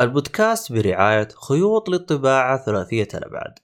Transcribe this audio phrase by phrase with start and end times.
[0.00, 3.58] البودكاست برعاية خيوط للطباعة ثلاثية الأبعاد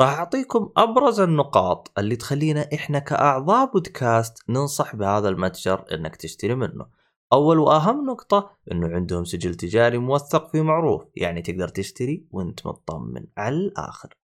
[0.00, 6.86] راح أعطيكم أبرز النقاط اللي تخلينا إحنا كأعضاء بودكاست ننصح بهذا المتجر إنك تشتري منه.
[7.32, 13.26] أول وأهم نقطة إنه عندهم سجل تجاري موثق في معروف يعني تقدر تشتري وأنت مطمن
[13.36, 14.14] على الآخر.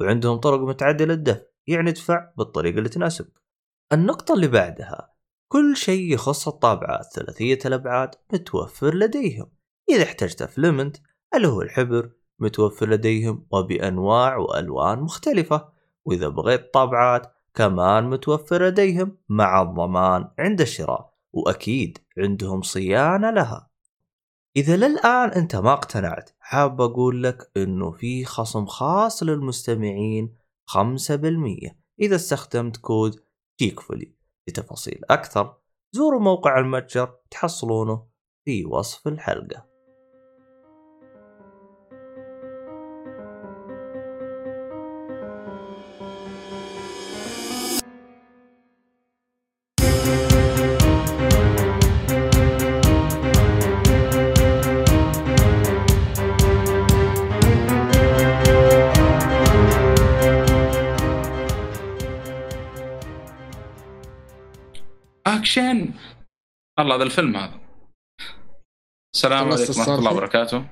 [0.00, 3.42] وعندهم طرق متعدلة الدفع يعني ادفع بالطريقة اللي تناسبك
[3.92, 5.14] النقطة اللي بعدها
[5.52, 9.50] كل شيء يخص الطابعات ثلاثية الأبعاد متوفر لديهم.
[9.90, 10.96] إذا احتجت فلمنت
[11.36, 15.68] اللي هو الحبر متوفر لديهم وبأنواع وألوان مختلفة.
[16.04, 23.70] وإذا بغيت طابعات كمان متوفر لديهم مع الضمان عند الشراء وأكيد عندهم صيانة لها.
[24.56, 32.16] إذا للآن أنت ما اقتنعت حاب أقول لك أنه في خصم خاص للمستمعين 5% إذا
[32.16, 33.20] استخدمت كود
[33.60, 34.14] جيكفولي
[34.48, 35.56] لتفاصيل أكثر
[35.92, 38.06] زوروا موقع المتجر تحصلونه
[38.44, 39.73] في وصف الحلقة.
[66.84, 67.60] الله هذا الفيلم هذا.
[69.14, 70.64] السلام عليكم ورحمة الله؟ وبركاته.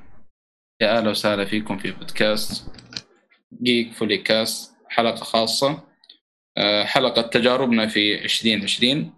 [0.80, 2.66] يا أهلا وسهلا فيكم في بودكاست
[3.62, 5.82] جيك فولي كاست حلقة خاصة.
[6.56, 9.12] آه، حلقة تجاربنا في 2020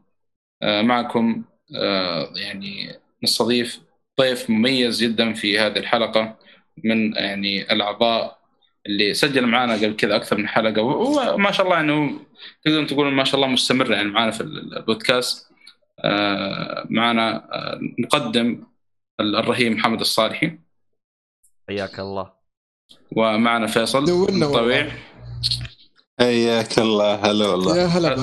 [0.62, 1.44] آه، معكم
[1.76, 3.80] آه، يعني نستضيف
[4.20, 6.38] ضيف مميز جدا في هذه الحلقة
[6.84, 8.38] من يعني الأعضاء
[8.86, 10.82] اللي سجل معنا قبل كذا أكثر من حلقة.
[10.82, 12.20] وهو ما شاء الله انه
[12.64, 15.53] تقدرون تقولون ما شاء الله مستمر يعني معنا في البودكاست.
[16.90, 17.48] معنا
[17.98, 18.66] نقدم
[19.20, 20.58] الرهيب محمد الصالحي.
[21.68, 22.32] حياك الله.
[23.16, 24.92] ومعنا فيصل والله.
[26.20, 27.14] حياك الله.
[27.14, 27.76] هلا والله.
[27.76, 28.14] يا هلا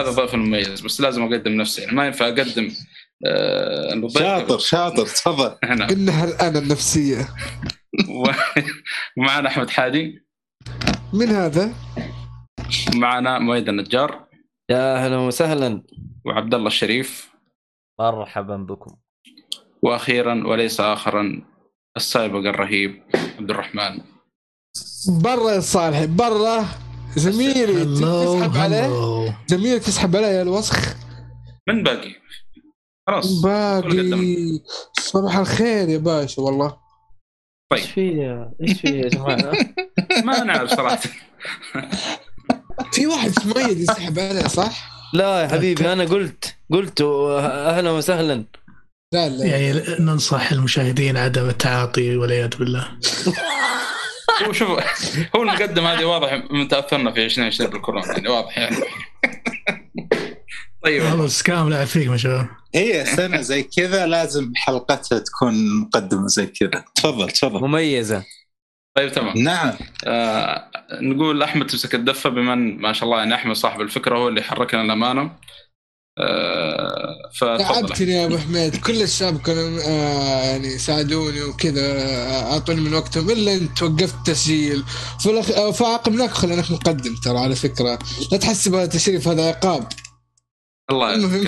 [0.00, 1.82] هذا ضيف مميز بس لازم أقدم نفسي.
[1.82, 2.72] يعني ما ينفع أقدم
[3.26, 5.48] آه، شاطر شاطر تفضل.
[5.90, 7.28] قلنا الان النفسية؟
[9.16, 10.26] ومعنا أحمد حادي.
[11.12, 11.74] من هذا؟
[12.94, 14.26] ومعنا مؤيد النجار.
[14.70, 15.82] يا أهلا وسهلا.
[16.26, 17.30] وعبد الله الشريف.
[18.00, 18.96] مرحبا بكم.
[19.82, 21.42] وأخيرا وليس اخرا
[21.96, 23.02] السابق الرهيب
[23.38, 24.00] عبد الرحمن.
[25.08, 26.64] برا يا صالح برا.
[27.16, 28.88] زميلي تسحب عليه؟
[29.46, 30.96] زميلي تسحب عليه يا الوسخ.
[31.68, 32.14] من باقي؟
[33.08, 33.40] خلاص.
[33.40, 34.60] باقي.
[35.00, 36.76] صباح الخير يا باشا والله.
[37.72, 39.52] إيش في إيش في يا جماعة؟
[40.26, 41.00] ما نعرف صراحة.
[42.92, 48.44] في واحد مؤيد يسحب عليه صح؟ لا يا حبيبي أنا قلت قلت أهلا وسهلا.
[49.12, 49.44] لا لا.
[49.46, 52.88] يعني ننصح المشاهدين عدم التعاطي والعياذ بالله.
[54.46, 54.68] هو شوف
[55.36, 58.12] هو المقدم هذه واضح من تأثرنا في 2020 بالكورونا.
[58.12, 58.76] يعني واضح يعني.
[60.84, 61.02] طيب.
[61.02, 62.50] خلاص كامل يعافيك ما شاء الله.
[62.74, 66.84] هي سنه زي كذا لازم حلقتها تكون مقدمة زي كذا.
[66.94, 67.60] تفضل تفضل.
[67.60, 68.24] مميزة.
[68.96, 69.38] طيب تمام.
[69.38, 69.72] نعم.
[70.04, 70.70] آه
[71.00, 74.42] نقول أحمد تمسك الدفة بما إن ما شاء الله يعني أحمد صاحب الفكرة هو اللي
[74.42, 75.30] حركنا الامانه
[76.18, 82.94] آه تعبتني يا أبو حميد كل الشباب كانوا آه يعني ساعدوني وكذا آه، أعطوني من
[82.94, 84.84] وقتهم إلا أنت وقفت تسجيل
[85.24, 85.50] فالأخ...
[85.50, 87.98] آه، فعاقبناك خليناك مقدم ترى على فكرة.
[88.32, 89.88] لا تحسب هذا تشريف هذا عقاب.
[90.90, 91.46] الله المهم.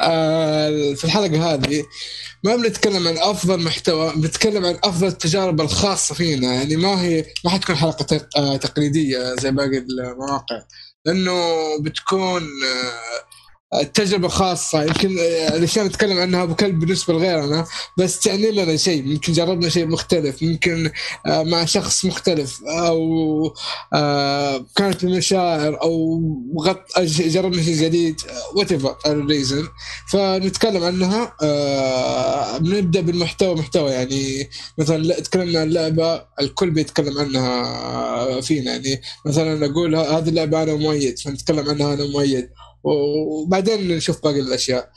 [0.00, 1.84] آه، في الحلقة هذه
[2.44, 6.54] ما بنتكلم عن أفضل محتوى بنتكلم عن أفضل التجارب الخاصة فينا.
[6.54, 10.62] يعني ما هي ما حتكون حلقة آه، تقليدية زي باقي المواقع.
[11.04, 11.32] لأنه
[11.80, 12.42] بتكون
[13.74, 17.66] التجربة خاصة يمكن آه، الأشياء نتكلم عنها أبو كلب بالنسبة لغيرنا
[17.98, 20.90] بس تعني لنا شيء ممكن جربنا شيء مختلف ممكن
[21.26, 23.54] آه، مع شخص مختلف أو
[23.94, 26.20] آه، كانت المشاعر أو
[26.60, 28.20] غط جربنا شيء جديد
[28.54, 29.68] whatever the reason
[30.12, 31.36] فنتكلم عنها
[32.58, 39.66] بنبدأ بالمحتوى محتوى يعني مثلا لا- تكلمنا عن لعبة الكل بيتكلم عنها فينا يعني مثلا
[39.66, 42.48] أقول ه- هذه اللعبة أنا مؤيد فنتكلم عنها أنا مؤيد.
[42.84, 44.90] وبعدين نشوف باقي الأشياء.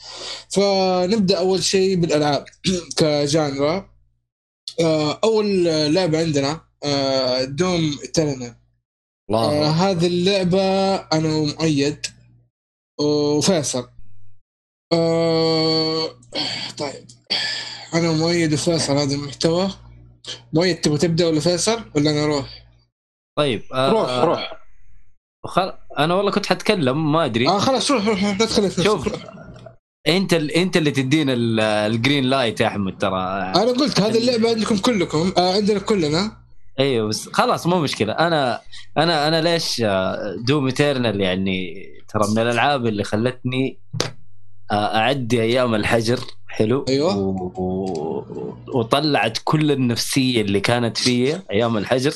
[0.49, 2.45] فنبدأ أول شيء بالألعاب
[2.97, 3.89] كجانرا.
[4.79, 5.63] آه، أول
[5.93, 8.55] لعبة عندنا آه، دوم ايترنال
[9.31, 12.05] آه، هذه اللعبة أنا مؤيد
[12.99, 13.89] وفيصل.
[14.93, 16.07] آه،
[16.77, 17.07] طيب.
[17.93, 19.69] أنا مؤيد وفيصل هذا المحتوى.
[20.53, 22.63] مؤيد تبغى تبدأ ولا فيصل؟ ولا أنا أروح؟
[23.37, 24.62] طيب آه روح روح.
[25.45, 25.73] خل...
[25.99, 27.47] أنا والله كنت حتكلم ما أدري.
[27.47, 28.83] آه خلاص روح روح لا تخلي في نفسك.
[28.83, 29.09] شوف.
[30.07, 30.51] أنت ال...
[30.51, 33.19] أنت اللي تدينا ال- ال green light يا أحمد ترى.
[33.55, 36.37] أنا قلت هذه اللعبة عندكم كلكم آه عندنا كلنا.
[36.79, 38.13] أيوه بس خلاص مو مشكلة.
[38.13, 38.61] أنا
[38.97, 39.83] أنا أنا ليش
[40.47, 43.79] Doom Eternal يعني ترى من الألعاب اللي خلتني
[44.71, 47.17] آه، أعدي أيام الحجر حلو؟ أيوة.
[47.17, 47.51] و...
[47.57, 48.25] و...
[48.73, 52.13] وطلعت كل النفسية اللي كانت فيا أيام الحجر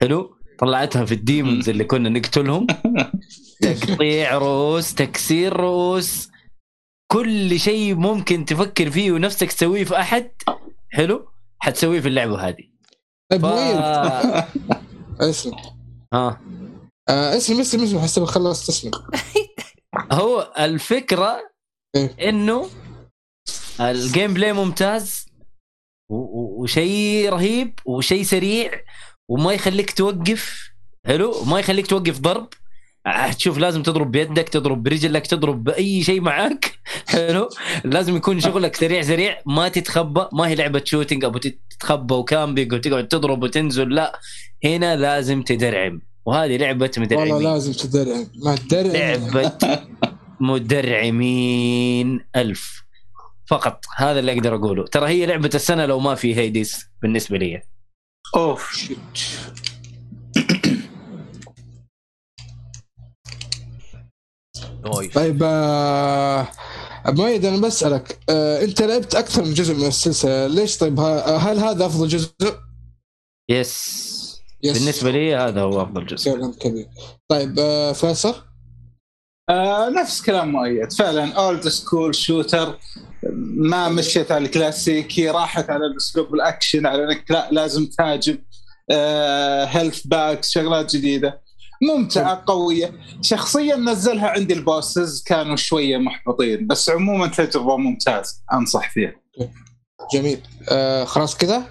[0.00, 2.66] حلو؟ طلعتها في ال demons اللي كنا نقتلهم.
[3.62, 6.28] تقطيع رؤوس تكسير رؤوس
[7.12, 10.30] كل شيء ممكن تفكر فيه ونفسك تسويه في أحد.
[10.92, 11.28] حلو؟
[11.58, 12.64] حتسويه في اللعبة هذه.
[13.30, 13.44] طيب ف...
[15.20, 15.56] اسلم
[16.14, 16.40] ها.
[17.08, 18.90] آه اسلم اسلم اسلم حسب خلص تسلم
[20.12, 21.40] هو الفكرة
[21.96, 22.28] إيه.
[22.28, 22.68] إنه
[23.80, 25.26] ال gameplay ممتاز
[26.10, 28.70] وشيء رهيب وشيء سريع
[29.28, 30.70] وما يخليك توقف
[31.06, 32.48] حلو؟ ما يخليك توقف ضرب.
[33.36, 36.78] تشوف لازم تضرب بيدك تضرب برجلك تضرب باي شيء معاك.
[37.12, 37.48] حلو؟
[37.84, 39.38] لازم يكون شغلك سريع سريع.
[39.46, 40.26] ما تتخبى.
[40.32, 43.94] ما هي لعبة shooting أبو تتخبى و camping وتقعد تضرب وتنزل.
[43.94, 44.20] لا
[44.64, 46.00] هنا لازم تدرعم.
[46.26, 49.52] وهذه لعبة والله مدرعمين لازم تدرع ما تدرع لعبة
[50.40, 52.82] مدرعمين ألف.
[53.46, 53.84] فقط.
[53.96, 54.84] هذا اللي أقدر أقوله.
[54.84, 57.62] ترى هي لعبة السنة لو ما في Hades بالنسبة لي.
[58.36, 58.90] أوف
[64.84, 66.48] nice طيب آه
[67.06, 71.86] مؤيد أنا بسألك آه أنت لعبت أكثر من جزء من السلسلة ليش؟ طيب هل هذا
[71.86, 72.32] أفضل جزء؟
[73.50, 74.08] yes
[74.62, 74.78] yes.
[74.78, 76.34] بالنسبة لي هذا هو أفضل جزء.
[76.34, 76.88] كلام كبير.
[77.28, 78.47] طيب آه فيصل؟
[79.50, 80.92] آه نفس كلام مؤيد.
[80.92, 82.78] فعلا old school shooter
[83.56, 88.38] ما مشيت على الكلاسيكي راحت على الاسلوب الأكشن على إنك لا لازم تهاجم
[88.90, 91.40] آه health packs شغلات جديدة.
[91.82, 92.92] ممتعة قوية.
[93.22, 99.12] شخصيا نزلها عندي ال bosses كانوا شوية محبطين بس عموما تجربة ممتازة أنصح فيها.
[100.12, 100.40] جميل.
[100.68, 101.62] آه خلاص كذا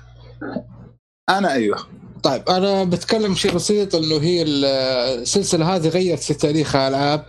[1.30, 1.78] أنا أيوه.
[2.24, 7.26] طيب أنا بتكلم شيء بسيط إنه هي السلسلة هذه غيرت في تاريخ الالعاب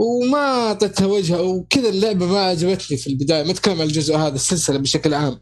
[0.00, 3.42] وما اعطتها وجهه وكذا اللعبة ما عجبتني في البداية.
[3.42, 5.40] ما أتكلم عن الجزء هذا السلسلة بشكل عام.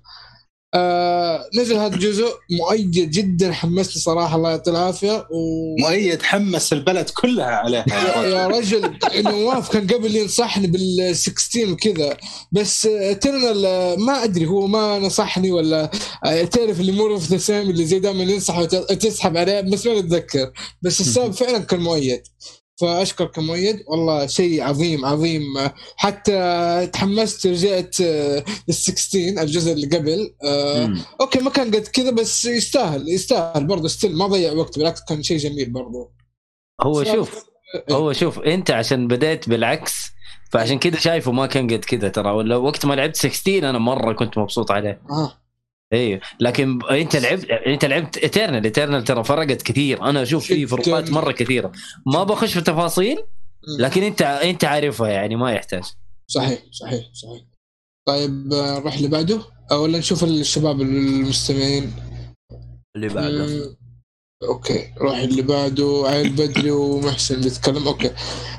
[0.75, 5.27] آه نزل هذا الجزء مؤيد جدا حمسني صراحة الله يعطيه العافية.
[5.31, 5.77] و...
[5.81, 7.85] مؤيد حمس البلد كلها عليها.
[8.25, 8.99] يا رجل.
[9.17, 12.17] نواف كان قبل ينصحني بال 16 وكذا.
[12.53, 12.89] بس
[13.21, 13.63] ترنال
[14.01, 15.91] ما أدري هو ما نصحني ولا
[16.25, 20.53] آه، تعرف اللي مر في اللي زي دائما ينصح وتسحب عليه بس ما نتذكر
[20.83, 22.23] بس السبب فعلا كان مؤيد.
[22.81, 23.85] فأشكرك مؤيد.
[23.87, 25.43] والله شيء عظيم عظيم.
[25.97, 30.35] حتى تحمست رجعت ال 16 الجزء اللي قبل.
[30.45, 31.03] آه، مم.
[31.21, 33.89] okay ما كان قد كذا بس يستاهل يستاهل برضه.
[33.89, 36.11] still ما ضيع وقت بالعكس كان شيء جميل برضه.
[36.83, 37.45] هو شوف
[37.91, 40.11] هو شوف أنت عشان بديت بالعكس
[40.51, 42.31] فعشان كذا شايفه ما كان قد كذا ترى.
[42.31, 45.03] ولا وقت ما لعبت 16 أنا مرة كنت مبسوط عليه.
[45.11, 45.48] آه.
[45.93, 50.03] أيوه لكن أنت لعبت أنت لعبت Eternal Eternal ترى فرقت كثير.
[50.03, 50.67] أنا أشوف في جداً.
[50.67, 51.73] فروقات مرة كثيرة.
[52.07, 53.19] ما بخش في تفاصيل
[53.79, 55.85] لكن انت أنت عارفها يعني ما يحتاج.
[56.27, 57.43] صحيح صحيح صحيح.
[58.09, 59.41] طيب نروح اللي بعده؟
[59.73, 61.93] أو ولا نشوف الشباب المستمعين.
[62.97, 63.77] اللي بعده.
[64.43, 66.03] okay روح اللي بعده.
[66.07, 67.89] عيل بدري ومحسن بيتكلم.
[67.89, 68.11] okay.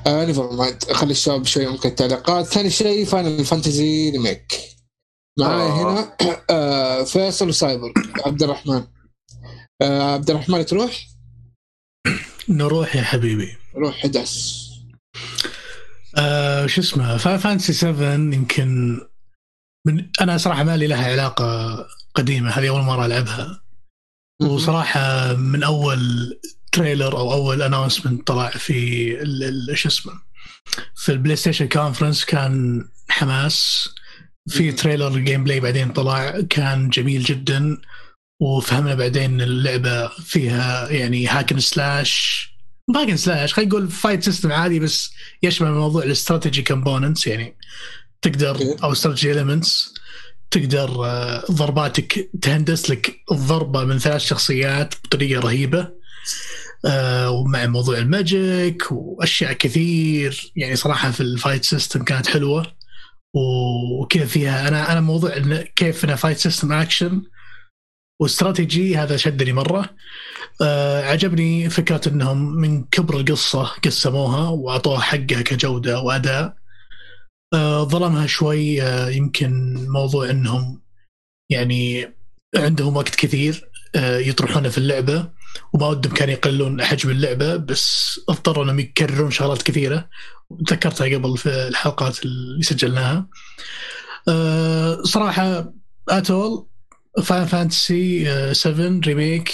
[0.07, 4.53] آه never mind خلي الشباب شوي ممكن تعليقات ثاني شيء Final Fantasy Remake
[5.37, 5.91] معاي آه.
[5.91, 6.15] هنا
[6.49, 7.93] آه فيصل وسايبر
[8.25, 8.87] عبد الرحمن.
[9.81, 11.07] آه عبد الرحمن تروح؟
[12.49, 13.57] نروح يا حبيبي.
[13.75, 14.55] روح حدث.
[16.17, 18.99] آه شو اسمه Fantasy 7 Remake
[19.87, 21.77] من أنا صراحة ما لي لها علاقة
[22.15, 23.61] قديمة هذه أول مرة ألعبها.
[24.41, 25.99] وصراحة من أول
[26.71, 30.13] trailer أو أول announcement طلع في ال- ال- شو اسمه
[30.95, 33.89] في ال PlayStation conference كان حماس.
[34.49, 37.77] في trailer gameplay بعدين طلع كان جميل جدا
[38.41, 42.49] وفهمنا بعدين إن اللعبة فيها يعني hack and slash
[42.95, 45.11] hack and slash خلينا نقول fight system عادي بس
[45.43, 47.55] يشمل موضوع ال strategy components يعني
[48.21, 48.57] تقدر.
[48.83, 49.93] أو strategy elements
[50.51, 55.99] تقدر آه، ضرباتك تهندس لك الضربه من ثلاث شخصيات بطريقة رهيبة
[56.85, 62.78] آه، ومع موضوع ال magic وأشياء كثير يعني صراحة في ال fight system كانت حلوة
[63.35, 64.67] وكذا فيها.
[64.67, 65.37] أنا أنا موضوع
[65.75, 67.21] كيف انها fight system action
[68.21, 69.89] و strategy هذا شدني مرة.
[70.61, 76.55] آه عجبني فكرة إنهم من كبر القصة قسموها وأعطوها حقها كجودة وأداء.
[77.53, 78.81] آه ظلمها شوي.
[78.81, 80.81] آه يمكن موضوع إنهم
[81.51, 82.13] يعني
[82.57, 85.31] عندهم وقت كثير آه، يطرحونه في اللعبة.
[85.73, 90.09] وما ودهم كانوا يقللون حجم اللعبة بس اضطروا إنهم يكررون شغلات كثيرة.
[90.69, 93.27] ذكرتها قبل في الحلقات اللي سجلناها.
[94.27, 95.73] آه، صراحة
[96.09, 96.65] overall
[97.23, 99.53] Final Fantasy 7 Remake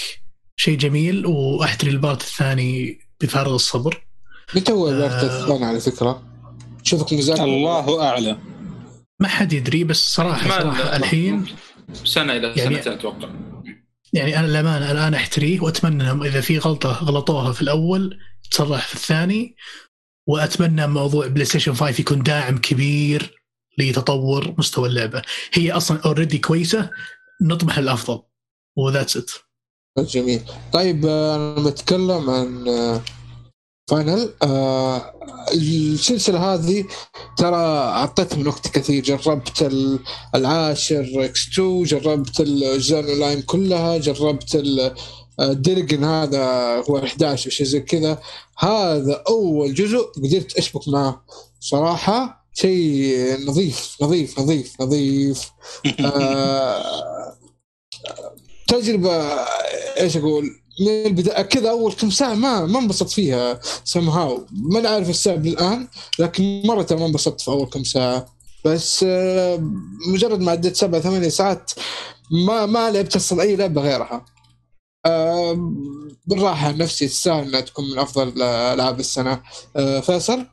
[0.56, 1.25] شيء جميل.
[1.25, 4.06] واحتري ال part الثاني بفارغ الصبر.
[4.56, 5.44] متى هو الوقت آه.
[5.44, 6.24] الثاني على فكرة؟
[6.84, 8.38] شوفك مذاكر الله أعلم.
[9.20, 11.46] ما حد يدري بس صراحة ما- صراحة الحين
[12.04, 13.30] سنة إلى يعني- سنتين أتوقع.
[14.15, 18.19] يعني أنا للامانه الآن أحتريه وأتمنى أنهم إذا في غلطة غلطوها في الأول
[18.51, 19.55] تصلح في الثاني
[20.27, 23.41] وأتمنى موضوع PlayStation 5 يكون داعم كبير
[23.77, 25.22] لتطور مستوى اللعبة.
[25.53, 26.89] هي أصلا already كويسة
[27.41, 28.22] نطمح للأفضل.
[28.77, 29.32] و that's it
[30.00, 30.41] جميل.
[30.74, 33.01] طيب آه، أنا بتكلم عن آه،
[33.88, 35.13] Final آه،
[35.54, 36.86] السلسلة هذه
[37.38, 39.04] ترى أعطتني من وقت كثير.
[39.04, 40.00] جربت ال-
[40.36, 44.96] العاشر X 2 جربت الاجزاء الاونلاين كلها جربت ال-
[45.39, 46.46] الدرجن هذا
[46.89, 48.20] هو 11 شيء زي كذا.
[48.58, 51.25] هذا أول جزء قدرت أشبك معه.
[51.60, 55.50] صراحة شيء نظيف نظيف نظيف نظيف.
[56.00, 57.36] آه،
[58.68, 59.24] تجربة
[60.00, 60.50] إيش أقول؟
[60.82, 65.46] من البداية كذا أول كم ساعة ما ما انبسطت فيها سم هاو ما عارف السبب
[65.46, 65.88] الآن
[66.20, 68.25] لكن مرة ما انبسطت في أول كم ساعة.
[68.65, 69.60] بس آه،
[70.08, 71.72] مجرد ما عديت سبع ثمانية ساعات
[72.32, 74.25] ما ما لعبت أصلا أي لعبة غيرها.
[75.05, 75.74] آه،
[76.27, 79.41] بالراحة نفسي تستاهل إنها تكون من أفضل ألعاب السنة.
[79.75, 80.46] آه، فيصل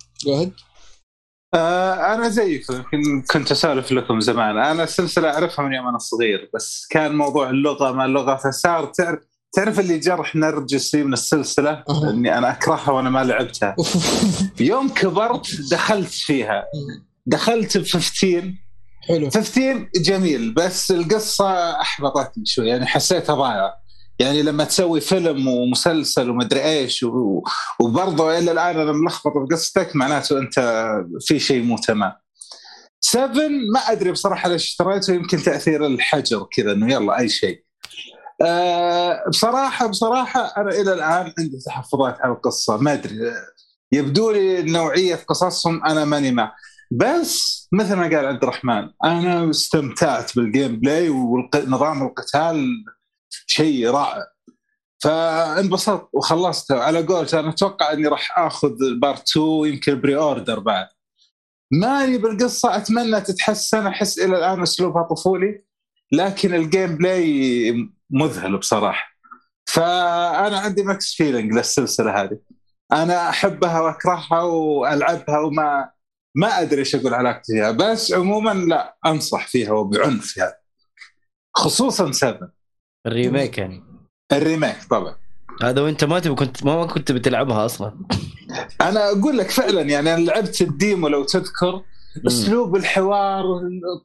[1.54, 4.58] آه أنا زيك يمكن كنت أسولف لكم زمان.
[4.58, 9.31] أنا السلسله أعرفها من يوم أنا صغير بس كان موضوع اللغة ما اللغة فصار تعرف
[9.52, 11.84] تعرف اللي جرح نرجسي من السلسلة.
[12.10, 13.76] إني أنا أكرهها وأنا ما لعبتها.
[14.60, 16.64] يوم كبرت دخلت فيها.
[17.26, 18.54] دخلت ب 15
[19.08, 19.30] حلو.
[19.30, 23.82] 15 جميل بس القصة أحبطتني شوي يعني حسيتها ضايعة.
[24.18, 27.42] يعني لما تسوي فيلم ومسلسل ومدري إيش و-
[27.80, 30.86] وبرضه إلى الآن أنا ملخبط بقصتك معناته أنت
[31.20, 32.12] في شيء مو تمام.
[33.00, 37.64] 7 ما أدري بصراحة ليش اشتريته يمكن تأثير الحجر كذا إنه يلا أي شيء.
[38.42, 42.76] أه بصراحه بصراحة أنا إلى الآن عندي تحفظات على القصة.
[42.76, 43.16] ما أدري.
[43.92, 46.54] يبدو لي نوعيه قصصهم أنا ماني مع
[46.90, 52.84] بس مثل ما قال عبد الرحمن أنا استمتعت بال gameplay ونظام القتال
[53.46, 54.26] شيء رائع.
[54.98, 60.86] فانبسطت وخلصته على قولته أنا أتوقع إني راح آخذ part 2 يمكن pre-order بعد.
[61.70, 63.86] ماني بالقصة أتمنى تتحسن.
[63.86, 65.64] أحس إلى الآن أسلوبها طفولي
[66.12, 69.12] لكن ال gameplay مذهل بصراحة.
[69.66, 72.38] فأنا عندي mixed feeling للسلسلة هذه.
[72.92, 75.90] أنا أحبها وأكرهها وألعبها وما
[76.34, 80.62] ما أدري إيش أقول علاقتي فيها بس عموما لا أنصح فيها وبعنف يعني
[81.56, 82.52] خصوصا 7
[83.06, 83.84] ال Remake يعني.
[84.32, 85.16] ال Remake طبعا.
[85.62, 87.98] هذا وأنت ما تبي كنت ما كنت بتلعبها أصلا.
[88.80, 91.82] أنا أقول لك فعلا يعني أنا لعبت ال demo لو تذكر.
[92.26, 93.44] أسلوب الحوار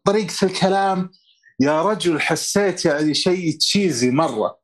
[0.05, 1.11] طريقة الكلام
[1.59, 4.57] يا رجل حسيت يعني شيء cheesy مرة.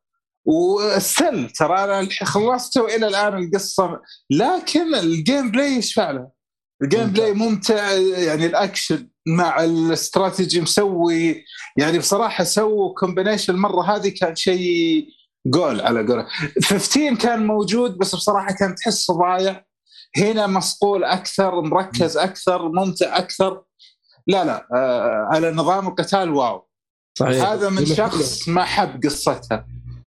[0.45, 4.01] والسل ترى أنا خلصته والى الآن القصة.
[4.29, 6.29] لكن ال gameplay يشفع له
[6.83, 11.45] ال gameplay ممتع يعني الأكشن مع الاستراتيجي مسوي.
[11.77, 13.95] يعني بصراحة سووا combination مرة.
[13.95, 15.07] هذه كان شيء
[15.45, 16.27] جول على قولة.
[16.63, 19.65] 15 كان موجود بس بصراحة كان تحسه ضايع.
[20.17, 23.63] هنا مصقول أكثر مركز أكثر ممتع أكثر.
[24.27, 26.67] لا لا آه على نظام القتال wow.
[27.19, 27.43] صحيح.
[27.45, 27.85] هذا من.
[27.85, 29.67] شخص ما حب قصتها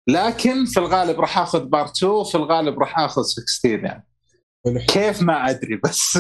[0.10, 4.08] لكن في الغالب راح آخذ part 2 في الغالب راح آخذ 16 يعني.
[4.88, 6.18] كيف ما أدري بس.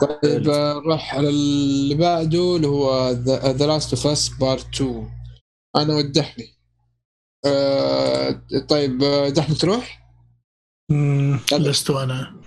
[0.00, 5.10] طيب آه، نروح على اللي بعده اللي هو The Last of Us Part 2
[5.76, 6.56] أنا والدحمي
[7.46, 8.30] آه
[8.68, 10.06] طيب آه، دحمي تروح؟
[11.52, 12.40] لست أنا.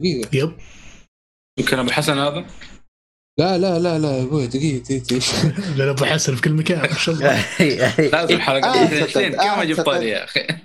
[0.00, 0.36] دقيقة.
[0.36, 0.58] يب.
[1.58, 2.46] يمكن أبو حسن هذا؟
[3.38, 6.94] لا لا لا لا يا أبوي دقيقة دقيقة لأن ابو حسن في كل مكان ما
[6.94, 7.44] شاء الله.
[8.12, 9.84] لازم حلقه أعتقد- 22 كيف ما جبت أعتقد.
[9.94, 10.46] طاري يا أخي؟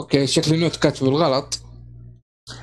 [0.00, 1.60] أوكي شكلي نوت كاتب بالغلط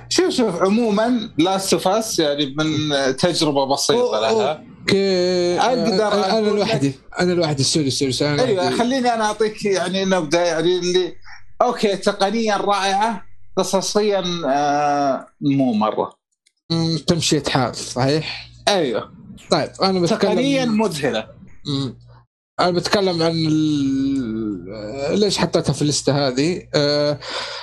[0.10, 2.66] شوف شوف عموما لاست اوف اس يعني من
[3.16, 4.64] تجربة بسيطة لها.
[4.82, 5.60] okay.
[5.60, 8.78] أقدر أنا, أنا لوحدي أنا لوحدي sorry sorry أيوه.
[8.78, 11.16] خليني أنا أعطيك يعني نبدأ يعني اللي
[11.62, 13.26] okay تقنيا رائعة
[13.58, 16.25] قصصيا آه مو مرة.
[17.08, 19.12] تمشية حال صحيح؟ أيوه.
[19.52, 21.28] طيب أنا بتكلم تقنيا مذهلة.
[22.60, 25.20] أنا بتكلم عن ال...
[25.20, 27.20] ليش حطيتها في ال list هذه؟ أه...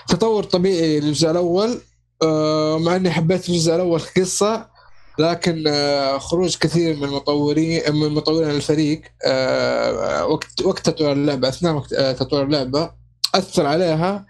[0.09, 1.80] تطور طبيعي للجزء الأول
[2.23, 2.78] أه...
[2.78, 4.73] مع إني حبيت الجزء الأول قصه
[5.18, 11.75] لكن آه، خروج كثير من المطورين من مطورين الفريق آه، وقت وقت تطوير اللعبة أثناء
[11.75, 12.90] وقت آه، تطوير اللعبة
[13.35, 14.26] أثر عليها.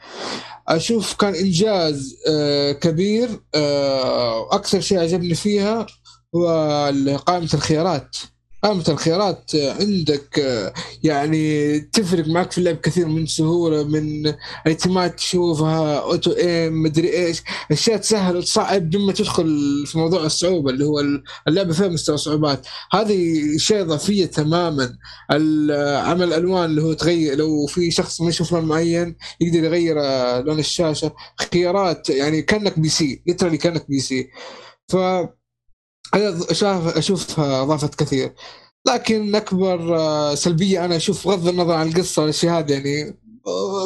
[0.68, 5.86] أشوف كان إنجاز آه، كبير آه، أكثر شيء عجبني فيها
[6.34, 6.48] هو
[7.26, 8.16] قائمة الخيارات.
[8.62, 14.34] قائمة الخيارات آه، عندك آه، يعني تفرق معك في اللعب كثير من سهولة من
[14.66, 17.42] items تشوفها auto aim مدري إيش.
[17.72, 19.46] أشياء تسهل وتصعب لما تدخل
[19.86, 21.00] في موضوع الصعوبة اللي هو
[21.48, 22.66] اللعبة فيها مستوى صعوبات.
[22.92, 24.96] هذه شيء إضافية تماما.
[26.06, 30.40] عمل الالوان اللي هو تغير لو في شخص ما يشوف لون معين يقدر يغير آه،
[30.40, 31.12] لون الشاشة.
[31.52, 34.30] خيارات يعني كأنك PC literally كأنك PC.
[34.88, 34.96] ف
[36.14, 38.34] أنا شاف اشوفها اضافت كثير.
[38.88, 43.16] لكن أكبر آه، سلبية أنا أشوف بغض النظر عن القصة والاشياء هذه يعني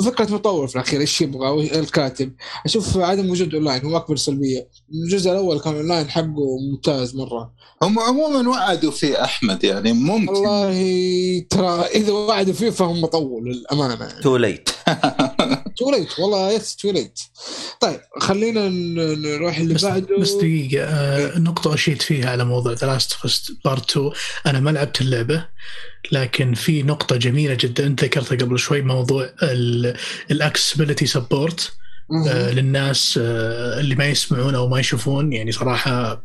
[0.04, 2.32] فكرة مطور في الأخير إيش يبغى الكاتب.
[2.64, 4.68] أشوف عدم وجود أونلاين هو أكبر سلبية.
[4.94, 7.52] الجزء الأول كان أونلاين حقه ممتاز مرة.
[7.82, 10.28] هم عموما وعدوا فيه أحمد يعني ممكن.
[10.28, 14.04] والله ترى إذا وعدوا فيه فهم مطول للأمانة.
[14.04, 14.68] يعني too late
[15.76, 17.20] too late والله yes too late
[17.80, 20.16] طيب خلينا نروح اللي بس, بعده.
[20.18, 23.12] بس دقيقة آه نقطة أشيد فيها على موضوع The Last
[23.64, 24.10] Part 2
[24.46, 25.48] أنا ما لعبت اللعبة.
[26.12, 29.30] لكن في نقطة جميلة جدا أنت ذكرتها قبل شوي موضوع
[30.30, 31.72] ال accessibility support
[32.28, 35.32] آه، للناس آه، اللي ما يسمعون أو ما يشوفون.
[35.32, 36.24] يعني صراحة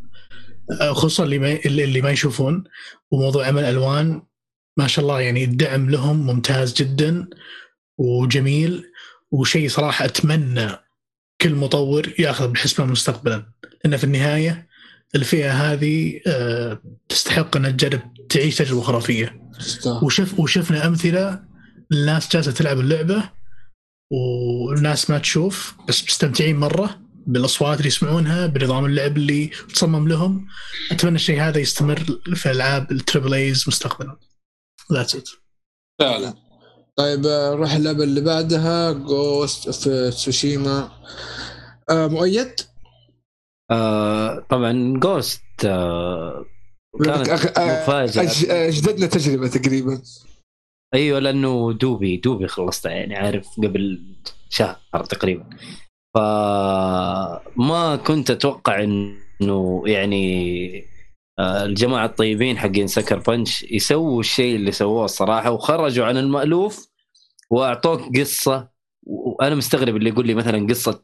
[0.82, 2.64] آه، خصوصا اللي ما اللي ما يشوفون.
[3.12, 4.22] وموضوع عمل ألوان
[4.78, 7.28] ما شاء الله يعني الدعم لهم ممتاز جدا
[7.98, 8.92] وجميل.
[9.32, 10.70] وشيء صراحة أتمنى
[11.42, 13.46] كل مطور يأخذ بالحسبان مستقبلا.
[13.84, 14.68] لأن في النهاية
[15.16, 16.20] الفئة هذه
[17.10, 19.41] تستحق إنها تجرب تعيش تجربة خرافية.
[20.04, 21.44] وشف وشفنا أمثلة
[21.92, 23.30] الناس جالسة تلعب اللعبة
[24.12, 30.48] والناس ما تشوف بس مستمتعين مرة بالأصوات اللي يسمعونها بنظام اللعب اللي تصمم لهم.
[30.92, 32.00] أتمنى الشيء هذا يستمر
[32.36, 34.18] في ألعاب ال triple A's مستقبلا.
[34.94, 35.30] that's it
[36.00, 36.34] فعلا.
[36.96, 40.92] طيب آه، نروح اللعبة اللي بعدها Ghost of Tsushima
[41.92, 42.56] مؤيد؟
[43.72, 46.46] آه طبعا جوست آه
[47.00, 50.02] كانت آه، أجددنا تجربة تقريبا.
[50.94, 54.02] أيوه لأنه دوبي دوبي خلصتها يعني عارف قبل
[54.50, 55.50] شهر تقريبا.
[56.16, 60.92] فما كنت أتوقع إنه يعني
[61.40, 66.88] آه، الجماعة الطيبين حقين سكر بنش يسووا الشيء اللي سووه الصراحة وخرجوا عن المألوف
[67.50, 68.72] وأعطوك قصة.
[69.04, 71.04] وأنا مستغرب اللي يقول لي مثلا قصة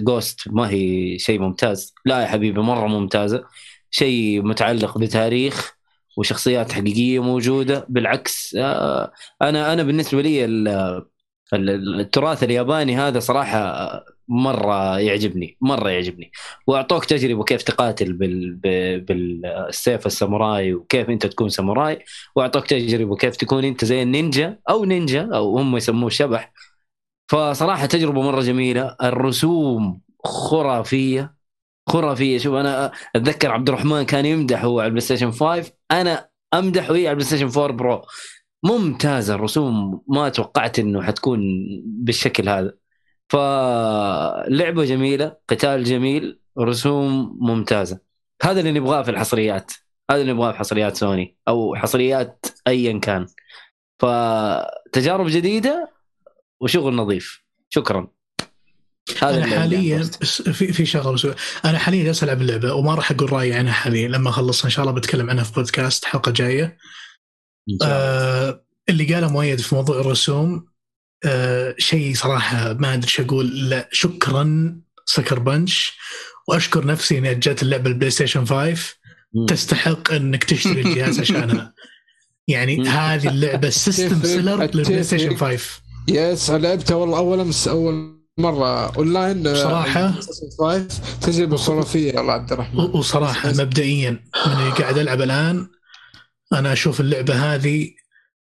[0.00, 1.94] جوست ما هي شيء ممتاز.
[2.04, 3.44] لا يا حبيبي مرة ممتازة.
[3.92, 5.76] شيء متعلق بتاريخ
[6.18, 7.86] وشخصيات حقيقية موجودة.
[7.88, 10.68] بالعكس آه، أنا أنا بالنسبة لي ال-
[11.54, 13.90] ال- التراث الياباني هذا صراحة
[14.28, 16.32] مرة يعجبني مرة يعجبني.
[16.66, 18.54] وأعطوك تجربة كيف تقاتل بال
[19.00, 22.04] بالسيف الساموراي وكيف أنت تكون ساموراي.
[22.36, 26.52] وأعطوك تجربة كيف تكون أنت زي النينجا أو نينجا أو هم يسموه شبح.
[27.28, 28.96] فصراحة تجربة مرة جميلة.
[29.02, 31.41] الرسوم خرافية.
[31.88, 32.38] خرافية.
[32.38, 37.08] شوف أنا أتذكر عبد الرحمن كان يمدح هو على ال PlayStation 5 أنا امدح وهي
[37.08, 38.02] على ال PlayStation 4 Pro.
[38.64, 40.02] ممتازه الرسوم.
[40.08, 41.40] ما توقعت إنه حتكون
[41.84, 42.74] بالشكل هذا.
[43.28, 48.00] فلعبة جميلة قتال جميل رسوم ممتازة.
[48.42, 49.72] هذا اللي نبغاه في الحصريات.
[50.10, 53.26] هذا اللي نبغاه في حصريات سوني أو حصريات ايا كان.
[53.98, 55.92] فتجارب جديدة
[56.60, 57.42] وشغل نظيف.
[57.70, 58.08] شكرا.
[59.22, 60.02] أنا حاليا
[60.52, 61.26] في في شغله بس
[61.64, 64.08] أنا حاليا جالس العب اللعبة وما راح أقول رأيي عنها حاليا.
[64.08, 66.78] لما أخلص إن شاء الله بتكلم عنها في بودكاست حلقة جاية.
[67.84, 70.66] آه اللي قاله مؤيد في موضوع الرسوم
[71.24, 73.68] آه شيء صراحة ما أدري إيش أقول.
[73.70, 75.92] لا شكرا سكر بنش.
[76.48, 78.94] وأشكر نفسي إني اجت اللعبة البلاي ستيشن 5
[79.34, 79.46] مم.
[79.46, 81.74] تستحق إنك تشتري الجهاز عشانها.
[82.48, 82.88] يعني.
[82.88, 85.38] هذه اللعبة سيستم تفرق- سيلر للبلاي ستيشن تفرق.
[85.56, 90.16] 5 يس لعبتها والله اول امس أول مرة اونلاين آه، 5
[91.20, 92.80] تجربه خرافيه والله عبد الرحمن.
[92.80, 94.10] وصراحة مبدئيا
[94.46, 95.68] من اللي قاعد ألعب الآن
[96.52, 97.90] أنا أشوف اللعبة هذه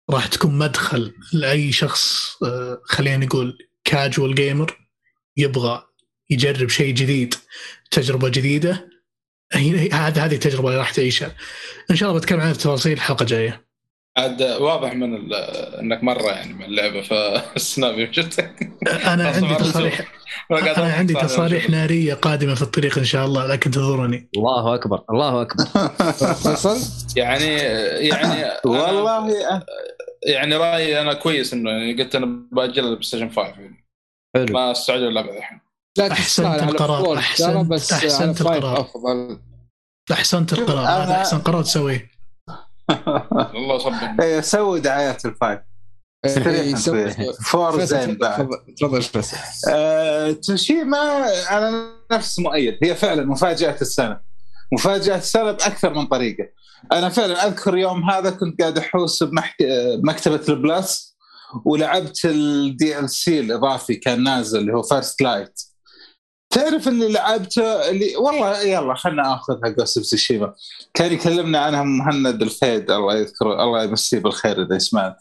[0.10, 4.88] راح تكون مدخل لأي شخص آه، خلينا نقول كاجوال جيمر
[5.38, 5.84] يبغى
[6.30, 7.36] يجرب شيء جديد
[7.92, 8.90] تجربة جديدة
[9.54, 11.36] هي- هذه هذه التجربة اللي راح تعيشها.
[11.92, 13.66] إن شاء الله بتكلم عنها بتفاصيل الحلقة الجاية.
[14.18, 15.34] عاد واضح من ال-
[15.80, 19.56] إنك مرة يعني من اللعبة فالسناب يمشتك أنا عندي.
[19.56, 20.02] تصاريح
[20.78, 25.42] أنا عندي تصاريح نارية قادمة في الطريق إن شاء الله لكن انتظروني الله أكبر الله
[25.42, 25.64] أكبر.
[27.16, 27.54] يعني
[28.10, 29.34] يعني والله
[30.28, 33.86] يعني رأيي أنا كويس إنه يعني قلت أنا بأجل البلاي ستيشن 5 يعني.
[34.36, 34.54] حلو.
[34.54, 35.60] ما استعجل اللعبة الحين.
[35.98, 36.04] لا
[36.40, 38.82] على القرار، فور أحسنت- القرار.
[38.82, 39.40] أفضل.
[40.12, 42.15] أحسنت القرار هذا أنا- احسن قرار تسويه.
[43.54, 45.60] والله صب إيه سوي دعايات الفايف
[46.26, 46.76] إيه،.
[46.76, 47.12] سوي.
[47.34, 48.50] فور زين بعد.
[48.78, 49.04] تفضل.
[49.70, 52.78] آه، توشيما أنا نفس مؤيد.
[52.84, 54.20] هي فعلا مفاجأة السنة.
[54.74, 56.48] مفاجأة السنة بأكثر من طريقة.
[56.92, 59.56] أنا فعلا أذكر يوم هذا كنت قاعد أحوس بمحك...
[60.04, 61.16] بمكتبه البلس
[61.66, 65.62] ولعبت الدي ال سي الإضافي كان نازل اللي هو فيرست لايت
[66.56, 70.54] تعرف اللي لعبته اللي والله يلا خلنا اخذها جوست اوف
[70.94, 75.18] كان يكلمنا عنها مهند الفيد الله يذكره الله يمسيه بالخير إذا يسمعنا.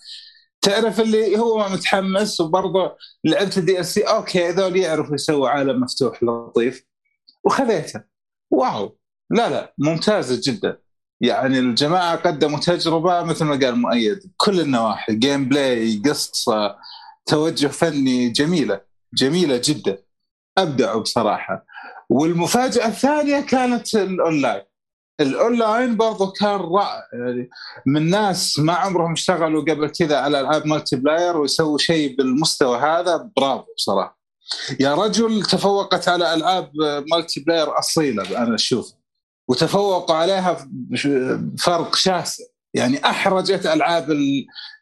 [0.62, 6.22] تعرف اللي هو متحمس وبرضه لعبت الدي ال سي أوكي هذول يعرفوا يسووا عالم مفتوح
[6.22, 6.84] لطيف
[7.44, 8.02] وخذيته.
[8.50, 8.98] wow.
[9.30, 10.78] لا لا ممتازه جدا.
[11.20, 16.76] يعني الجماعة قدموا تجربة مثل ما قال مؤيد كل النواحي gameplay قصة
[17.26, 18.80] توجه فني جميلة
[19.14, 19.98] جميلة جدا.
[20.58, 21.64] أبدعوا بصراحة.
[22.08, 24.62] والمفاجأة الثانية كانت ال online.
[25.20, 27.50] ال online برضو كان رائع يعني
[27.86, 33.66] من ناس ما عمرهم اشتغلوا قبل كذا على ألعاب multiplayer ويسووا شيء بالمستوى هذا برافو
[33.76, 34.18] بصراحه
[34.80, 36.70] يا رجل تفوقت على ألعاب
[37.12, 38.92] multiplayer أصيلة أنا أشوف
[39.48, 40.68] وتفوقوا عليها
[41.58, 42.44] فرق شاسع.
[42.74, 44.10] يعني أحرجت ألعاب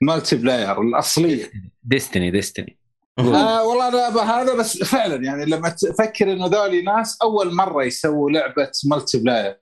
[0.02, 1.50] ال multiplayer الأصلية.
[1.82, 2.78] Destiny Destiny
[3.18, 8.30] آه والله أنا هذا بس فعلا يعني لما تفكر إنه ذولي ناس أول مرة يسووا
[8.30, 9.60] لعبة multiplayer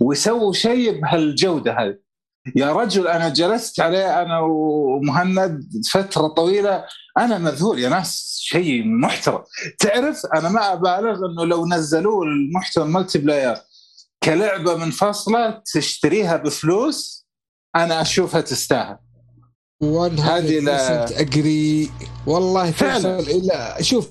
[0.00, 1.98] ويسووا شيء بهالجودة هذه.
[2.56, 6.84] يا رجل أنا جلست عليه أنا ومهند فترة طويلة
[7.18, 9.42] أنا مذهول يا ناس شيء محترم.
[9.78, 13.56] تعرف أنا ما أبالغ إنه لو نزلوه المحتوى ال multiplayer
[14.22, 17.26] كلعبه منفصله تشتريها بفلوس
[17.76, 18.98] أنا أشوفها تستاهل.
[19.82, 21.90] هذه لا- agree.
[22.26, 23.22] والله فعلا.
[23.22, 24.10] فيصل لا شوف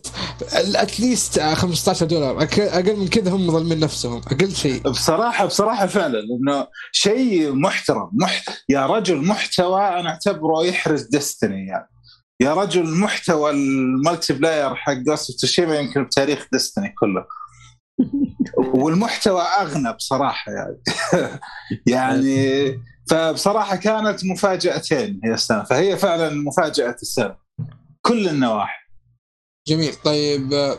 [0.76, 2.44] at least 15 دولار.
[2.44, 4.22] أقل من كذا هم ظالمين نفسهم.
[4.32, 4.82] أقل شيء.
[4.90, 8.44] بصراحه بصراحة فعلا إنه شيء محترم مح...
[8.70, 11.90] يا رجل محتوى أنا أعتبره يحرز Destiny يعني.
[12.42, 17.26] يا رجل محتوى ال multiplayer حق Ghost of Tsushima يمكن بتاريخ Destiny كله.
[18.82, 20.78] والمحتوى أغنى بصراحة يعني.
[21.88, 22.66] يعني
[23.10, 27.36] فبصراحة كانت مفاجأتين هي السنة فهي فعلا مفاجأة السنة.
[28.02, 28.84] كل النواحي.
[29.68, 29.94] جميل.
[29.96, 30.78] طيب آه،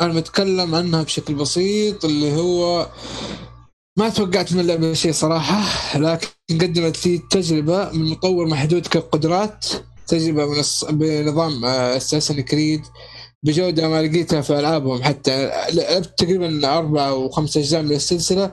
[0.00, 2.88] أنا بتكلم عنها بشكل بسيط اللي هو
[3.98, 5.62] ما توقعت من اللعبة شيء صراحة
[5.98, 9.66] لكن قدمت لي تجربة من مطور محدود كقدرات
[10.06, 10.84] تجربة من الص...
[10.84, 12.82] بنظام Assassin's Creed
[13.46, 15.50] بجودة ما لقيتها في ألعابهم حتى.
[15.72, 18.52] لعبت تقريبا أربع أو خمس أجزاء من السلسلة.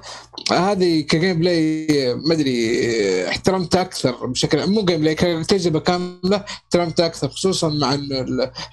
[0.51, 7.69] هذه ك gameplay ما أدري احترمتها أكثر بشكل مو gameplay كتجربة كاملة احترمتها أكثر خصوصا
[7.69, 8.19] مع انه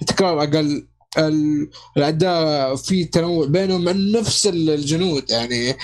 [0.01, 0.87] التكرار أقل.
[1.17, 5.75] ال- الاعداء في تنوع بينهم من نفس الجنود يعني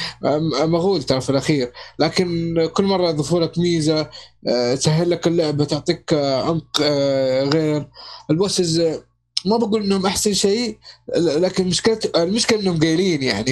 [0.65, 1.71] مغول ترى في الأخير.
[1.99, 4.09] لكن كل مرة يضيفوا لك ميزة
[4.47, 7.87] آه، تسهل لك اللعبة تعطيك آه، عمق آه، غير.
[8.31, 8.81] البوسز
[9.49, 10.77] ما بقول إنهم أحسن شيء
[11.17, 13.45] لكن مشكله المشكلة إنهم قايلين يعني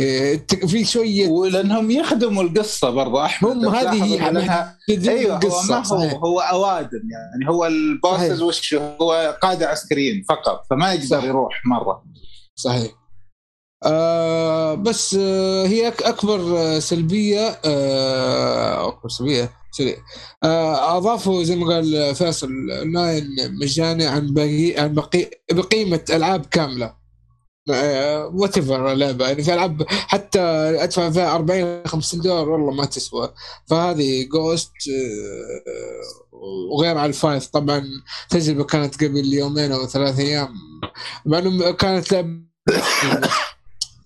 [0.67, 6.11] في شوية ولأنهم يخدموا القصة برضه أحمد هم هذه إنها- محددين أيوه هو القصة، ما
[6.13, 6.17] هو.
[6.25, 8.41] هو أوادم يعني هو البوسز.
[8.41, 11.23] وش هو قاده عسكريين فقط فما يقدر.
[11.25, 12.03] يروح مرة
[12.55, 12.91] صحيح
[13.85, 19.97] آه بس آه هي أكبر آه، سلبية آه أكبر سلبية sorry
[20.43, 23.27] آه اضافوا زي ما قال فيصل اونلاين
[23.61, 27.05] مجاني عن باقي عن بقي بقيمة ألعاب كاملة.
[28.33, 29.27] whatever اللعبة.
[29.27, 30.39] يعني في ألعاب حتى
[30.83, 33.33] أدفع فيها 40 50 دولار والله ما تسوى.
[33.67, 34.71] فهذه Ghost
[36.71, 37.47] وغير على ال five.
[37.47, 37.83] طبعا
[38.29, 40.53] تجربة كانت قبل يومين أو ثلاث أيام.
[41.25, 42.41] مع إنه كانت لعبه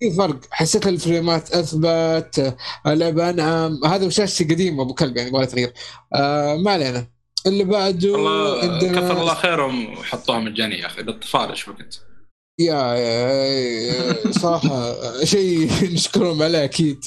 [0.00, 0.40] في فرق.
[0.50, 3.84] حسيت الفريمات أثبت اللعبة أنعم.
[3.84, 5.72] هذا وشاشتي قديمه أبو كلب يعني يبغى تغيير.
[6.14, 7.06] آه ما علينا.
[7.46, 11.02] اللي بعده والله عندنا كثر الله خيرهم وحطوها مجانيه يا أخي.
[11.02, 12.00] للطفال إيش وقت
[12.60, 17.00] يا يا- صراحة شيء نشكرهم عليه أكيد.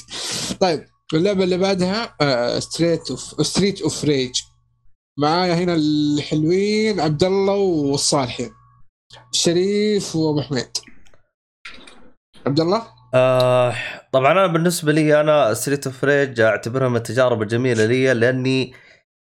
[0.60, 2.16] طيب اللعبة اللي بعدها
[2.60, 4.32] Streets of Streets of Rage
[5.18, 8.50] معايا هنا الحلوين عبد الله والصالحين.
[9.32, 10.68] شريف وأبو حميد.
[12.46, 12.82] عبد الله؟
[13.14, 13.74] آه
[14.12, 18.72] طبعا أنا بالنسبة لي أنا Streets of Rage أعتبرها من التجارب الجميلة لي لأني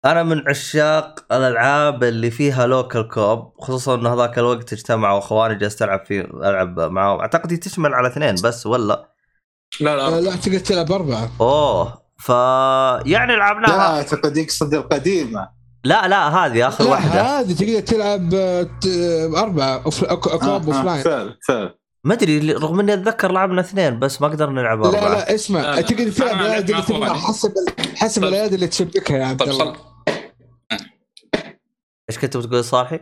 [0.05, 5.83] أنا من عشاق الألعاب اللي فيها local co-op خصوصا انه هذاك الوقت اجتمعوا أخواني جلست
[5.83, 7.21] العب فيه ألعب معاهم.
[7.21, 9.09] أعتقد تشمل على اثنين بس ولا؟
[9.81, 11.31] لا آه، لا لا تقدر تلعب أربعة.
[11.41, 12.29] أوه ف
[13.09, 15.49] يعني لا لعبناها اعتقد يقصد القديمة.
[15.85, 17.23] لا لا هذه آخر لا واحدة.
[17.41, 21.75] هذه تقدر تلعب آه، ت- أربعة أوف- أك- أكواب آه، أوف آه، لاين فعلا فعلا
[22.05, 25.81] ما أدري رغم إني أتذكر لعبنا اثنين بس ما قدرنا نلعب لا أربعة لا اسمع.
[25.81, 27.15] تقدر فيها أنا الايادي اللي أخواني.
[27.15, 27.53] حسب
[27.97, 28.33] حسب طيب.
[28.33, 29.77] الايادي اللي تشبكها يا عبد طيب الله.
[32.11, 33.01] إيش كنت بتقول صالحي؟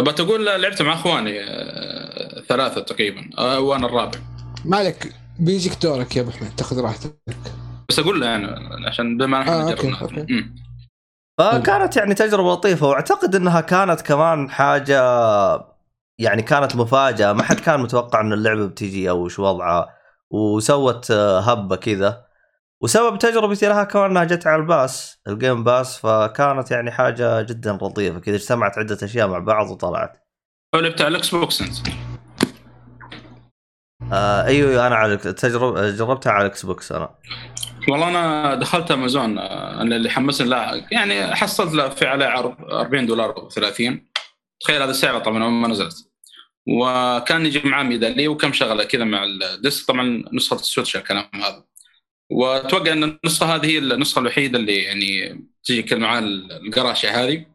[0.00, 4.18] بتقول لعبت مع إخواني آه، ثلاثة تقريبا آه، وأنا الرابع
[4.64, 7.14] ما عليك بيجيك دورك يا أبو حميد تأخذ راحتك
[7.88, 8.46] بس أقول له يعني
[8.86, 10.44] عشان بما آه، إحنا okay، okay.
[11.38, 15.00] فكانت يعني تجربة لطيفة وأعتقد إنها كانت كمان حاجة
[16.18, 19.88] يعني كانت مفاجأة ما حد كان متوقع إن اللعبة بتجي أو وش وضعها.
[20.30, 22.24] وسوت آه، هبة كذا.
[22.80, 27.42] وسبب تجربتي لها كمان إنها جت على ال Pass ال Game Pass فكانت يعني حاجة
[27.42, 30.26] جدا لطيفة كذا اجتمعت عدة أشياء مع بعض وطلعت.
[30.74, 31.76] لعبت على ال Xbox أنت.
[34.12, 37.10] آه أيوه أنا على التجربه جربتها على ال Xbox أنا.
[37.88, 43.06] والله أنا دخلت أمازون آه، أنا اللي حمسني لا يعني حصلت في عليه عرض 40
[43.06, 44.13] دولار أو 30
[44.60, 46.10] تخيل هذا السعر طبعا ما نزلت.
[46.66, 51.28] وكان يجي معاه ميداليه وكم شغلة كذا مع ال disc طبعا نسخة ال Switch الكلام
[51.34, 51.64] هذا.
[52.30, 57.46] وأتوقع إن النسخة هذه هي النسخة الوحيدة اللي يعني تجي كذا معاه القراشه هذه.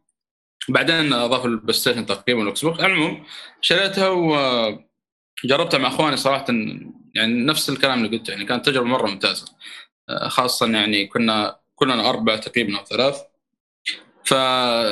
[0.69, 2.79] بعدين اضافوا ال PlayStation تقريبا وال Xbox.
[2.79, 3.25] العموم
[3.61, 6.45] شريتها وجربتها مع إخواني صراحة
[7.15, 9.45] يعني نفس الكلام اللي قلته يعني كانت تجربة مرة ممتازة.
[10.27, 13.15] خاصة يعني كنا كلنا أربعة تقريبا أو ثلاث.
[14.23, 14.31] ف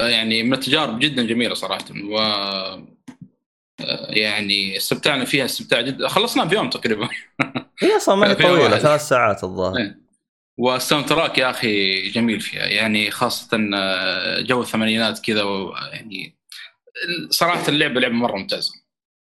[0.10, 2.18] يعني من التجارب جدا جميلة صراحة و
[4.10, 6.08] يعني استمتعنا فيها استمتاع جدا.
[6.08, 7.10] خلصناها في يوم تقريبا.
[7.80, 8.78] هي أصلا ما هي طويلة واحد.
[8.78, 9.78] ثلاث ساعات الظاهر.
[9.78, 10.08] إيه.
[10.58, 16.38] وال soundtrack يا أخي جميل فيها يعني خاصه آه، جو الثمانينات كذا ويعني
[17.30, 18.74] صراحة اللعبه لعبه مرة ممتازه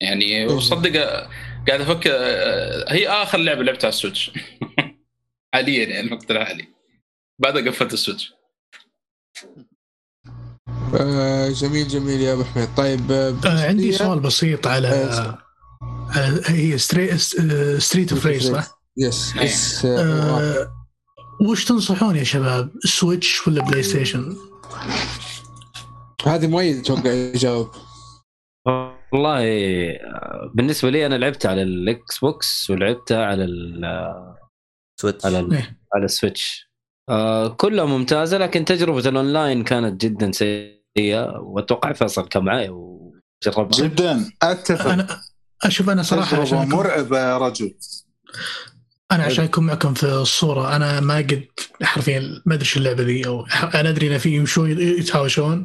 [0.02, 1.30] يعني وصدق آه،
[1.68, 4.32] قاعد أفكر آه، هي آخر لعبة لعبتها على ال Switch.
[5.54, 6.68] حاليا يعني الوقت الحالي
[7.40, 8.34] بعد قفلت ال Switch.
[10.94, 12.68] آه جميل جميل يا أبو حميد.
[12.78, 17.18] طيب آه آه عندي سؤال بسيط على آه، هي Stree
[17.80, 19.36] Streets of Rage صح؟ yes.
[19.36, 19.88] yes
[21.50, 24.36] وش تنصحون يا شباب؟ Switch ولا PlayStation؟
[26.26, 27.72] هذه مؤيد أتوقع يجاوب
[29.14, 29.44] والله
[30.54, 33.46] بالنسبة لي أنا لعبت على ال Xbox ولعبتها على
[35.02, 35.80] Switch على ال إيه.
[35.96, 36.70] على ال Switch
[37.10, 40.75] آه كلها ممتازة لكن تجربة الأونلاين كانت جدا سيئة.
[40.98, 45.22] وأتوقع فيصل كان معي وجربت جدا أتفق أنا
[45.64, 47.74] أشوف أنا صراحة تجربة مرعبة يا رجل
[49.12, 51.46] أنا عشان اكون معكم في الصورة أنا ما قد
[51.84, 55.64] حرفيا ما أدري شو اللعبة ذي أو أنا أدري إن في يمشون يتهاوشون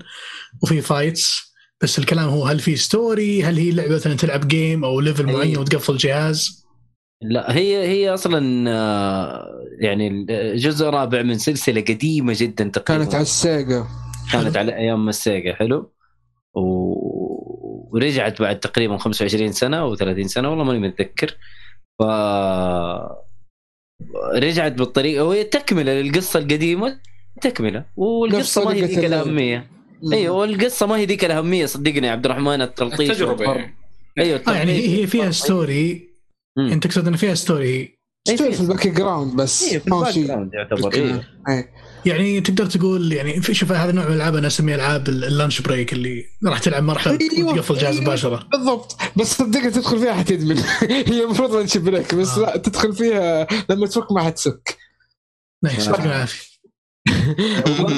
[0.63, 1.51] وفي fights
[1.83, 5.27] بس الكلام هو هل في story؟ هل هي لعبه مثلا تلعب game أو level.
[5.27, 6.67] معين وتقفل جهاز؟
[7.23, 9.47] لا هي هي أصلا آه،
[9.81, 13.87] يعني جزء رابع من سلسلة قديمة جدا تقريبا كانت على ال Sega
[14.33, 15.93] كانت على أيام ال Sega حلو.
[16.55, 16.61] و...
[17.93, 21.37] ورجعت بعد تقريبا 25 سنة أو 30 سنة والله ماني متذكر.
[21.99, 22.03] ف
[24.35, 27.01] رجعت بالطريقة وهي تكملة للقصة القديمة
[27.41, 27.85] تكملة.
[27.97, 29.05] والقصة ما هي ذيك.
[29.05, 29.71] الأهمية.
[30.13, 33.45] أيوه والقصة ما هي ذيك الأهمية صدقني يا عبد الرحمن التلطيش التجربة.
[33.45, 33.75] يعني.
[34.19, 35.31] أيوه آه يعني التلطيش هي فيها.
[35.31, 36.09] story
[36.59, 36.73] مم.
[36.73, 37.99] أنت تقصد إن فيها story
[38.29, 39.75] story في ال background بس.
[39.75, 41.23] في ما هو ال background يعتبر بالكلام.
[42.07, 45.61] يعني تقدر تقول يعني في شوف هذا النوع من الألعاب أنا اسميها ألعاب ال lunch
[45.61, 48.01] break اللي راح تلعب مرحلة أيوة، وتقفل جهاز أيوة.
[48.01, 50.59] مباشرة بالضبط بس صدقني تدخل فيها حتدمن
[51.09, 52.41] هي المفروض lunch break بس آه.
[52.41, 54.79] لا تدخل فيها لما تفك ما حتسك
[55.65, 56.51] nice يعطيك العافية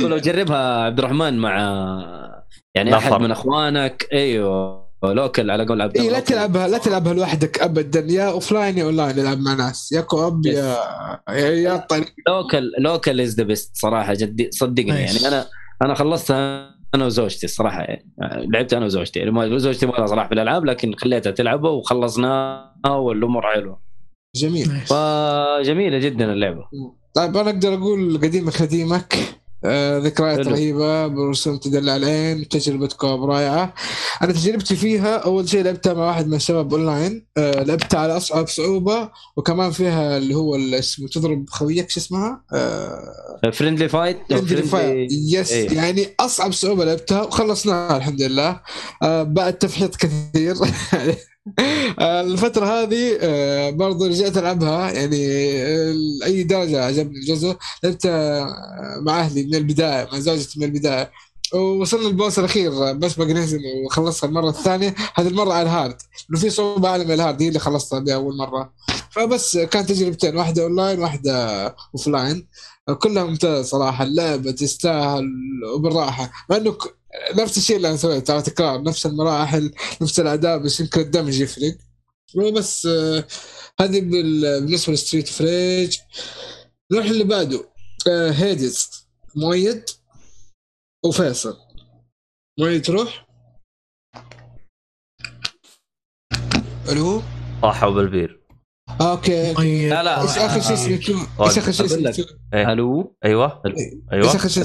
[0.09, 1.57] لو جربها عبد الرحمن مع
[2.75, 2.97] يعني.
[2.97, 8.07] أحد من أخوانك أيوه local على قول عبد الله لا تلعبها لا تلعبها لوحدك ابدا
[8.13, 10.77] يا offline يا اون لاين العب مع ناس يا co-op يا
[11.29, 11.87] يا
[12.29, 14.89] local local is the best صراحة جدي صدقني.
[14.89, 15.47] يعني أنا
[15.83, 18.13] أنا خلصتها أنا وزوجتي الصراحه يعني
[18.53, 23.43] لعبت أنا وزوجتي يعني زوجتي ما لها صراحة في الألعاب لكن خليتها تلعبها وخلصناها والأمور
[23.43, 23.83] حلوة.
[24.37, 24.67] جميل.
[24.67, 26.63] فجميلة جدا اللعبة.
[27.15, 30.51] طيب أنا أقدر أقول قديمك نديمك آه ذكريات حلو.
[30.51, 33.75] رهيبة برسوم تدلع العين تجربة co-op رائعة
[34.23, 38.49] أنا تجربتي فيها أول شيء لعبتها مع واحد من الشباب أونلاين آه لعبتها على اصعب
[38.49, 45.13] صعوبة وكمان فيها اللي هو اسمه تضرب خويك شو اسمها آه friendly fight Friendly Fire.
[45.33, 45.71] yes إيه.
[45.73, 48.61] يعني أصعب صعوبة لعبتها وخلصناها الحمد لله
[49.03, 50.55] آه بعد تفحيط كثير
[52.01, 54.91] الفترة هذه آه برضو رجعت ألعبها.
[54.91, 55.27] يعني
[55.63, 61.11] آه أي درجة عجبني الجزء لعبتها آه، مع أهلي من البداية مع زوجتي من البداية.
[61.55, 64.95] ووصلنا ال boss الأخير بس باقي نهزم وخلصها المرة الثانية.
[65.15, 65.97] هذه المرة على ال hard.
[66.31, 68.73] إنه في صعوبة اعلى من ال hard هي اللي خلصتها بها اول مرة.
[69.11, 72.47] فبس كانت تجربتين واحدة أونلاين واحدة offline
[72.91, 75.25] كلها ممتازة صراحة اللعبة تستاهل
[75.75, 76.33] وبالراحة.
[76.51, 76.79] مع إنه
[77.39, 81.41] نفس الشيء اللي أنا سويته ترى تكرار نفس المراحل نفس الأداء بس يمكن ال damage
[81.41, 81.77] يفرق.
[82.37, 83.25] وبس آه،
[83.81, 85.99] هذه بال- بالنسبة ل Streets of Rage.
[86.93, 87.69] نروح اللي بعده.
[88.09, 89.07] آه، Hades.
[89.37, 89.85] مؤيد
[91.05, 91.57] وفيصل.
[92.61, 93.27] مؤيد تروح؟
[96.89, 97.23] ألو؟
[97.63, 98.42] طاحوا بالبير
[99.01, 100.23] okay طيب لا لا.
[100.23, 101.87] إيش آخر شيء سمعتوه؟ إيش آخر شيء.
[101.87, 102.73] سمعتوه؟ إيه.
[102.73, 103.63] ألو؟ أيوه.
[103.67, 103.75] إيش
[104.13, 104.27] أيوه.
[104.27, 104.65] آخر شيء؟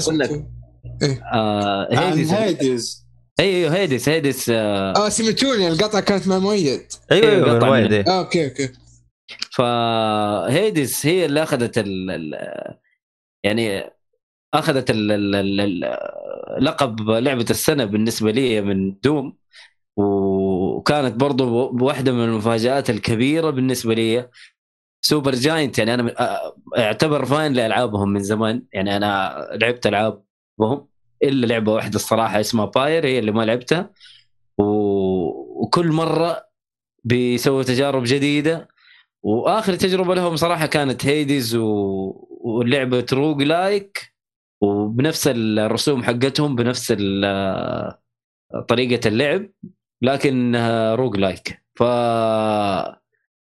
[1.32, 3.06] آه عن Hades Hades
[3.40, 4.92] أيوه أيوه Hades Hades آه.
[4.96, 8.04] آه سمعتوني القطعة كانت مع مؤيد أيوه إيه، أيوه إيه.
[8.08, 8.68] آه okay okay.
[9.50, 12.34] ف Hades هي اللي أخذت ال ال
[13.44, 13.90] يعني
[14.54, 19.36] أخذت ال ال ال ال لقب لعبة السنة بالنسبة لي من Doom.
[20.76, 24.28] وكانت برضو واحدة من المفاجآت الكبيرة بالنسبة لي.
[25.00, 26.14] Supergiant يعني أنا
[26.78, 28.62] أعتبر fan لألعابهم من زمان.
[28.72, 30.88] يعني أنا لعبت ألعابهم
[31.22, 33.90] إلا لعبة واحدة الصراحة اسمها Pyre هي اللي ما لعبتها.
[34.58, 36.48] وكل مرة
[37.04, 38.68] بيسووا تجارب جديدة.
[39.22, 41.66] وآخر تجربة لهم صراحة كانت Hades و...
[42.40, 44.14] ولعبه roguelike.
[44.60, 46.92] وبنفس الرسوم حقتهم بنفس
[48.68, 49.50] طريقة اللعب.
[50.02, 51.82] لكنها روج لايك ف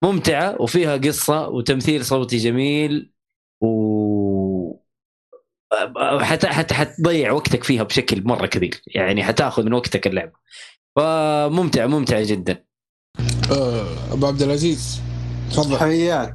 [0.04, 3.12] ممتعه وفيها قصة وتمثيل صوتي جميل
[3.62, 4.82] و
[6.22, 10.32] حتى حتى حتضيع وقتك فيها بشكل مرة كبير يعني حتاخذ من وقتك اللعبة.
[10.96, 12.64] فممتع ممتع جدا.
[13.52, 15.02] آه أبو عبد العزيز
[15.52, 15.78] تفضل.
[15.78, 16.34] حياك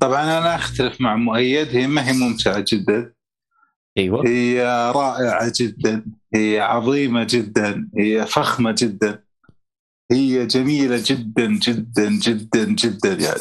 [0.00, 3.12] طبعا أنا أختلف مع مؤيد هي ما هي ممتعة جدا.
[3.98, 4.26] أيوه.
[4.26, 4.62] هي
[4.94, 9.22] رائعة جدا هي عظيمة جدا هي فخمة جدا
[10.12, 13.40] هي جميلة جدا جدا جدا جدا يعني.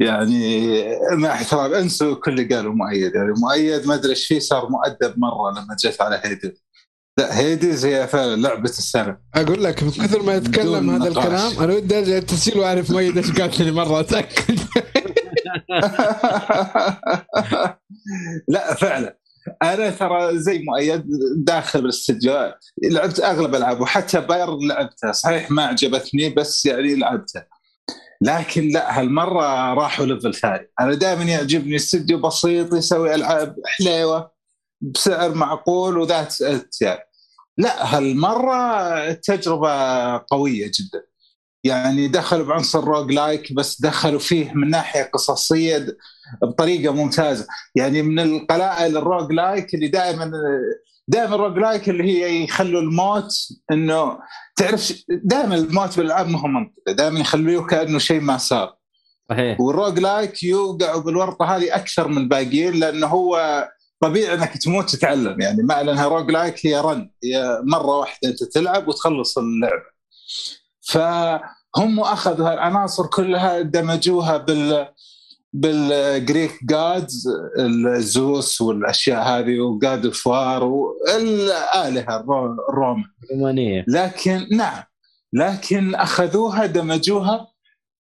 [0.00, 3.14] يعني مع احترام انسوا كل اللي قالوا مؤيد.
[3.14, 6.64] يعني مؤيد ما أدري إيش فيه صار مؤدب مرة لما جيت على هيدز
[7.18, 9.18] لا هيدز هي فعلا لعبة السنة.
[9.34, 11.24] أقول لك من كثر ما يتكلم هذا نقاش.
[11.24, 14.58] الكلام أنا ودي ارجع التسجيل واعرف مؤيد إيش قال ثاني مرة أتأكد.
[18.48, 19.18] لا فعلا.
[19.62, 21.04] أنا ترى زي مؤيد
[21.36, 27.46] داخل الاستديو لعبت أغلب ألعابه وحتى Pyre لعبتها صحيح ما عجبتني بس يعني لعبتها
[28.20, 30.70] لكن لا هالمرة راحوا level ثاني.
[30.80, 34.30] أنا دائما يعجبني استديو بسيط يسوي ألعاب حليوة
[34.80, 37.00] بسعر معقول وذات ات يعني.
[37.58, 38.54] لا هالمرة
[39.08, 39.68] التجربة
[40.18, 41.07] قوية جدا.
[41.68, 45.86] يعني دخلوا بعنصر roguelike بس دخلوا فيه من ناحية قصصية
[46.42, 47.46] بطريقة ممتازة.
[47.74, 50.32] يعني من القلائل ال roguelike اللي دائما
[51.08, 53.30] دائما ال roguelike اللي هي يخلوا الموت
[53.70, 54.18] إنه
[54.56, 56.94] تعرف دائما الموت بالألعاب ما هو منطقي.
[56.94, 58.76] دائما يخلوه كأنه شيء ما صار.
[59.30, 59.60] صحيح.
[59.60, 63.64] وال roguelike يوقعوا بالورطة هذه أكثر من الباقيين لأنه هو
[64.00, 65.40] طبيعي إنك تموت تتعلم.
[65.40, 69.98] يعني ما لانها roguelike هي run هي مرة واحدة أنت تلعب وتخلص اللعبة.
[71.76, 74.88] فهم أخذوا هالعناصر كلها دمجوها بال
[75.52, 83.84] بال Greek gods ال Zeus والأشياء هذه و God of War والآلهة الرو- الرومان رومانية.
[83.88, 84.82] لكن نعم.
[85.32, 87.46] لكن أخذوها دمجوها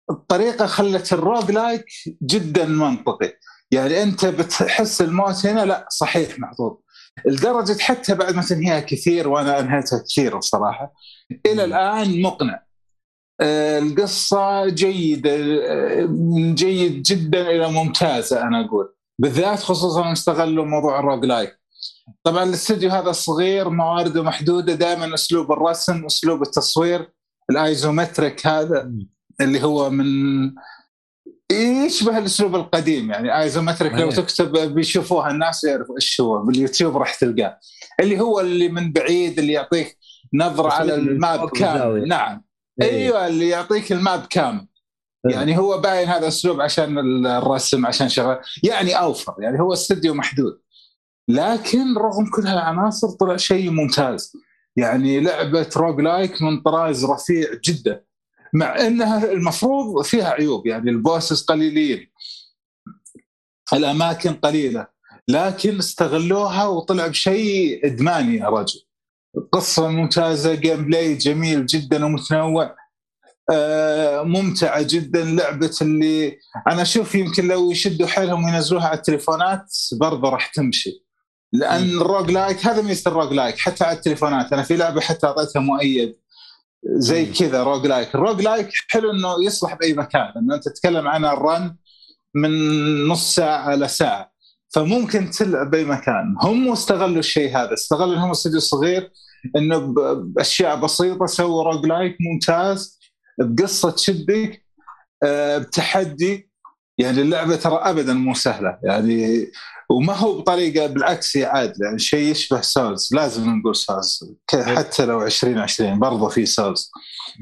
[0.10, 1.86] بطريقة خلت ال roguelike
[2.24, 3.34] جدا منطقي.
[3.72, 6.84] يعني أنت بتحس الموت هنا لا صحيح محطوط
[7.26, 10.94] لدرجة حتى بعد ما تنهيها كثير وأنا أنهيتها كثير بصراحة
[11.46, 12.64] إلى الآن مقنع.
[13.42, 15.38] القصة جيدة
[16.08, 21.60] من جيد جدا إلى ممتازه أنا أقول بالذات خصوصا استغلوا موضوع ال roguelike
[22.24, 27.10] طبعا الاستوديو هذا صغير موارده محدودة دائما أسلوب الرسم أسلوب التصوير
[27.50, 28.92] ال isometric هذا
[29.42, 30.06] اللي هو من
[31.52, 34.12] يشبه الأسلوب القديم يعني isometric لو.
[34.12, 37.60] تكتب بيشوفوها الناس يعرفوا إيش هو باليوتيوب راح تلقاه
[38.00, 39.98] اللي هو اللي من بعيد اللي يعطيك
[40.34, 42.08] نظرة على ال map كامل.
[42.08, 42.51] نعم.
[42.82, 44.68] أيوه اللي يعطيك ال map كامل
[45.30, 48.40] يعني هو باين هذا اسلوب عشان الرسم عشان شغل.
[48.64, 50.62] يعني أوفر يعني هو استديو محدود.
[51.28, 54.34] لكن رغم كل هالعناصر طلع شيء ممتاز.
[54.76, 58.04] يعني لعبة roguelike من طراز رفيع جدا.
[58.54, 62.12] مع إنها المفروض فيها عيوب يعني ال bosses قليلين.
[63.74, 64.88] الأماكن قليلة.
[65.28, 68.82] لكن استغلوها وطلع بشيء إدماني يا رجل.
[69.52, 72.76] قصة ممتازة gameplay جميل جدا ومتنوع.
[73.52, 80.30] آه، ممتعة جدا لعبة اللي أنا أشوف يمكن لو يشدوا حيلهم وينزلوها على التليفونات برضه
[80.30, 81.06] راح تمشي.
[81.54, 84.54] لأن ال roguelike هذا ميزة ال roguelike حتى على التليفونات.
[84.54, 86.18] أنا في لعبة حتى أعطيتها مؤيد.
[86.84, 90.32] زي كذا roguelike ال roguelike حلو إنه يصلح بأي مكان.
[90.36, 91.76] لأنه أنت تتكلم عن ال run
[92.36, 92.52] من
[93.08, 94.31] نص ساعة لساعه
[94.76, 96.36] فممكن تلعب بأي مكان.
[96.42, 99.12] هم استغلوا الشيء هذا استغلوا إنهم استوديو صغير
[99.58, 99.78] إنه
[100.24, 103.00] بأشياء بسيطة سووا roguelike ممتاز
[103.40, 104.66] بقصة تشدك
[105.24, 106.52] آه، بتحدي.
[106.98, 108.78] يعني اللعبة ترى ابدا مو سهلة.
[108.84, 109.48] يعني
[109.90, 111.86] وما هو بطريقة بالعكس هي عادلة.
[111.86, 116.92] يعني شيء يشبه Souls لازم نقول Souls ك- حتى لو 2020 برضه في Souls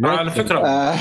[0.03, 0.59] على فكرة.
[0.67, 0.97] آه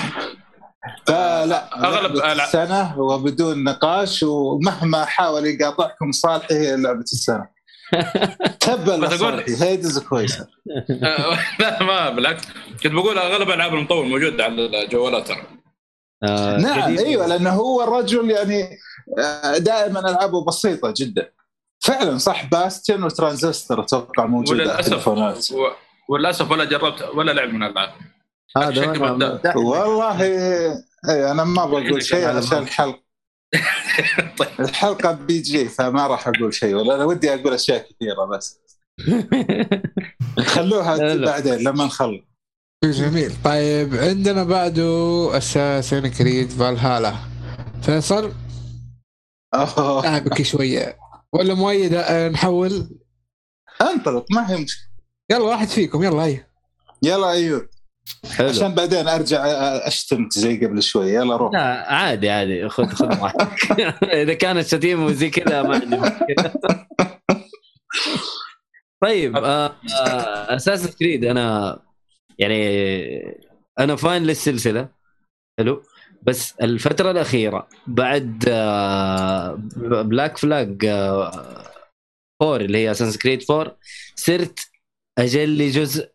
[1.06, 7.46] فلا ألعاب- السنة وبدون نقاش ومهما حاول يقاطعكم صالحي هي لعبة السنة.
[8.60, 10.46] تبا لصالحي هيدز كويسه
[11.60, 12.44] لا ما بالعكس.
[12.82, 15.42] كنت بقول أغلب ألعاب المطور موجوده على الجوالات ترى.
[16.22, 16.98] آه، نعم.
[16.98, 18.68] أيوه لأنه هو الرجل يعني
[19.18, 21.30] آه، دائما ألعابه بسيطة جدا.
[21.80, 25.08] فعلا صح باستن وترانزستور أتوقع موجودة وللأسف
[26.08, 27.90] وللأسف ولا جربت ولا لعب من الألعاب.
[28.56, 28.86] هذا.
[28.86, 29.56] متأكد.
[29.56, 30.22] والله
[31.08, 33.02] اي أنا ما بقول شيء عشان الحلقة.
[34.38, 34.48] طيب.
[34.60, 36.74] الحلقة بي جي فما راح أقول شيء.
[36.74, 38.60] ولا أنا ودي أقول أشياء كثيرة بس.
[40.54, 41.16] خلوها.
[41.16, 42.20] بعدين لما نخلص.
[42.84, 43.32] جميل.
[43.44, 47.14] طيب عندنا بعده اساسن كريد فالهالا.
[47.82, 48.32] فيصل.
[49.54, 50.96] لعبك شوية.
[51.32, 52.98] ولا مؤيد آه، نحول؟
[53.82, 54.88] انطلق ما هي مشكلة.
[55.30, 56.46] يلا واحد فيكم يلا هيا
[57.02, 57.66] يلا ايوب
[58.36, 58.48] حلو.
[58.48, 59.46] عشان بعدين أرجع
[59.86, 61.14] أشتمك زي قبل شوي.
[61.14, 61.52] يلا روح.
[61.52, 62.68] لا عادي عادي.
[62.68, 63.80] خذ خذ راحتك
[64.22, 66.52] إذا كانت شتيمة وزي كذا ما عندي مشكلة.
[69.02, 69.66] طيب آه
[70.06, 71.78] آه أساس كريد أنا
[72.38, 72.62] يعني
[73.78, 74.88] أنا فان للسلسلة.
[75.60, 75.82] حلو.
[76.22, 79.54] بس الفترة الأخيرة بعد آه
[80.02, 81.64] Black Flag آه
[82.42, 83.76] four اللي هي Assassin's Creed four
[84.14, 84.58] صرت
[85.18, 86.10] أجلي جزء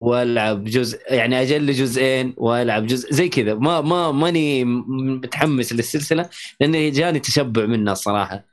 [0.00, 3.54] والعب جزء يعني أجل جزئين والعب جزء زي كذا.
[3.54, 6.28] ما ما ماني متحمس للسلسلة
[6.60, 8.44] لأني جاني تشبع منها الصراحه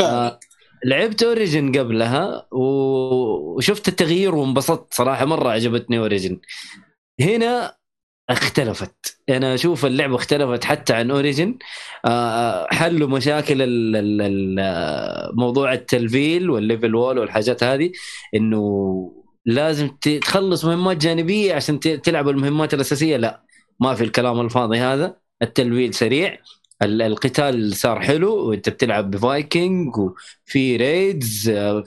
[0.00, 0.40] آه
[0.84, 6.40] لعبت Origins قبلها وشفت التغيير وانبسطت صراحة مرة عجبتني Origins
[7.20, 7.76] هنا
[8.30, 9.18] اختلفت.
[9.28, 11.58] أنا أشوف اللعبة اختلفت حتى عن Origins
[12.04, 17.90] آه، حلوا مشاكل ال- موضوع التلفيل وال level wall والحاجات هذه
[18.34, 19.17] إنه
[19.48, 19.88] لازم
[20.22, 23.16] تخلص مهمات جانبية عشان تلعب المهمات الأساسية.
[23.16, 23.42] لا
[23.80, 25.16] ما في الكلام الفاضي هذا.
[25.42, 26.38] التلفيل سريع.
[26.82, 31.84] ال- القتال صار حلو وأنت بتلعب بفايكنج وفي raids آه،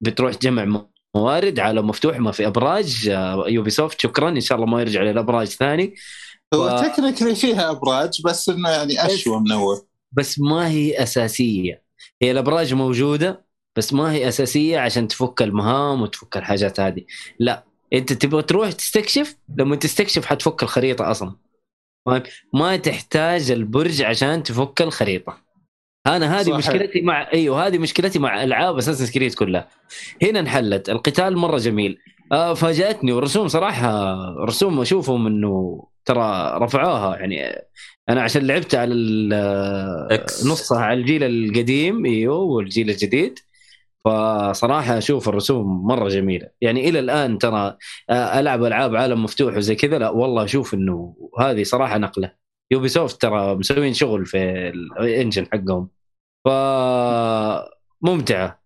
[0.00, 0.82] بتروح تجمع
[1.14, 4.28] موارد عالم مفتوح ما في أبراج آه، Ubisoft شكرا.
[4.28, 5.94] إن شاء الله ما يرجع للأبراج ثاني.
[6.54, 9.76] هو ف- تكنيكلي فيها أبراج بس إنه يعني أشوى من أول.
[10.12, 11.82] بس ما هي أساسية.
[12.22, 13.45] هي الأبراج موجودة.
[13.76, 17.02] بس ما هي أساسية عشان تفك المهام وتفك الحاجات هذه
[17.38, 21.32] لا أنت تبغى تروح تستكشف لما تستكشف حتفك الخريطة أصلا؟
[22.54, 25.38] ما تحتاج البرج عشان تفك الخريطة
[26.06, 26.56] أنا هذه.
[26.56, 29.68] مشكلتي مع أيوه هذه مشكلتي مع ألعاب أساسن كريد كلها
[30.22, 31.98] هنا انحلت القتال مرة جميل
[32.32, 34.14] آه فاجأتني والرسوم صراحة
[34.44, 37.62] رسوم أشوفهم إنه ترى رفعوها يعني
[38.08, 38.94] أنا عشان لعبت على.
[40.44, 43.38] نصها على الجيل القديم أيوه والجيل الجديد
[44.06, 46.48] فصراحة أشوف الرسوم مرة جميلة.
[46.60, 47.76] يعني إلى الآن ترى
[48.10, 52.32] آه، العب ألعاب عالم مفتوح وزي كذا لا والله أشوف إنه هذه صراحة نقلة.
[52.70, 54.38] Ubisoft ترى مسوين شغل في
[54.68, 55.88] ال engine حقهم.
[56.44, 56.48] ف
[58.02, 58.62] ممتعة.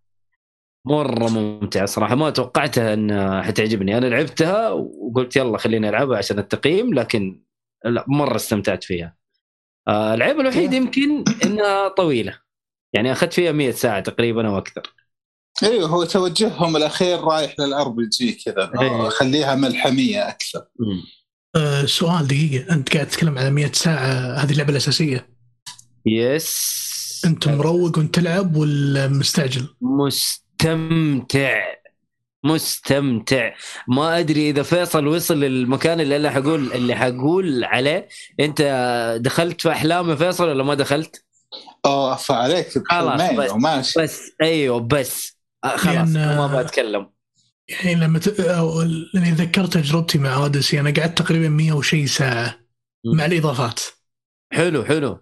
[0.86, 2.14] مرة ممتعة صراحة.
[2.14, 3.99] ما توقعتها ان حتعجبني.
[3.99, 7.43] أنا لعبتها وقلت يلا خليني ألعبها عشان التقييم لكن
[7.84, 9.16] لا مرة استمتعت فيها.
[9.88, 12.38] آه، العيب الوحيد يمكن إنها طويلة.
[12.93, 14.99] يعني أخذت فيها 100 ساعة تقريبا أو أكثر.
[15.63, 19.09] أيوه هو توجههم الأخير رايح للار بي جي كذا أيوة.
[19.09, 20.65] خليها ملحمية أكثر.
[21.57, 22.75] آه سؤال دقيقة.
[22.75, 25.29] أنت قاعد تتكلم على 100 ساعة هذه اللعبه الأساسية.
[26.07, 31.61] يس أنت مروق وأنت تلعب ولا مستعجل؟ مستمتع.
[32.45, 33.55] مستمتع.
[33.89, 38.09] ما أدري إذا فيصل وصل للمكان اللي أنا حقول اللي حقول عليه.
[38.41, 38.63] أنت
[39.21, 41.25] دخلت في أحلام فيصل ولا ما دخلت؟
[41.87, 43.99] اوه فعليك خلاص، بحلمين بس.
[43.99, 45.39] بس أيوه بس.
[45.65, 47.11] آه، خلاص لأن- أنا ما بتكلم
[47.69, 48.29] يعني لما ت...
[48.29, 52.59] أو- لأني تذكرت تجربتي مع أوديسي أنا قعدت تقريبا 100 وشي ساعة
[53.15, 53.81] مع الإضافات.
[54.53, 55.19] حلو حلو.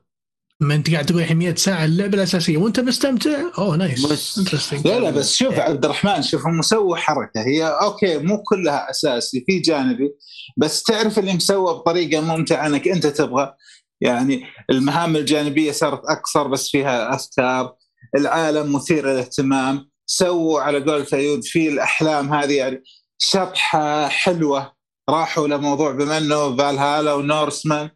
[0.61, 4.39] ما أنت قاعد تقول الحين 100 ساعة اللعبة الأساسية وأنت مستمتع؟ أوه nice.
[4.39, 7.41] Interesting لا لا بس شوف عبد الرحمن شوف هم مسوي حركة.
[7.41, 10.11] هي okay مو كلها أساسي في جانبي
[10.57, 13.55] بس تعرف اللي مسوى بطريقة ممتعة أنك أنت تبغى.
[14.01, 17.75] يعني المهام الجانبية صارت اقصر بس فيها أفكار.
[18.17, 19.91] العالم مثير للاهتمام.
[20.11, 22.83] سووا على God of War في الأحلام هذه يعني
[23.19, 24.73] شطحة حلوة.
[25.11, 27.91] راحوا لموضوع بما إنه Valhalla و Norseman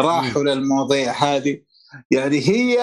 [0.00, 1.62] راحوا للمواضيع هذه.
[2.10, 2.76] يعني هي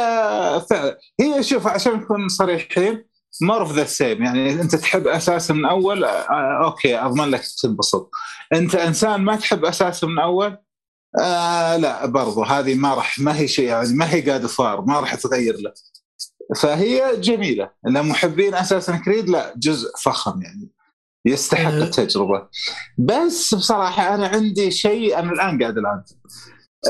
[0.70, 3.06] فعلا هي شوف عشان نكون صريحين
[3.42, 8.12] more of the same يعني أنت تحب Assassin's من أول آه، okay أضمن لك تنبسط.
[8.54, 10.58] أنت إنسان ما تحب أساسا من أول؟
[11.20, 14.82] آه لا برضو هذه ما راح ما هي شيء يعني ما هي God of War
[14.82, 15.74] ما راح تغير له
[16.56, 17.70] فهي جميلة.
[17.86, 20.70] لمحبين Assassin's Creed لا جزء فخم يعني
[21.26, 21.84] يستحق أه.
[21.84, 22.48] التجربة.
[22.98, 26.04] بس بصراحة أنا عندي شيء أنا الآن قاعد الان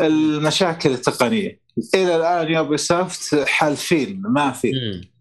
[0.02, 1.60] المشاكل التقنية.
[1.96, 4.72] إلى الآن Ubisoft حالفين ما في.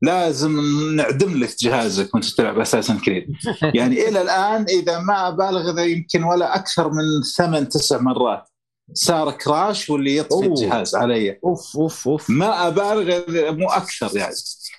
[0.02, 0.60] لازم
[0.96, 3.26] نعدم لك جهازك وأنت تلعب Assassin's Creed.
[3.78, 8.48] يعني إلى الآن إذا ما أبالغ إذا يمكن ولا أكثر من ثمان تسع مرات.
[8.92, 10.44] صار crash واللي يطفي أوه.
[10.44, 11.38] الجهاز علي.
[11.44, 12.30] أوف أوف أوف.
[12.30, 13.22] ما أبالغ
[13.52, 14.34] مو أكثر يعني.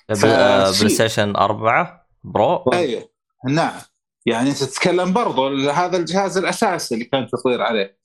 [0.08, 3.08] بلاي ستيشن 4 برو أيوه.
[3.48, 3.80] نعم.
[4.26, 8.00] يعني انت تتكلم برضو هذا الجهاز الأساسي اللي كان تطوير عليه.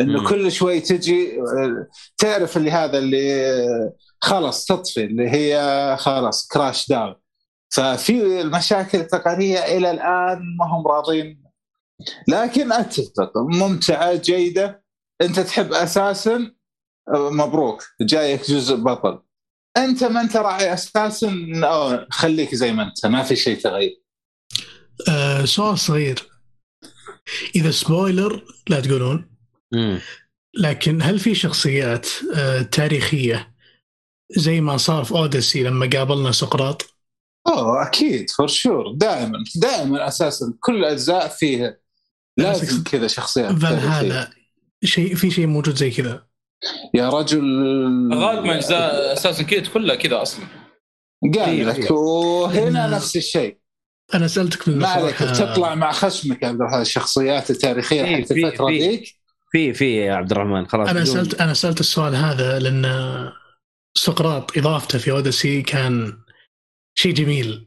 [0.00, 0.28] إنه مم.
[0.28, 1.86] كل شوي تجي آه،
[2.18, 7.14] تعرف اللي هذا اللي آه، خلاص تطفي اللي هي خلاص crash down
[7.74, 11.44] ففي المشاكل التقنية إلى الآن ما هم راضين.
[12.28, 14.83] لكن أتفق ممتعة جيدة.
[15.22, 16.52] انت تحب أساسا
[17.14, 19.22] آه، مبروك جايك جزء بطل.
[19.76, 24.02] انت ما انت راعي أساسا أو خليك زي ما انت ما في شيء تغير.
[25.08, 26.28] آه سؤال صغير.
[27.54, 29.30] إذا spoiler لا تقولون.
[29.72, 30.00] مم.
[30.58, 33.54] لكن هل في شخصيات آه تاريخية
[34.36, 36.82] زي ما صار في Odyssey لما قابلنا سقراط؟
[37.46, 40.54] أوه أكيد for sure دائما دائما أساسا.
[40.60, 41.76] كل الأجزاء فيها.
[42.36, 43.52] لازم كذا شخصيات.
[43.52, 44.30] فالهالا
[44.86, 46.26] شيء في شيء موجود زي كذا.
[46.94, 47.40] يا رجل.
[48.14, 50.44] غالبا أجزاء أساسا كريد كلها كذا أصلا.
[51.38, 53.58] قال لك وهنا إن- نفس الشيء.
[54.14, 58.22] أنا سألتك من ما عليك تطلع مع خشمك يا عبد الرحمن الشخصيات التاريخية في- حق
[58.28, 58.70] في- الفترة.
[58.70, 59.04] ذيك.
[59.52, 62.84] في في يا عبد الرحمن خلاص أنا بدون- سالت أنا سألت السؤال هذا لأن
[63.94, 66.18] سقراط إضافته في اوديسي كان
[66.94, 67.66] شيء جميل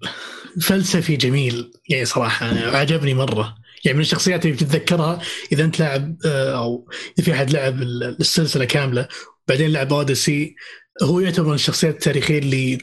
[0.61, 1.71] فلسفي جميل.
[1.89, 2.45] يعني صراحة
[2.77, 3.55] عجبني مرة.
[3.87, 5.21] يعني من الشخصيات اللي بتتذكرها
[5.51, 9.07] إذا أنت لاعب آه، أو إذا في أحد لعب ال- السلسلة كاملة
[9.47, 10.55] بعدين لعب اوديسي
[11.03, 12.77] هو يعتبر من الشخصيات التاريخية اللي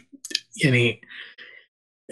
[0.64, 1.00] يعني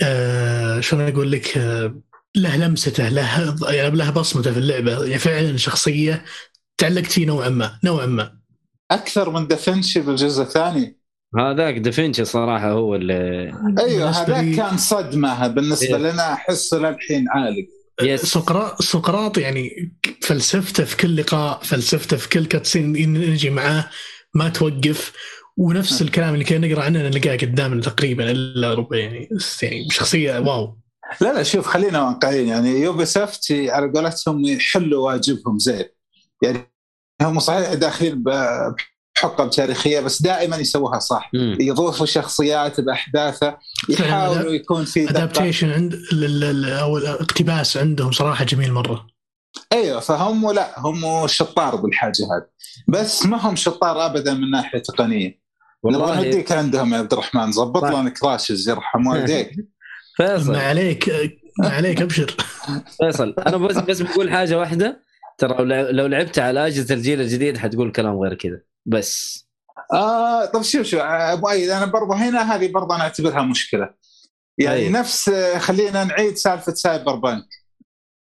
[0.03, 2.01] آه شلون أقول لك آه
[2.37, 5.05] له لمسته له يعني له بصمته في اللعبة.
[5.05, 6.25] يعني فعلا شخصية
[6.79, 8.39] تعلقت فيه نوعا ما نوعا ما.
[8.91, 10.99] أكثر من دافنشي بالجزء الثاني.
[11.39, 15.47] هذاك دافنشي صراحة هو اللي أيوه هذاك كان صدمة.
[15.49, 16.03] بالنسبة إيه.
[16.13, 17.67] لنا أحس للحين عالق
[18.01, 23.91] yes سقراط سقراط يعني فلسفته في كل لقاء فلسفته في كل cutscene نجي معاه
[24.35, 25.13] ما توقف.
[25.57, 29.29] ونفس الكلام اللي كنا نقرأ عنه نلقاه قدامنا تقريبا إلا ربع يعني
[29.63, 30.79] يعني شخصيه wow.
[31.21, 35.85] لا لا شوف خلينا واقعيين يعني Ubisoft على قولتهم يحلوا واجبهم زين.
[36.43, 36.73] يعني
[37.23, 38.25] هم صحيح داخلين
[39.23, 41.31] ب- بحقب تاريخية بس دائما يسووها صح.
[41.35, 41.57] مم.
[41.61, 43.59] يضيفوا شخصيات باحداثها
[43.89, 45.95] يحاولوا يكون في ادابتيشن عند
[46.65, 49.07] أو الاقتباس عندهم صراحة جميل مرة.
[49.73, 52.47] أيوه فهم لا هم شطار بالحاجة هذه.
[52.89, 55.43] بس ما هم شطار ابدا من ناحية تقنية.
[55.83, 57.93] والله نوديك عندهم يا عبد الرحمن ظبط طيب.
[57.93, 59.51] لنا كراشز يرحم والديك.
[60.17, 60.53] فيصل.
[60.53, 61.11] ما عليك
[61.59, 62.37] ما عليك أبشر.
[63.01, 65.03] فيصل أنا بس بس بقول حاجة واحدة.
[65.39, 68.61] ترى لو- لو لعبت على أجهزة الجيل الجديد حتقول كلام غير كذا.
[68.87, 69.47] بس.
[69.93, 73.95] آه طب شوف شوف أبو ايد أنا برضه هنا هذه برضه أنا أعتبرها مشكلة.
[74.59, 74.89] يعني أي.
[74.89, 77.49] نفس آه، خلينا نعيد سالفة Cyberpunk.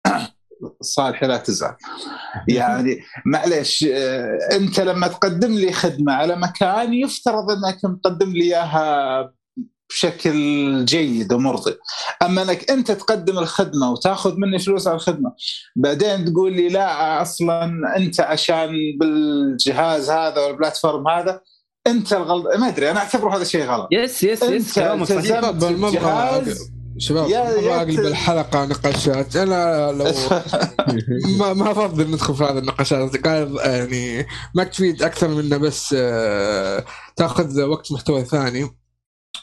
[0.81, 1.77] صالح لا تزعل.
[2.49, 9.33] يعني معلش آه، أنت لما تقدم لي خدمة على مكان يفترض أنك مقدم لي إياها
[9.91, 11.75] بشكل جيد ومرضي.
[12.23, 15.33] أما أنك أنت تقدم الخدمة وتأخذ مني فلوس على الخدمة
[15.77, 18.71] بعدين تقول لي لا أصلا أنت عشان
[19.01, 21.41] بالجهاز هذا وال platform هذا
[21.87, 23.89] أنت الغلط ما أدري أنا أعتبره هذا شيء غلط.
[23.93, 25.25] yes yes yes كلامك صحيح.
[25.25, 25.91] شباب ما
[26.99, 30.05] شباب اقلب ت- الحلقة نقاشات أنا لو
[31.39, 33.27] ما ما أفضل ندخل في هذه النقاشات.
[33.27, 36.85] قال يعني ما تفيد أكثر من بس آه،
[37.17, 38.78] تأخذ وقت محتوى ثاني.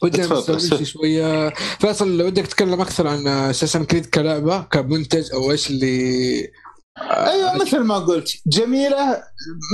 [0.01, 0.55] تفضل.
[0.55, 1.49] نسولف شوية.
[1.79, 6.51] فيصل لو ودك تتكلم أكثر عن أساسا Creed كلعبة كمنتج أو إيش اللي
[6.97, 9.23] آه، أيوه مثل ما قلت جميلة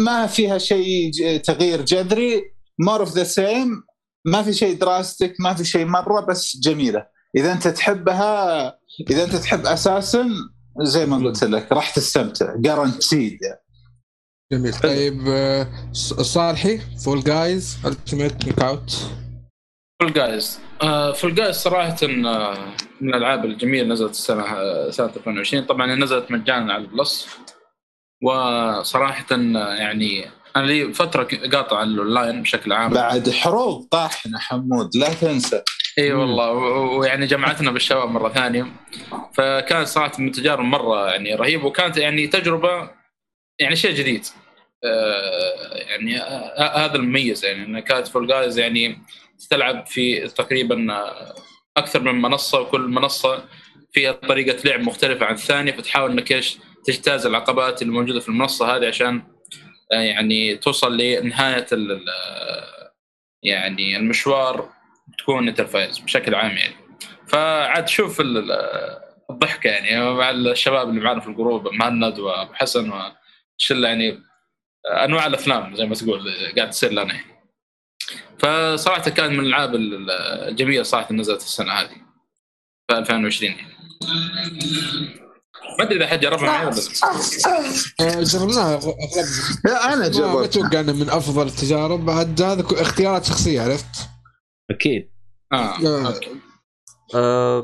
[0.05, 1.11] ما فيها شيء
[1.43, 2.43] تغيير جذري
[2.79, 3.83] more of the same
[4.25, 7.05] ما في شيء drastic ما في شيء مرة بس جميلة.
[7.37, 8.65] إذا أنت تحبها
[9.09, 10.27] إذا أنت تحب أساسا
[10.81, 13.61] زي ما قلت لك راح تستمتع guaranteed يعني.
[14.51, 14.73] جميل.
[14.73, 15.67] طيب آه،
[16.21, 18.97] صالحي Fall Guys Ultimate Knockout
[20.01, 20.59] Fall Guys.
[21.15, 22.57] Fall Guys صراحة آه،
[23.01, 27.27] من الألعاب الجميلة نزلت السنة آه، سنة 2020 طبعا نزلت مجانا على ال Plus.
[28.23, 30.25] وصراحة آه، يعني
[30.55, 32.93] أنا لي فترة قاطع الأونلاين بشكل عام.
[32.93, 35.61] بعد حروب طاحنة حمود لا تنسى.
[35.97, 36.51] إي والله.
[36.51, 38.65] ويعني جمعتنا بالشباب مرة ثانية.
[39.33, 42.89] فكانت صراحة من التجارب مرة يعني رهيبه وكانت يعني تجربة
[43.59, 44.25] يعني شيء جديد.
[44.83, 49.01] آه، يعني آه، هذا المميز يعني إن كانت فول جايز يعني
[49.49, 50.87] تلعب في تقريبا
[51.77, 53.45] أكثر من منصة وكل منصة
[53.93, 58.75] فيها طريقة لعب مختلفة عن الثانية فتحاول إنك إيش تجتاز العقبات اللي موجوده في المنصة
[58.75, 59.21] هذه عشان
[59.93, 61.65] آه، يعني توصل لنهاية
[63.43, 64.69] يعني المشوار
[65.19, 66.75] تكون انت الفائز بشكل عام يعني
[67.27, 72.91] فعاد شوف ال- ال- الضحكة يعني مع الشباب اللي معنا في الجروب مهند وأبو حسن
[73.59, 74.19] وشله يعني
[74.87, 77.30] أنواع الأفلام زي ما تقول قاعد تصير لنا يعني.
[78.39, 81.95] فصراحة كانت من الألعاب الجميلة صراحة نزلت السنة هذه
[82.87, 83.71] في 2020 يعني.
[85.79, 86.81] ما أدري إذا حد جربها معي ولا لا.
[87.99, 93.61] آه، جربناها اغلبنا أنا ما جربت أتوقع إنه من أفضل التجارب بعد هذا اختيارات شخصية
[93.61, 94.09] عرفت؟
[94.71, 95.11] أكيد
[95.53, 96.07] آه.
[96.07, 96.35] okay
[97.15, 97.63] آه،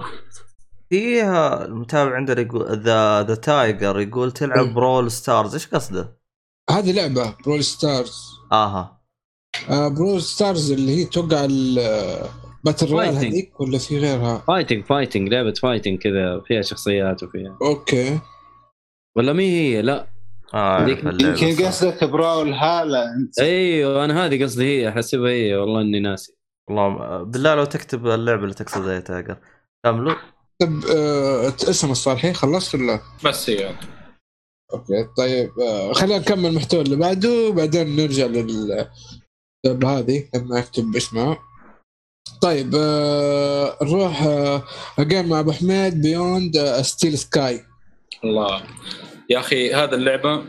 [0.89, 4.74] فيها المتابع عندنا يقول the the Tiger يقول تلعب.
[4.74, 6.18] Brawl Stars إيش قصده؟
[6.70, 8.22] هذه لعبة Brawl Stars
[8.52, 8.97] آها
[9.70, 13.18] آه Brawl Stars اللي هي توقع ال battle royale fighting.
[13.18, 17.58] هذيك ولا في غيرها؟ fighting fighting لعبة fighting كذا فيها شخصيات وفيها.
[17.61, 18.20] okay.
[19.18, 20.08] ولا مي هي؟ لا.
[20.53, 21.66] آه اللعبة يمكن.
[21.66, 25.55] قصدك Brawlhalla انت أيوه أنا هذه قصدي هي احسبها هي.
[25.55, 26.34] والله إني ناسي.
[26.70, 29.38] والله بالله لو تكتب اللعبة اللي تقصدها يا Tiger
[29.86, 30.16] كملوا
[30.60, 33.76] طب آه اسم الصالحين خلصت ولا؟ بس هي.
[34.74, 38.88] okay طيب آه خلينا نكمل المحتوى اللي بعده وبعدين نرجع لل
[39.66, 41.38] هذه لما اكتب اسمها
[42.41, 44.64] طيب آه نروح آه
[45.28, 47.63] مع أبو حميد Beyond a Steel Sky
[48.24, 48.64] الله.
[49.30, 50.43] يا أخي هذا اللعبة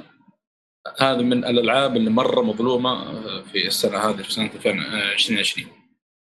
[0.98, 4.50] هذا من الألعاب اللي مرة مظلومة في السنة هذه في سنة
[5.12, 5.66] 2020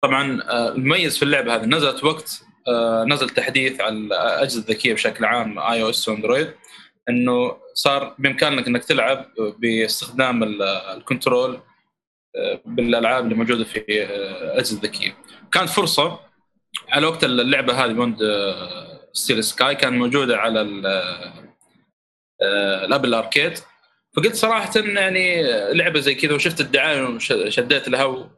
[0.03, 5.25] طبعا آه، المميز في اللعبة هذه نزلت وقت آه، نزل تحديث على الأجهزة الذكية بشكل
[5.25, 6.51] عام iOS و Android
[7.09, 9.27] إنه صار بإمكانك إنك تلعب
[9.59, 11.63] باستخدام ال- control آه،
[12.65, 15.17] بالألعاب اللي موجودة في آه، الاجهزه الذكيه
[15.53, 16.21] كانت فرصة
[16.89, 18.19] على وقت اللعبة هذه Beyond
[19.13, 20.61] a Steel Sky كان موجودة على
[22.43, 23.59] آه، ال Apple Arcade
[24.17, 28.31] فقلت صراحة يعني لعبة زي كذا وشفت الدعاية وشديت لها.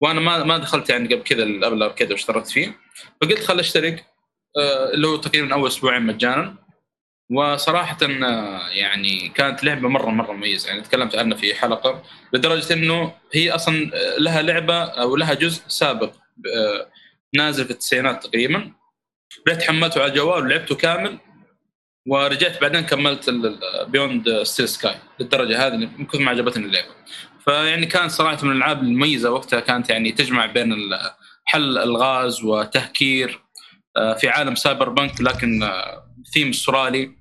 [0.00, 2.76] وأنا ما ما دخلت يعني قبل كذا ال Apple Arcade واشتركت فيه.
[3.20, 4.04] فقلت خل أشترك
[4.58, 6.56] آه، اللي هو تقريبا أول أسبوعين مجانا.
[7.30, 7.96] وصراحة
[8.70, 10.68] يعني كانت لعبة مرة مرة مميزة.
[10.68, 12.02] يعني تكلمت عنها في حلقة
[12.32, 16.12] لدرجة إنه هي أصلا لها لعبة أو لها جزء سابق
[16.56, 16.90] آه،
[17.34, 18.72] نازل في التسعينات تقريبا.
[19.48, 21.18] رحت حملته على الجوال ولعبته كامل
[22.06, 23.30] ورجعت بعدين كملت
[23.88, 26.94] Beyond a Steel Sky للدرجة هذه من كثر ما عجبتني اللعبة.
[27.44, 30.74] فيعني كانت صراحة من الألعاب المميزة وقتها كانت يعني تجمع بين
[31.44, 33.40] حل الغاز وتهكير
[33.96, 37.19] آه، في عالم cyberpunk لكن آه، ثيم أسترالي.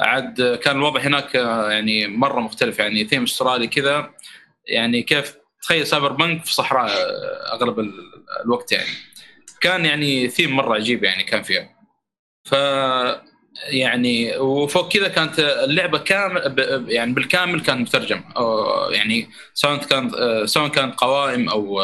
[0.00, 2.78] عاد كان الوضع هناك آه، يعني مرة مختلف.
[2.78, 4.10] يعني ثيم أسترالي كذا
[4.66, 8.12] يعني كيف تخيل سايبر بنك في صحراء آه، أغلب ال-
[8.44, 8.88] الوقت يعني.
[9.60, 11.68] كان يعني ثيم مرة عجيب يعني كان فيها.
[12.44, 12.52] ف
[13.70, 16.54] يعني وفوق كذا كانت اللعبة كامل
[16.88, 20.14] يعني بالكامل كان مترجم أو يعني سواء كانت
[20.44, 21.80] سواء كانت قوائم أو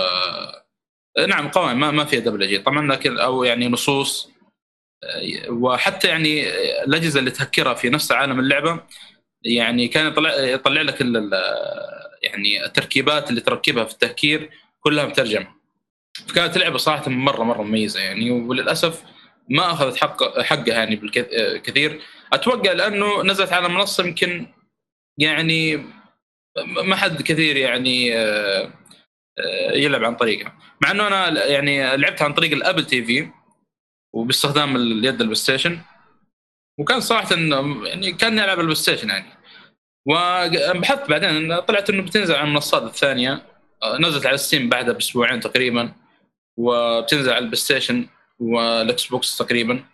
[1.29, 4.34] نعم قوائم ما ما فيها دبلجة طبعا لكن أو يعني نصوص.
[5.49, 6.49] وحتى يعني
[6.85, 8.81] الأجهزة اللي تهكرها في نفس عالم اللعبة
[9.43, 11.01] يعني كان يطلع يطلع لك
[12.23, 14.51] يعني التركيبات اللي تركبها في التهكير
[14.81, 15.47] كلها مترجمة.
[16.29, 19.03] فكانت لعبة صراحة مرة مرة مميزة يعني وللأسف
[19.49, 22.01] ما أخذت حق حقها يعني بالكثير
[22.33, 24.47] أتوقع لأنه نزلت على منصة يمكن
[25.19, 25.87] يعني
[26.85, 28.73] ما حد كثير يعني آه،
[29.39, 30.59] آه، يلعب عن طريقها.
[30.83, 33.29] مع إنه أنا يعني لعبت عن طريق ال Apple TV
[34.15, 35.79] وباستخدام اليد ال PlayStation.
[36.79, 37.37] وكان صراحة
[37.85, 39.27] يعني كان العب ال PlayStation يعني.
[40.07, 43.43] وبحثت بعدين طلعت إنه بتنزل على المنصات الثانية.
[44.01, 45.93] نزلت على Steam بعدها بأسبوعين تقريبا.
[46.57, 48.07] وبتنزل على ال PlayStation
[48.39, 49.85] وال Xbox تقريبا.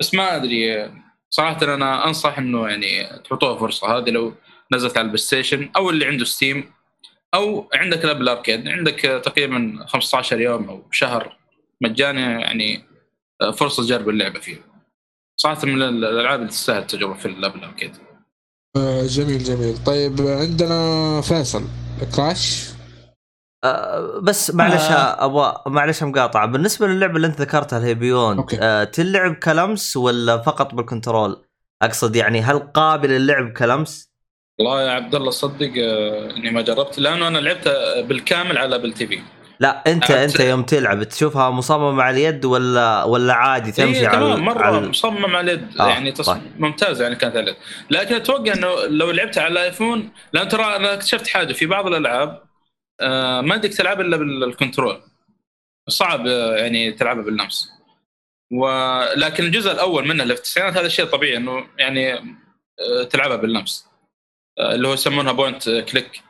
[0.00, 0.90] بس ما أدري
[1.30, 3.98] صراحة أنا أنصح إنه يعني تحطوها فرصة.
[3.98, 4.34] هذه لو
[4.72, 6.72] نزلت على ال PlayStation أو اللي عنده Steam
[7.34, 11.36] أو عندك ال Apple Arcade عندك تقريبا 15 يوم أو شهر
[11.80, 12.93] مجاني يعني
[13.52, 14.56] فرصة تجرب اللعبة فيه
[15.36, 17.96] صراحة من الألعاب اللي تستاهل التجربة في ال Apple Arcade
[18.76, 21.64] آه جميل جميل طيب عندنا فيصل
[22.16, 22.74] Crash
[23.64, 25.24] آه، بس معلش آه.
[25.24, 28.44] أبغى معلش مقاطعه بالنسبة للعبة اللي أنت ذكرتها اللي هي Beyond.
[28.60, 31.44] آه تلعب كلمس ولا فقط بال control؟
[31.82, 34.10] أقصد يعني هل قابل للعب كلمس؟
[34.58, 37.68] والله يا عبد الله صدق آه، إني ما جربت لأنه أنا لعبت
[38.08, 39.20] بالكامل على Apple TV
[39.60, 44.08] لا انت أت- انت يوم تلعب تشوفها مصممة على اليد ولا ولا عادي تمشي إيه
[44.08, 46.30] على تمام مرة على مصمم على اليد آه، يعني تص...
[46.30, 46.42] طيب.
[46.58, 47.56] ممتازه يعني كانت اليد.
[47.90, 51.86] لكن أتوقع إنه لو لعبتها على ال iPhone لأن ترى أنا اكتشفت حاجة في بعض
[51.86, 52.42] الألعاب
[53.00, 55.00] آه ما بدك تلعب إلا بال control.
[55.88, 57.70] صعب آه، يعني تلعبها باللمس.
[58.52, 63.86] ولكن الجزء الأول منه اللي في التسعينات هذا شيء طبيعي إنه يعني آه، تلعبها باللمس.
[64.60, 66.20] اللي هو يسمونها point click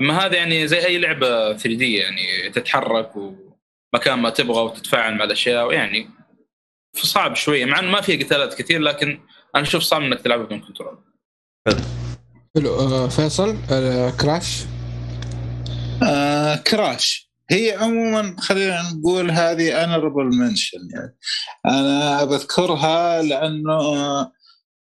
[0.00, 5.72] أما هذا يعني زي أي لعبة 3D يعني تتحرك ومكان ما تبغى وتتفاعل مع الأشياء
[5.72, 6.10] يعني
[6.94, 7.64] فصعب شوية.
[7.64, 9.20] مع إنه ما فيها قتالات كثير لكن
[9.56, 10.98] أنا أشوف صعب إنك تلعبها بدون control.
[12.56, 12.74] حلو.
[12.74, 14.64] آه فيصل آه Crash؟
[16.02, 17.32] آه Crash.
[17.50, 21.16] هي عموما خلينا نقول هذه honorable mention يعني.
[21.66, 23.82] أنا بذكرها لأنه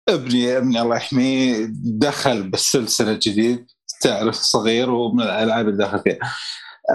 [0.10, 3.66] ابني ابني الله يحميه دخل بالسلسلة الجديد
[4.02, 6.20] تعرف صغير ومن الألعاب اللي دخل فيها.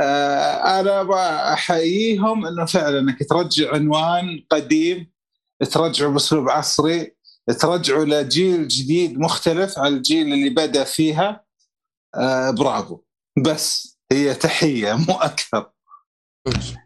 [0.00, 5.10] آه أنا بحييهم إنه فعلا إنك ترجع عنوان قديم
[5.70, 7.16] ترجعه بأسلوب عصري
[7.60, 11.44] ترجعه لجيل جديد مختلف عن الجيل اللي بدأ فيها.
[12.14, 13.00] آه برافو.
[13.44, 15.70] بس هي تحية مو أكثر.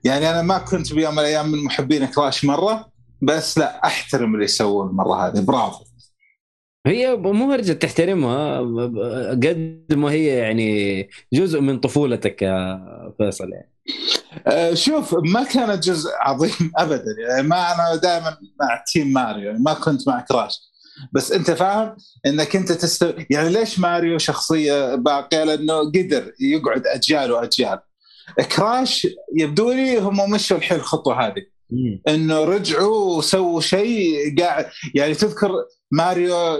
[0.04, 2.92] يعني أنا ما كنت بيوم من الأيام من محبين كراش مرة
[3.22, 5.40] بس لا أحترم اللي يسوون المرة هذه.
[5.40, 5.84] برافو.
[6.86, 8.58] هي مو هرجة تحترمها.
[9.32, 12.80] قد ما هي يعني جزء من طفولتك يا
[13.18, 13.70] فيصل يعني.
[14.46, 17.04] آه، شوف ما كانت جزء عظيم ابدا.
[17.28, 20.60] يعني ما أنا دائما مع تيم ماريو يعني ما كنت مع كراش
[21.12, 27.32] بس أنت فاهم إنك أنت تست يعني ليش ماريو شخصية باقية؟ لأنه قدر يقعد أجيال
[27.32, 27.78] وأجيال.
[28.56, 29.06] كراش
[29.36, 31.59] يبدو لي هم مشوا الحين الخطوه هذه.
[32.08, 35.52] انه رجعوا وسووا شيء قاعد يعني تذكر
[35.92, 36.56] ماريو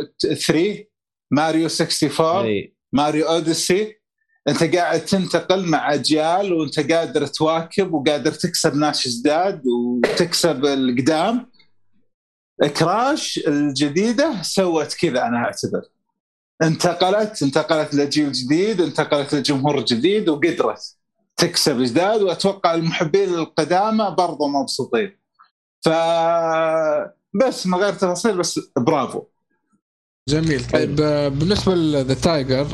[0.47, 0.85] 3
[1.31, 2.77] ماريو 64 أي.
[2.93, 4.01] ماريو أوديسي؟
[4.49, 11.51] أنت قاعد تنتقل مع أجيال وأنت قادر تواكب وقادر تكسب ناس جداد وتكسب القدام.
[12.77, 15.83] كراش الجديدة سوت كذا أنا أعتبر.
[16.63, 21.00] انتقلت انتقلت لجيل جديد انتقلت لجمهور جديد وقدرت.
[21.41, 25.17] تكسب جداد وأتوقع المحبين القدامى برضو مبسوطين.
[25.85, 25.89] ف
[27.35, 29.23] بس من غير تفاصيل بس برافو.
[30.29, 30.67] جميل.
[30.73, 32.67] طيب آه، بالنسبة ل The Tiger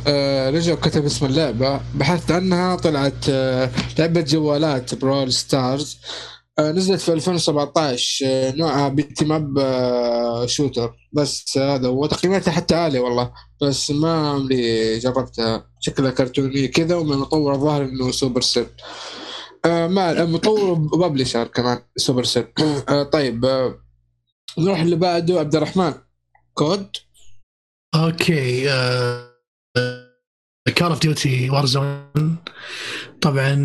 [0.55, 7.13] رجع كتب اسم اللعبة بحثت عنها طلعت آه، لعبة جوالات Brawl Stars آه، نزلت في
[7.13, 10.95] 2017 آه، نوعها beat 'em up آه، shooter.
[11.13, 13.33] بس هذا هو تقييماتها حتى عاليه والله.
[13.63, 15.71] بس ما عمري جربتها.
[15.81, 18.67] شكلها كرتوني كذا ومن مطور الظاهر إنه Supercell
[19.65, 22.47] آه ما مطور و publisher كمان Supercell
[22.89, 23.79] آه طيب آه
[24.59, 25.41] نروح اللي بعده.
[25.41, 25.95] عبد الرحمن
[26.55, 26.89] Call
[27.95, 28.65] of؟
[30.77, 32.37] okay Call of Duty Warzone
[33.21, 33.57] طبعا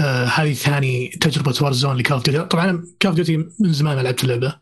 [0.00, 3.96] آه هذه ثاني تجربة Warzone ل Call of Duty طبعا Call of Duty من زمان
[3.96, 4.54] ما لعبت اللعبة.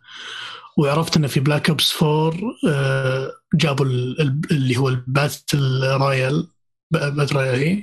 [0.79, 2.33] وعرفت إنه في Black Ops 4
[2.69, 6.49] آه جابوا ال- ال- اللي هو ال battle royale
[6.91, 7.83] battle royale هي؟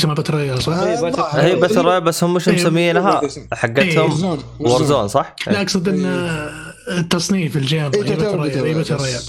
[0.00, 3.98] يسمى battle royale صح؟ إيه، باتل- آه، هي بس هم مش إيه، مسمينها إيه، حقتهم
[4.10, 6.04] Warzone و Warzone صح؟ لا أقصد إن
[6.88, 9.20] التصنيف ال game إيه، هي battle royale هي royale.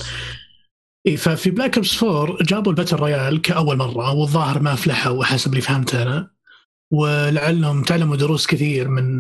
[1.08, 5.50] اي ففي Black Ops 4 جابوا ال battle royale كأول مرة والظاهر ما فلحوا حسب
[5.52, 6.37] اللي فهمته أنا.
[6.92, 9.20] ولعلهم تعلموا دروس كثير من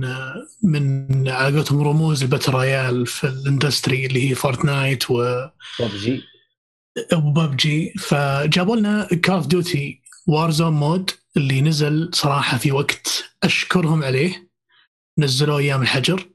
[0.63, 5.47] من على قولتهم رموز ال battle royale في ال industry اللي هي Fortnite و
[5.79, 6.23] PUBG
[7.13, 14.03] و PUBG فجابوا لنا Call of Duty Warzone mode اللي نزل صراحة في وقت أشكرهم
[14.03, 14.49] عليه.
[15.19, 16.27] نزلوه أيام الحجر.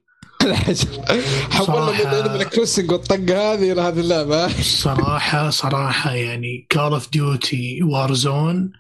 [1.51, 4.63] حولنا من ال Crossing والطقه هذه إلى هذه اللعبة.
[4.63, 8.73] صراحة صراحة يعني Call of Duty Warzone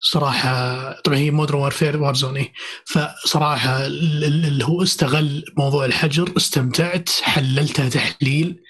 [0.00, 2.52] صراحة طبعا هي Modern Warfare Warzone إيه.
[2.86, 8.60] فصراحة ال- ال- اللي هو استغل موضوع الحجر استمتعت حللتها تحليل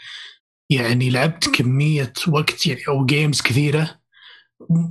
[0.71, 3.99] يعني لعبت كمية وقت يعني أو games كثيرة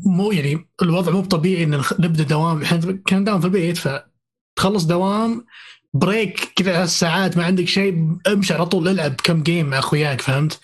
[0.05, 5.45] مو يعني الوضع مو طبيعي إن نبدأ دوام إحنا كان دوام في البيت فتخلص دوام
[5.93, 10.59] break كذا ساعات ما عندك شيء امشي على طول العب كم game مع أخوياك فهمت؟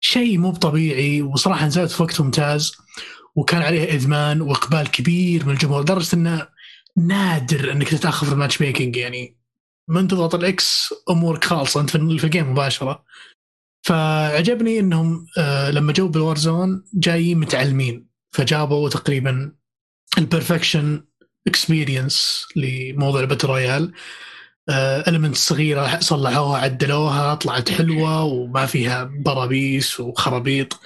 [0.00, 2.72] شيء مو طبيعي وصراحة نزلت في وقت ممتاز
[3.40, 6.48] وكان عليه إدمان وإقبال كبير من الجمهور لدرجة إنه
[6.96, 9.40] نادر إنك تتأخر في ال matchmaking يعني.
[9.88, 13.04] من تضغط ال X أمورك خالصه أنت في ال game مباشرة.
[13.82, 18.08] فعجبني إنهم آه لما جو بال Warzone جايين متعلمين.
[18.30, 19.52] فجابوا تقريبا
[20.18, 21.04] ال perfection
[21.46, 23.92] experience لموضوع ال battle royale.
[25.08, 30.80] ال minute صغيرة صلحوها عدلوها طلعت حلوة وما فيها برابيس وخرابيط.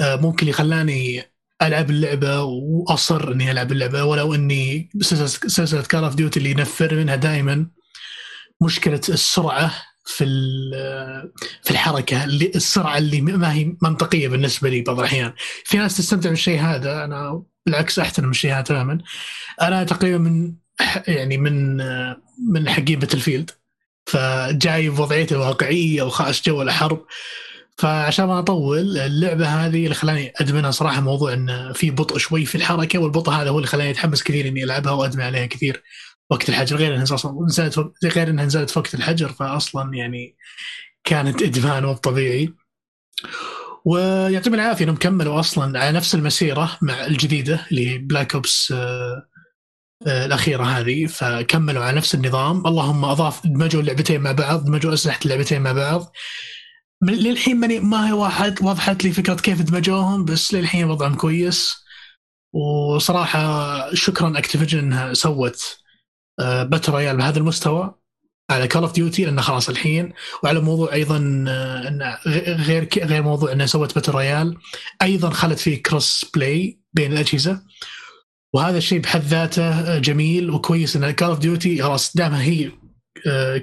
[0.00, 6.14] آه، ممكن اللي خلاني ألعب اللعبة واصر اني ألعب اللعبة ولو إني سلسله Call of
[6.14, 7.66] Duty اللي ينفر منها دائما
[8.62, 9.74] مشكلة السرعة
[10.04, 10.24] في
[11.62, 15.32] في الحركة اللي السرعة اللي ما هي منطقية بالنسبة لي بعض الأحيان.
[15.64, 18.98] في ناس تستمتع بالشيء هذا أنا بالعكس أحترم الشيء هذا تماما.
[19.62, 20.54] أنا تقريبا من
[21.08, 21.76] يعني من
[22.52, 23.50] من حقين Battlefield
[24.06, 27.06] فجاي بوضعيته الواقعيه وخاش جو الحرب.
[27.78, 32.54] فعشان ما أطول اللعبة هذه اللي خلاني أدمنها صراحة موضوع إن في بطء شوي في
[32.54, 35.82] الحركة والبطء هذا هو اللي خلاني أتحمس كثير إني ألعبها وأدمن عليها كثير
[36.30, 36.76] وقت الحجر.
[36.76, 40.36] غير إنها أصلا نزلت غير إنها نزلت في وقت الحجر فاصلا يعني
[41.04, 42.54] كانت إدمان مو طبيعي.
[43.84, 49.26] ويعطيهم العافية إنهم كملوا أصلا على نفس المسيرة مع الجديدة اللي Black Ops آه،
[50.06, 52.66] آه، الأخيرة هذه فكملوا على نفس النظام.
[52.66, 56.12] اللهم أضاف دمجوا اللعبتين مع بعض دمجوا أسلحة اللعبتين مع بعض.
[57.02, 61.84] للحين ماني ما هي واحد وضحت لي فكرة كيف دمجوهم بس للحين وضعهم كويس.
[62.54, 65.78] وصراحة شكرا Activision إنها سوت
[66.40, 67.94] battle royale بهذا المستوى
[68.50, 70.12] على Call of Duty لأنه خلاص الحين.
[70.42, 72.18] وعلى موضوع أيضا آه، انه
[72.56, 74.56] غير غير موضوع انها سوت battle royale
[75.02, 77.62] أيضا خلت فيه crossplay بين الأجهزة.
[78.54, 82.72] وهذا الشيء بحد ذاته جميل وكويس إن Call of Duty خلاص دامها هي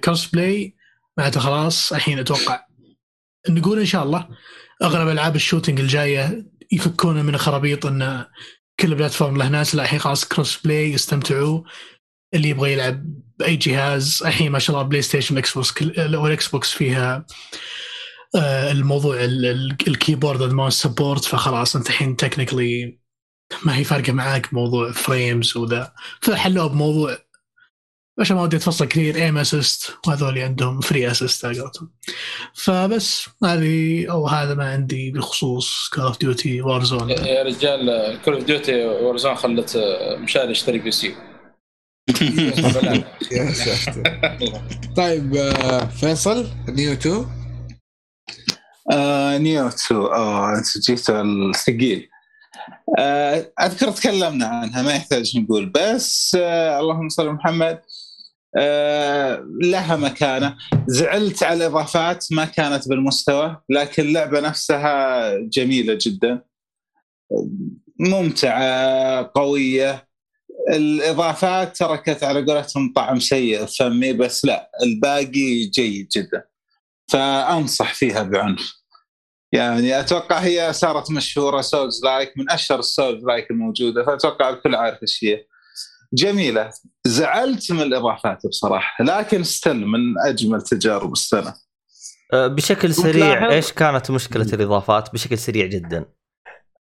[0.04, 0.76] crossplay
[1.18, 2.66] معناته خلاص الحين أتوقع
[3.50, 4.28] نقول إن شاء الله
[4.84, 8.26] أغلب ألعاب ال shooting الجاية يفكون من خرابيط إن
[8.80, 11.62] كل platform له ناس لا الحين خلاص crossplay يستمتعوا
[12.34, 13.06] اللي يبغى يلعب
[13.40, 17.26] بأي جهاز الحين ما شاء الله PlayStation Xbox وال Xbox فيها
[18.36, 23.00] آه، الموضوع ال- ال- ال keyboard وال mouse support فخلاص أنت الحين technically
[23.66, 25.94] ما هي فارقة معاك موضوع frames وذا.
[26.22, 27.18] فحلوه بموضوع
[28.22, 31.90] عشان ما ودي اتفصل كثير aim assist وهذول عندهم free assist على قولتهم
[32.54, 38.44] فبس هذه أو هذا ما عندي بخصوص Call of Duty Warzone يا رجال Call of
[38.44, 41.16] Duty Warzone خلت آه، مشاري يشتري PC
[43.32, 44.04] يا ساتر
[44.98, 45.54] طيب
[46.00, 47.26] فيصل Nioh 2
[48.92, 52.10] آه Nioh 2 آه انت جيت الثقيل
[53.62, 57.82] أذكر تكلمنا عنها ما يحتاج نقول بس آه اللهم صل على محمد.
[59.62, 60.58] لها مكانة.
[60.88, 66.42] زعلت على الاضافات ما كانت بالمستوى لكن اللعبه نفسها جميلة جدا.
[68.00, 70.08] ممتعة قوية.
[70.74, 76.44] الإضافات تركت على قولتهم طعم سيء فمي بس لا الباقي جيد جدا.
[77.12, 78.82] فأنصح فيها بعنف.
[79.54, 85.24] يعني أتوقع هي صارت مشهورة souls-like من أشهر ال souls-like الموجودة فأتوقع الكل عارف إيش
[85.24, 85.46] هي.
[86.14, 86.70] جميلة.
[87.08, 91.54] زعلت من الإضافات بصراحة لكن still من أجمل تجارب السنة.
[92.34, 96.06] آه، بشكل سريع إيش كانت مشكلة الإضافات؟ بشكل سريع جدا.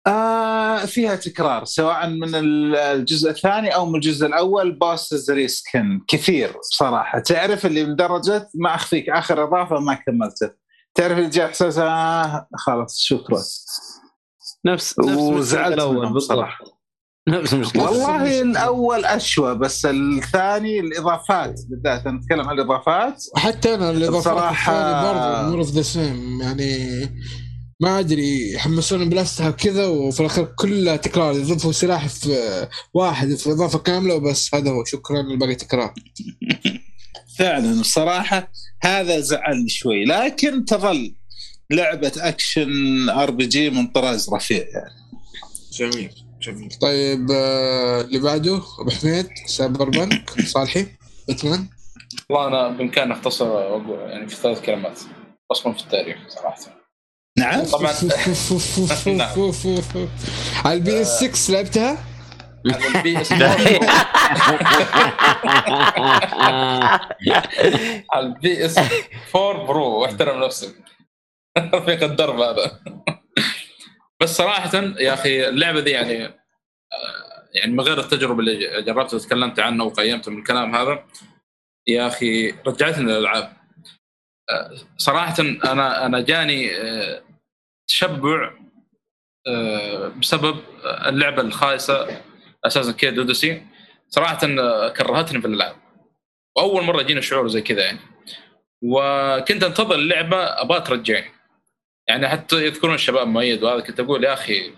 [0.07, 7.19] آه فيها تكرار سواء من الجزء الثاني أو من الجزء الأول bosses reskin كثير بصراحة.
[7.19, 10.51] تعرف اللي لدرجه ما أخفيك آخر إضافة ما كملته.
[10.95, 13.39] تعرف اللي جاء احساس آه خلاص شكرا.
[14.65, 16.39] نفس نفس وزعلت الأول منهم بالضبط.
[16.39, 16.65] صراحة
[17.41, 17.83] نفس المشكلة.
[17.85, 23.23] والله الأول أشوى بس الثاني الإضافات بالذات أنا أتكلم عن الإضافات.
[23.37, 26.89] حتى أنا الإضافات بصراحة- الثانية برضه more of the same يعني
[27.81, 31.35] ما أدري يحمسون بلاستها وكذا وفي الاخير كلها تكرار.
[31.35, 34.55] يضيفوا سلاح في واحد في إضافة كاملة وبس.
[34.55, 34.85] هذا هو.
[34.85, 35.95] شكرا الباقي تكرار
[37.39, 37.81] فعلا.
[37.81, 38.51] بصراحة
[38.83, 40.05] هذا زعلني شوي.
[40.05, 41.15] لكن تظل
[41.71, 44.95] لعبة action RPG من طراز رفيع يعني.
[45.73, 46.26] جميل.
[46.47, 46.71] جميل.
[46.81, 50.87] طيب آه، اللي بعده أبو حميد سايبر بنك صالحي
[51.29, 51.67] باتمان.
[52.31, 55.01] والله أنا بإمكاني أختصر واقول يعني في ثلاث كلمات
[55.53, 56.57] أصلا في التاريخ صراحة.
[57.39, 57.65] نعم.
[57.65, 57.93] طبعا.
[59.07, 59.53] نعم.
[60.65, 61.99] على ال PS 6 لعبتها؟
[62.73, 63.33] على ال PS
[68.13, 68.79] على ال PS
[69.37, 70.75] 4 Pro واحترم نفسك.
[71.59, 72.81] رفيق الدرب هذا.
[74.23, 79.61] بس صراحة يا أخي اللعبة دي يعني آه، يعني من غير التجربة اللي جربت وتكلمت
[79.61, 81.05] عنها وقيمت من الكلام هذا
[81.87, 83.57] يا أخي رجعتني للألعاب.
[84.51, 87.23] آه، صراحة أنا أنا جاني آه،
[87.89, 88.53] تشبع
[90.21, 92.23] بسبب اللعبة الخايسة
[92.65, 93.67] أساسا كريد أوديسي.
[94.09, 94.39] صراحة
[94.89, 95.77] كرهتني في الالعاب
[96.57, 97.99] وأول مرة جينا شعور زي كذا يعني.
[98.83, 101.36] وكنت أنتظر اللعبة أبغى ترجعني.
[102.09, 104.73] يعني حتى يذكرون الشباب مؤيد وهذا كنت أقول يا أخي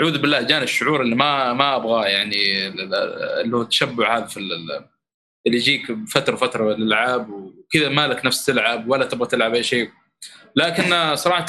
[0.00, 4.52] أعوذ بالله جاني الشعور اللي ما ما أبغاه يعني اللي هو التشبع هذا في ال-
[4.52, 4.88] ال-
[5.46, 9.90] اللي يجيك فتره فتره الالعاب وكذا مالك نفس تلعب ولا تبغى تلعب أي شيء.
[10.56, 11.46] لكن صراحة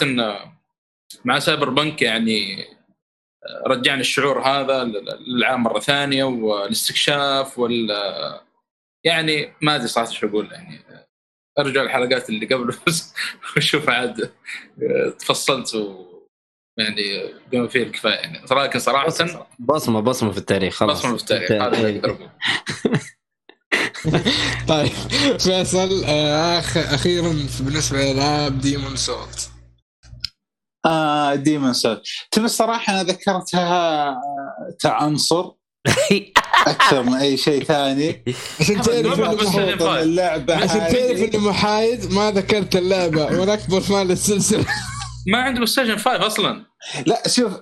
[1.26, 2.66] مع سايبر بنك يعني
[3.68, 4.84] رجعني الشعور هذا
[5.28, 7.92] للعالم مرة ثانية والاستكشاف وال
[9.04, 10.80] يعني ما أدري صراحة شو أقول يعني.
[11.60, 13.14] أرجع الحلقات اللي قبل بس
[13.58, 14.32] وشوف عاد
[15.20, 16.06] تفصلت و
[16.80, 18.40] يعني بما فيه الكفاية يعني.
[18.52, 19.08] لكن صراحة
[19.60, 21.00] بصمة بصمة في التاريخ خلاص.
[21.00, 22.30] بصمة في التاريخ هذا أقول
[24.68, 24.92] طيب
[25.40, 27.30] فيصل آه آخ- أخيرا
[27.60, 29.50] بالنسبة لالعاب ديمون سولز
[30.86, 32.02] آه ديمون سولز
[32.32, 34.22] تبي الصراحة أنا ذكرتها آه،
[34.82, 35.52] كعنصر.
[36.68, 38.24] أكثر من أي شيء ثاني.
[38.60, 39.20] عشان تعرف.
[39.82, 44.66] اللعبة عشان تعرف إنه محايد ما ذكرت اللعبة وأنا أكبر fan للسلسلة.
[45.28, 46.66] ما عنده ستيشن 5 أصلا.
[47.06, 47.54] لا شوف.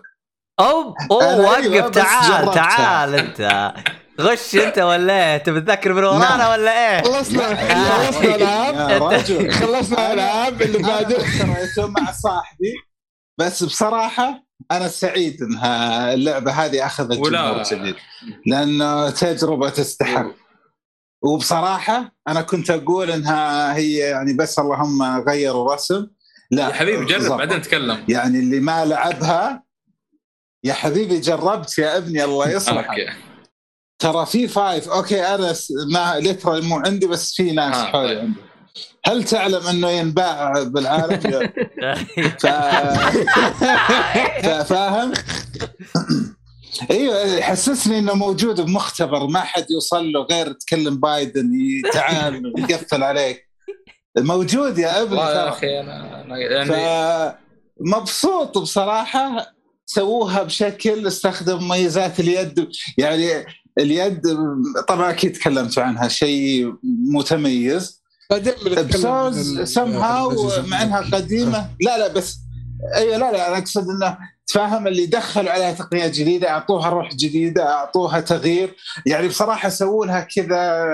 [0.59, 1.89] اوه أنا أيوة، وقف.
[1.89, 2.51] تعال.
[2.51, 3.73] تعال أنت.
[4.21, 6.51] غش أنت ولا إيه؟ تبي تذكر من ورانا نعم.
[6.51, 11.17] ولا إيه؟ خلصنا خلصنا العاب خلصنا العاب اللي بعده.
[11.17, 12.73] اشتريته مع صاحبي.
[13.39, 17.95] بس بصراحة أنا سعيد إنها اللعبة هذه أخذت ولا- جمهور جديد
[18.45, 20.25] لأنه تجربة تستحق.
[21.21, 26.07] وبصراحة أنا كنت أقول إنها هي يعني بس اللهم غيروا رسم
[26.51, 27.37] لا يا حبيبي جرب ظبط.
[27.37, 29.63] بعدين نتكلم يعني اللي ما لعبها
[30.63, 33.13] يا حبيبي جربت يا ابني الله يصلحك.
[33.99, 35.53] ترى في فايف أوكي أنا
[35.93, 38.19] ما لترا مو عندي بس في ناس آه، حولي طيب.
[38.19, 38.39] عندي
[39.05, 41.19] هل تعلم أنه ينباع بالعالم؟
[42.41, 42.45] ف...
[44.45, 45.13] فاهم؟
[46.91, 51.51] إيوه يحسسني إنه موجود بمختبر ما حد يوصل له غير تكلم بايدن
[51.93, 53.49] تعال يقفل عليك.
[54.17, 55.19] موجود يا أبني.
[55.19, 57.35] يا أخي أنا أنا يعني
[57.79, 59.55] فمبسوط بصراحة.
[59.85, 62.69] سووها بشكل استخدم مميزات اليد.
[62.97, 63.45] يعني
[63.79, 64.21] اليد
[64.87, 66.73] طبعا أكيد تكلمتوا عنها شيء
[67.11, 68.04] متميز.
[68.31, 70.67] ال- سمها الأجهزة.
[70.67, 71.69] مع إنها قديمة.
[71.81, 72.37] لا لا بس
[72.95, 74.17] أيوه لا لا أنا أقصد إنه
[74.47, 78.75] تفهم اللي دخلوا عليها تقنيات جديدة أعطوها روح جديدة أعطوها تغيير.
[79.05, 80.85] يعني بصراحة سووا لها كذا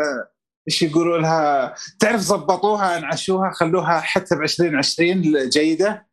[0.69, 6.07] إيش يقولوا لها تعرف ضبطوها أنعشوها خلوها حتى ب 2020 جيدة.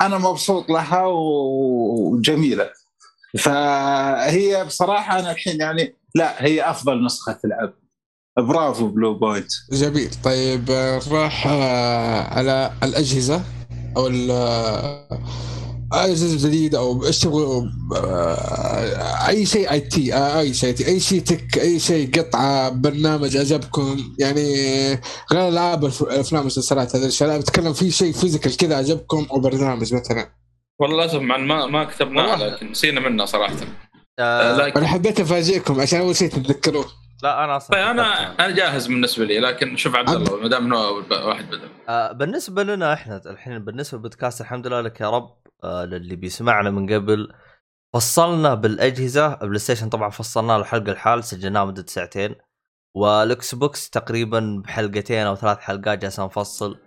[0.00, 2.70] أنا مبسوط لها وجميلة.
[3.38, 7.72] فهي بصراحة أنا الحين يعني لا هي أفضل نسخة تلعب.
[8.38, 10.10] برافو بلو بوينت جميل.
[10.24, 13.42] طيب آه، نروح آه، على الأجهزة
[13.96, 15.08] أو ال- آه،
[15.92, 17.62] أجهزة جديدة أو إيش تبغوا
[17.96, 24.14] آه، أي شيء IT آه، أي شيء أي شيء tech أي شيء قطعة برنامج عجبكم؟
[24.18, 24.44] يعني
[25.32, 29.94] غير العاب الأفلام والمسلسلات هذا الشيء لا بتكلم في شيء physical كذا عجبكم أو برنامج
[29.94, 30.28] مثلا.
[30.80, 32.36] والله للاسف ما ما كتبناه.
[32.36, 33.54] لكن نسينا منه صراحة.
[34.18, 36.84] آه، لكن أنا حبيت أفاجئكم عشان أول شيء تتذكروه
[37.22, 40.72] لا أنا أصلا طيب أنا أنا جاهز بالنسبة لي لكن شوف عبد الله ما دام
[40.72, 41.68] واحد بدأ.
[41.88, 45.36] آه، بالنسبة لنا إحنا الحين بالنسبة للبودكاست الحمد لله لك يا رب.
[45.64, 47.32] آه، للي بيسمعنا من قبل
[47.94, 49.32] فصلنا بالأجهزة.
[49.32, 52.34] البلاي ستيشن طبعا فصلنا له حلقه الحال سجلناه مدة ساعتين.
[52.96, 56.78] والاكس بوكس تقريبا بحلقتين أو ثلاث حلقات جالسين نفصل.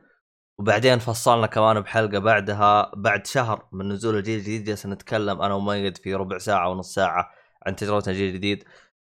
[0.60, 5.98] وبعدين فصلنا كمان بحلقة بعدها بعد شهر من نزول الجيل الجديد جالسين نتكلم أنا وميد
[5.98, 7.32] في ربع ساعة ونص ساعة
[7.68, 8.64] عن تجربة الجيل الجديد.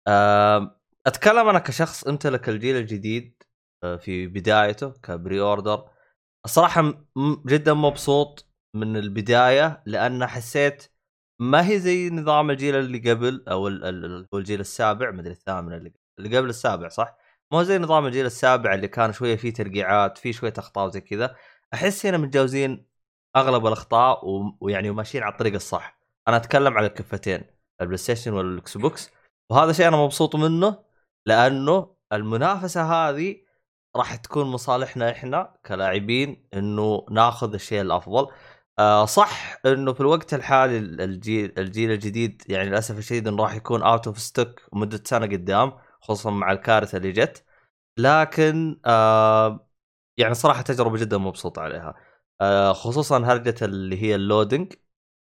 [0.08, 0.75] آم،
[1.08, 3.44] أتكلم أنا كشخص امتلك الجيل الجديد
[3.84, 5.90] آه، في بدايته كبري أوردر.
[6.46, 6.94] الصراحه
[7.48, 8.46] جدا مبسوط
[8.76, 10.92] من البداية لأن حسيت
[11.42, 13.68] ما هي زي نظام الجيل اللي قبل أو
[14.34, 17.18] الجيل السابع مدري الثامن اللي اللي قبل السابع صح؟
[17.52, 21.36] مو زي نظام الجيل السابع اللي كان شوية فيه ترقيعات فيه شوية أخطاء وزي كذا.
[21.74, 22.86] أحس هنا متجاوزين
[23.36, 26.00] أغلب الأخطاء و- ويعني وماشيين على الطريق الصح.
[26.28, 27.44] أنا أتكلم على الكفتين
[27.82, 29.10] البلاي ستيشن والإكس بوكس
[29.52, 30.85] وهذا شيء أنا مبسوط منه.
[31.26, 33.42] لأنه المنافسة هذه
[33.96, 38.28] راح تكون مصالحنا إحنا كلاعبين إنه ناخذ الشيء الأفضل.
[38.80, 43.84] آه صح إنه في الوقت الحالي الجيل الجيل الجديد يعني للأسف الشديد إنه راح يكون
[43.84, 47.46] out of stock مدة سنة قدام خصوصا مع الكارثة اللي جت.
[47.98, 49.68] لكن آه
[50.18, 51.96] يعني صراحة تجربة جدا مبسوط عليها.
[52.42, 54.74] آه خصوصا هرجة اللي هي ال loading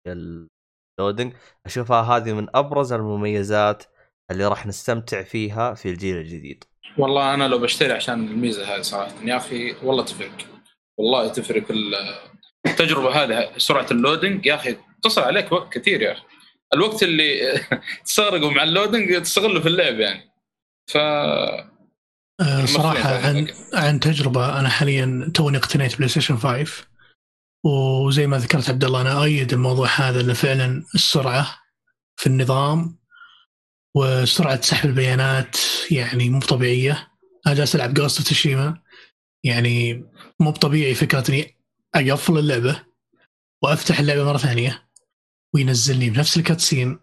[0.08, 1.34] ال loading
[1.66, 3.84] أشوفها هذه من أبرز المميزات
[4.32, 6.64] اللي راح نستمتع فيها في الجيل الجديد.
[6.98, 10.32] والله أنا لو بشتري عشان الميزة هذه صراحة يا أخي والله تفرق.
[10.98, 11.96] والله تفرق ال-
[12.68, 16.22] التجربة هذه سرعة ال loading يا أخي تصل عليك وقت كثير يا أخي.
[16.74, 17.60] الوقت اللي
[18.06, 20.32] تستغرقه مع ال loading تستغله في اللعب يعني.
[20.92, 23.26] ف آه، صراحة مفروض.
[23.26, 26.88] عن عن تجربة أنا حاليا توني اقتنيت بلاي ستيشن 5
[27.66, 31.48] وزي ما ذكرت عبد الله أنا أؤيد الموضوع هذا إنه فعلا السرعة
[32.20, 32.97] في النظام
[33.98, 35.56] وسرعة سحب البيانات
[35.92, 37.12] يعني مو طبيعية.
[37.48, 38.82] أنا جالس ألعب جوست تسوشيما
[39.44, 40.06] يعني
[40.40, 41.24] مو طبيعي فكرة
[41.96, 42.84] إني أقفل اللعبة
[43.64, 44.90] وأفتح اللعبة مرة ثانية
[45.54, 47.00] وينزلني بنفس ال cutscene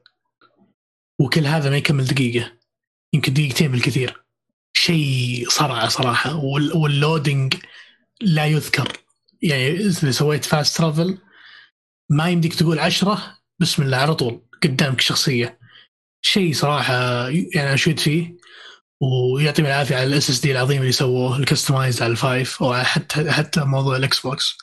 [1.21, 2.53] وكل هذا ما يكمل دقيقة.
[3.15, 4.25] يمكن دقيقتين بالكثير.
[4.77, 6.37] شيء صرعه صراحة.
[6.37, 7.55] وال- وال loading
[8.21, 8.99] لا يذكر.
[9.43, 11.19] يعني إذا سويت fast travel
[12.11, 15.64] ما يمديك تقول عشرة بسم الله على طول قدامك شخصية.
[16.27, 18.37] شيء صراحة يعني شفت فيه
[19.01, 23.31] ويعطيهم العافية على ال SSD العظيم اللي سووه ال customized على ال five أو حتى
[23.31, 24.59] حتى موضوع الاكس بوكس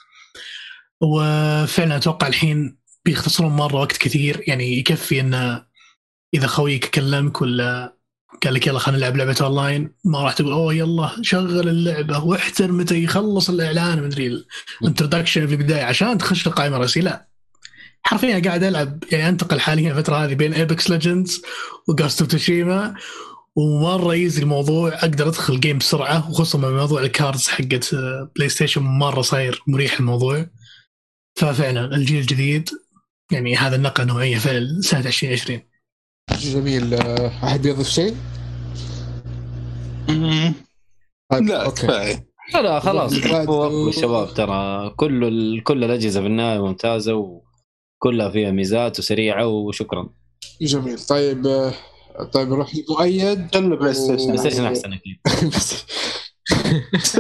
[1.02, 5.66] وفعلا أتوقع الحين بيختصرون مرة وقت كثير يعني يكفي انه
[6.34, 7.98] إذا خويك كلمك ولا
[8.44, 12.72] قال لك يلا خلينا نلعب لعبة اونلاين ما راح تقول أوه يلا شغل اللعبة وانتظر
[12.72, 14.46] متى يخلص الإعلان مدري
[14.82, 17.31] ال introduction في البداية عشان تخش القائمة الرئيسية لا.
[18.04, 21.42] حرفيا قاعد ألعب يعني أنتقل حاليا الفترة هذه بين Apex Legends
[21.88, 22.96] و Ghost of Tsushima
[23.56, 28.50] ومرة easy الموضوع أقدر أدخل game بسرعة وخصوصا مع موضوع ال cards حقت آه، بلاي
[28.50, 30.46] ستيشن مرة صاير مريح الموضوع.
[31.40, 32.70] ففعلا الجيل الجديد
[33.32, 35.60] يعني هذا النقلة نوعيه فعلا سنة 2020
[36.42, 36.94] جميل.
[36.94, 38.16] آه، أحد يضيف شيء؟
[41.32, 41.82] طيب لا أوكي.
[41.88, 42.32] كفاية.
[42.54, 43.14] لا لا خلاص
[43.88, 47.42] الشباب ترى كل ال- كل الأجهزة في النهاية ممتازة
[48.02, 50.10] وكلها فيها ميزات وسريعة وشكرا.
[50.62, 51.00] جميل.
[51.00, 51.74] طيب آه،
[52.34, 53.50] طيب نروح لمؤيد.
[53.54, 55.20] كله بلاي ستيشن بلاي ستيشن أحسن أكيد.
[55.56, 55.86] بس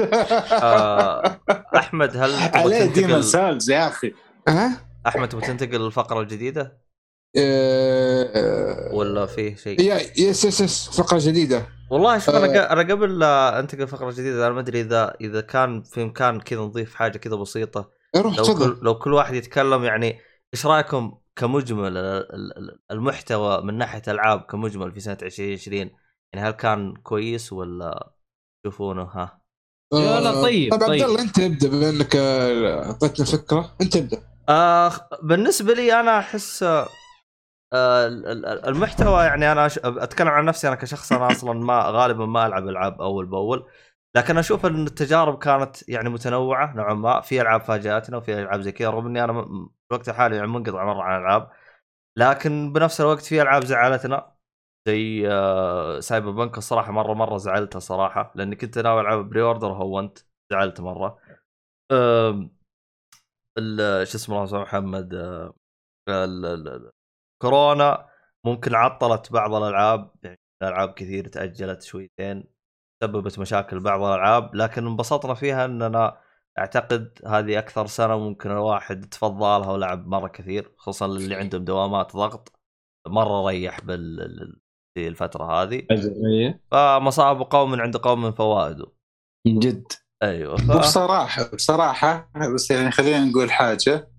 [0.51, 1.39] آه،
[1.75, 4.13] أحمد هل تبغى عليه ديمون تنتقل سالز يا أخي.
[4.47, 6.81] ها؟ أحمد تبغى تنتقل للفقرة الجديدة؟
[7.37, 11.67] آه، ولا فيه شيء؟ يا يس يس يس فقرة جديدة.
[11.91, 12.73] والله شوف أنا آه.
[12.73, 16.59] أنا قبل لا أنتقل للفقره الجديده أنا ما أدري إذا إذا كان في إمكان كذا
[16.59, 17.89] نضيف حاجة كذا بسيطة.
[18.15, 20.19] روح لو كل لو كل واحد يتكلم يعني
[20.53, 25.91] إيش رأيكم كمجمل ال- ال- ال- المحتوى من ناحية ألعاب كمجمل في سنة 2020
[26.33, 28.13] يعني هل كان كويس ولا
[28.63, 29.41] تشوفونه؟ ها؟
[29.93, 30.73] لا، لا، آه، طيب، طيب.
[30.73, 31.03] عبد طيب.
[31.03, 33.75] الله أنت ابدا بما انك آه، أعطيتنا فكرة.
[33.81, 34.91] أنت ابدا آه
[35.23, 36.87] بالنسبة لي أنا أحس آه
[38.07, 42.25] ال- ال- المحتوى يعني أنا أش- أتكلم عن نفسي أنا كشخص أنا أصلا ما غالبا
[42.25, 43.65] ما ألعب ألعاب أول بأول.
[44.15, 47.21] لكن أشوف إن التجارب كانت يعني متنوعة نوعا ما.
[47.21, 49.47] في ألعاب فاجأتنا وفي ألعاب زي كذا رغم إني أنا
[49.91, 51.51] الوقت الحالي يعني منقطع مرة عن الألعاب.
[52.17, 54.35] لكن بنفس الوقت في ألعاب زعلتنا
[54.87, 60.19] زي آه Cyberpunk الصراحة مرة مرة زعلتنا صراحة لأني كنت ناوي ألعب pre-order وهونت
[60.51, 61.19] زعلت مرة.
[64.03, 65.13] شو اسمه الله محمد
[66.09, 66.91] آه،
[67.41, 68.09] كورونا
[68.45, 72.43] ممكن عطلت بعض الألعاب يعني ألعاب كثير تأجلت شويتين
[73.03, 76.21] سببت مشاكل بعض الألعاب لكن انبسطنا فيها إننا
[76.59, 82.59] أعتقد هذه أكثر سنة ممكن الواحد تفضلها ولعب مرة كثير خصوصا اللي عندهم دوامات ضغط.
[83.07, 84.59] مرة ريح بال
[84.97, 85.83] في الفترة هذه.
[85.91, 86.61] إيه.
[86.71, 88.77] فمصائب قوم عند قوم فوائد
[89.47, 89.91] من جد.
[90.23, 90.69] أيوه ف...
[90.69, 94.11] وبصراحه بصراحة بس يعني خلينا نقول حاجة.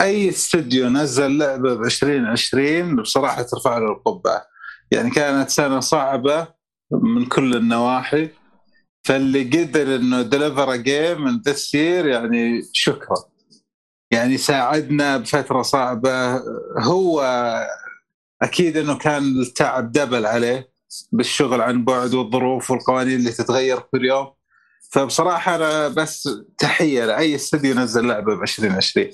[0.00, 4.46] أي استوديو نزل لعبة ب 2020 بصراحة ترفع له القبعة.
[4.90, 6.46] يعني كانت سنة صعبة
[6.90, 8.30] من كل النواحي.
[9.04, 13.16] فاللي قدر إنه deliver game من this year يعني شكرا.
[14.10, 16.42] يعني ساعدنا بفترة صعبة.
[16.78, 17.22] هو
[18.42, 20.70] أكيد إنه كان التعب دبل عليه
[21.12, 24.26] بالشغل عن بعد والظروف والقوانين اللي تتغير كل يوم.
[24.90, 26.28] فبصراحة أنا بس
[26.58, 29.10] تحية لأي استديو نزل لعبة ب 2020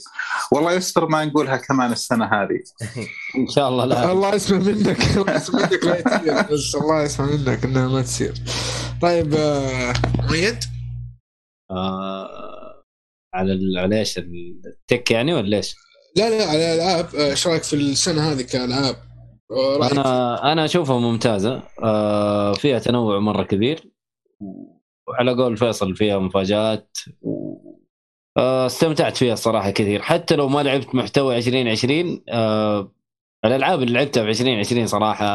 [0.53, 2.63] والله يستر ما نقولها كمان السنة هذه.
[3.39, 4.13] إن شاء الله لا.
[4.13, 5.01] الله يسمع منك.
[5.17, 5.85] الله يسمع منك.
[5.85, 8.35] لا تصير بس الله يسمع منك إنها ما تصير
[9.03, 9.93] طيب آه،
[10.29, 10.57] مؤيد
[11.71, 12.83] آه
[13.35, 15.77] على على إيش؟ التك يعني ولا إيش؟
[16.17, 18.97] لا لا على الالعاب آه، إيش رأيك في السنة هذه كالعاب
[19.51, 21.63] آه، أنا أنا أشوفها ممتازة.
[21.83, 23.91] آه فيها تنوع مرة كبير.
[25.09, 26.99] وعلى قول فيصل فيها مفاجآت.
[27.23, 27.57] و...
[28.37, 30.03] آه استمتعت فيها الصراحه كثير.
[30.03, 32.93] حتى لو ما لعبت محتوى 2020 آه
[33.45, 35.27] الألعاب اللي لعبتها في 2020 صراحة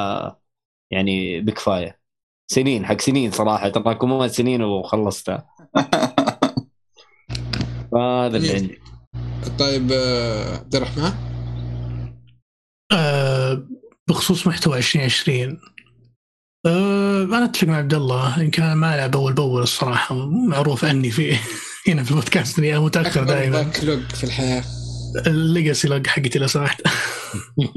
[0.92, 2.05] يعني بكفاية.
[2.52, 3.70] سنين حق سنين صراحة.
[3.70, 5.46] تراكمات سنين وخلصتها
[7.92, 8.80] فهذا اللي عندي.
[9.60, 11.12] طيب آه، عبد الرحمن؟
[12.92, 13.68] آه،
[14.10, 15.60] بخصوص محتوى 2020
[16.66, 18.40] آه، أنا اتفق مع عبد الله.
[18.42, 20.16] يمكن أنا ما العب اول باول الصراحة.
[20.26, 21.38] معروف عني في
[21.88, 23.62] هنا في البودكاست إني متاخر دائما.
[23.62, 24.64] backlog في الحياة.
[25.28, 26.82] ال legacy log حقتي لو سمحت.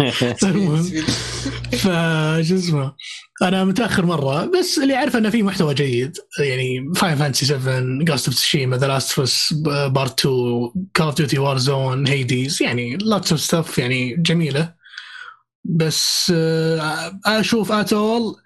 [0.43, 0.82] المهم
[1.82, 2.94] فشو اسمه
[3.43, 8.28] أنا متأخر مرة بس اللي أعرف إنه في محتوى جيد يعني Final Fantasy 7 Ghost
[8.28, 9.52] of Tsushima The Last of Us
[9.86, 14.74] Part 2 Call of Duty Warzone Hades يعني lots of stuff يعني جميلة.
[15.64, 18.36] بس آه، أشوف at all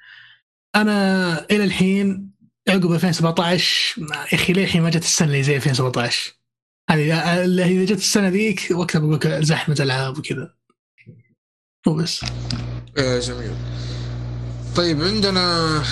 [0.77, 2.33] أنا إلى الحين
[2.69, 6.33] عقب 2017 يا أخي للحين ما جت السنة اللي زي 2017
[6.91, 10.55] هذه اللي إذا جت السنة ذيك وقتها بقول لك زحمة ألعاب وكذا.
[11.87, 12.25] وبس.
[12.99, 13.55] آه جميل.
[14.77, 15.83] طيب عندنا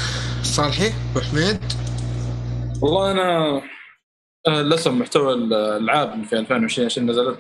[0.43, 1.61] صالحي أبو حميد.
[2.83, 3.63] والله أنا
[4.49, 7.39] آه، للأسف محتوى الألعاب اللي في 2020 عشان نزلت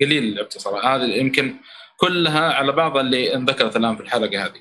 [0.00, 1.54] قليل لعبته صراحة هذه يمكن
[1.96, 4.60] كلها على بعض اللي انذكرت الآن في الحلقة هذه.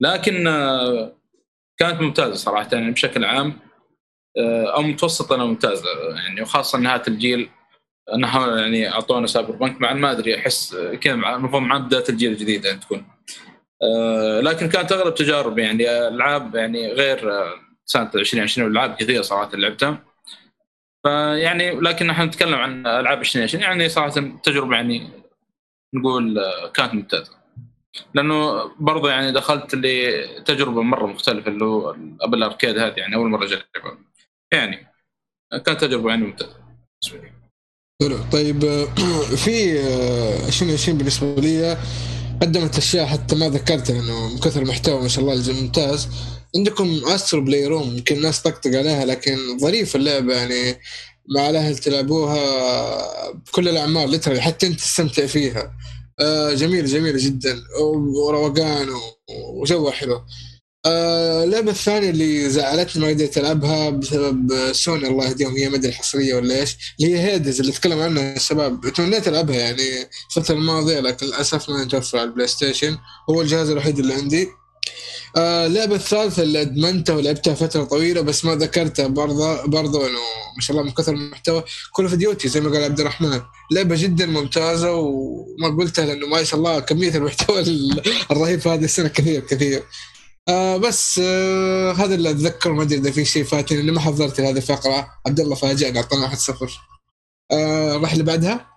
[0.00, 1.12] لكن آه،
[1.78, 3.58] كانت ممتازة صراحة يعني بشكل عام
[4.38, 7.48] آه، أو متوسطة ممتازة يعني وخاصة نهاية الجيل
[8.14, 12.78] انها يعني أعطونا Cyberpunk مع ما أدري أحس كذا المفروض مع بداية الجيل الجديد يعني
[12.78, 13.06] تكون.
[13.82, 17.32] آه، لكن كانت أغلب تجارب يعني ألعاب يعني غير
[17.84, 20.04] سنة 2020 والعاب كثيرة صراحة لعبتها.
[21.02, 24.10] فيعني لكن إحنا نتكلم عن ألعاب 2020 يعني صراحة
[24.42, 25.10] تجربة يعني
[25.94, 26.40] نقول
[26.74, 27.32] كانت ممتازة.
[28.14, 33.44] لأنه برضه يعني دخلت لتجربة مرة مختلفة اللي هو Apple Arcade هذه يعني أول مرة
[33.44, 33.98] أجربها.
[34.52, 34.86] يعني
[35.50, 36.62] كانت تجربة يعني ممتازة
[38.02, 38.18] حلو.
[38.32, 38.86] طيب
[39.44, 39.80] في
[40.46, 41.78] 2020 بالنسبة لي؟
[42.42, 46.08] قدمت أشياء حتى ما ذكرتها انه من كثر المحتوى ما شاء الله ممتاز.
[46.56, 50.80] عندكم Astro's Playroom يمكن الناس طقطق عليها لكن ظريفه اللعبة يعني
[51.36, 55.72] مع الأهل تلعبوها بكل الأعمار لترى حتى أنت تستمتع فيها.
[56.20, 57.62] آه جميله جميله جدا.
[58.26, 58.88] وروقان
[59.54, 60.20] وجوها حلو.
[60.86, 66.34] آه اللعبة الثانية اللي زعلتني ما قدرت ألعبها بسبب سوني الله يهديهم هي مدري حصرية
[66.34, 68.88] ولا إيش؟ اللي هي Hades اللي تكلم عنها الشباب.
[68.88, 69.82] تمنيت ألعبها يعني
[70.30, 72.98] الفترة الماضية لكن للأسف ما متوفر على البلاي ستيشن.
[73.30, 74.48] هو الجهاز الوحيد اللي عندي.
[75.36, 80.18] آه اللعبة الثالثة اللي أدمنتها ولعبتها فترة طويلة بس ما ذكرتها برضه برضه إنه
[80.56, 81.64] ما شاء الله من كثر المحتوى.
[81.92, 83.40] Call of Duty زي ما قال عبد الرحمن.
[83.72, 87.60] لعبة جدا ممتازة وما قلتها لأنه ما شاء الله كمية المحتوى
[88.30, 89.82] الرهيب هذه السنة كثير كثير.
[90.48, 94.40] آه بس آه هذا اللي أتذكر ما أدري إذا في شيء فاتني اللي ما حضرت
[94.40, 95.08] هذه الفقرة.
[95.26, 96.70] عبد الله فاجأني أعطانا 1-0
[97.52, 98.68] آه راح اللي بعدها.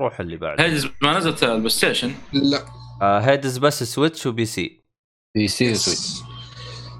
[0.00, 2.66] روح اللي بعدها هيدز ما نزلت البلاي ستيشن؟ لا.
[3.02, 4.80] آه هيدز بس سويتش وبي سي.
[5.34, 6.30] بي سي وسويتش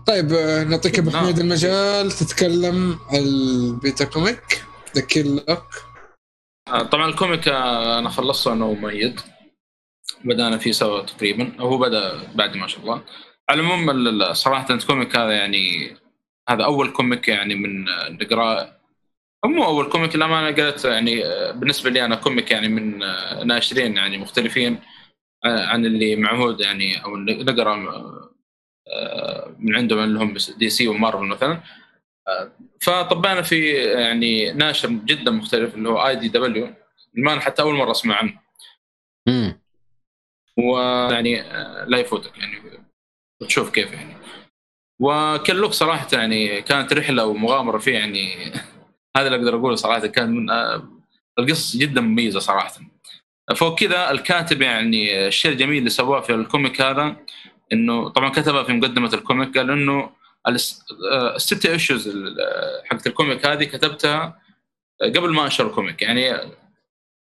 [0.06, 1.24] طيب آه، نعطيك أبو نعم.
[1.24, 4.64] حميد المجال تتكلم عن البيتا كوميك.
[4.96, 5.44] ذا كيل
[6.68, 9.20] آه، طبعا الكوميك آه، أنا خلصته أنا ومؤيد
[10.24, 11.52] بدأنا فيه سوا تقريبا.
[11.60, 13.02] هو بدأ بعد ما شاء الله.
[13.50, 15.96] على العموم ال- ال- صراحة ال comic هذا يعني
[16.48, 17.88] هذا أول comic يعني من
[19.44, 22.68] أو مو أول comic لا ما أنا قريت يعني آه، بالنسبة لي أنا comic يعني
[22.68, 24.78] من آه، ناشرين يعني مختلفين
[25.44, 27.76] آه، عن اللي معهود يعني أو نقرأ
[29.58, 31.60] من عندهم اللي هم دي سي ومارفل مثلا.
[32.80, 36.74] فطبعنا في يعني ناشر جدا مختلف اللي هو IDW.
[37.14, 38.40] ما حتى أول مرة أسمع عنه.
[39.28, 39.60] امم
[40.58, 41.42] ويعني
[41.86, 42.79] لا يفوتك يعني.
[43.46, 44.14] تشوف كيف يعني.
[45.00, 48.52] وكلوك صراحة يعني كانت رحلة ومغامرة فيه يعني.
[49.16, 50.88] هذا اللي أقدر أقوله صراحة كان من آه،
[51.38, 52.72] القصص جدا مميزة صراحة.
[53.56, 57.16] فوق كذا الكاتب يعني الشيء الجميل اللي سواه في ال comic هذا
[57.72, 60.10] إنه طبعا كتبها في مقدمة ال comic قال إنه
[60.46, 62.10] آه، الست issues
[62.84, 64.40] حقت ال comic هذه كتبتها
[65.02, 66.02] قبل ما أنشر ال comic.
[66.02, 66.34] يعني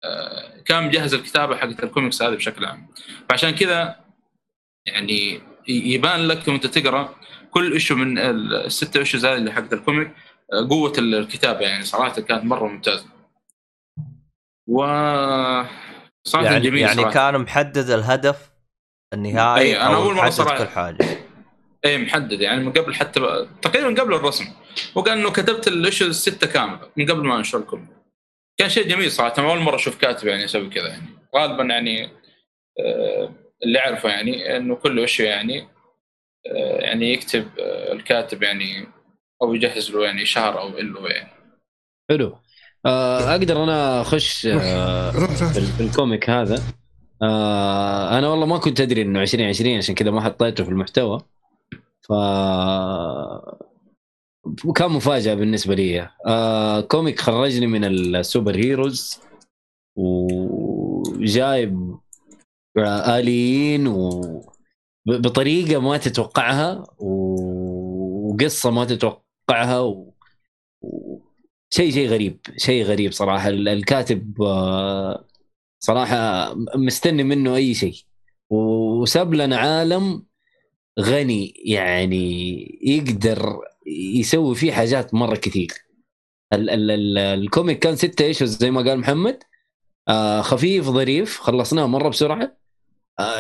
[0.04, 2.88] آه، كان مجهز الكتابة حقت الكوميكس هذه بشكل عام.
[3.30, 4.00] فعشان كذا
[4.86, 7.16] يعني يبان لك وانت تقرأ
[7.52, 10.12] كل issue من الست issues هذه اللي حقت ال comic
[10.54, 13.06] آه، قوة الكتابة يعني صراحة كانت مرة ممتازة.
[14.68, 14.78] و
[16.28, 17.12] صراحة يعني جميل يعني صراحة.
[17.12, 18.52] كان محدد الهدف
[19.14, 20.98] النهائي أو أول مرة محدد صراحة- كل حاجة.
[21.86, 23.48] إيه محدد يعني من قبل حتى.
[23.62, 24.46] تقريبا قبل الرسم.
[24.96, 27.90] وقال إنه كتبت ال issues الستة كاملة من قبل ما أنشر ال comic.
[28.58, 31.08] كان شيء جميل صراحة أول مرة أشوف كاتب يعني يسوي كذا يعني.
[31.36, 32.10] غالبا يعني
[32.80, 33.32] آه،
[33.66, 35.68] اللي أعرفه يعني إنه كل issue يعني
[36.48, 38.88] آه، يعني يكتب آه، الكاتب يعني
[39.42, 41.30] أو يجهز له يعني شهر أو له يعني.
[42.10, 42.38] حلو.
[42.86, 46.64] آه أقدر أنا أخش آه في في ال comic هذا؟
[47.22, 51.22] آه أنا والله ما كنت أدري إنه 2020 عشان كذا ما حطيته في المحتوى.
[52.02, 52.14] ف
[54.76, 56.10] كان مفاجأة بالنسبة لي.
[56.28, 59.22] آه comic خرجني من ال superheroes
[59.96, 61.98] وجايب
[62.78, 64.10] aliens و
[65.06, 70.14] ب- بطريقة ما تتوقعها و- وقصة ما تتوقعها و...
[71.74, 73.50] شيء شيء غريب شيء غريب صراحة.
[73.50, 75.26] ال- الكاتب آه،
[75.80, 77.96] صراحة مستني منه أي شيء.
[78.50, 80.24] وساب لنا عالم
[81.00, 83.60] غني يعني يقدر
[84.16, 85.72] يسوي فيه حاجات مرة كثير.
[86.54, 89.44] ال ال ال ال comic كان ستة issues زي ما قال محمد؟
[90.08, 92.44] آه خفيف ظريف خلصناه مرة بسرعة.
[92.44, 92.63] آه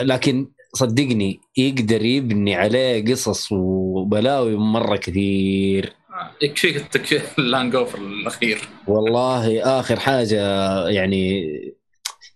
[0.01, 5.93] لكن صدقني يقدر يبني عليه قصص وبلاوي مرة كثير.
[6.09, 7.21] آه، يكفيك التكفير
[7.77, 8.61] اوفر الأخير.
[8.87, 10.41] والله آخر حاجة
[10.89, 11.43] يعني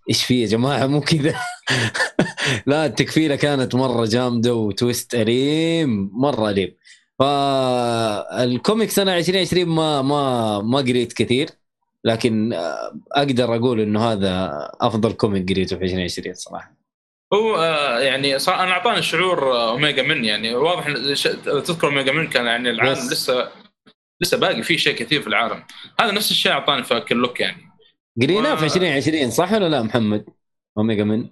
[0.09, 1.35] إيش في يا جماعة؟ مو كذا.
[2.67, 6.75] لا التكفيله كانت مرة جامدة وتويست أليم مرة أليم.
[7.19, 11.49] فالكوميكس أنا 2020 ما ما ما قريت كثير
[12.03, 14.51] لكن آه، أقدر أقول إنه هذا
[14.81, 16.86] أفضل كوميك قريته في 2020 صراحة.
[17.33, 20.87] هو آه، يعني صراحة أنا أعطاني شعور آه، أوميجا من يعني واضح
[21.45, 23.11] تذكر أوميجا من كان يعني العالم Yes.
[23.11, 23.49] لسه
[24.21, 25.63] لسه باقي في شيء كثير في العالم.
[25.99, 27.61] هذا نفس الشيء أعطاني في اكل لوك يعني.
[28.21, 30.25] قريناه و- في 2020 صح ولا لا محمد؟
[30.77, 31.29] أوميجا من.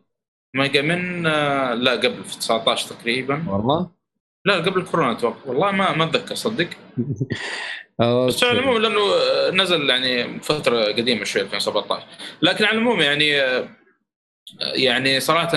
[0.55, 3.45] أوميجا من آه، لا قبل في 19 تقريبا.
[3.47, 3.89] والله؟
[4.45, 6.67] لا قبل الكورونا أتوقع والله ما ما أتذكر صدق.
[8.27, 8.43] بس.
[8.43, 8.99] على العموم لأنه
[9.63, 12.03] نزل يعني فترة قديمة شوي 2017
[12.41, 13.33] لكن على العموم يعني
[14.75, 15.51] يعني صراحة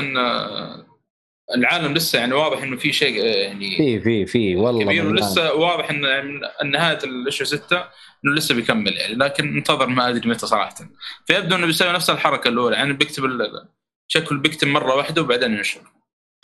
[1.55, 5.90] العالم لسه يعني واضح إنه في شيء يعني في في في والله كبير ولسه واضح
[5.90, 7.77] إن من نهاية الإشهر ستة
[8.24, 10.74] إنه لسه بيكمل يعني لكن انتظر ما أدري متى صراحة.
[11.27, 13.24] فيبدو إنه بيسوي نفس الحركة الأولى يعني بيكتب
[14.09, 15.81] شكل بيكتب مرة واحدة وبعدين ينشر.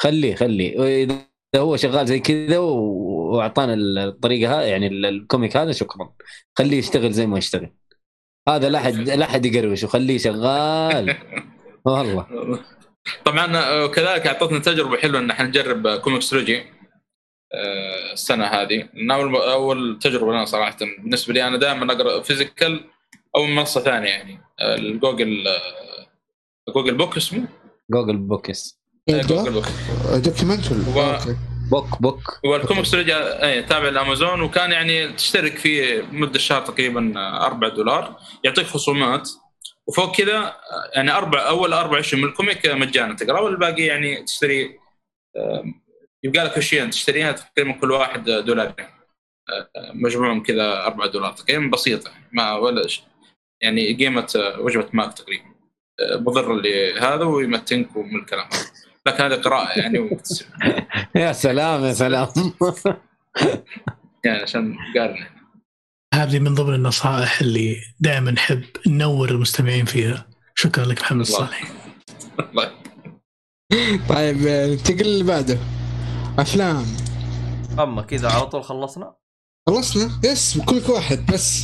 [0.01, 1.05] خليه خليه.
[1.05, 1.19] اذا
[1.57, 6.13] هو شغال زي كذا وأعطانا الطريقة هذه يعني ال- الكوميك هذا شكرا.
[6.59, 7.71] خليه يشتغل زي ما يشتغل.
[8.49, 11.17] هذا لا حد لا حد يقروش وخليه شغال.
[11.85, 12.27] والله.
[13.25, 16.59] طبعا آه، كذلك أعطتنا تجربة حلوة إن إحنا نجرب آه، كوميكس تريجي
[17.55, 18.89] آه، السنة هذه.
[19.11, 20.77] أول أول تجربة لنا صراحة.
[20.99, 22.85] بالنسبة لي أنا دائما أقرأ فيزيكال
[23.37, 24.41] أو من منصة ثانية يعني.
[24.61, 27.49] آه، الجوجل آه، جوجل بوك اسمه؟
[27.91, 28.81] جوجل بوكس
[29.11, 29.65] آه، جوجل بوك.
[30.25, 31.35] دوكيومنتري و-
[31.71, 32.41] بوك بوك.
[32.45, 37.13] والكوميكس رجع اي تابع لأمازون وكان يعني تشترك فيه مدة شهر تقريبا
[37.47, 38.17] 4 دولار.
[38.45, 39.31] يعطيك خصومات.
[39.89, 40.57] وفوق كذا
[40.95, 43.15] يعني أربع أول أربع اشهر من الكوميك مجانا.
[43.15, 44.79] تقرأ والباقي يعني تشتري
[46.25, 48.75] يبقى لك اشياء تشتريها تقريبا كل واحد دولار.
[49.95, 51.33] مجموعهم كذا 4 دولار.
[51.33, 52.11] تقريبا بسيطة.
[52.33, 52.87] ما ولا
[53.61, 55.45] يعني قيمة آه، وجبة ماك تقريبا.
[56.01, 58.49] آه، مضر اللي هذا ويمتنك ومن الكلام.
[58.53, 58.71] هذا
[59.07, 60.19] لكن هذه قراءة يعني
[61.15, 62.29] يا سلام يا سلام.
[64.25, 65.27] يعني عشان قارن
[66.15, 70.27] هذه من ضمن النصائح اللي دائما نحب ننور المستمعين فيها.
[70.55, 71.51] شكرا لك محمد الله.
[74.09, 75.59] طيب ننتقل اللي بعده
[76.39, 76.87] أفلام.
[77.79, 79.15] أما كذا على طول خلصنا؟
[79.69, 81.63] خلصنا؟ يس كلك واحد بس.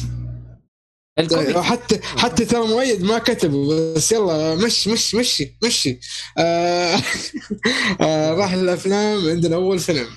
[1.56, 6.00] حتى حتى ترى مؤيد ما كتبوا بس يلا مش مش مشي مشي.
[6.38, 6.98] آه
[8.00, 10.08] آه راح للافلام عندنا اول فيلم.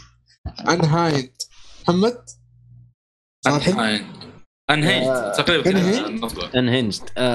[0.59, 1.31] عن هايد
[1.83, 2.25] محمد؟
[3.45, 4.22] صالحي؟
[4.69, 5.69] انهيد تقريبا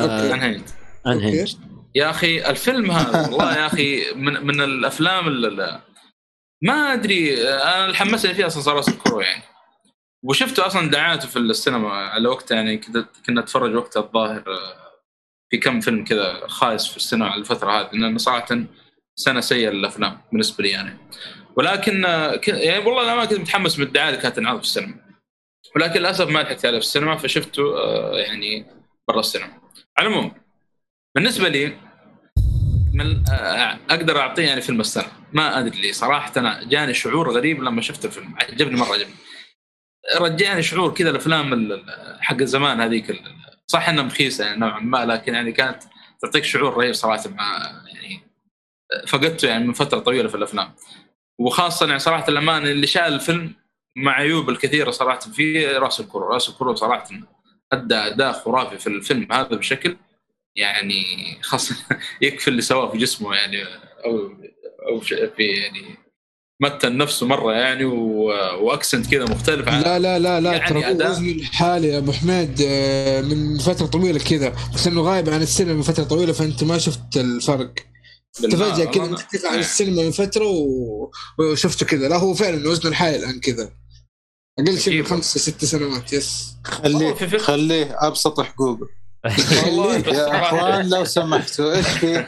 [0.02, 0.34] أوكي.
[0.34, 0.62] انهيد
[1.06, 1.58] انهنجد
[1.94, 5.80] يا أخي الفيلم هذا والله يا أخي من من الأفلام اللي
[6.62, 9.42] ما أدري أنا اللي حمسني فيه أصلا صار رأس الكرو يعني.
[10.24, 14.88] وشفته أصلا دعايته في السينما على وقت يعني كذا كنا نتفرج وقتها الظاهر آه،
[15.50, 18.46] في كم فيلم كذا خايس في السينما على الفترة هذه لأن صراحة
[19.16, 20.98] سنة سيئة للأفلام بالنسبة لي يعني.
[21.56, 24.64] ولكن آه، ك- يعني والله أنا ما كنت متحمس من الدعاية اللي كانت تنعرض في
[24.64, 24.94] السينما.
[25.76, 28.66] ولكن للأسف ما لحقت عليه في السينما فشفته آه، يعني
[29.08, 29.60] برا السينما.
[29.98, 30.32] على العموم
[31.14, 31.76] بالنسبة لي
[32.94, 37.62] من آه، أقدر أعطيه يعني فيلم السنة ما أدري ليه صراحة أنا جاني شعور غريب
[37.62, 38.34] لما شفت الفيلم.
[38.40, 39.14] عجبني مرة عجبني.
[40.20, 43.22] رجعني شعور كذا الأفلام ال- ال- حق زمان هذيك
[43.66, 45.82] صح إنها مخيسة يعني نوعا ما لكن يعني كانت
[46.22, 48.20] تعطيك شعور رهيب صراحة مع يعني
[49.06, 50.74] فقدته يعني من فترة طويلة في الأفلام.
[51.40, 53.54] وخاصة يعني صراحة الامان اللي شال الفيلم
[53.96, 55.20] مع عيوب الكثيرة صراحة.
[55.20, 57.08] فيه رأس الكرو رأس الكرو صراحة
[57.72, 59.96] أدى أداء خرافي في الفيلم هذا بشكل
[60.56, 61.04] يعني
[61.42, 61.76] خاصه
[62.22, 63.62] يكفي اللي سواه في جسمه يعني
[64.04, 64.32] أو
[64.88, 65.98] أو في يعني
[66.60, 71.32] متن نفسه مرة يعني وأكسنت كذا مختلف عن لا لا لا لا يعني ترى وزنه
[71.32, 75.82] الحالي يا أبو حميد آه، من فترة طويلة كذا بس إنه غايب عن السينما من
[75.82, 77.72] فترة طويلة فأنت ما شفت الفرق.
[78.42, 79.60] تفاجئ كذا تقع عن إيه.
[79.60, 81.10] السينما من فترة و...
[81.38, 82.08] وشفته كذا.
[82.08, 83.70] لا هو فعلا وزنه الحالي الآن كذا.
[84.58, 85.06] أقل شيء من.
[85.06, 86.54] خمس ست سنوات يس.
[86.64, 87.14] خليه.
[87.38, 88.88] خليه ابسط حقوقه
[90.06, 92.26] يا أخوان لو سمحتوا إيش في؟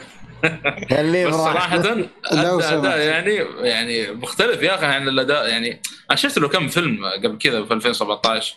[0.89, 1.75] خليه بس صراحة.
[1.75, 3.35] أداء يعني
[3.69, 5.49] يعني مختلف يا أخي عن الأداء.
[5.49, 8.55] يعني أنا شفت له كم فيلم قبل كذا في 2017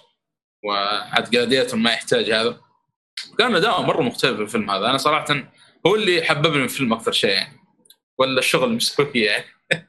[0.65, 2.61] وعاد جلاديتر ما يحتاج هذا.
[3.39, 4.87] كان اداؤه مرة مختلف في الفيلم هذا.
[4.87, 5.53] أنا صراحة
[5.87, 7.59] هو اللي حببني في الفيلم أكثر شيء يعني.
[8.19, 9.45] ولا الشغل اللي مسويه يعني.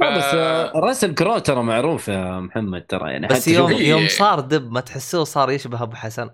[0.00, 3.26] لا، بس ف- آه، راسل كرو ترى معروف يا محمد ترى يعني.
[3.26, 6.30] بس يوم يوم صار دب ما تحسوه صار يشبه أبو حسن.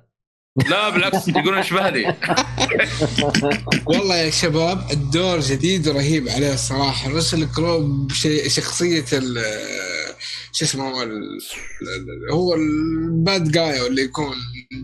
[0.56, 2.16] لا بالعكس يقولون اشبه لي
[3.86, 9.42] والله يا شباب الدور جديد ورهيب عليه الصراحه رسل كرو بشي- شخصية ال-
[10.52, 11.38] شو اسمه هو ال...
[12.32, 14.34] هو الباد جاي اللي يكون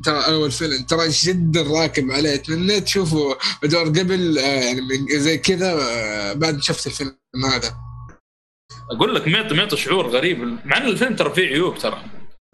[0.04, 2.34] ترى أول فيلم ترى جدا راكب عليه.
[2.34, 3.34] اتمنى تشوفوا
[3.64, 4.80] ادوار قبل آه، يعني
[5.12, 7.14] زي كذا آه، بعد شفت الفيلم
[7.52, 7.74] هذا.
[8.96, 10.58] أقول لك معطي معطي شعور غريب.
[10.64, 12.02] مع إن الفيلم ترى فيه عيوب ترى.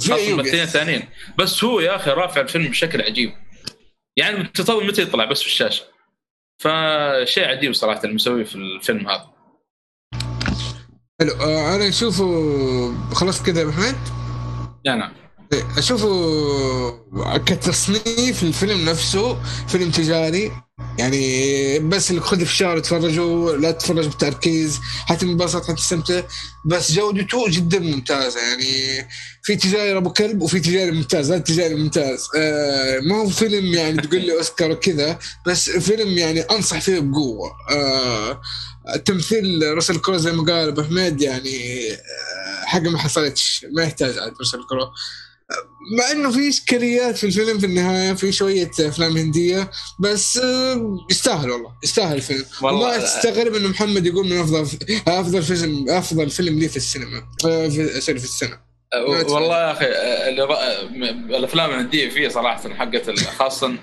[0.00, 1.08] خاصة عيوب الممثلين الثانيين.
[1.38, 3.32] بس هو يا أخي رافع الفيلم بشكل عجيب.
[4.16, 5.84] يعني متطور متى يطلع بس في الشاشة؟
[6.58, 9.34] فشيء عجيب صراحة اللي مسويه في الفيلم هذا.
[11.20, 11.32] حلو.
[11.32, 12.24] آه، أنا أشوفه
[13.14, 13.96] خلاص كذا يا محمد؟
[14.84, 15.12] يعني نعم
[15.78, 16.08] أشوفه
[17.46, 20.52] كتصنيف الفيلم نفسه فيلم تجاري.
[20.98, 26.22] يعني بس اللي خذ في الشارع تفرجوا لا تتفرج بتركيز حتنبسط حتستمتع
[26.66, 28.40] بس جودته جدا ممتازة.
[28.40, 29.08] يعني
[29.42, 31.32] في تجاري ابو كلب وفي تجاري ممتاز.
[31.32, 32.28] هذا تجاري ممتاز.
[32.36, 37.50] آه ما هو فيلم يعني تقول لي أوسكار وكذا بس فيلم يعني أنصح فيه بقوة.
[37.70, 38.40] آه
[39.04, 41.88] تمثيل راسل كرو زي ما قال أبو حميد يعني
[42.64, 43.66] حاجة ما حصلتش.
[43.72, 44.90] ما يحتاج عاد راسل كرو.
[45.98, 49.70] مع إنه في إشكاليات في الفيلم في النهاية في شوية أفلام هندية
[50.00, 52.44] بس آه، يستاهل والله يستاهل الفيلم.
[52.62, 54.62] والله- تستغرب إنه محمد يقول من أفضل
[55.08, 58.74] أفضل فيلم أفضل فيلم لي في السينما آه، في sorry في السنة.
[59.28, 59.86] والله يا أخي
[61.36, 63.74] الأفلام الهندية فيه صراحة حقت خاصة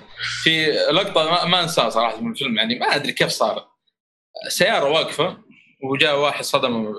[0.42, 3.64] في لقطة ما, ما أنساها صراحة من الفيلم يعني ما أدري كيف صار.
[4.48, 5.36] سيارة واقفة
[5.92, 6.92] وجاء واحد صدم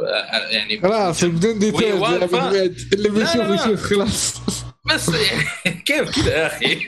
[0.49, 3.35] يعني خلاص بدون ديتيلز حميد اللي بيشوف.
[3.65, 4.33] يشوف خلاص.
[4.89, 5.43] بس يعني
[5.87, 6.79] كيف كذا يا أخي؟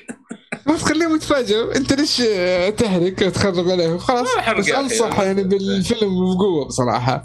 [0.66, 4.28] ما تخليهم يتفاجئوا أنت ليش آه، تحرق وتخرب عليهم خلاص
[4.58, 4.70] بس.
[4.70, 7.24] أنصح يعني بالفيلم بقوة بصراحة.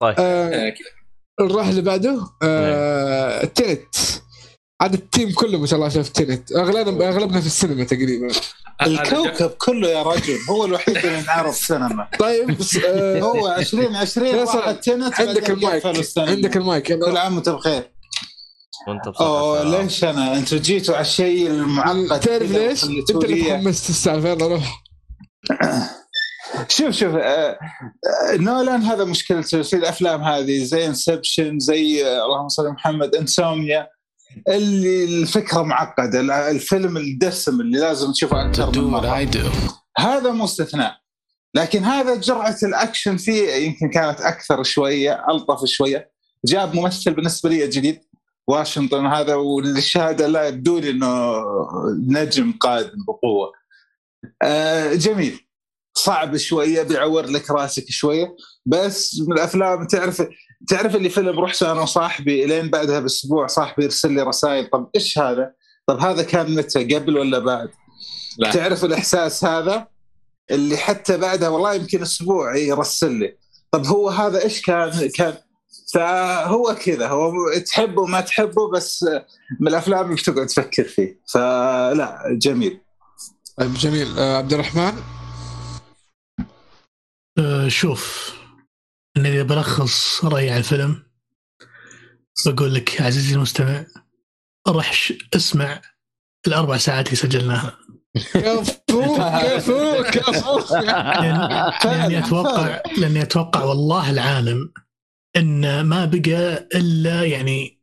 [0.00, 0.14] طيب.
[0.18, 0.74] آه
[1.40, 2.20] نروح اللي بعده.
[2.42, 3.94] آه تنت
[4.80, 8.28] عاد التيم كله ما شاء الله شاف تنت اغلبنا أغلبنا في السينما تقريبا.
[8.82, 12.08] الكوكب كله يا رجل هو الوحيد اللي نعرف سينما.
[12.18, 15.82] طيب بس آه هو 2020 فيصل، واحد تنت عندك المايك.
[16.18, 16.92] عندك المايك.
[16.92, 17.90] كل عام وانت بخير.
[18.88, 23.50] وانت بصراحة اوه ليش أنا؟ أنتوا جيتوا على الشيء المعقد تعرف ليش؟ أنت اللي لي-
[23.50, 24.82] تحمست السالفه يلا روح.
[26.68, 27.58] شوف شوف آه، آه،
[28.36, 33.88] نولان هذا مشكلته في الأفلام هذه زي Inception زي آه، اللهم صل على محمد Insomnia
[34.48, 39.28] اللي الفكرة معقدة ال- الفيلم الدسم اللي لازم تشوفه أكثر من مرة.
[39.98, 40.96] هذا مو استثناء.
[41.54, 46.10] لكن هذا جرعه الأكشن فيه يمكن كانت أكثر شوية ألطف شوية.
[46.46, 48.00] جاب ممثل بالنسبة لي جديد.
[48.50, 51.34] واشنطن هذا والشهادة لله يبدو لي إنه
[52.08, 53.52] نجم قادم بقوة
[54.42, 55.46] آه جميل
[55.94, 58.36] صعب شوية بيعور لك راسك شوية
[58.66, 60.22] بس من الأفلام تعرف
[60.68, 65.18] تعرف اللي فيلم رحت أنا وصاحبي لين بعدها بأسبوع صاحبي يرسل لي رسائل طب إيش
[65.18, 65.52] هذا؟
[65.86, 67.68] طب هذا كان متى قبل ولا بعد؟
[68.38, 68.50] لا.
[68.50, 69.86] تعرف الإحساس هذا
[70.50, 73.36] اللي حتى بعدها والله يمكن أسبوع يرسل لي
[73.70, 75.34] طب هو هذا إيش كان كان
[75.94, 77.32] فهو كذا هو
[77.66, 79.02] تحبه ما تحبه بس
[79.60, 81.20] من الأفلام اللي تقعد تفكر فيه.
[81.32, 82.80] فلا جميل.
[83.58, 84.18] طيب جميل.
[84.18, 84.92] آه عبد الرحمن؟
[87.38, 88.34] آه، شوف
[89.16, 91.02] أنا إذا بلخص رأيي على الفيلم
[92.46, 93.86] بقول لك عزيزي المستمع
[94.68, 95.80] روح ش- اسمع
[96.46, 97.78] الأربع ساعات اللي سجلناها.
[98.32, 100.74] كفو كفو كفو.
[100.76, 104.72] لأن لأني أتوقع لأني أتوقع والله العالم
[105.36, 107.80] إن ما بقى إلا يعني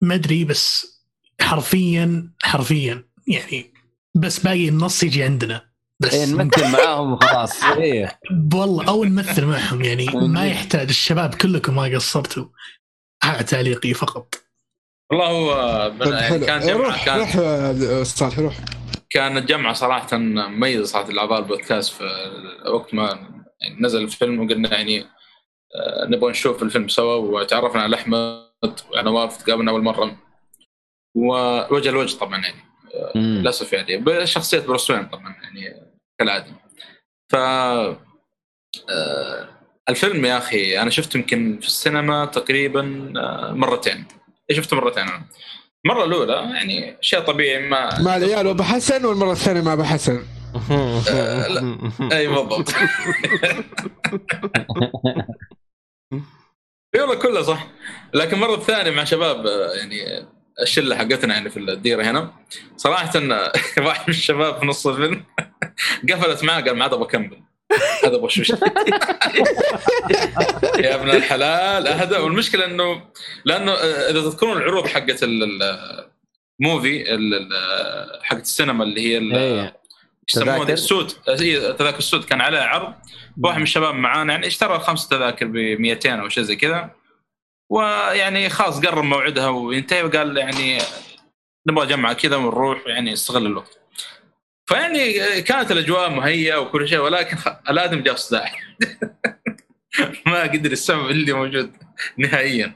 [0.00, 0.92] ما أدري بس
[1.40, 3.72] حرفيا حرفيا يعني
[4.14, 5.72] بس باقي النص يجي عندنا.
[6.00, 7.64] بس إيه، نمثل معاهم وخلاص.
[7.78, 8.18] إيه.
[8.54, 10.06] والله أو نمثل معهم يعني
[10.36, 12.46] ما يحتاج الشباب كلكم ما قصرتوا.
[13.24, 14.34] هذا تعليقي فقط.
[15.10, 18.56] والله هو طيب يعني كان جمعه روح كان روح صالح روح.
[19.10, 22.04] كانت جمعه صراحة مميزه صراحة الأعضاء البودكاست في
[22.72, 23.28] وقت ما
[23.80, 25.04] نزل الفيلم وقلنا يعني
[26.08, 28.80] نبغى نشوف الفيلم سوا وتعرفنا على أحمد.
[28.90, 30.16] وعلى نواف تقابلنا أول مرة.
[31.14, 32.60] ووجه لوجه طبعا يعني.
[32.94, 33.18] آه،.
[33.18, 33.96] للأسف يعني.
[33.96, 35.76] بشخصية بروس وين طبعا يعني
[36.18, 36.46] كالعادة.
[37.32, 37.36] ف
[38.90, 39.48] آه،
[39.88, 44.04] الفيلم يا أخي أنا شفته يمكن في السينما تقريبا آه، مرتين.
[44.52, 45.22] شفته مرتين أنا.
[45.86, 50.22] المرة الأولى يعني شيء طبيعي ما مع العيال وابو حسن والمرة الثانية مع أبو حسن.
[52.12, 52.74] أي بالضبط.
[56.94, 57.66] اي والله كله صح.
[58.14, 60.26] لكن المره الثانية مع شباب يعني
[60.62, 62.32] الشلة حقتنا يعني في الديره هنا.
[62.76, 63.10] صراحة
[63.86, 65.24] واحد من الشباب في نص الفيلم
[66.10, 67.42] قفلت معاه قال ما عاد أبغى أكمل.
[68.04, 68.50] هذا أبغى شوش
[70.78, 71.86] يا ابن الحلال.
[71.86, 73.02] اهدى والمشكلة إنه
[73.44, 76.08] لأنه آه، إذا تذكرون العروض حقت ال- ال-
[76.60, 79.81] الموفي ال- ال- حقت السينما اللي هي إيه.
[80.36, 81.12] يسمونه؟ السود.
[81.28, 82.24] هي تذاكر السود.
[82.24, 82.94] كان عليها عرض.
[83.44, 86.90] واحد من الشباب معانا يعني اشترى خمس تذاكر ب 200 أو شيء زي كذا.
[87.70, 90.78] ويعني خلاص قرب موعدها وينتهي وقال يعني
[91.68, 93.78] نبغى جمعة كذا ونروح يعني استغل الوقت.
[94.66, 97.36] فيعني كانت الأجواء مهيئة وكل شيء ولكن
[97.70, 98.52] الآدم جاء صداع.
[100.26, 101.72] ما قدر السبب اللي موجود
[102.18, 102.74] نهائيا.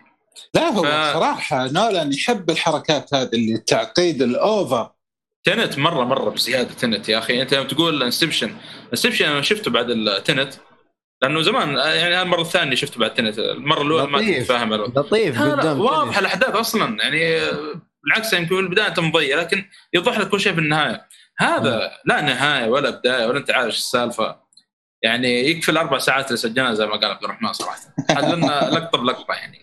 [0.55, 4.91] لا هو ف- صراحة نولان يحب الحركات هذه اللي التعقيد ال over.
[5.47, 7.43] Tenet مرة مرة بزيادة Tenet يا أخي.
[7.43, 8.57] أنت يوم تقول Inception
[8.93, 10.55] Inception أنا شفته بعد ال Tenet
[11.23, 14.47] لأنه زمان يعني هذه المرة الثانية شفته بعد Tenet المرة الأولى ما كنت.
[14.47, 14.75] فاهم.
[14.75, 17.03] لطيف قدام واضح الأحداث أصلا.
[17.03, 17.41] يعني
[18.05, 19.65] بالعكس يمكن في البداية أنت مضيع لكن
[19.95, 21.07] يوضح لك كل شيء في النهاية.
[21.39, 24.37] هذا لا نهاية ولا بداية ولا أنت عارف السالفة.
[25.03, 27.79] يعني يكفي الأربع ساعات اللي سجلنا زي ما قال عبد الرحمن صراحة.
[28.17, 29.59] حللنا لقطة بلقطة يعني.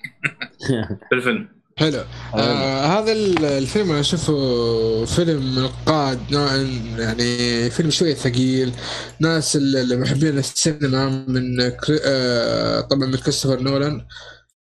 [1.10, 1.63] في الفيلم.
[1.78, 2.04] حلو.
[2.36, 2.86] آه.
[3.00, 6.58] هذا ال- الفيلم أنا أشوفه فيلم منقاد نوعا
[6.98, 8.72] يعني فيلم شوية ثقيل.
[9.20, 14.06] ناس ال- اللي محبين السينما من كري آه طبعا من كريستوفر نولان.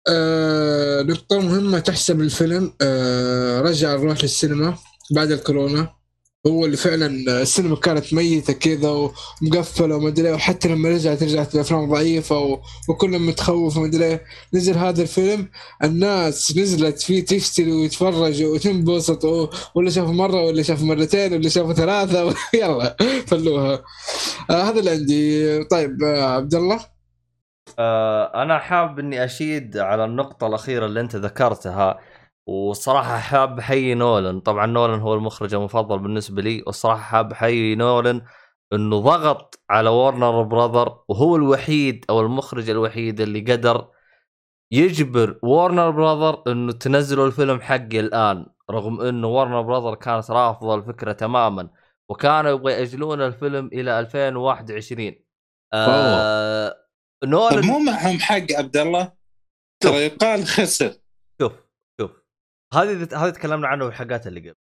[0.09, 2.73] آه نقطة مهمة تحسب الفيلم.
[2.83, 4.79] آه رجع الروح للسينما
[5.17, 5.96] بعد الكورونا.
[6.47, 7.07] هو اللي فعلا
[7.43, 8.91] السينما كانت ميتة كذا
[9.43, 14.21] ومقفلة وما أدري وحتى لما رجعت رجعت الافلام ضعيفة و- وكلنا متخوف وما أدري.
[14.55, 15.49] نزل هذا الفيلم
[15.85, 19.25] الناس نزلت فيه تشتري ويتفرج وتنبسط
[19.75, 22.97] ولا شافوا مرة ولا شافوا مرتين ولا شافوا ثلاثة يلا
[23.27, 23.83] فلوها.
[24.51, 25.65] آه هذا اللي عندي.
[25.65, 26.81] طيب آه عبد الله؟
[27.79, 31.99] آه أنا حاب إني أشيد على النقطة الأخيرة اللي أنت ذكرتها.
[32.47, 38.23] والصراحة حاب احيي نولن، طبعا نولن هو المخرج المفضل بالنسبة لي، والصراحة حاب احيي نولن
[38.73, 43.89] إنه ضغط على ورنر براذر وهو الوحيد أو المخرج الوحيد اللي قدر
[44.73, 48.47] يجبر ورنر براذر إنه تنزلوا الفيلم حقي الآن.
[48.71, 51.69] رغم إنه ورنر براذر كانت رافضه الفكرة تماما
[52.09, 55.15] وكانوا يبغوا يأجلون الفيلم إلى 2021
[55.75, 56.75] آه
[57.25, 59.13] نولن مو معهم حق عبد الله؟
[59.83, 60.93] ترى يقال خسر.
[62.77, 64.55] هذه هذه تكلمنا عنه في الحلقات اللي قبل.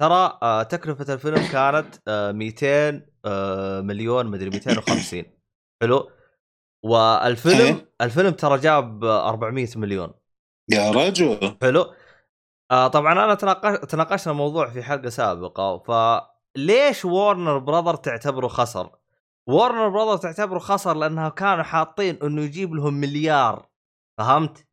[0.00, 5.24] ترى آه تكلفة الفيلم كانت آه 200 آه مليون مدري 250
[5.82, 6.10] حلو؟
[6.84, 7.86] والفيلم.
[8.00, 10.12] الفيلم ترى جاب آه، 400 مليون.
[10.70, 11.56] يا رجل.
[11.62, 11.94] حلو؟
[12.70, 15.78] آه طبعا أنا تناقش تناقشنا موضوع في حلقة سابقة.
[15.78, 18.90] فليش وورنر براذر تعتبره خسر؟
[19.48, 23.68] وورنر براذر تعتبره خسر لأنها كانوا حاطين إنه يجيب لهم مليار.
[24.18, 24.66] فهمت؟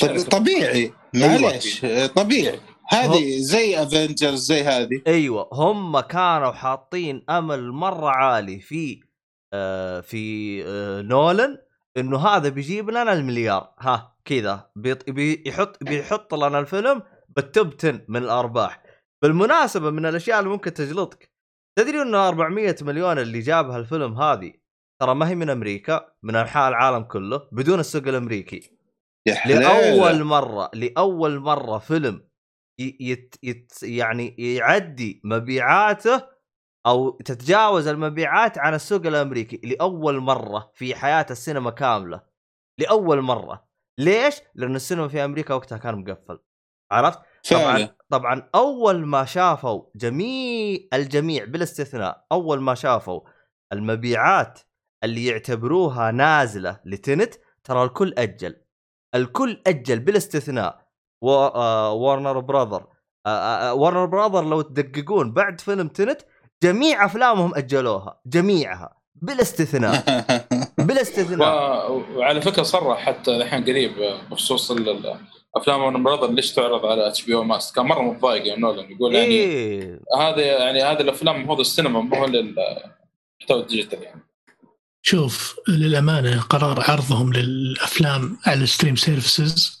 [0.00, 0.92] طب طبيعي.
[1.14, 1.80] معليش.
[2.16, 2.60] طبيعي.
[2.88, 5.02] هذه زي افنجرز زي هذه.
[5.06, 5.48] أيوه.
[5.52, 9.00] هم كانوا حاطين أمل مرة عالي في
[9.52, 11.58] آه في آه نولن
[11.96, 13.74] إنه هذا بيجيب لنا المليار.
[13.80, 14.70] ها كذا.
[14.76, 17.02] بيط- بيحط بيحط لنا الفيلم
[17.36, 18.82] بالتوب 10 من الأرباح.
[19.22, 21.30] بالمناسبة من الأشياء اللي ممكن تجلطك
[21.78, 24.52] تدري إنه 400 مليون اللي جابها الفيلم هذه
[25.02, 28.73] ترى ما هي من أمريكا من أنحاء العالم كله بدون السوق الأمريكي.
[29.26, 29.60] يا حلال.
[29.60, 32.28] لأول مرة لأول مرة فيلم
[32.78, 36.28] يت يت يعني يعدي مبيعاته
[36.86, 42.22] أو تتجاوز المبيعات عن السوق الأمريكي لأول مرة في حياة السينما كاملة.
[42.78, 43.68] لأول مرة.
[43.98, 46.38] ليش؟ لأن السينما في أمريكا وقتها كان مقفل.
[46.92, 47.18] عرفت؟
[47.50, 47.96] طبعا فعلا.
[48.08, 53.20] طبعا أول ما شافوا جميع الجميع بلا استثناء أول ما شافوا
[53.72, 54.60] المبيعات
[55.04, 58.63] اللي يعتبروها نازلة ل Tenet ترى الكل أجل.
[59.14, 60.84] الكل أجل بلا استثناء.
[61.22, 61.30] و...
[61.30, 61.92] آه...
[61.92, 62.86] Warner Brother
[63.26, 63.28] آه...
[63.28, 63.74] آه...
[63.74, 66.20] Warner Brother لو تدققون بعد فيلم Tenet
[66.62, 70.04] جميع أفلامهم أجلوها جميعها بلا استثناء.
[70.88, 71.92] بلا استثناء.
[71.92, 73.92] و- وعلى فكرة صرح حتى الحين قريب
[74.30, 75.16] بخصوص ال- ال-
[75.56, 79.26] أفلام Warner Brother ليش تعرض على HBO Max كان مرة متضايق يعني نولان يقول يعني
[79.34, 80.00] إيه.
[80.18, 84.20] هذا يعني هذه الأفلام المفروض السينما مو هو للمحتوى ال digital يعني.
[85.06, 89.80] شوف للأمانة قرار عرضهم للأفلام على ال stream services.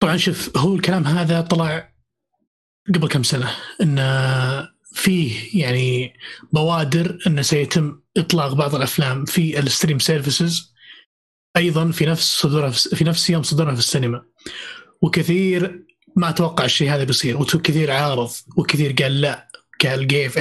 [0.00, 1.92] طبعا شوف هو الكلام هذا طلع
[2.94, 3.98] قبل كم سنة إن
[4.92, 6.14] فيه يعني
[6.52, 10.74] بوادر إنه سيتم إطلاق بعض الأفلام في ال stream services.
[11.56, 14.22] أيضا في نفس صدورها في نفس يوم صدورها في السينما.
[15.02, 15.84] وكثير
[16.16, 17.36] ناس توقع الشيء هذا بيصير.
[17.36, 19.48] وكثير عارض وكثير قال لا
[19.84, 20.38] قال كيف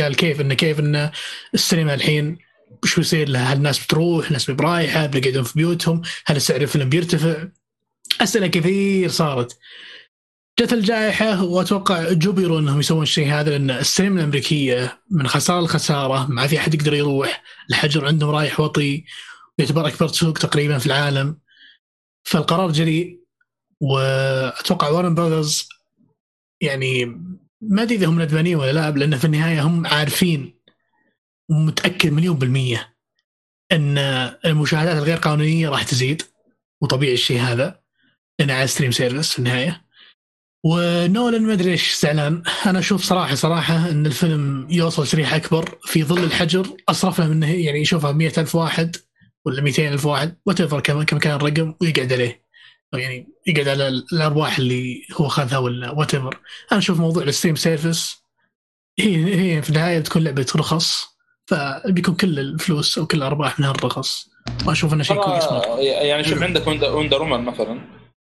[0.00, 1.12] قال كيف انه كيف انه
[1.54, 2.45] السينما الحين
[2.82, 7.48] وش بيصير لها؟ هل الناس بتروح؟ الناس برايحة؟ بيقعدون في بيوتهم؟ هل سعر الفيلم بيرتفع؟
[8.20, 9.58] أسئلة كثير صارت.
[10.60, 16.46] جت الجائحة وأتوقع جبروا إنهم يسوون الشيء هذا لأن السينما الأمريكية من خسارة لخسارة ما
[16.46, 19.04] في أحد يقدر يروح، الحجر عندهم رايح وطي
[19.58, 21.38] يعتبر أكبر سوق تقريبا في العالم.
[22.24, 23.20] فالقرار جريء
[23.80, 25.68] وأتوقع وارن براذرز
[26.60, 27.04] يعني
[27.60, 30.55] ما أدري إذا هم ندمانين ولا لا لأن في النهاية هم عارفين
[31.50, 32.96] ومتأكد مليون بالمية
[33.72, 33.98] إن
[34.44, 36.22] المشاهدات الغير قانونية راح تزيد
[36.82, 37.80] وطبيعي الشيء هذا
[38.38, 39.86] لأنه على stream service في النهاية.
[40.64, 46.04] ونولان ما أدري ليش زعلان أنا أشوف صراحة صراحة إن الفيلم يوصل شريحة أكبر في
[46.04, 48.96] ظل الحجر اصرف له منه يعني يشوفها 100000 واحد
[49.44, 52.46] ولا 200000 واحد whatever كم كان الرقم ويقعد عليه.
[52.94, 56.40] أو يعني يقعد على الارباح اللي هو اخذها ولا whatever
[56.72, 58.16] أنا أشوف موضوع ال stream service
[58.98, 61.15] هي هي في النهاية بتكون لعبة رخص.
[61.46, 64.28] فبيكون كل الفلوس أو كل الأرباح منها الرخص
[64.66, 65.80] ما أشوف إنه شيء كويس مرة.
[65.80, 67.80] يعني شوف عندك Wonder Woman مثلا.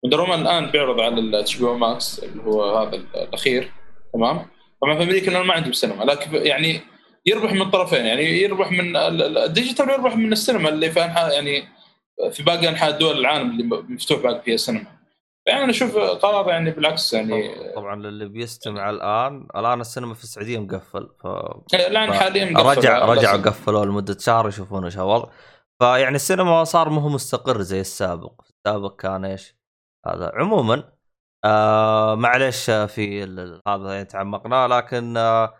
[0.04, 3.72] Wonder Woman الآن بيعرض على ال HBO Max اللي هو هذا الأخير.
[4.14, 4.46] تمام؟
[4.82, 6.04] طبعا في أمريكا الآن ما عندهم سينما.
[6.04, 6.82] لكن يعني
[7.26, 11.06] يربح من الطرفين يعني يربح من ال- ال- ال digital ويربح من السينما اللي في
[11.06, 11.64] انحاء يعني
[12.32, 14.86] في باقي أنحاء دول العالم اللي مفتوح باقي فيها السينما
[15.48, 20.60] يعني أنا أشوف قرار يعني بالعكس يعني طبعا للي بيستمع الآن الآن السينما في السعودية
[20.60, 21.28] مقفل ف
[21.74, 23.38] الان ف- حاليا مقفل رجع رجعوا.
[23.38, 25.30] قفلوه لمدة شهر يشوفون إيش الوضع.
[25.80, 28.42] فيعني السينما صار مو هو مستقر زي السابق.
[28.50, 29.56] السابق كان إيش؟
[30.08, 30.94] هذا عموما
[31.46, 33.24] آه معلش في
[33.68, 35.54] هذا يعني تعمقنا لكن آه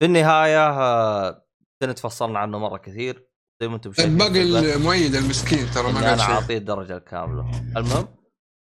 [0.00, 1.44] في النهاية آه
[1.84, 3.28] نتفصلنا عنه مرة كثير.
[3.62, 4.42] زي ما أنتم شايفين باقي
[4.74, 6.34] المؤيد المسكين ترى ما قال أنا شيء.
[6.34, 7.50] اعطيه الدرجة الكاملة.
[7.76, 8.21] المهم؟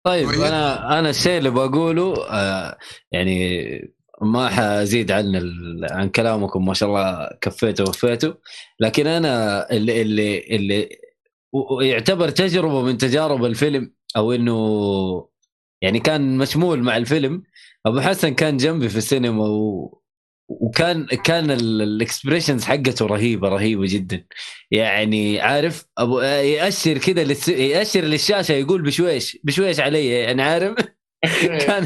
[0.03, 0.41] طيب طيب.
[0.41, 2.77] أنا أنا الشيء اللي بقوله آه
[3.11, 5.88] يعني ما حزيد عن ال...
[5.91, 8.34] عن كلامكم ما شاء الله كفيته ووفيته
[8.80, 10.89] لكن أنا اللي اللي اللي
[11.81, 15.30] يعتبر تجربة من تجارب الفيلم أو إنه
[15.81, 17.43] يعني كان مشمول مع الفيلم
[17.85, 19.98] أبو حسن كان جنبي في السينما و...
[20.49, 24.26] وكان كان الاكسبريشنز حقته رهيبة رهيبة جدا.
[24.71, 27.47] يعني عارف أبو يأشر كذا للس...
[27.49, 30.76] يأشر للشاشة يقول بشويش بشويش علي أنا عارف؟
[31.67, 31.85] كان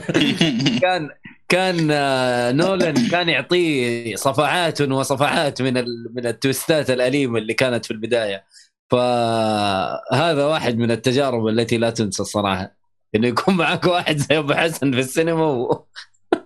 [0.81, 1.09] كان
[1.49, 6.13] كان آه، نولان كان يعطيه صفعات وصفعات من ال...
[6.15, 8.45] من التويستات الأليمة اللي كانت في البداية.
[8.91, 12.75] فهذا واحد من التجارب التي لا تنسى الصراحة.
[13.15, 15.85] إنه يكون معك واحد زي أبو حسن في السينما و...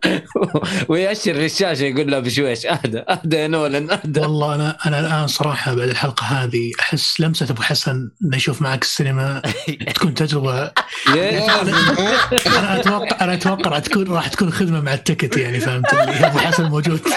[0.89, 4.19] ويأشر للشاشه يقول له بشويش أهدى أهدى يا نولان أهدى.
[4.19, 8.81] والله أنا أنا الآن صراحة بعد الحلقة هذه أحس لمسة أبو حسن إنه يشوف معك
[8.81, 9.41] السينما
[9.95, 10.71] تكون تجربة؟
[12.47, 16.63] أنا أتوقع أنا أتوقع راح تكون راح تكون خدمة مع التكت يعني فهمت؟ أبو حسن
[16.63, 16.99] موجود.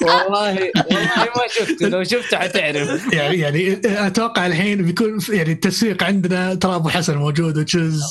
[0.00, 3.12] والله والله ما شفته لو شفته حتعرف.
[3.12, 8.02] يعني يعني أتوقع الحين بيكون يعني التسويق عندنا ترى أبو حسن موجود وتشوز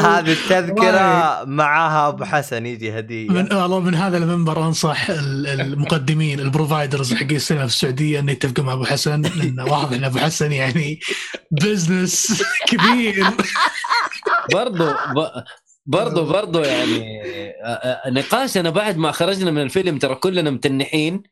[0.00, 3.28] هذه التذكره معاها أبو حسن يجي هدية.
[3.30, 8.32] من والله من هذا المنبر أنصح ال- المقدمين ال providers حق السينما في السعودية انه
[8.32, 11.00] يتفقوا مع أبو حسن لأنه واضح إن أبو حسن يعني
[11.50, 13.26] business كبير.
[14.52, 15.26] برضو ب...
[15.86, 17.18] برضو برضو يعني
[18.08, 21.22] نقاشنا بعد ما خرجنا من الفيلم ترى كلنا متنحين.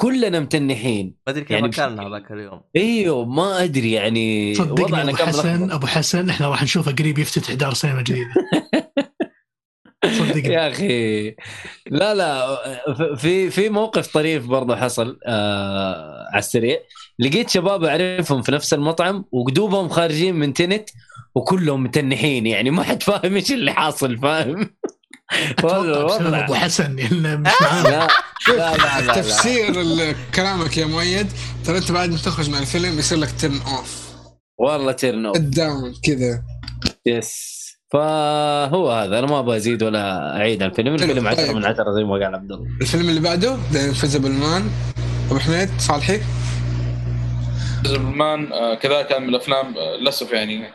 [0.00, 1.14] كلنا متنحين.
[1.26, 2.60] ما أدري كيف يعني أكلنا هذاك اليوم.
[2.76, 5.70] أيوه ما أدري يعني صدقني وضعنا أبو حسن.
[5.70, 8.30] أبو حسن إحنا راح نشوفه قريب يفتتح دار سينما جديدة.
[10.18, 10.54] صدقني.
[10.54, 11.28] يا أخي.
[11.86, 12.56] لا لا
[13.16, 16.78] في في موقف طريف برضه حصل آه على السريع.
[17.18, 20.90] لقيت شباب أعرفهم في نفس المطعم وقدوبهم خارجين من تنت
[21.34, 24.70] وكلهم متنحين يعني ما حد فاهم إيش اللي حاصل فاهم؟
[25.64, 27.12] وضع- أبو حسن مش
[27.62, 28.08] معانا.
[28.48, 29.14] لا لا لا.
[29.14, 29.72] تفسير
[30.34, 31.26] كلامك يا مؤيد.
[31.64, 34.08] ترى أنت بعد ما تخرج من الفيلم يصير لك turn off
[34.58, 36.42] والله turn off ال down كذا.
[37.06, 37.58] yes
[37.92, 41.56] فهو هذا أنا ما أبغى أزيد ولا أعيد عن الفيلم الفيلم 10 طيب.
[41.56, 42.66] من 10 زي ما قال عبد الله.
[42.80, 44.70] الفيلم اللي بعده The Invisible Man
[45.30, 46.20] أبو حميد صالحي.
[47.98, 50.72] Man آه، كذا كان من الأفلام آه، للأسف يعني آه،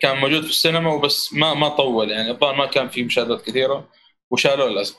[0.00, 3.88] كان موجود في السينما وبس ما ما طول يعني الظاهر ما كان في مشاهدات كثيرة
[4.30, 4.96] وشالوه للأسف.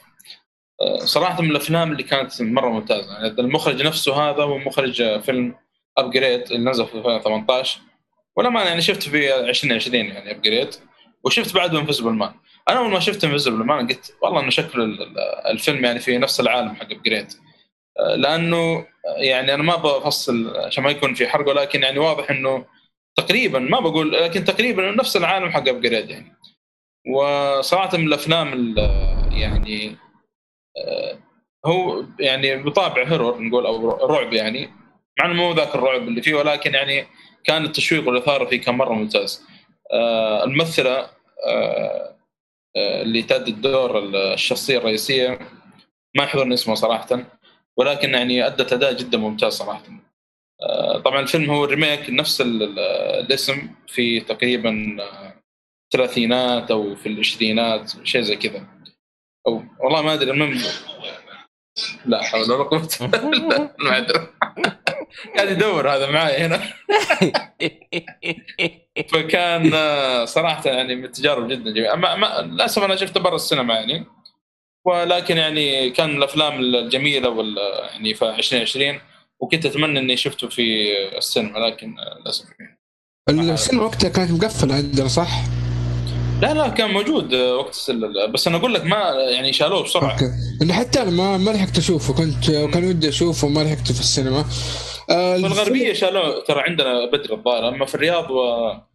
[0.81, 5.17] آه، صراحة من الأفلام اللي كانت مرة ممتازة يعني المخرج نفسه هذا هو مخرج آه،
[5.17, 5.55] فيلم
[5.97, 7.79] Upgrade اللي نزل في 2018
[8.37, 10.69] ولا ما يعني شفت في 2020 يعني Upgrade
[11.23, 12.33] وشفت بعده Invisible Man
[12.69, 15.17] أنا أول ما شفت Invisible Man قلت والله إنه شكل ال- ال-
[15.51, 17.27] الفيلم يعني في نفس العالم حق Upgrade
[18.15, 18.85] لأنه
[19.17, 22.65] يعني أنا ما بفصل عشان ما يكون في حرق ولكن يعني واضح إنه
[23.15, 26.33] تقريبا ما بقول لكن تقريبا نفس العالم حق Upgrade يعني.
[27.15, 28.77] وصراحة من الأفلام ال-
[29.31, 29.95] يعني
[30.77, 31.17] آه،
[31.65, 34.69] هو يعني بطابع هيرور نقول أو رعب يعني.
[35.19, 37.07] مع إنه مو ذاك الرعب اللي فيه ولكن يعني
[37.43, 39.43] كان التشويق والإثارة فيه كان مرة ممتاز.
[39.93, 41.09] آه، الممثلة
[41.47, 42.15] آه،
[42.77, 43.99] اللي تأدي الدور
[44.33, 45.39] الشخصية الرئيسية
[46.15, 47.07] ما يحضرني اسمه صراحة
[47.77, 49.83] ولكن يعني أدت أداء جدا ممتاز صراحة.
[51.05, 52.79] طبعا الفيلم هو ريميك نفس ال- ال-
[53.25, 55.33] الاسم في تقريبا آه،
[55.93, 58.67] الثلاثينات أو في العشرينات شيء زي كذا.
[59.47, 60.61] أو والله ما أدري المهم
[62.05, 63.69] لا حول ولا قوة إلا بالله
[65.37, 66.61] قاعد يدور هذا معي هنا.
[69.13, 71.95] فكان آه، صراحة يعني من التجارب جدا جميلة.
[71.95, 74.05] ما ما للأسف أنا شفته برا السينما يعني.
[74.85, 77.57] ولكن يعني كان من الأفلام الجميلة وال
[77.93, 78.99] يعني في 2020
[79.43, 80.87] وكنت أتمنى إني شفته في
[81.17, 82.45] السينما لكن آه، للأسف.
[83.29, 85.29] السينما وقتها كانت مقفلة عندنا صح؟
[86.41, 87.91] لا لا كان موجود آه، وقت.
[88.33, 88.97] بس أنا أقول لك ما
[89.29, 90.11] يعني شالوه بسرعة.
[90.11, 90.73] okay.
[90.73, 94.45] حتى أنا ما ما لحقت أشوفه كنت كان ودي أشوفه وما لحقته في السينما.
[95.09, 98.25] آه في الغربية شالوه ترى عندنا بدري الظاهر أما في الرياض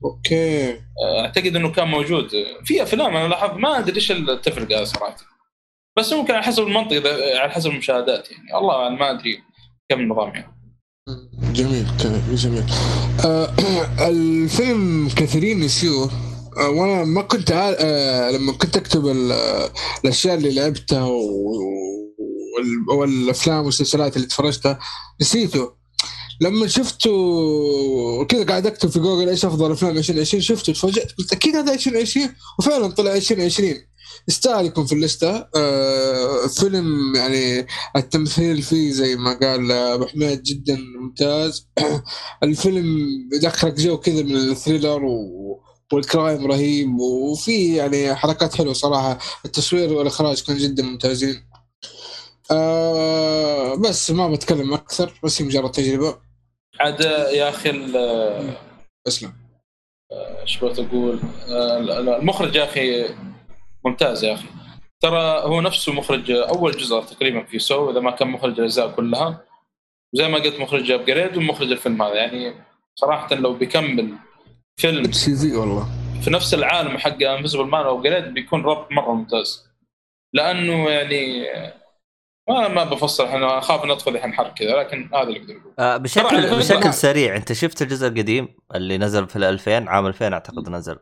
[0.05, 0.77] okay.
[1.03, 2.31] واعتقد إنه كان موجود.
[2.65, 5.17] في أفلام أنا لاحظت ما أدري إيش التفرقه صراحة.
[5.99, 8.59] بس ممكن على حسب المنطقة على حسب المشاهدات يعني.
[8.59, 9.48] الله ما أدري.
[9.91, 10.55] كم النظام يعني؟
[11.53, 12.65] جميل كان جميل.
[13.25, 13.55] آه
[14.11, 16.11] الفيلم كثيرين نسيوه
[16.59, 17.51] آه وأنا ما كنت.
[17.53, 19.71] آه لما كنت أكتب ال-
[20.05, 21.09] الأشياء اللي لعبتها
[22.97, 24.79] والأفلام والمسلسلات اللي تفرجتها
[25.21, 25.79] نسيته.
[26.41, 31.57] لما شفته كذا قاعد أكتب في جوجل إيش أفضل أفلام 2020 شفته تفاجأت قلت أكيد
[31.57, 32.29] هذا 2020
[32.59, 33.75] وفعلا طلع 2020
[34.29, 35.49] يستاهل يكون في الليستة.
[35.57, 41.69] آه فيلم يعني التمثيل فيه زي ما قال أبو حميد جدا ممتاز.
[42.43, 45.61] الفيلم يدخلك جو كذا من ال thriller و...
[45.93, 46.99] وال crime رهيب.
[46.99, 49.19] وفي يعني حركات حلوة صراحة.
[49.45, 51.45] التصوير والإخراج كان جدا ممتازين.
[52.51, 55.21] آه بس ما بتكلم أكثر.
[55.25, 56.19] بس هي مجرد تجربة.
[56.81, 57.01] عاد
[57.35, 57.71] يا أخي
[59.09, 59.33] اسلم
[60.43, 61.79] إيش بغيت أقول؟ آه،
[62.19, 63.05] المخرج يا أخي
[63.85, 64.47] ممتاز يا أخي.
[65.01, 69.45] ترى هو نفسه مخرج أول جزء تقريبا في Saw إذا ما كان مخرج الأجزاء كلها.
[70.13, 72.15] زي ما قلت مخرج Upgrade ومخرج الفيلم هذا.
[72.15, 72.55] يعني
[72.95, 74.15] صراحة لو بيكمل
[74.81, 75.89] فيلم سي في والله.
[76.23, 79.69] في نفس العالم حق Invisible Man أو Upgrade بيكون ربط مرة ممتاز.
[80.33, 81.47] لأنه يعني
[82.49, 85.75] ما ما بفصل أنا أخاف ان ادخل الحين حرق كذا لكن هذا اللي أقدر أقوله.
[85.79, 86.95] آه، بشكل بشكل.
[86.95, 90.99] سريع أنت شفت الجزء القديم اللي نزل في ال 2000 عام 2000 أعتقد نزل؟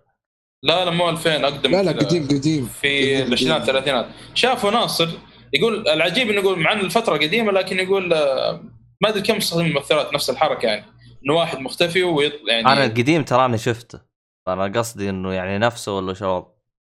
[0.67, 1.93] لا لا مو 2000 أقدم لا لا.
[1.93, 3.23] قديم قديم في.
[3.23, 5.09] العشرينات الثلاثينات شافوا ناصر
[5.53, 8.61] يقول العجيب إنه يقول مع إن الفترة قديمة لكن يقول آه،
[9.01, 10.85] ما أدري كم استخدم الممثلات نفس الحركة يعني
[11.25, 14.01] إنه واحد مختفي ويطلع يعني أنا القديم تراني شفته
[14.49, 16.47] أنا قصدي إنه يعني نفسه ولا شو آه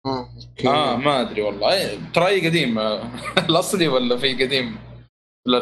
[0.07, 3.03] أوكي آه ما أدري والله إيه، ترى أي قديم آه،
[3.49, 4.79] الأصلي ولا في قديم؟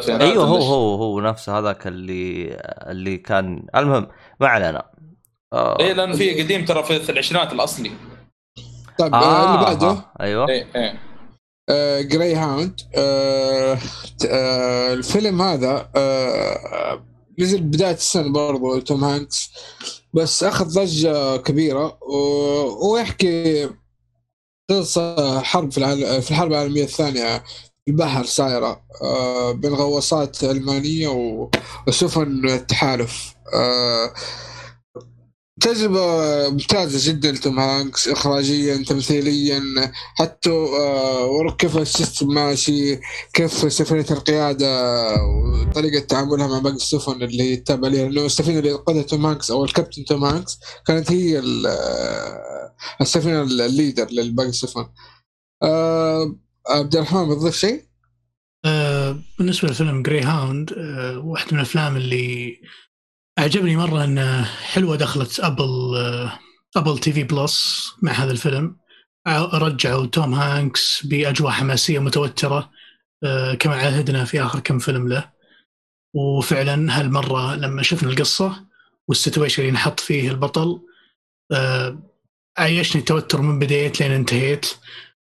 [0.09, 2.55] أيوه هو؟ هو هو نفسه هذاك اللي
[2.87, 4.07] اللي كان المهم
[4.39, 4.94] ما علينا
[5.53, 5.79] آه.
[5.79, 7.91] إيه لأن في قديم ترى في العشرينات الأصلي.
[8.99, 10.11] طيب آه اللي بعده؟ آه.
[10.21, 10.49] أيوه.
[10.49, 11.01] إيه إيه.
[11.69, 13.77] آه Greyhound آه
[14.29, 17.05] آه الفيلم هذا آه
[17.39, 19.51] نزل بداية السنة برضو توم هانكس.
[20.13, 21.99] بس أخذ ضجة كبيرة
[22.83, 23.69] ويحكي
[24.69, 26.21] قصة حرب في, العال...
[26.21, 27.37] في الحرب العالمية الثانية
[27.85, 31.07] في البحر سايرة آه بين غواصات ألمانية
[31.87, 33.35] وسفن التحالف.
[33.53, 34.13] آه
[35.61, 39.61] تجربة ممتازة جدا لتوم هانكس إخراجيا تمثيليا
[40.19, 42.99] حتى آه، كيف ال system ماشي
[43.33, 44.67] كيف سفينة القيادة
[45.15, 49.65] وطريقة تعاملها مع باقي السفن اللي يتابع عليها لأنه السفينة اللي قادها توم هانكس أو
[49.65, 54.85] الكابتن توم هانكس كانت هي آه، السفينة ال leader لباقي السفن
[55.63, 56.35] آه،
[56.67, 57.85] عبد الرحمن بتضيف شيء؟
[59.39, 60.71] بالنسبة لفيلم Greyhound
[61.23, 62.55] واحد من الأفلام اللي
[63.39, 65.95] أعجبني مرة انه حلوة دخلت Apple
[66.75, 68.77] Apple TV Plus مع هذا الفيلم.
[69.53, 72.71] رجعوا توم هانكس بأجواء حماسية متوترة
[73.23, 75.31] آه، كما عهدنا في آخر كم فيلم له.
[76.15, 78.65] وفعلا هالمرة لما شفنا القصة
[79.07, 80.81] وال situation اللي نحط فيه البطل
[81.51, 81.99] آه،
[82.57, 84.65] عيشني التوتر من بديت لين انتهيت.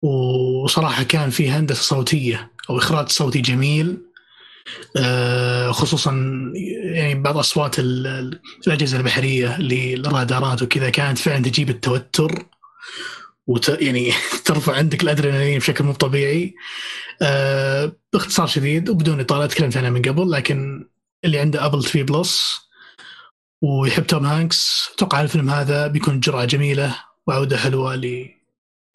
[0.01, 4.04] وصراحة كان في هندسة صوتية أو إخراج صوتي جميل.
[5.71, 6.11] خصوصا
[6.83, 12.45] يعني بعض أصوات ال- ال- الأجهزة البحرية اللي الرادارات وكذا كانت فعلا تجيب التوتر
[13.47, 14.11] وت يعني
[14.45, 16.55] ترفع عندك الأدرينالين بشكل مو طبيعي.
[17.21, 20.87] آه، باختصار شديد وبدون إطالة تكلمت عنها من قبل لكن
[21.25, 22.59] اللي عنده Apple TV Plus
[23.63, 26.95] ويحب توم هانكس أتوقع الفيلم هذا بيكون جرعة جميلة
[27.27, 28.29] وعودة حلوة ل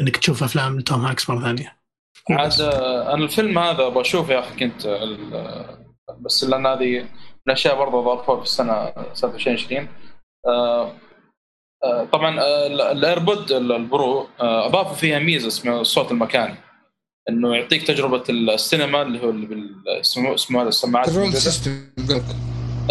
[0.01, 1.80] انك تشوف أفلام توم هانكس مرة ثانية.
[2.31, 5.81] عاد أنا الفيلم هذا بشوف يا أخي كنت ال-
[6.21, 7.09] بس لأن هذه من
[7.47, 9.89] الأشياء برضه ضافوها في السنة سنة 2020
[10.47, 10.93] آه،
[11.85, 16.55] آه، طبعا آه، ال- ال AirPod ال- ال Pro أضافوا فيها ميزة اسمها الصوت المكاني.
[17.29, 21.09] إنه يعطيك تجربة السينما اللي هو اللي بال- اسمه اسمه هذا السماعات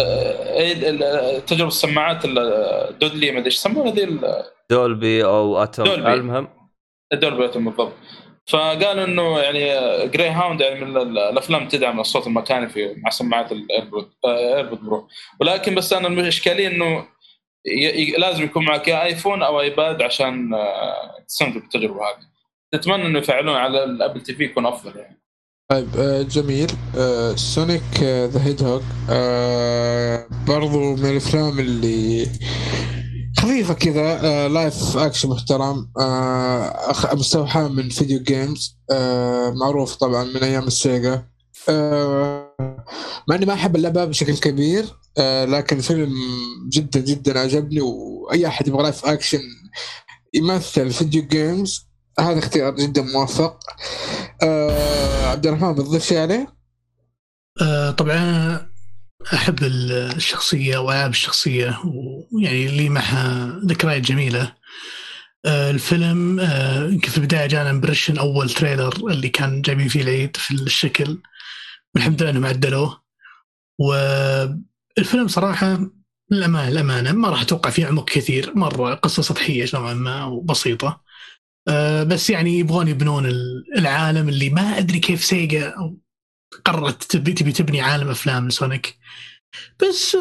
[0.00, 5.24] آه، إيه، ال- ال- تجربة السماعات ال- Dolby ما أدري إيش يسمونها ذي ال- Dolby
[5.24, 6.14] أو Atmos Dolby.
[6.14, 6.48] المهم.
[7.12, 7.92] ال Dolby Atmos بالضبط.
[8.46, 9.58] فقالوا إنه يعني
[10.08, 15.08] Greyhound يعني من ال- الأفلام تدعم الصوت المكاني في مع سماعات ال AirPod AirPod Pro
[15.40, 17.06] ولكن بس أنا الاشكاليه إنه
[18.18, 22.30] لازم يكون معك يا iPhone أو iPad عشان آه، تستمتع بالتجربة هذه.
[22.74, 25.20] اتمنى إنه يفعلون على ال Apple TV يكون أفضل يعني.
[25.70, 26.68] طيب آه، جميل.
[27.36, 28.82] Sonic the Hedgehog
[30.48, 32.26] برضو من الأفلام اللي
[33.40, 35.90] خفيفة كذا آه، live action محترم.
[36.00, 41.22] آه، مستوحاة من video games آه، معروف طبعا من أيام السيجا.
[41.68, 42.54] آه،
[43.28, 44.84] مع إني ما أحب اللعبة بشكل كبير
[45.18, 46.12] آه، لكن الفيلم
[46.68, 49.40] جدا جدا عجبني وأي أحد يبغى live action
[50.34, 51.86] يمثل video games
[52.20, 53.58] هذا اختيار جدا موفق.
[54.42, 56.54] آه عبد الرحمن بتضيف شيء عليه؟
[57.62, 58.69] آه، طبعا
[59.34, 61.78] أحب الشخصية وألعاب الشخصية
[62.32, 64.52] ويعني لي معها ذكريات جميلة.
[65.44, 70.36] آه، الفيلم آه، يمكن في البداية جانا impression أول trailer اللي كان جايبين فيه العيد
[70.36, 71.18] في الشكل
[71.94, 73.02] والحمد لله إنهم عدلوه.
[73.78, 75.78] والفيلم صراحة
[76.30, 81.02] للأمانة الامانه ما راح أتوقع فيه عمق كثير مرة قصة سطحية نوعا ما وبسيطة.
[81.68, 85.96] آه، بس يعني يبغون يبنون ال- العالم اللي ما أدري كيف سيجا أو
[86.64, 88.98] قررت تبي تبي تبني عالم أفلام لسونيك.
[89.82, 90.14] بس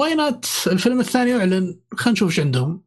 [0.00, 1.80] why not الفيلم الثاني أعلن.
[1.92, 2.84] خلينا نشوف إيش عندهم.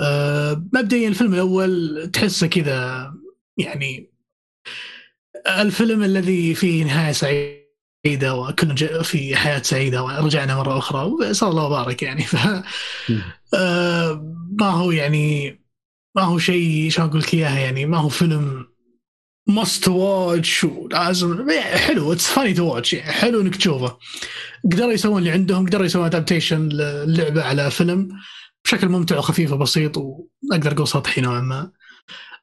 [0.00, 3.12] آه، مبدئيا الفيلم الأول تحسه كذا
[3.58, 4.12] يعني
[5.48, 11.64] الفيلم الذي فيه نهاية سعيدة وكل ج- في حياة سعيدة ورجعنا مرة أخرى وصلى الله
[11.66, 12.22] وبارك يعني.
[12.32, 12.36] ف
[13.54, 14.12] آه،
[14.60, 15.50] ما هو يعني
[16.16, 18.66] ما هو شيء شلون أقول لك اياها يعني ما هو فيلم
[19.46, 23.98] must watch ولازم حلو it's funny to watch حلو إنك تشوفه.
[24.64, 28.08] قدروا يسوون اللي عندهم قدروا يسوون adaptation للعبة على فيلم
[28.64, 31.70] بشكل ممتع وخفيف وبسيط وأقدر أقول سطحي نوعا ما.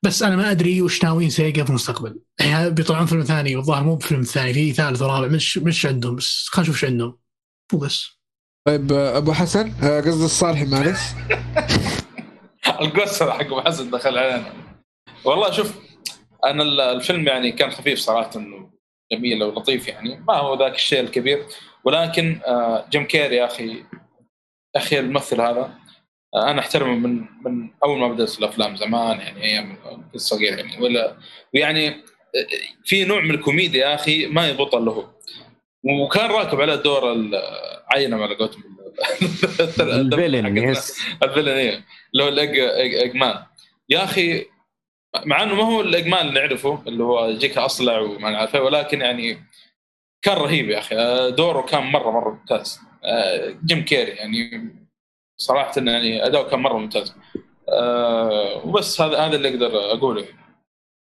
[0.03, 2.19] بس أنا ما أدري وش ناويين سيجا في المستقبل.
[2.39, 6.47] يعني بيطلعون فيلم ثاني والظاهر مو بفيلم ثاني في ثالث ورابع مش مش عندهم بس
[6.49, 7.17] خلينا نشوف إيش عندهم.
[7.73, 8.21] وبس
[8.67, 10.99] طيب أبو حسن قصدي الصالحي معلش
[12.81, 14.53] القصة حق أبو حسن دخل علينا.
[15.25, 15.73] والله شوف
[16.45, 18.31] أنا ال- الفيلم يعني كان خفيف صراحة
[19.11, 21.45] جميل ولطيف يعني ما هو ذاك الشيء الكبير.
[21.83, 23.83] ولكن آه، جيم كيري يا أخي
[24.75, 25.73] أخي الممثل هذا
[26.35, 29.75] آه، أنا أحترمه من من أول ما بدأت الأفلام زمان يعني أيام
[30.11, 30.81] كنت صغير يعني.
[30.83, 31.17] ولا
[31.55, 31.95] ويعني آه،
[32.85, 35.05] في نوع من الكوميديا يا أخي ما يضبط إلا هو.
[35.83, 38.63] وكان راكب على دور الفيلن على قولتهم.
[39.79, 41.85] ال villain yes ال villain إيه.
[42.13, 42.59] اللي هو ال
[43.05, 43.43] Egg Eggman
[43.89, 44.45] يا أخي
[45.25, 48.61] مع إنه ما هو ال Eggman اللي نعرفه اللي هو يجيك أصلع وما نعرف إيه،
[48.61, 49.37] ولكن يعني
[50.21, 50.95] كان رهيب يا أخي.
[50.95, 52.79] آه، دوره كان مرة مرة ممتاز.
[53.03, 54.69] آه، جيم كيري يعني
[55.37, 57.15] صراحة يعني أداؤه كان مرة ممتاز.
[57.69, 60.25] آه، وبس هذا هذا اللي أقدر أقوله.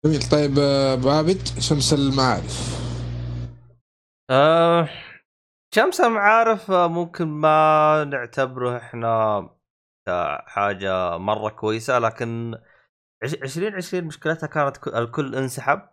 [0.07, 0.23] جميل.
[0.33, 2.85] طيب أبو عابد شمس المعارف.
[4.31, 4.89] آه
[5.75, 9.49] شمس المعارف ممكن ما نعتبره إحنا
[10.47, 12.55] حاجة مرة كويسة لكن
[13.25, 15.89] 2020 مشكلتها كانت الكل انسحب.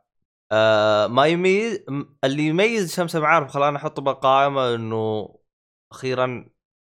[0.52, 1.86] آه ما يميز
[2.24, 5.36] اللي يميز شمس المعارف خلاني احطه بالقائمة إنه
[5.92, 6.50] أخيرا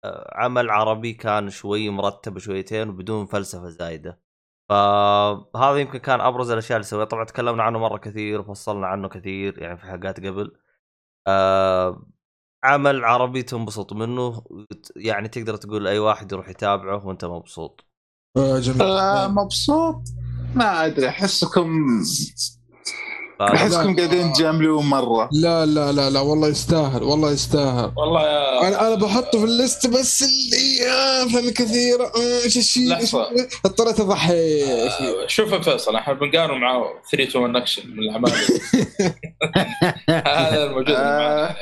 [0.04, 4.22] آه عمل عربي كان شوي مرتب شويتين وبدون فلسفة زايدة.
[4.70, 9.60] فهذا يمكن كان أبرز الأشياء اللي سويها طبعا تكلمنا عنه مرة كثير وفصلنا عنه كثير
[9.60, 10.58] يعني في حلقات قبل.
[11.28, 12.06] آه
[12.64, 14.44] عمل عربي تنبسط منه.
[14.96, 17.86] يعني تقدر تقول أي واحد يروح يتابعه وأنت مبسوط.
[18.38, 18.82] آه، جميل.
[18.82, 20.02] آه، مبسوط.
[20.56, 21.70] ما أدري احسكم
[23.40, 25.30] ف- أحسكم قاعدين تجاملون مرة.
[25.32, 27.92] لا لا لا لا والله يستاهل والله يستاهل.
[27.98, 32.94] والله يا أنا أنا بحطه في الليست بس اللي آه، افلام كثيره آه، إيش الشيء.
[33.66, 34.28] اضطريت أضحي.
[34.90, 35.24] فيه.
[35.24, 38.32] آه، شوف يا فيصل إحنا بنقارن معاه 3 to 1 اكشن من الأعمال.
[40.10, 41.56] هذا الموجود اللي معنا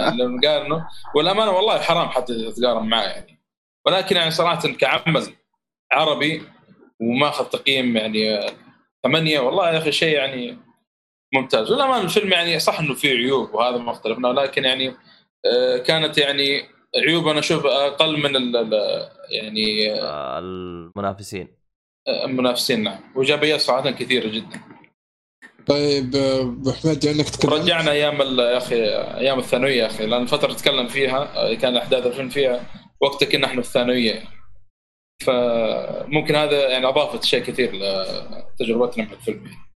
[0.00, 0.86] يعني بنقارنه.
[1.16, 3.42] والأمانة والله حرام حتى تتقارن معاه يعني.
[3.86, 5.26] ولكن يعني صراحة كعمل
[5.92, 6.42] عربي
[7.02, 8.50] وماخذ تقييم يعني آه،
[9.06, 9.40] ثمانية.
[9.40, 10.58] والله يا أخي شيء يعني
[11.34, 11.70] ممتاز.
[11.72, 14.94] والأمانة الفيلم يعني صح إنه فيه عيوب وهذا ما اختلفنا ولكن يعني
[15.46, 16.62] آه، كانت يعني
[17.06, 21.48] عيوب أنا أشوف أقل من ال- ال- يعني آه، المنافسين.
[22.24, 23.00] المنافسين نعم.
[23.16, 24.60] وايجابيات صراحة كثيرة جدا.
[25.66, 28.84] طيب أبو حميد انك تكلمت رجعنا أيام ال- يا أخي
[29.18, 32.66] أيام الثانوية يا أخي لأن الفترة تتكلم فيها كان أحداث الفيلم فيها
[33.00, 34.12] وقتها كنا إحنا في الثانوية.
[34.12, 34.28] يعني.
[35.22, 39.46] فممكن هذا يعني أضافت شيء كثير لتجربتنا مع الفيلم.
[39.46, 39.72] يعني.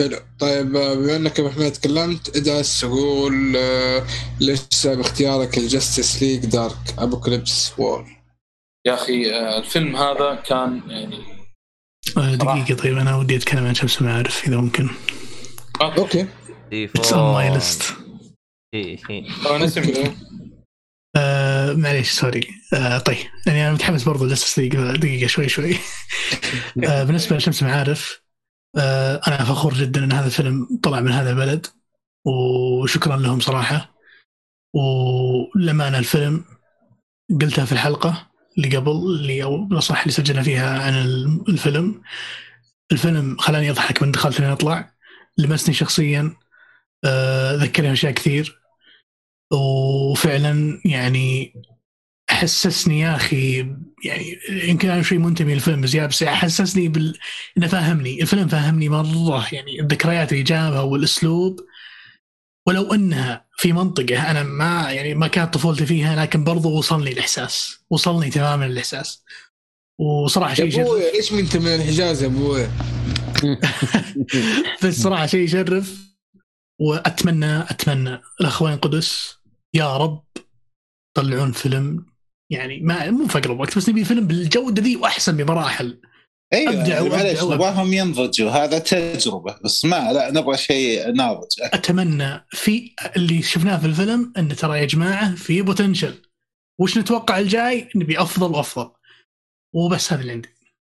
[0.00, 0.18] حلو.
[0.38, 4.06] طيب بما أنك ابو حميد تكلمت ادعس قول آه،
[4.40, 8.06] ليش سبب اختيارك ال Justice League Dark Apokolips War
[8.86, 11.18] يا أخي آه، الفيلم هذا كان يعني
[12.16, 14.88] آه، دقيقة طيب أنا ودي أتكلم عن شمس المعارف إذا ممكن.
[15.80, 16.26] Okay.
[16.72, 17.82] It's on my list
[19.44, 19.82] طبعا اسم.
[21.16, 22.48] آه، معليش sorry.
[22.74, 23.16] آه طيب.
[23.46, 25.76] يعني أنا متحمس برضو لسه دقيقه دقيقة شوي شوي.
[26.88, 28.20] آه بالنسبة لشمس معارف
[28.76, 31.66] آه أنا فخور جدا إن هذا الفيلم طلع من هذا البلد
[32.24, 33.96] وشكرا لهم صراحة.
[34.74, 36.44] ولما الفيلم
[37.40, 38.26] قلتها في الحلقة
[38.58, 40.94] اللي قبل اللي أو صح اللي سجلنا فيها عن
[41.48, 42.02] الفيلم
[42.92, 44.90] الفيلم خلاني أضحك من دخلت لين أطلع.
[45.38, 46.36] لمسني شخصيا
[47.04, 48.65] آه ذكرني أشياء كثير.
[49.52, 51.54] وفعلا يعني
[52.30, 53.58] حسسني يا أخي
[54.04, 57.18] يعني يمكن أنا شوي منتمي للفيلم بزياده بس حسسني بال
[57.58, 61.60] إنه فاهمني الفيلم فاهمني مرة يعني الذكريات اللي جابها والأسلوب.
[62.68, 67.84] ولو أنها في منطقة أنا ما يعني ما كانت طفولتي فيها لكن برضو وصلني الإحساس.
[67.90, 69.24] وصلني تماما الإحساس.
[69.98, 72.68] وصراحة شيء أبوي إيش من من الحجاز يا أبوي؟
[74.82, 76.06] بس صراحة شيء يشرف
[76.80, 79.35] وأتمنى أتمنى الاخوين قدس
[79.76, 80.24] يا رب
[81.16, 82.06] طلعون فيلم.
[82.52, 86.00] يعني ما مو فقر وقت بس نبي فيلم بالجوده ذي وأحسن بمراحل.
[86.52, 87.42] أيوه أبدع يعني معليش.
[87.42, 91.60] نبغاهم ينضجوا هذا تجربة بس ما لا نبغى شيء ناضج.
[91.60, 96.14] أتمنى في اللي شفناه في الفيلم إن ترى يا جماعة في potential
[96.80, 98.90] وش نتوقع الجاي؟ نبي أفضل وأفضل.
[99.74, 100.48] وبس هذا اللي عندي.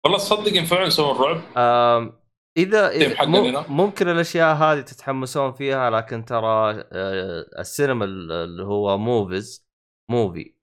[0.05, 2.13] والله تصدق ان فعلا سووا الرعب آم،
[2.57, 3.65] إذا إذا.
[3.69, 9.67] ممكن الأشياء هذه تتحمسون فيها لكن ترى آه، السينما اللي هو movies
[10.09, 10.53] movie.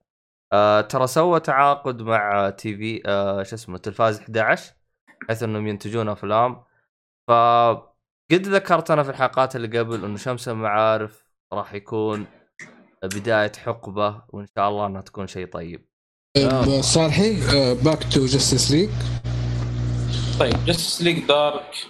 [0.53, 4.73] آه، ترى سوى تعاقد مع تي في آه، شو اسمه تلفاز 11
[5.23, 6.63] بحيث أنهم ينتجون أفلام.
[7.29, 7.33] ف
[8.33, 12.27] قد ذكرت أنا في الحلقات اللي قبل إنه شمس المعارف راح يكون
[13.03, 15.87] بداية حقبة وإن شاء الله إنها تكون شيء طيب.
[16.37, 17.35] طيب صالحي
[17.75, 18.91] back to Justice League
[20.41, 21.87] طيب Justice League Dark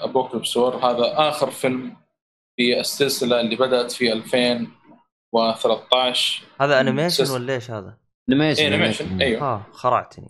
[0.00, 1.96] Apokolips War هذا آخر فيلم
[2.56, 9.62] في السلسلة اللي بدأت في 2013 هذا animation ولا إيش هذا؟ animation animation أيوه آه
[9.72, 10.28] خرعتني.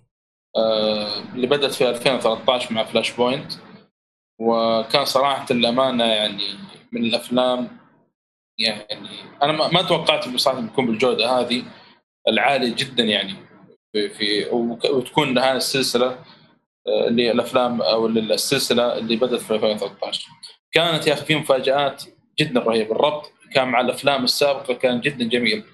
[0.57, 3.53] آه، اللي بدأت في 2013 مع Flashpoint
[4.41, 6.45] وكان صراحة الأمانة يعني
[6.93, 7.79] من الأفلام
[8.59, 9.09] يعني
[9.43, 11.65] أنا ما ما توقعت إنه صراحة بيكون بالجودة هذه
[12.29, 13.35] العالية جدا يعني
[13.93, 14.45] في, في
[14.91, 16.19] وتكون هذه السلسلة.
[16.91, 20.29] آه، اللي الأفلام أو السلسلة اللي بدأت في 2013
[20.73, 22.03] كانت يا أخي في مفاجآت
[22.41, 22.93] جدا رهيبة.
[22.93, 25.65] الربط كان مع الأفلام السابقة كان جدا جميل.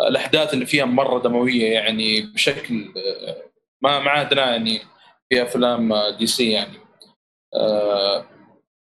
[0.00, 3.36] آه، الأحداث اللي فيها مرة دموية يعني بشكل آه،
[3.82, 4.80] ما ما عهدنا يعني
[5.30, 6.78] في أفلام DC يعني.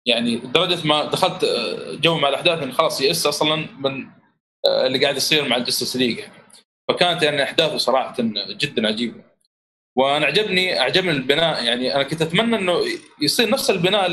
[0.06, 1.46] يعني لدرجة ما دخلت
[2.02, 4.08] جو مع الأحداث اني خلاص يئس أصلا من
[4.86, 6.34] اللي قاعد يصير مع ال Justice League يعني.
[6.90, 8.16] فكانت يعني أحداثه صراحة
[8.50, 9.25] جدا عجيبة.
[9.96, 11.64] وأنا عجبني أعجبني البناء.
[11.64, 12.82] يعني أنا كنت أتمنى إنه
[13.22, 14.12] يصير نفس البناء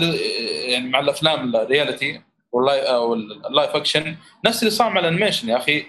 [0.68, 2.20] يعني مع الأفلام ال reality
[2.52, 5.84] وال li أو ال live action نفس اللي صار مع ال animation يا أخي.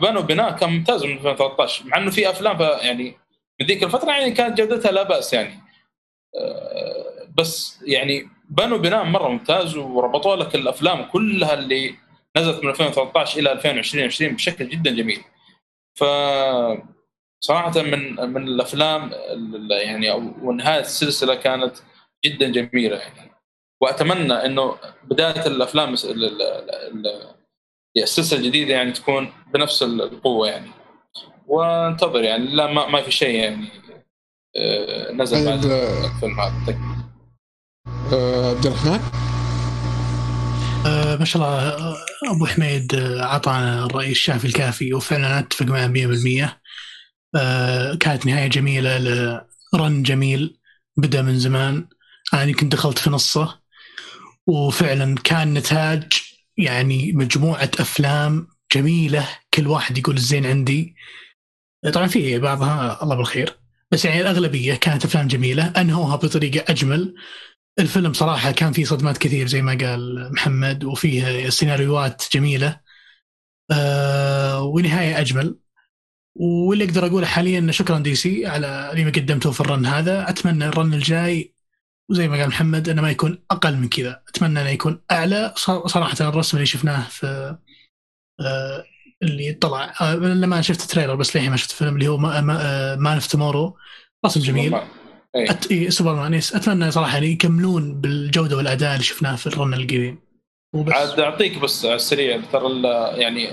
[0.00, 3.16] بنوا بناء كان ممتاز من 2013 مع إنه في أفلام يعني
[3.60, 5.60] من ذيك الفترة يعني كانت جودتها لا بأس يعني.
[6.40, 11.94] آه، بس يعني بنوا بناء مرة ممتاز وربطوا لك الأفلام كلها اللي
[12.36, 15.20] نزلت من 2013 إلى 2020 بشكل جدا جميل.
[15.94, 16.04] ف
[17.40, 21.76] صراحة من من الأفلام ال- يعني أو- ونهايه السلسلة كانت
[22.24, 23.32] جدا جميلة يعني.
[23.82, 26.42] وأتمنى إنه بداية الأفلام الس- ال- ال-
[26.96, 27.34] ال-
[27.96, 30.70] السلسلة الجديدة يعني تكون بنفس القوة يعني.
[31.46, 33.68] وانتظر يعني لا ما, ما في شيء يعني
[34.56, 36.78] آه، نزل بعد طيب، آه، الفيلم هذا.
[38.12, 39.00] آه، عبد الرحمن؟
[41.18, 41.78] ما شاء الله
[42.36, 46.60] أبو حميد اعطانا الراي الشافي الكافي وفعلا أتفق معه 100% آه
[48.00, 48.98] كانت نهاية جميلة
[49.74, 50.58] لرن جميل
[50.96, 51.88] بدأ من زمان.
[52.34, 53.60] أنا يمكن دخلت في نصه.
[54.46, 56.12] وفعلا كان نتاج
[56.56, 59.28] يعني مجموعة أفلام جميلة.
[59.54, 60.96] كل واحد يقول الزين عندي.
[61.92, 63.58] طبعا في بعضها الله بالخير.
[63.90, 65.66] بس يعني الأغلبية كانت أفلام جميلة.
[65.66, 67.14] انهوها بطريقة أجمل.
[67.78, 72.80] الفيلم صراحة كان فيه صدمات كثير زي ما قال محمد وفيه سيناريوهات جميلة.
[73.70, 75.58] آه ونهاية أجمل.
[76.36, 80.28] واللي أقدر أقوله حاليا شكرا DC على اللي ما قدمته في ال run هذا.
[80.30, 81.54] أتمنى ال run الجاي
[82.10, 84.22] وزي ما قال محمد إنه ما يكون أقل من كذا.
[84.28, 85.54] أتمنى إنه يكون أعلى
[85.86, 87.56] صراحة الرسم اللي شفناه في
[88.40, 88.84] آه،
[89.22, 89.94] اللي طلع.
[90.00, 93.76] آه، لما شفت trailer بس للحين ما شفت الفيلم اللي هو Man of Tomorrow
[94.26, 94.74] رسم جميل.
[94.74, 95.50] إيه.
[95.50, 95.70] أت...
[95.70, 96.34] إيه سوبرمان.
[96.34, 100.18] yes أتمنى صراحة يعني يكملون بالجودة والأداء اللي شفناه في ال run القديم.
[100.74, 100.92] وبس.
[100.92, 102.82] عاد أعطيك بس على السريع ترى
[103.20, 103.50] يعني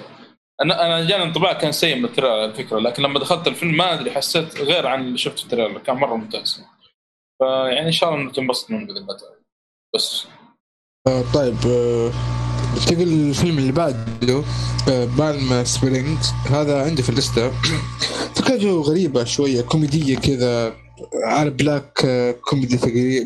[0.61, 3.77] أنا أنا جاني انطباع كان سيء من ال trailer على فكرة لكن لما دخلت الفيلم
[3.77, 6.61] ما أدري حسيت غير عن اللي شفته في ال trailer كان مرة ممتاز.
[7.39, 9.35] فيعني إن شاء الله إنه تنبسط منه بإذن الله تعالى.
[9.95, 10.27] بس.
[11.07, 12.11] آه طيب آه
[12.75, 14.43] ننتقل للفيلم اللي بعده
[14.89, 16.17] آه Palm Springs
[16.49, 17.51] هذا عندي في ال list.
[18.35, 20.75] فكرته غريبة شوية كوميدية كذا
[21.23, 22.07] على black
[22.41, 22.77] comedy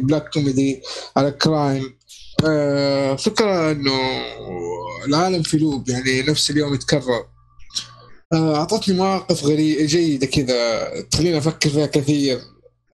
[0.03, 0.81] black comedy
[1.17, 1.98] على crime
[2.45, 3.99] آه فكرة إنه
[5.07, 7.25] العالم في loop يعني نفس اليوم يتكرر.
[8.33, 12.41] آه، أعطتني مواقف غريبه جيدة كذا تخليني أفكر فيها كثير.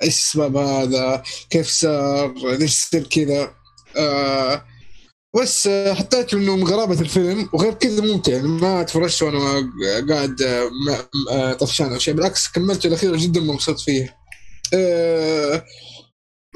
[0.03, 3.53] إيش السبب هذا؟ كيف صار؟ ليش صار كذا؟
[3.97, 4.65] آه
[5.41, 9.71] بس حطيت إنه من غرابة الفيلم وغير كذا ممتع يعني ما تفرجت وأنا
[10.09, 10.35] قاعد
[11.59, 14.15] طفشان أو شيء بالعكس كملت الأخير جدا مبسوط فيه.
[14.73, 15.65] آه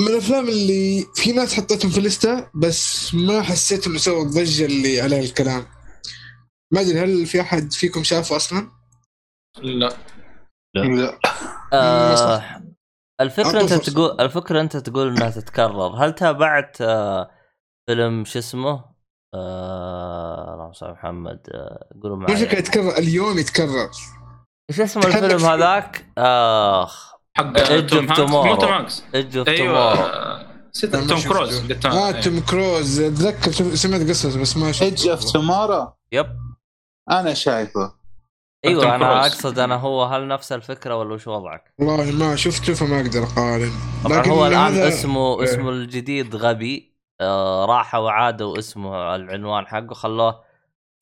[0.01, 5.01] من الأفلام اللي في ناس حطيتهم في الليستة بس ما حسيت إنه سوى الضجة اللي
[5.01, 5.65] عليها الكلام.
[6.73, 8.71] ما أدري هل في أحد فيكم شافه أصلا؟
[9.57, 9.97] لا.
[10.75, 11.19] لا.
[11.73, 12.61] آه
[13.21, 13.89] الفكرة أعطوا أنت.
[13.89, 16.05] تقول الفكرة أنت تقول إنها تتكرر.
[16.05, 17.31] هل تابعت آه
[17.89, 18.85] فيلم شو اسمه؟
[19.35, 21.39] آه اللهم صل على محمد.
[21.51, 22.45] آه قولوا مو معي.
[22.45, 23.89] فكره يتكرر اليوم يتكرر.
[24.69, 25.45] إيش اسم تحدث الفيلم.
[25.45, 27.18] هذاك؟ أخ.
[27.37, 28.55] حق Edge توم of هانكس مو.
[28.55, 29.93] توم هانكس ايدج اوف أيوه
[30.91, 31.21] تومورو توم.
[31.21, 32.21] كروز آه.
[32.21, 36.27] توم كروز اتذكر سمعت قصته بس ما شفته ايدج اوف تومورو يب
[37.11, 37.99] أنا شايفه
[38.65, 39.21] أيوه أنا.
[39.21, 43.71] أقصد أنا هو هل نفس الفكرة ولا وش وضعك؟ والله ما شفته فما أقدر أقارن
[44.03, 45.43] طبعا لكن هو الآن هذا- اسمه إيه.
[45.43, 50.43] اسمه الجديد غبي آه راحوا وعادوا اسمه العنوان حقه خلوه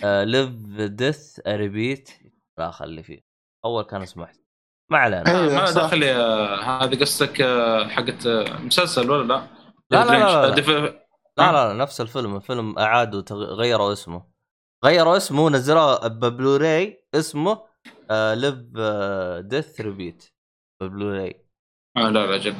[0.03, 0.49] ليف
[0.79, 2.09] ديث ريبيت
[2.57, 3.19] لا خلي فيه
[3.65, 4.27] أول كان اسمه.
[4.89, 5.35] ما علينا.
[5.35, 5.81] آه، أيوة، ما صح.
[5.85, 9.47] دخل يا- هذه قصتك آه، حقت آه، مسلسل ولا لا؟
[9.91, 10.77] لا، لا، لا، لا.
[10.77, 10.93] آه،
[11.37, 12.35] لا لا لا نفس الفيلم.
[12.35, 14.23] الفيلم اعادوا غيروا اسمه.
[14.85, 17.59] غيروا اسمه ونزلوه ببلوراي اسمه
[18.11, 18.55] آه ليف
[19.45, 20.25] ديث ريبيت
[20.81, 21.45] ببلوراي.
[21.97, 22.55] آه لا لا جد.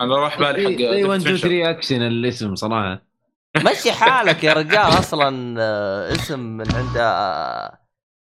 [0.00, 1.48] أنا راح بالي حق اي 1 2 ديفيد فينشر.
[1.48, 3.02] 3 اكشن الاسم صراحة.
[3.56, 7.78] مشي حالك يا رجال أصلا آه اسم من عند آه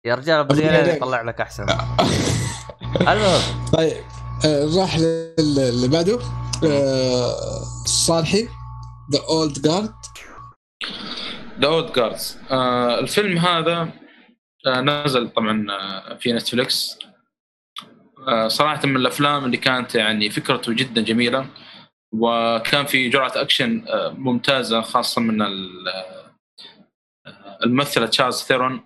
[0.06, 1.65] يا رجال أبغى يطلع لك أحسن.
[3.01, 3.97] المهم طيب
[4.45, 6.19] آه راح لل- اللي بعده.
[6.65, 7.31] آه
[7.85, 8.47] صالحي
[9.14, 9.93] The Old Guard
[11.60, 12.38] The Old Guards
[13.01, 13.89] الفيلم هذا
[14.67, 15.67] آه نزل طبعا
[16.19, 16.99] في Netflix
[18.27, 21.45] آه صراحة من الأفلام اللي كانت يعني فكرته جدا جميلة
[22.13, 25.88] وكان في جرعة أكشن آه ممتازة خاصة من ال-
[27.63, 28.81] الممثلة تشارليز ثيرون.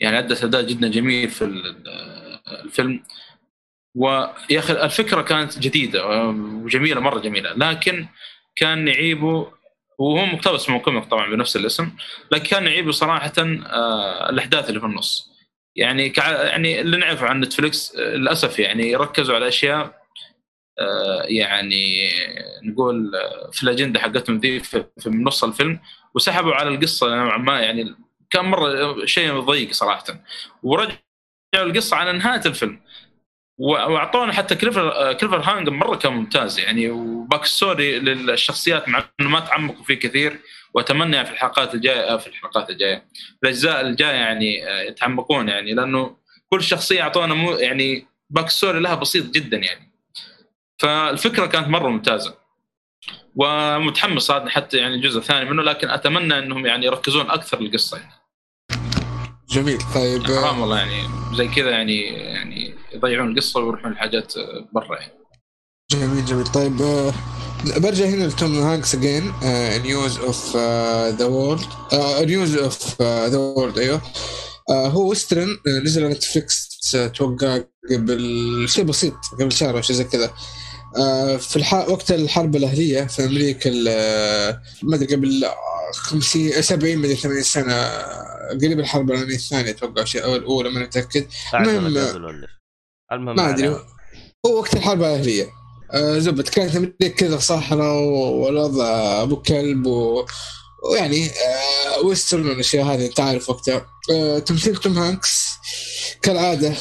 [0.00, 1.86] يعني أدت أداء جدا جميل في ال-
[2.52, 3.02] الفيلم.
[3.94, 6.28] ويا أخي الفكرة كانت جديدة
[6.64, 7.52] وجميله مرة جميلة.
[7.52, 8.06] لكن
[8.56, 9.52] كان يعيبه
[9.98, 11.90] وهو مقتبس من comic طبعا بنفس الاسم
[12.32, 15.30] لكن كان يعيبه صراحة آه، الأحداث اللي في النص.
[15.76, 16.42] يعني كع...
[16.44, 20.00] يعني اللي نعرفه عن نتفلكس آه، للأسف يعني ركزوا على أشياء
[20.80, 22.08] آه، يعني
[22.62, 23.12] نقول
[23.52, 25.80] في الأجندة حقتهم ذي في نص الفيلم
[26.14, 27.60] وسحبوا على القصة نوعا ما.
[27.60, 27.94] يعني
[28.30, 30.04] كان مرة شيء ضيق صراحة.
[30.62, 30.98] ورجعوا
[31.54, 32.80] القصة على نهاية الفيلم.
[33.58, 39.40] وأعطونا حتى cliff cliffhanger مرة كان ممتاز يعني و back story للشخصيات مع إنه ما
[39.40, 40.40] تعمقوا فيه كثير
[40.74, 43.04] وأتمنى في الحلقات الجاية في الحلقات الجاية
[43.42, 46.16] الأجزاء الجاية يعني آه، يتعمقون يعني لأنه
[46.50, 49.92] كل شخصية أعطونا مو يعني back story لها بسيط جدا يعني.
[50.78, 52.34] فالفكرة كانت مرة ممتازة.
[53.36, 58.19] ومتحمس صراحة حتى يعني الجزء الثاني منه لكن أتمنى إنهم يعني يركزون أكثر للقصة يعني.
[59.50, 59.78] جميل.
[59.94, 64.32] طيب حرام والله يعني زي كذا يعني يعني يضيعون القصة ويروحون لحاجات
[64.72, 65.12] برا يعني.
[65.90, 66.46] جميل جميل.
[66.46, 67.12] طيب آه،
[67.76, 69.32] برجع هنا لتوم هانكس again
[69.82, 70.56] News of
[71.18, 71.66] the World
[72.20, 74.00] News of the World أيوه.
[74.70, 77.60] آه، هو western آه، نزل على نتفلكس أتوقع
[77.90, 80.30] قبل شيء بسيط قبل شهر أو شيء زي كذا.
[81.38, 81.74] في الح...
[81.74, 85.46] وقت الحرب الأهلية في أمريكا آه، ما أدري قبل
[85.92, 90.80] 50 70 مدري 80 سنة آه، قريب الحرب العالمية الثانية أتوقع شيء أو الأولى ما
[90.80, 91.26] متأكد.
[91.54, 93.66] المهم، ما أدري.
[93.66, 93.84] علينا.
[94.46, 95.50] هو وقت الحرب الأهلية.
[95.92, 98.84] آه زبد كانت أمريكا كذا صحراء والوضع
[99.22, 100.26] أبو كلب و...
[100.90, 103.86] ويعني آه western والاشياء هذه أنت عارف وقتها.
[104.12, 105.48] آه تمثيل توم هانكس
[106.22, 106.74] كالعادة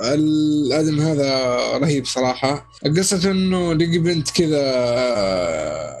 [0.00, 2.68] الادم هذا رهيب صراحة.
[2.96, 5.96] قصة إنه لقي بنت كذا آه،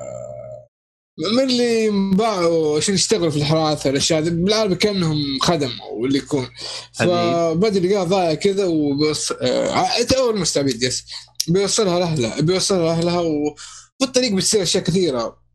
[1.18, 6.48] من اللي انباعوا عشان يشتغلوا في الحراثه والأشياء هذه بالعربي كأنهم خدم أو اللي يكون.
[6.92, 9.32] فبدا لقاه ضايع كذا وبيوص...
[9.32, 10.06] آه...
[10.18, 11.04] أول مستعبد yes.
[11.48, 15.46] بيوصلها لاهلها بيوصلها لاهلها وفي الطريق بتصير أشياء كثيرة.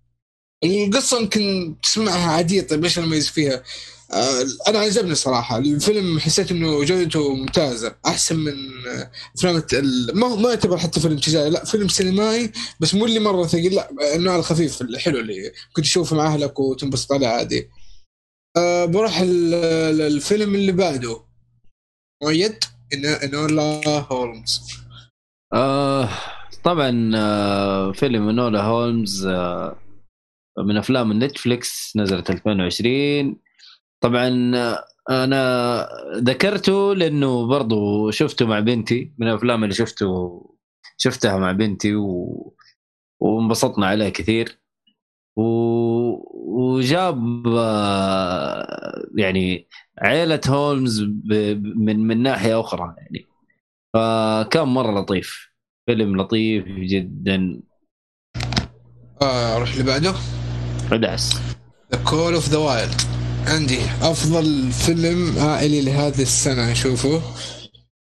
[0.64, 3.64] القصة يمكن تسمعها عادية طيب إيش المميز فيها؟
[4.14, 5.58] آه، أنا عجبني صراحة.
[5.58, 8.54] الفيلم حسيت إنه جودته ممتازة أحسن من
[8.88, 13.20] آه، افلام ال- ما ما يعتبر حتى فيلم تجاري لا فيلم سينمائي بس مو اللي
[13.20, 17.70] مرة ثقيل لا النوع الخفيف الحلو اللي كنت تشوفه مع أهلك وتنبسط عليه عادي.
[18.58, 21.22] أه بروح ال- ال- الفيلم اللي بعده.
[22.24, 22.56] مؤيد؟
[23.24, 23.82] إنولا
[24.12, 24.62] هولمز.
[25.54, 26.10] آه
[26.64, 29.78] طبعا آه فيلم نولا هولمز آه
[30.68, 33.36] من أفلام النتفليكس نزلت 2020
[34.02, 34.28] طبعا
[35.10, 40.42] أنا ذكرته لأنه برضو شفته مع بنتي من الأفلام اللي شفته
[40.98, 42.54] شفتها مع بنتي و...
[43.20, 44.62] وانبسطنا عليه كثير.
[45.36, 45.44] و...
[46.62, 47.46] وجاب
[49.18, 49.68] يعني
[50.02, 51.34] إينولا هولمز ب...
[51.78, 53.28] من من ناحية أخرى يعني.
[53.94, 55.52] فكان مرة لطيف
[55.86, 57.62] فيلم لطيف جدا.
[59.22, 60.14] آه أروح اللي بعده؟
[60.92, 61.42] عداس
[61.92, 67.22] The Call of the Wild عندي أفضل فيلم عائلي لهذه السنة اشوفه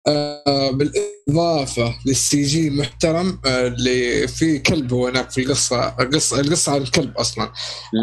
[0.09, 6.72] آه بالإضافة لل CG محترم آه اللي في كلب هو هناك في القصة القصة القصة
[6.72, 7.52] عن الكلب أصلا.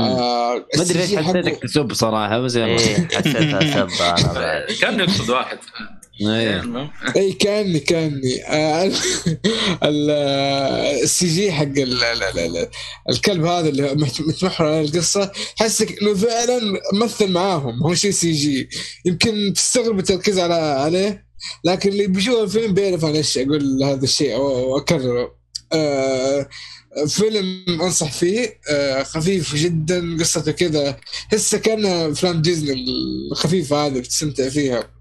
[0.01, 2.77] آه ما أدري ليش حسيتك تسب صراحة بس يلا.
[3.13, 5.57] حسيتها سب أنا بعد كان يقصد واحد.
[7.15, 8.43] اي كاني كاني
[8.85, 8.93] ال-
[9.83, 10.09] ال-
[11.03, 12.69] ال CG حق ال- ال- ال- ال-
[13.09, 16.61] الكلب هذا اللي متمحور على القصة حسك إنه فعلا
[16.93, 18.69] مثل معاهم هو شيء CG.
[19.05, 21.25] يمكن تستغرب التركيز على عليه
[21.65, 25.35] لكن اللي بيشوف الفيلم بيعرف عن إيش أقول هذا الشيء و- واكرره
[25.73, 26.49] آه
[27.07, 28.59] فيلم أنصح فيه.
[28.69, 30.97] آه خفيف جدا قصته كذا.
[31.33, 32.85] هسه كان افلام ديزني
[33.31, 34.98] الخفيفه هذه بتستمتع فيها.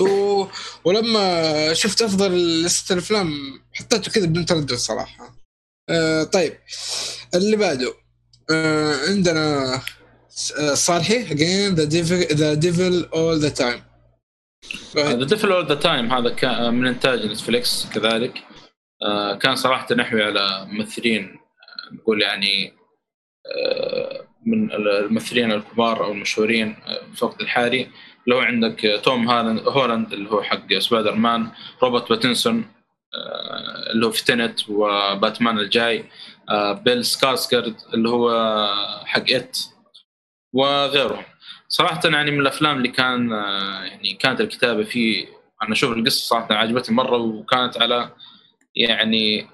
[0.00, 0.46] و...
[0.84, 5.34] ولما شفت أفضل لستة الأفلام حطيته كذا بدون تردد صراحة.
[5.88, 6.52] آه طيب.
[7.34, 7.94] اللي بعده.
[8.50, 9.74] آه عندنا
[10.58, 13.88] آه، صالحي again the devil the devil all the time.
[14.96, 18.44] The Devil All the Time هذا كان من إنتاج نتفليكس كذلك.
[19.02, 22.72] آه، كان صراحة يحوي على ممثلين آه، نقول يعني
[23.46, 27.88] آه، من الممثلين الكبار أو المشهورين آه، في الوقت الحالي.
[28.24, 29.28] اللي هو عندك توم
[29.68, 31.50] هولاند اللي هو حق سبايدر مان
[31.82, 32.64] روبرت باتنسون
[33.14, 36.04] آه، اللي هو في Tenet وباتمان الجاي
[36.50, 38.30] آه، بيل سكارسجارد اللي هو
[39.04, 39.58] حق It
[40.52, 41.24] وغيرهم.
[41.68, 45.26] صراحة يعني من الأفلام اللي كان آه، يعني كانت الكتابة فيه
[45.62, 48.10] أنا أشوف القصة صراحة عجبتني مرة وكانت على
[48.74, 49.46] يعني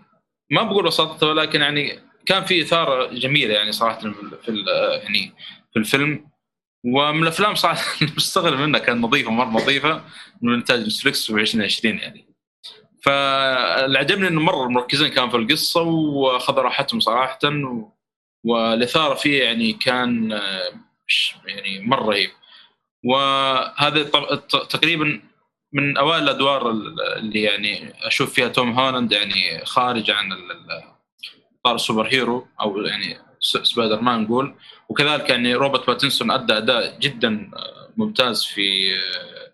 [0.51, 4.01] ما بقول وساطة ولكن يعني كان في إثارة جميلة يعني صراحة
[4.45, 4.65] في
[5.03, 5.33] يعني
[5.73, 6.34] في الفيلم.
[6.85, 7.85] ومن الأفلام صراحة
[8.17, 10.05] مستغرب منها كانت نظيفة مرة نظيفة
[10.43, 12.27] من إنتاج نتفلكس في 2020 يعني
[13.03, 17.39] فاللي عجبني إنه مرة مركزين كان في القصة وأخذوا راحتهم صراحة.
[18.45, 20.73] والإثارة فيه يعني كان آه،
[21.47, 22.31] يعني مرة رهيب
[23.05, 24.03] وهذا
[24.71, 25.21] تقريبا
[25.73, 30.33] من أوائل الأدوار ال- اللي يعني أشوف فيها توم هولاند يعني خارج عن
[31.61, 34.55] إطار ال super hero أو يعني سبايدر مان نقول
[34.89, 39.53] وكذلك يعني روبرت باتنسون أدى أداء جدا آه، ممتاز في آه،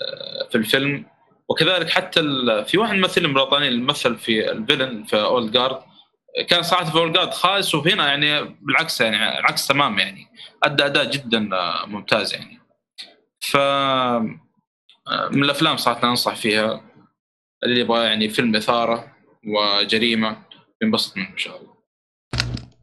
[0.00, 1.06] آه، في الفيلم.
[1.48, 2.20] وكذلك حتى
[2.66, 5.82] في واحد ممثل بريطاني اللي مثل في ال villain في Old Guard
[6.48, 10.26] كان صراحة في Old Guard خايس وهنا يعني بالعكس يعني العكس تمام يعني.
[10.62, 12.60] أدى أداء جدا آه، ممتاز يعني.
[13.40, 16.84] ف آه، من الأفلام صراحة أنصح فيها
[17.64, 20.42] اللي يبغى يعني فيلم إثارة وجريمة
[20.82, 21.67] ينبسط منه إن شاء الله.
[21.67, 21.67] آه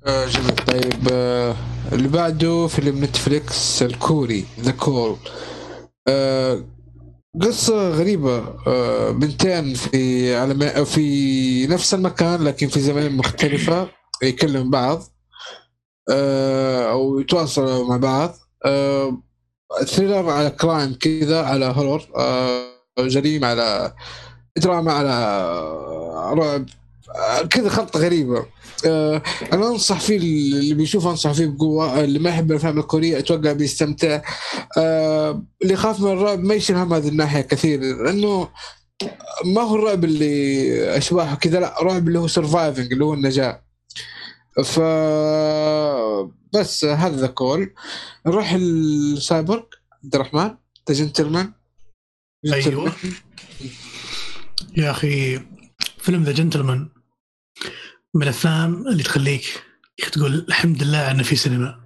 [0.08, 1.56] جميل طيب آه
[1.92, 5.16] اللي بعده فيلم نتفليكس الكوري The Call
[6.08, 6.64] آه
[7.42, 13.90] قصة غريبة آه بنتين في على في نفس المكان لكن في زمان مختلفة
[14.24, 15.04] يكلموا بعض
[16.12, 18.36] آه أو يتواصلوا مع بعض.
[18.66, 19.18] آه
[19.86, 22.66] thriller على crime كذا على horror آه
[23.00, 23.94] جريمة على
[24.58, 25.10] دراما على
[26.34, 26.40] رعب.
[26.40, 26.85] آه،
[27.50, 28.46] كذا خلطة غريبة.
[28.86, 29.22] آه
[29.54, 32.04] أنا أنصح فيه اللي بيشوف أنصح فيه بقوة.
[32.04, 34.22] اللي ما يحب الأفلام الكورية أتوقع بيستمتع.
[34.78, 38.50] آه اللي يخاف من الرعب ما يشيل هم هذه الناحية كثير لأنه
[39.46, 43.62] ما هو الرعب اللي اشباحه كذا لا رعب اللي هو surviving اللي هو النجاة.
[44.64, 44.80] ف
[46.54, 47.74] بس هذا The Call
[48.28, 49.64] نروح السايبورغ.
[50.04, 50.56] عبد الرحمن
[50.90, 51.52] The Gentlemen
[52.54, 52.92] أيوه.
[54.78, 55.40] يا أخي
[55.98, 56.90] فيلم The Gentlemen
[58.16, 59.64] من الأفلام اللي تخليك
[60.12, 61.82] تقول الحمد لله إنه في سينما.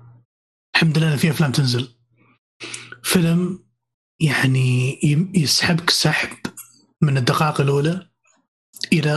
[0.76, 1.96] الحمد لله انه في أفلام تنزل.
[3.04, 3.66] فيلم
[4.20, 5.00] يعني
[5.36, 6.38] يسحبك سحب
[7.02, 8.10] من الدقائق الأولى
[8.94, 9.16] إلى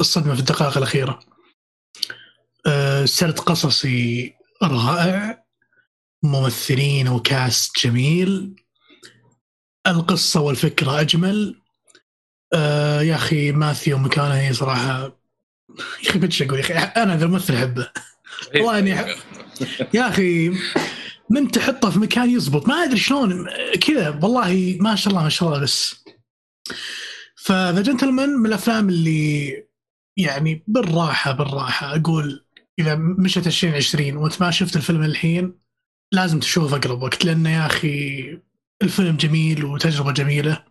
[0.00, 1.20] الصدمة في الدقائق الأخيرة.
[2.66, 5.44] أه سرد قصصي رائع
[6.22, 8.56] ممثلين وكاست جميل.
[9.86, 11.60] القصة والفكرة أجمل.
[12.54, 15.23] آه يا أخي ماثيو مكانه صراحة
[16.04, 16.74] يا أخي بدش أقول يا أخي.
[16.74, 17.90] أنا ذا الممثل أحبه.
[18.54, 19.18] والله إني أحب-
[19.94, 20.52] يا أخي
[21.30, 22.68] من تحطه في مكان يزبط.
[22.68, 23.46] ما أدري شلون
[23.80, 24.08] كذا.
[24.22, 26.04] والله ما شاء الله ما شاء الله بس.
[27.36, 29.64] فذا جنتلمان من الأفلام اللي
[30.16, 31.96] يعني بالراحة بالراحة.
[31.96, 32.46] أقول
[32.78, 35.58] إذا مشت 2020 وأنت ما شفت الفيلم الحين
[36.12, 37.24] لازم تشوفه أقرب وقت.
[37.24, 38.38] لأنه يا أخي
[38.82, 40.52] الفيلم جميل وتجربة جميلة.
[40.52, 40.64] آه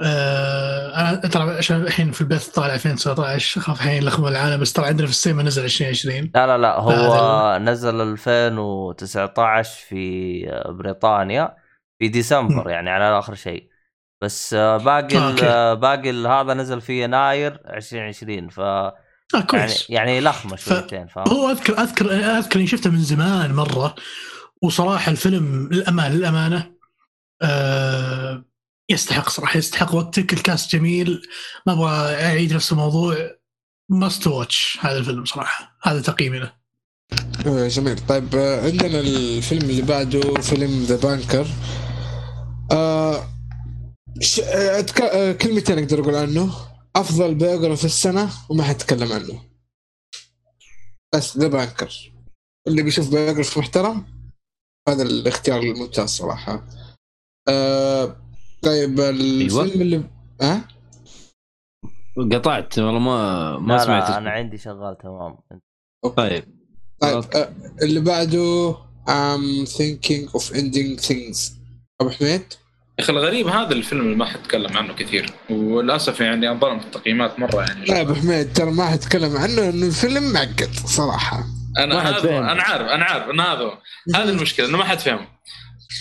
[0.00, 5.06] أنا ترى عشان الحين في البث طالع 2019 اخاف الحين لخبط العالم بس ترى عندنا
[5.06, 11.56] في السينما نزل 2020 لا لا لا هو نزل 2019 في بريطانيا
[11.98, 12.70] في ديسمبر.
[12.70, 13.68] يعني على آخر شيء.
[14.22, 15.34] بس آه، باقي آه،.
[15.42, 18.96] آه، باقي هذا نزل في يناير 2020 ف آه
[19.34, 19.90] يعني كويس.
[19.90, 23.94] يعني لخمة ف- شويتين فاهم؟ هو أذكر أذكر أذكر إني شفته من زمان مرة
[24.62, 26.72] وصراحة الفيلم للأمانة للأمانة
[27.42, 28.44] آه
[28.92, 31.22] يستحق صراحة يستحق وقتك الكاست جميل.
[31.66, 33.16] ما أبغى أعيد نفس الموضوع.
[33.88, 36.52] must watch هذا الفيلم صراحة هذا تقييمي له.
[37.46, 38.06] آه، جميل.
[38.06, 41.46] طيب آه، عندنا الفيلم اللي بعده فيلم The Banker
[42.72, 43.28] آه
[44.20, 44.40] ش...
[44.40, 45.38] آه أتك...
[45.38, 46.54] كلمتين أقدر أقول عنه.
[46.96, 49.44] أفضل biogra في السنة وما حتكلم عنه.
[51.14, 52.12] بس The Banker
[52.66, 54.06] اللي بيشوف biography محترم
[54.88, 56.68] هذا الاختيار الممتاز صراحة.
[57.48, 58.31] آه
[58.62, 59.74] طيب الفيلم أيوة.
[59.74, 60.02] اللي
[60.42, 60.68] ها؟
[62.32, 64.10] قطعت والله ما ما لا سمعت.
[64.10, 65.36] لا أنا عندي شغال تمام.
[66.16, 66.44] طيب.
[67.00, 67.52] طيب آه
[67.82, 68.74] اللي بعده
[69.08, 71.52] I'm thinking of ending things.
[72.00, 72.42] أبو حميد؟
[72.98, 75.30] يا أخي الغريب هذا الفيلم اللي ما حد تكلم عنه كثير.
[75.50, 77.84] وللأسف يعني انظلم في التقييمات مرة يعني.
[77.84, 81.44] لا أبو حميد ترى ما حتكلم عنه إنه الفيلم معقد صراحة.
[81.78, 82.42] أنا ما حد هذا فهم.
[82.42, 83.78] أنا عارف أنا عارف انه هذا هو.
[84.14, 85.26] هذه المشكلة إنه ما حد فهمه.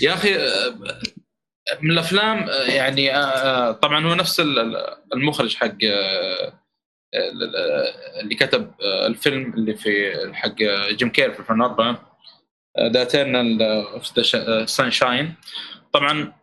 [0.01, 0.75] يا أخي آه،
[1.81, 6.53] من الأفلام آه، يعني آه، آه، طبعا هو نفس ال- ال- المخرج حق ال-
[7.43, 7.55] ال-
[8.19, 10.55] اللي كتب الفيلم اللي في حق
[10.91, 12.17] جيم كيري في 2004
[12.79, 15.33] the Eternal of the Sunshine
[15.93, 16.33] طبعا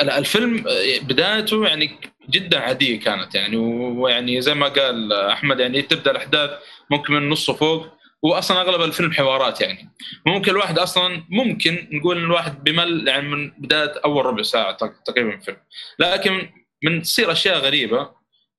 [0.00, 0.64] الفيلم
[1.02, 6.50] بدايته يعني جدا عادية كانت يعني ويعني زي ما قال أحمد يعني تبدأ الأحداث
[6.90, 7.86] ممكن من نصه فوق
[8.26, 9.90] هو أصلا أغلب الفيلم حوارات يعني.
[10.26, 15.02] ممكن الواحد أصلا ممكن نقول إن الواحد بمل يعني من بداية أول ربع ساعة تق-
[15.02, 15.56] تقريبا الفيلم.
[15.98, 16.50] لكن
[16.84, 18.10] من تصير أشياء غريبة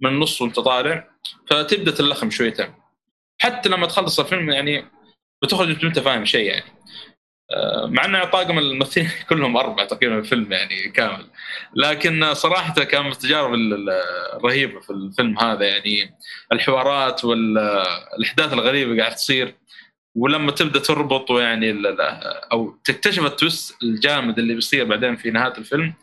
[0.01, 1.07] من النص وأنت طالع
[1.47, 2.73] فتبدأ تلخم شويتين.
[3.37, 4.85] حتى لما تخلص الفيلم يعني
[5.43, 6.65] بتخرج انت فاهم شيء يعني.
[7.87, 11.25] مع ان طاقم الممثلين كلهم أربعة تقريبا الفيلم يعني كامل.
[11.75, 13.89] لكن صراحة كان من التجارب ال- ال-
[14.37, 16.17] الرهيبه في الفيلم هذا يعني.
[16.51, 19.55] الحوارات والاحداث الغريبة قاعد تصير.
[20.17, 22.01] ولما تبدأ تربط ال-
[22.51, 25.93] أو تكتشف ال twist الجامد اللي بيصير بعدين في نهاية الفيلم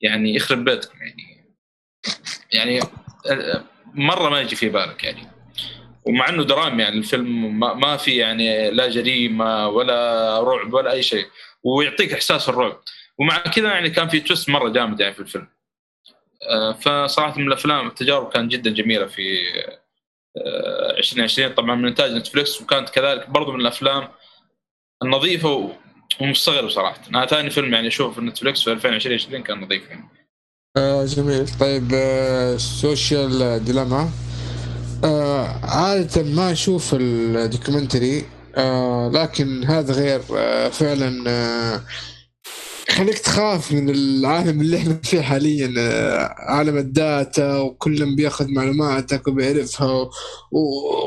[0.00, 1.54] يعني يخرب بيتكم يعني.
[2.52, 2.80] يعني
[3.94, 5.39] مرة ما يجي في بالك يعني.
[6.04, 11.26] ومع إنه درامي يعني الفيلم ما, في يعني لا جريمة ولا رعب ولا أي شيء
[11.64, 12.80] ويعطيك إحساس الرعب.
[13.18, 15.48] ومع كذا يعني كان في twist مرة جامد يعني في الفيلم.
[16.50, 19.38] آه، فصراحة من الأفلام التجارب كانت جدا جميلة في
[20.36, 24.08] آه، 2020 طبعا من إنتاج نتفلكس وكانت كذلك برضو من الأفلام
[25.02, 25.70] النظيفة
[26.20, 27.00] ومستغرب صراحة.
[27.08, 30.08] أنا ثاني فيلم يعني أشوفه في نتفلكس في 2020 كان نظيف يعني.
[30.76, 31.46] آه جميل.
[31.60, 34.10] طيب آه Social Dilemma
[35.04, 38.24] آه عادة ما أشوف ال documentary
[38.56, 41.80] آه لكن هذا غير آه فعلا آه
[42.90, 50.10] خليك تخاف من العالم اللي إحنا فيه حاليا آه عالم الداتا وكل بيأخذ معلوماتك وبيعرفها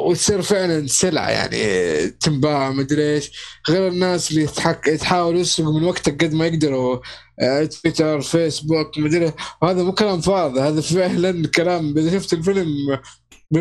[0.05, 3.31] وتصير فعلا سلعة يعني تنباع مدري إيش.
[3.69, 6.99] غير الناس اللي يتحك يتحاولوا يسرقوا من وقتك قد ما يقدروا
[7.41, 11.97] آه، تويتر فيسبوك مدري وهذا مو كلام فاضي هذا فعلا كلام.
[11.97, 12.67] إذا شفت الفيلم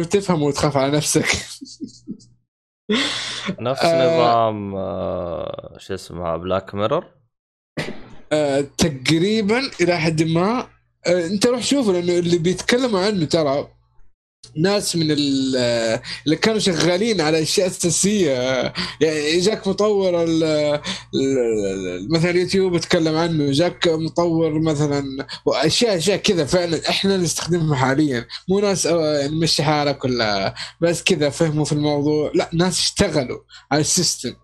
[0.00, 1.26] بتفهم وتخاف على نفسك
[3.60, 4.16] نفس آه.
[4.16, 7.06] نظام آه، شو اسمها Black Mirror
[8.32, 10.68] آه، تقريبا إلى حد ما
[11.06, 13.68] آه، أنت روح شوف لأنه اللي بيتكلموا عنه ترى
[14.56, 15.56] ناس من ال-
[16.24, 18.32] اللي كانوا شغالين على أشياء أساسية.
[19.00, 20.26] يعني جاك مطور
[22.10, 23.52] مثلا يوتيوب اتكلم عنه.
[23.52, 26.88] جاك مطور مثلا واشياء أشياء كذا فعلا.
[26.88, 28.26] إحنا نستخدمها حاليا.
[28.48, 32.32] مو ناس يعني مشي حالك ولا بس كذا فهموا في الموضوع.
[32.34, 33.38] لا ناس اشتغلوا
[33.70, 34.34] على السيستم.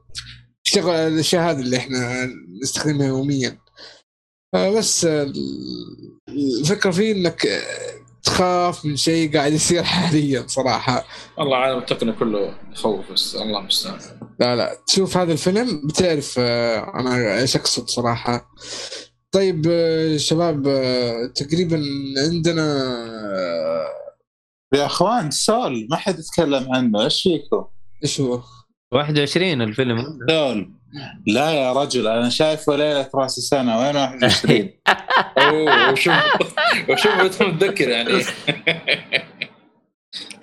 [0.66, 2.28] اشتغلوا على الأشياء هذه اللي إحنا
[2.62, 3.58] نستخدمها يوميا.
[4.54, 5.32] آه، بس آه،
[6.28, 7.46] الفكرة فيه إنك
[8.28, 11.04] تخاف من شيء قاعد يصير حاليا صراحة.
[11.38, 13.98] والله عالم التقني كله يخوف بس الله المستعان.
[14.40, 14.78] لا لا.
[14.86, 18.50] تشوف هذا الفيلم بتعرف آه، أنا إيش أقصد صراحة.
[19.32, 21.82] طيب آه، شباب آه، تقريبا
[22.26, 22.64] عندنا
[24.74, 27.04] يا أخوان سول ما حد يتكلم عنه.
[27.04, 27.64] إيش فيكم؟
[28.04, 28.40] إيش هو؟
[28.94, 30.18] 21 الفيلم.
[30.30, 30.77] سول.
[31.26, 34.68] لا يا رجل أنا شايفه ليله رأس السنة وين 21
[35.38, 36.14] أوه وشوف
[36.88, 38.10] وشوف انت متذكر يعني؟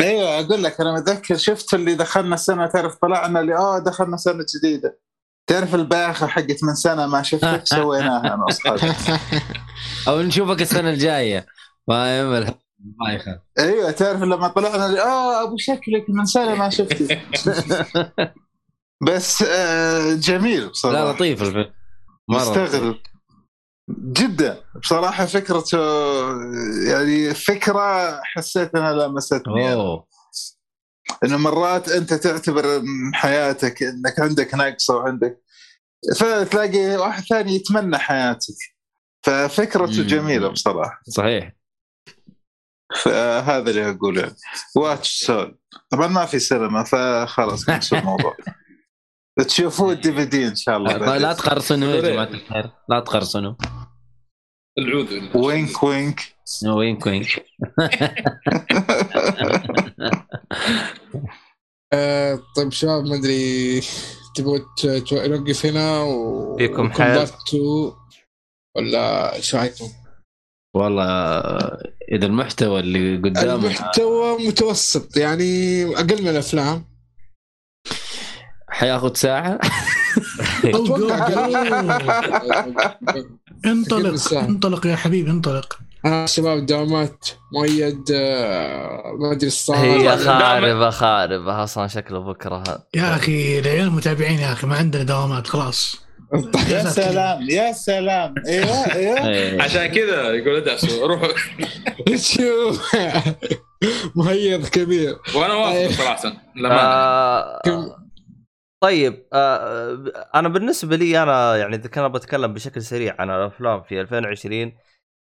[0.01, 4.45] أيوه أقول لك أنا متذكر شفت اللي دخلنا السنة تعرف طلعنا اللي آه دخلنا سنة
[4.57, 4.99] جديدة.
[5.47, 8.81] تعرف الباخة حقت من سنة ما شفتك سويناها أنا وأصحابي.
[10.07, 11.45] أو نشوفك السنة الجاية.
[11.87, 12.53] ما يمل
[13.01, 17.19] ما يخاف أيوه تعرف لما طلعنا اللي آه أبو شكلك من سنة ما شفتك.
[19.03, 21.03] بس آه جميل بصراحة.
[21.05, 21.41] لا لطيف.
[21.41, 21.73] الفيلم
[22.29, 22.95] مستغرب.
[23.91, 24.63] جدا.
[24.81, 25.79] بصراحة فكرته
[26.89, 29.73] يعني فكرة حسيت إنها.
[29.73, 30.07] أوه.
[31.23, 35.41] إنه مرات أنت تعتبر من حياتك إنك عندك نقص أو عندك
[36.19, 38.55] فتلاقي واحد ثاني يتمنى حياتك.
[39.23, 40.07] ففكرته مم.
[40.07, 41.01] جميلة بصراحة.
[41.09, 41.51] صحيح.
[43.03, 44.35] فهذا اللي أقوله.
[44.75, 45.57] واتش Soul
[45.89, 48.37] طبعا ما في سينما فخلاص ننسى الموضوع.
[49.43, 51.17] تشوفوه ال DVD إن شاء الله.
[51.17, 51.33] لا.
[51.33, 52.71] تقرصنوا يا جماعة الخير.
[52.89, 53.53] لا تقرصنوا
[54.77, 55.35] العود.
[55.35, 56.35] وينك وينك.
[56.65, 57.45] وينك وينك.
[61.93, 63.81] آه، طيب شباب ما أدري.
[64.35, 64.59] تبغوا
[65.27, 67.93] نوقف هنا و فيكم two
[68.77, 69.87] ولا إيش رايكم؟
[70.75, 71.05] والله
[72.11, 76.94] إذا المحتوى اللي قدامه المحتوى متوسط يعني أقل من الأفلام.
[78.75, 79.59] حياخذ ساعة؟
[80.65, 81.27] أتوقع
[83.65, 84.45] انطلق الساعة.
[84.45, 85.79] انطلق يا حبيبي انطلق.
[86.05, 91.63] آه شباب دوامات مؤيد آه، ما أدري الصالح هي خاربة خاربة.
[91.63, 92.63] أصلا شكله بكرة.
[92.95, 95.95] يا أخي العيال متابعين يا أخي ما عندنا دوامات خلاص.
[96.69, 98.35] يا سلام يا سلام.
[98.47, 99.27] أيوه أيوه.
[99.27, 99.61] إيه.
[99.61, 101.29] عشان كذا يقول ادعسوا روحوا
[102.15, 102.95] شوف
[104.15, 105.17] مهيض كبير.
[105.35, 108.04] وأنا واثق صراحة لما آه
[108.79, 114.01] طيب آه أنا بالنسبة لي أنا يعني إذا كان بتكلم بشكل سريع عن الأفلام في
[114.01, 114.77] 2020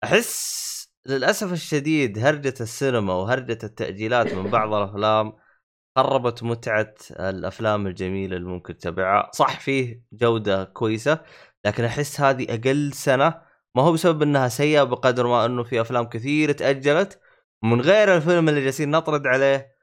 [0.04, 0.66] أحس
[1.06, 5.34] للأسف الشديد هرجه السينما وهرجه التأجيلات من بعض الأفلام
[5.98, 9.32] خربت متعة الأفلام الجميلة اللي ممكن تتابعها.
[9.34, 11.20] صح فيه جودة كويسة
[11.66, 13.42] لكن أحس هذه أقل سنة
[13.76, 17.22] ما هو بسبب إنها سيئة بقدر ما إنه في أفلام كثير تأجلت
[17.64, 19.75] من غير الفيلم اللي جالسين نطرد عليه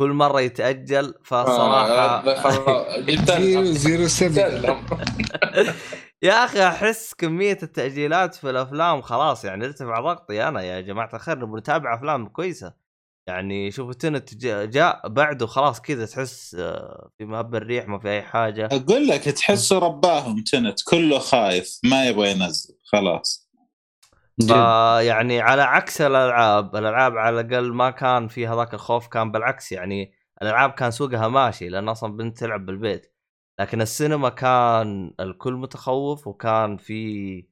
[0.00, 4.80] كل مرة يتأجل فصراحة آه، زيرو سبعة.
[6.22, 11.38] يا أخي أحس كمية التأجيلات في الأفلام خلاص يعني ارتفع ضغطي أنا يا جماعة الخير
[11.38, 12.72] نبغى نتابع أفلام كويسة.
[13.26, 18.08] يعني شوف تنت جا- جاء بعده خلاص كذا تحس آه، في مهب الريح ما في
[18.08, 18.68] أي حاجة.
[18.72, 23.49] أقول لك تحسه رباهم تنت كله خايف ما يبغى ينزل خلاص.
[24.48, 30.12] فيعني على عكس الألعاب الألعاب على الأقل ما كان في هذاك الخوف كان بالعكس يعني
[30.42, 33.14] الألعاب كان سوقها ماشي لأن أصلا بنت تلعب بالبيت.
[33.60, 37.46] لكن السينما كان الكل متخوف وكان في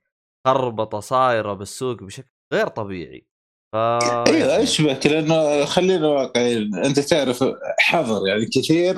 [0.47, 3.27] خربطة صايرة بالسوق بشكل غير طبيعي.
[3.73, 3.77] ف
[4.29, 6.75] أيوه إيش بك؟ لأنه خلينا واقعيين.
[6.75, 7.45] أنت تعرف
[7.81, 8.97] حظر يعني كثير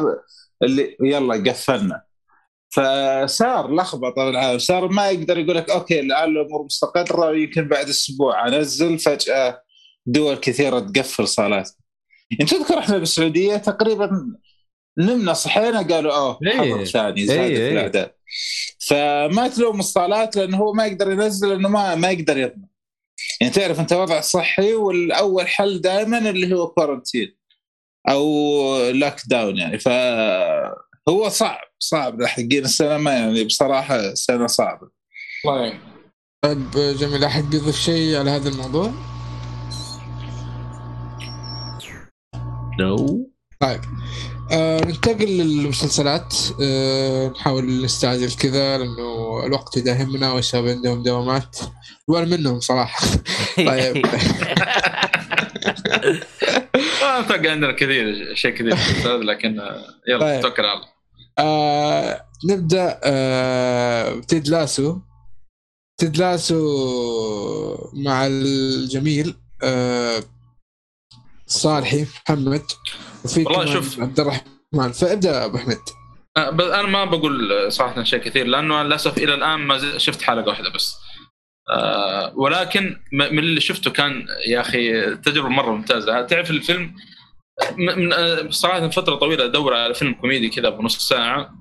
[0.63, 2.10] اللي يلا قفلنا.
[2.71, 4.59] فصار لخبطة بالعالم.
[4.59, 8.99] صار ما يقدر يقول لك أوكي الان الأمور مستقرة يمكن بعد أسبوع أنزل.
[8.99, 9.63] فجأة
[10.07, 11.71] دول كثيرة تقفل صالات
[12.31, 14.37] يعني تذكر إحنا بالسعودية تقريبا
[14.99, 16.53] نمنا صحينا قالوا أوه إيه.
[16.53, 17.73] حظر ثاني زادت إيه، إيه.
[17.73, 18.13] الاعداد
[18.79, 22.65] فما تلوم الصالات لأنه هو ما يقدر ينزل لأنه ما ما يقدر يضمن.
[23.41, 27.37] يعني تعرف أنت وضع صحي والأول حل دائما اللي هو كورنتين
[28.09, 29.79] أو لاك داون يعني.
[29.79, 31.70] فهو صعب.
[31.81, 34.89] صعب حقين السينما يعني بصراحة سنة صعبة.
[35.45, 35.81] الله يعين.
[36.43, 38.93] طيب جميل أحد يضيف شيء على هذا الموضوع؟
[42.81, 43.31] نو
[43.61, 43.81] طيب.
[44.53, 46.35] آه ننتقل للمسلسلات.
[46.63, 51.59] آه نحاول نستعجل كذا لأنه الوقت يداهمنا والشباب عندهم دوامات
[52.09, 53.07] وأنا منهم صراحة.
[53.57, 54.07] طيب.
[57.03, 59.61] ما أتوقع عندنا كثير شيء كثير لكن
[60.09, 60.43] يلا طيب.
[60.43, 61.00] توكل على الله.
[61.41, 64.99] آه نبدأ آه تيد لاسو.
[66.01, 70.23] تيد لاسو مع الجميل آه
[71.47, 72.63] صالحي محمد
[73.25, 74.01] وفي والله شوف.
[74.01, 74.93] عبد الرحمن.
[74.93, 75.79] فابدأ أبو حميد
[76.37, 80.49] آه، بس أنا ما بقول صراحة شيء كثير لأنه للأسف إلى الآن ما شفت حلقة
[80.49, 80.95] واحدة بس.
[81.71, 86.23] آه ولكن من اللي شفته كان يا أخي تجربة مرة ممتازة.
[86.23, 86.95] تعرف الفيلم
[87.77, 88.11] من
[88.51, 91.55] صراحة فترة طويلة أدور على فيلم كوميدي كذا بنص ساعة.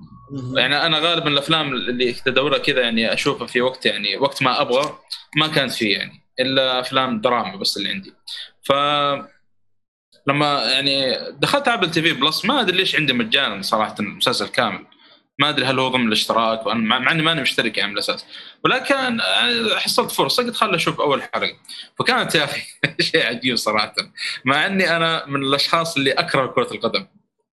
[0.56, 4.98] يعني أنا غالبا الأفلام اللي أدورها كذا يعني أشوفها في وقت يعني وقت ما أبغى
[5.36, 8.12] ما كانت فيه يعني إلا أفلام دراما بس اللي عندي.
[8.62, 8.72] ف
[10.26, 14.86] لما يعني دخلت Apple TV Plus ما أدري ليش عندي مجانا صراحة المسلسل كامل.
[15.40, 18.24] ما أدري هل هو ضمن الاشتراك وأنا مع إني ماني مشترك يعني من الاساس
[18.64, 21.56] ولكن يعني حصلت فرصة قلت خل أشوف أول حلقه
[21.98, 22.62] فكانت يا أخي
[23.10, 23.94] شيء عجيب صراحة.
[24.44, 27.06] مع إني أنا من الأشخاص اللي أكره كرة القدم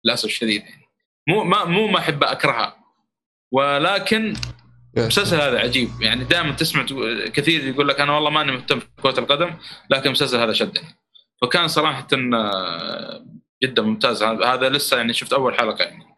[0.05, 0.87] للأسف الشديد يعني.
[1.27, 2.77] مو ما مو ما أحب أكرهها.
[3.51, 4.33] ولكن
[4.97, 5.89] المسلسل هذا عجيب.
[6.01, 6.85] يعني دائما تسمع
[7.33, 9.53] كثير يقول لك أنا والله ماني مهتم في كرة القدم
[9.89, 10.85] لكن المسلسل هذا شدني.
[11.41, 13.25] فكان صراحة آه،
[13.63, 14.23] جدا ممتاز.
[14.23, 16.16] هذا لسه يعني شفت أول حلقة يعني.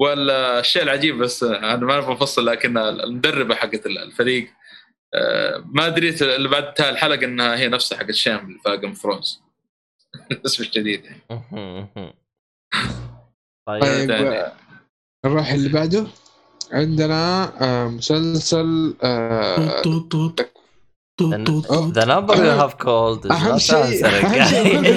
[0.00, 4.50] والشيء العجيب بس أنا ما بفصل لكن المدربة حقت الفريق
[5.14, 9.40] آه، ما دريت اللي بعد انتهى الحلقة إنها هي نفسها حقت شام في جيم ثرونز
[10.30, 11.20] للاسف الشديد يعني.
[13.68, 14.52] طيب يعني-
[15.26, 16.06] نروح اللي بعده.
[16.72, 18.94] عندنا آه، مسلسل
[21.20, 23.20] The number you have called.
[23.26, 24.04] Is أهم not شيء-.
[24.04, 24.88] أهم شيء-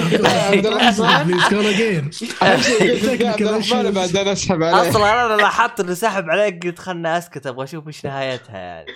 [4.32, 8.56] أسحب عليه أصلا أنا لاحظت إنه سحب عليك قلت خلنا أسكت أبغى أشوف إيش نهايتها
[8.58, 8.86] يعني.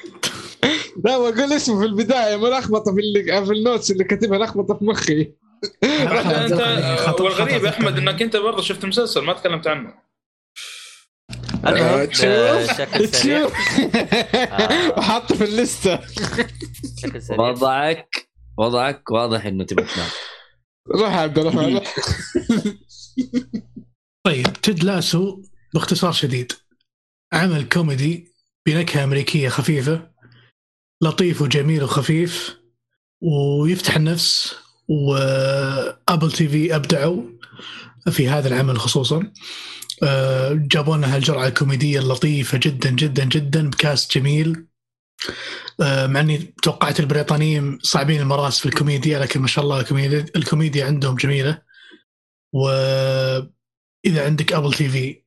[1.05, 4.84] لا بقول اسمه في البداية ما لخبطه في اللي في النوتس اللي كاتبها لخبطه في
[4.84, 5.32] مخي.
[5.82, 8.10] والغريب خطأ يا أحمد تقني.
[8.10, 10.07] إنك أنت برضه شفت مسلسل ما تكلمت عنه.
[11.66, 13.47] المهم؟ آه، شكل سريع.
[13.47, 14.89] آه.
[14.98, 16.01] وحاطه في الليستة.
[17.18, 17.40] سريع.
[17.40, 18.28] وضعك
[18.59, 20.09] وضعك واضح إنه تبغى تنام.
[20.94, 21.80] روح يا عبد الرحمن.
[24.26, 25.43] طيب تيد لاسو
[25.74, 26.52] باختصار شديد.
[27.32, 28.32] عمل كوميدي
[28.66, 30.10] بنكهة أمريكية خفيفة
[31.02, 32.59] لطيف وجميل وخفيف
[33.22, 34.55] ويفتح النفس
[34.88, 37.22] و Apple TV أبدعوا
[38.10, 39.16] في هذا العمل خصوصا.
[39.16, 39.32] آه،
[40.52, 44.66] جابوا لنا هالجرعة الكوميدية اللطيفة جدا جدا جدا ب cast جميل.
[45.80, 50.86] آه، مع إني توقعت البريطانيين صعبين المراس في الكوميديا لكن ما شاء الله الكوميديا, الكوميديا
[50.86, 51.62] عندهم جميلة.
[52.52, 53.48] واذا
[54.24, 55.22] عندك Apple TV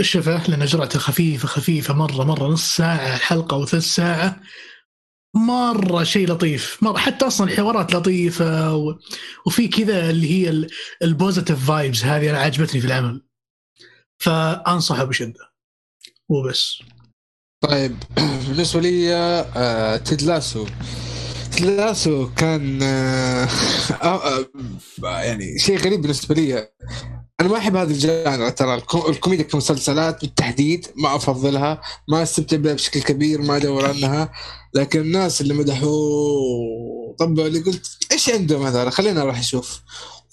[0.00, 4.40] شفه لأن جرعته خفيفة خفيفة مرة مرة نص ساعة الحلقة أو ثلث ساعة.
[5.36, 8.98] مرة شيء لطيف مرة حتى أصلا الحوارات لطيفة و...
[9.46, 10.68] وفي كذا اللي هي
[11.02, 13.22] ال positive vibes هذه أنا عجبتني في العمل.
[14.18, 15.40] فأنصحه بشدة.
[16.28, 16.82] وبس
[17.60, 17.96] طيب
[18.48, 20.66] بالنسبة لي آه، Ted Lasso.
[21.52, 23.48] Ted Lasso كان آه،
[24.02, 24.46] آه،
[25.04, 26.68] يعني شيء غريب بالنسبة لي.
[27.40, 31.80] أنا ما أحب هذا ال genre ترى الكو- الكوميديا كمسلسلات بالتحديد ما أفضلها.
[32.08, 34.32] ما استمتع بها بشكل كبير ما أدور عنها.
[34.74, 39.80] لكن الناس اللي مدحوه طب اللي قلت إيش عندهم هذول؟ خلينا أروح أشوف.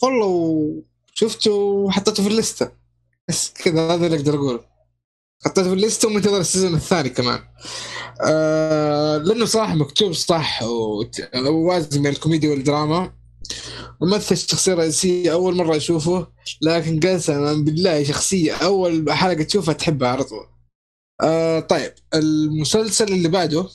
[0.03, 0.83] والله
[1.13, 2.80] شفته وحطيته في ال list ة.
[3.29, 4.65] بس كذا هذا اللي أقدر أقوله.
[5.45, 7.39] حطيته في ال list ة ومنتظر ال season الثاني كمان.
[8.21, 13.13] آه لأنه صراحة مكتوب صح ووازن بين الكوميديا والدراما.
[14.01, 16.27] ومثل الشخصية الرئيسية أول مرة أشوفه
[16.61, 20.47] لكن قسما بالله شخصية أول حلقة تشوفها تحبها على طول.
[21.23, 23.69] آه طيب المسلسل اللي بعده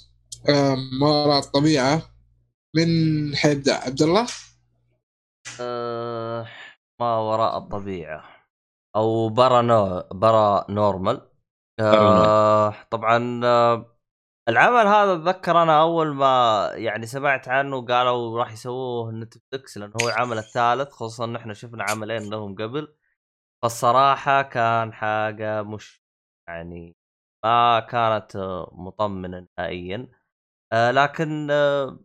[0.48, 2.16] آه ما وراء الطبيعه
[2.77, 4.27] من حيبدأ؟ عبد الله؟
[5.60, 6.48] آه،
[7.01, 8.36] ما وراء الطبيعة.
[8.97, 11.31] أو Para no Paranormal
[11.81, 13.97] آه طبعا آه
[14.48, 20.09] العمل هذا أتذكر أنا أول ما يعني سمعت عنه قالوا راح يسووه نتفلكس لأنه هو
[20.09, 22.94] العمل الثالث خصوصا إن إحنا شفنا عملين لهم قبل.
[23.62, 26.02] فالصراحة كان حاجة مش
[26.48, 26.97] يعني
[27.44, 28.36] ما كانت
[28.73, 30.09] مطمنة نهائيا.
[30.73, 31.98] آه لكن آه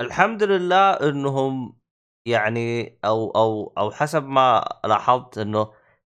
[0.00, 1.80] الحمد لله إنهم
[2.26, 5.72] يعني أو أو أو حسب ما لاحظت إنه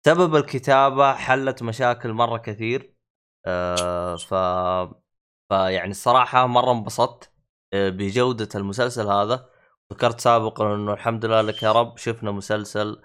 [0.05, 2.95] سبب الكتابة حلت مشاكل مرة كثير
[3.45, 4.33] آه ف
[5.49, 7.31] فيعني الصراحة مرة انبسطت
[7.73, 9.49] آه، بجودة المسلسل هذا.
[9.93, 13.01] ذكرت سابقا إنه الحمد لله لك يا رب شفنا مسلسل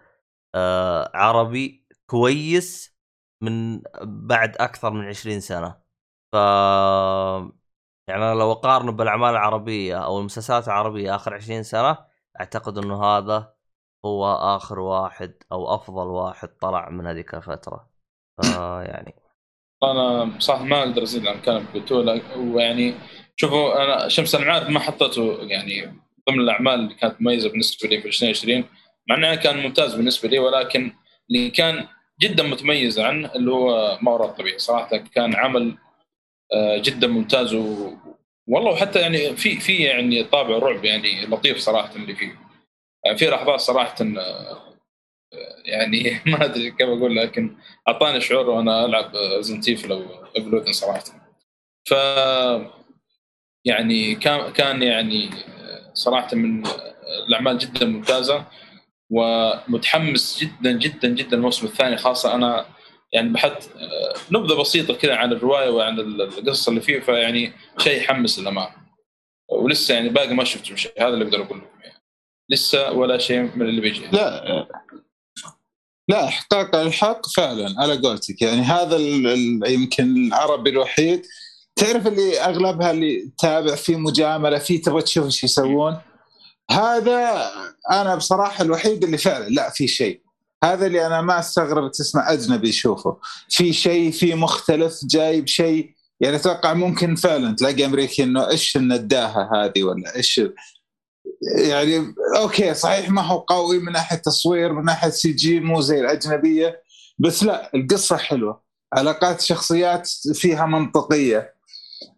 [0.55, 2.99] آه عربي كويس
[3.43, 5.81] من بعد أكثر من 20 سنة.
[6.33, 6.37] ف
[8.09, 11.99] يعني لو أقارنه بالأعمال العربية أو المسلسلات العربية آخر 20 سنة
[12.41, 13.55] أعتقد إنه هذا
[14.09, 17.89] هو آخر واحد أو أفضل واحد طلع من هذيك الفترة
[18.43, 19.15] فيعني
[19.85, 22.95] أنا صح ما أقدر أزيد عن كلام قلتوه لك- ويعني
[23.37, 25.99] شوفوا أنا شمس المعارف ما حطيته يعني
[26.31, 28.65] ضمن الأعمال اللي كانت مميزة بالنسبة لي في 2020
[29.09, 30.93] مع إنه كان ممتاز بالنسبة لي ولكن
[31.31, 31.87] اللي كان
[32.21, 34.59] جدا متميز عنه اللي هو ما وراء الطبيعة.
[34.59, 35.79] صراحة كان عمل
[36.55, 37.93] آه، جدا ممتاز و...
[38.49, 42.27] والله وحتى يعني في في يعني طابع رعب يعني لطيف صراحة اللي فيه.
[42.27, 42.48] يعني
[43.17, 44.59] في لحظات صراحة آه،
[45.65, 47.57] يعني ما أدري كيف أقول لكن
[47.89, 50.03] أعطاني شعور وأنا ألعب زنتيفل أو
[50.37, 51.05] ايفولوشن صراحة.
[51.85, 51.93] ف
[53.65, 55.31] يعني كان كان يعني
[55.95, 56.63] صراحة من
[57.29, 58.45] الأعمال جدا ممتازة
[59.11, 61.97] ومتحمس جدا جدا جدا الموسم الثاني.
[61.97, 62.67] خاصة أنا
[63.13, 63.71] يعني بحثت
[64.31, 68.89] نبذة بسيطة كذا عن الرواية وعن القصة اللي فيه فيعني شيء يحمس للامانه
[69.49, 71.78] ولسه يعني باقي ما شفت شيء هذا اللي أقدر أقول لكم يعني
[72.51, 74.07] لسه ولا شيء من اللي بيجي.
[74.13, 74.67] لا
[76.09, 78.43] لا احقاق الحق فعلا على قولتك.
[78.43, 78.97] يعني هذا
[79.71, 81.23] يمكن العربي الوحيد.
[81.77, 85.97] تعرف اللي أغلبها اللي تابع في مجاملة في تبغى تشوف إيش يسوون؟
[86.71, 87.51] هذا
[87.91, 90.21] أنا بصراحة الوحيد اللي فعلا لا في شيء.
[90.65, 93.17] هذا اللي أنا ما أستغرب تسمع أجنبي يشوفه.
[93.49, 95.91] في شيء في مختلف جايب شيء.
[96.21, 100.41] يعني أتوقع ممكن فعلا تلاقي أمريكي إنه إيش النداهة هذه ولا إيش
[101.43, 106.83] يعني okay صحيح ما هو قوي من ناحية تصوير من ناحية CG مو زي الأجنبية
[107.19, 108.63] بس لا القصة حلوة.
[108.93, 111.55] علاقات شخصيات فيها منطقية.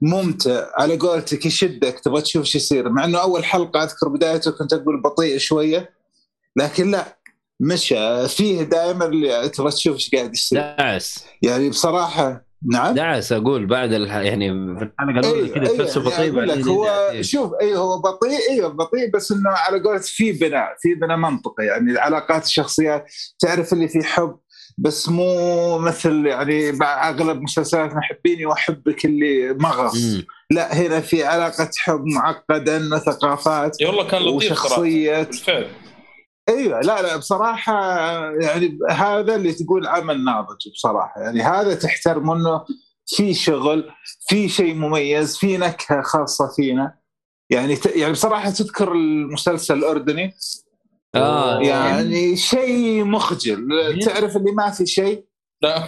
[0.03, 0.67] ممتع.
[0.75, 2.89] على قولتك يشدك تبغى تشوف شو يصير.
[2.89, 5.91] مع إنه أول حلقة أذكر بدايته كنت أقول بطيء شوية
[6.57, 7.19] لكن لا
[7.61, 8.29] مشى.
[8.29, 10.59] فيه دائما اللي تبغى تشوف إيش قاعد يصير.
[11.43, 14.15] يعني بصراحة نعم دعس أقول بعد الح...
[14.15, 16.87] يعني في الحلقة الأولى أيوة، كذا أيوة، تحسه يعني بطيء هو.
[17.13, 17.23] إيه.
[17.23, 21.65] شوف أيوه هو بطيء أيوه بطيء بس إنه على قولت في بناء في بناء منطقي
[21.65, 23.05] يعني العلاقات الشخصيات
[23.39, 24.37] تعرف اللي في حب
[24.79, 30.25] بس مو مثل يعني مع أغلب مسلسلات محبيني وأحبك اللي مغص مم.
[30.51, 35.67] لا هنا في علاقة حب معقدة إنه ثقافات اي والله كان لطيف صراحة وشخصيه بالفعل
[36.51, 37.75] أيوه لا لا بصراحة
[38.41, 41.21] يعني هذا اللي تقول عمل ناضج بصراحة.
[41.21, 42.65] يعني هذا تحترم إنه
[43.07, 43.91] في شغل
[44.29, 46.95] في شيء مميز في نكهة خاصة فينا.
[47.51, 47.79] يعني.
[47.95, 50.35] يعني بصراحة تذكر المسلسل الأردني؟
[51.15, 53.69] آه يعني شيء مخجل.
[54.05, 55.30] تعرف اللي ما في شيء؟
[55.63, 55.85] لا.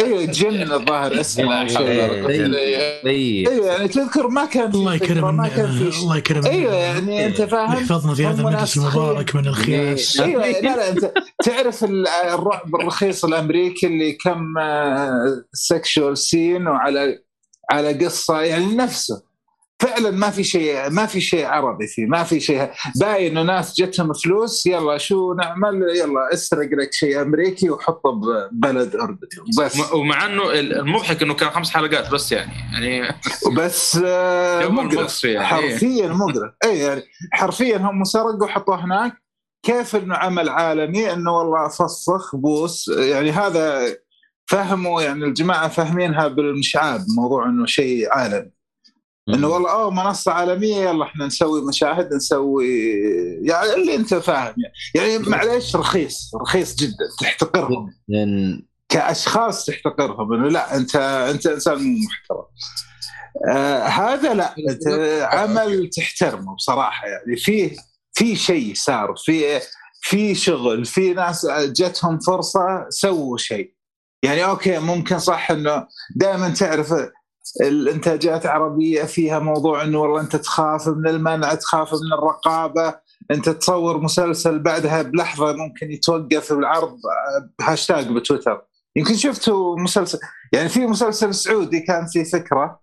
[0.00, 2.24] أيوه جن الظاهر اسمه إيه.
[2.24, 2.54] طيب
[3.48, 6.74] أيوه يعني تذكر ما كان في الله فكرة، يكرم ما كان في الله يكرم أيوه
[6.74, 10.20] يعني أنت فاهم؟ يحفظنا في هذا المجلس المبارك من الخياس.
[10.20, 11.12] أيوه لا لا أنت
[11.44, 14.54] تعرف ال- الرعب الرخيص الأمريكي اللي كم
[15.52, 17.18] sexual scene وعلى
[17.70, 19.22] على قصة يعني نفسه.
[19.84, 22.70] فعلا ما في شيء ما في شيء عربي فيه ما في شيء.
[23.00, 28.96] باين انه ناس جتهم فلوس يلا شو نعمل؟ يلا اسرق لك شيء أمريكي وحطه ببلد
[28.96, 29.28] اردني
[29.58, 29.76] بس.
[29.92, 33.08] وم- ومع إنه المضحك إنه كان خمس حلقات بس يعني يعني
[33.58, 35.24] بس آه، مقرف.
[35.24, 35.44] يعني.
[35.46, 36.52] حرفيا مقرف.
[36.64, 37.02] اي يعني
[37.32, 39.12] حرفيا هم سرقوا وحطوه هناك.
[39.66, 42.88] كيف إنه عمل عالمي؟ إنه والله فسخ بوس.
[42.98, 43.96] يعني هذا
[44.46, 48.50] فهموا يعني الجماعة فاهمينها بالمشعاب موضوع إنه شيء عالمي.
[49.28, 52.80] إنه والله أوه منصة عالمية يلا إحنا نسوي مشاهد نسوي
[53.42, 57.92] يعني اللي أنت فاهم يعني, يعني معليش رخيص رخيص جدا تحتقرهم.
[58.88, 60.32] كأشخاص تحتقرهم.
[60.32, 60.96] إنه لا أنت
[61.30, 62.44] أنت إنسان مو محترم.
[63.48, 64.88] آه هذا لا أنت
[65.32, 67.36] عمل تحترمه بصراحة يعني.
[67.36, 67.76] في
[68.12, 69.60] في شيء صار في
[70.00, 73.74] في شغل في ناس جتهم فرصة سووا شيء.
[74.22, 76.94] يعني okay ممكن صح إنه دائما تعرف
[77.60, 82.94] الإنتاجات عربيه فيها موضوع إنه والله أنت تخاف من المنع تخاف من الرقابة
[83.30, 86.98] أنت تصور مسلسل بعدها بلحظة ممكن يتوقف العرض
[87.60, 88.62] هاشتاج بتويتر
[88.96, 90.18] يمكن شفتوا مسلسل
[90.52, 92.80] يعني في مسلسل سعودي كان في فكرة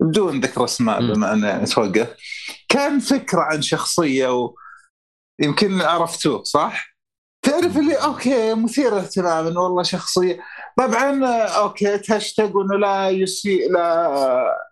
[0.00, 1.00] بدون ذكر اسماء.
[1.00, 2.08] بما أنه يتوقف
[2.68, 4.54] كان فكرة عن شخصية و
[5.38, 6.96] يمكن عرفتوه صح؟
[7.42, 10.40] تعرف اللي okay مثير اهتمام والله شخصية
[10.76, 14.12] طبعا okay ت hashtag إنه لا يسيء لا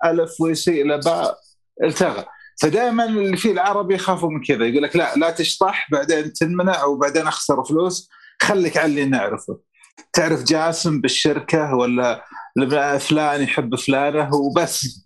[0.04, 1.38] ألف ويسيء لا باء
[1.84, 2.24] التغى.
[2.60, 7.26] فدائما اللي فيه العربي يخافوا من كذا يقول لك لا لا تشطح بعدين تنمنع وبعدين
[7.26, 8.10] أخسر فلوس.
[8.42, 9.58] خليك على اللي نعرفه.
[10.12, 12.24] تعرف جاسم بالشركة ولا
[12.98, 15.04] فلان يحب فلانة؟ وبس.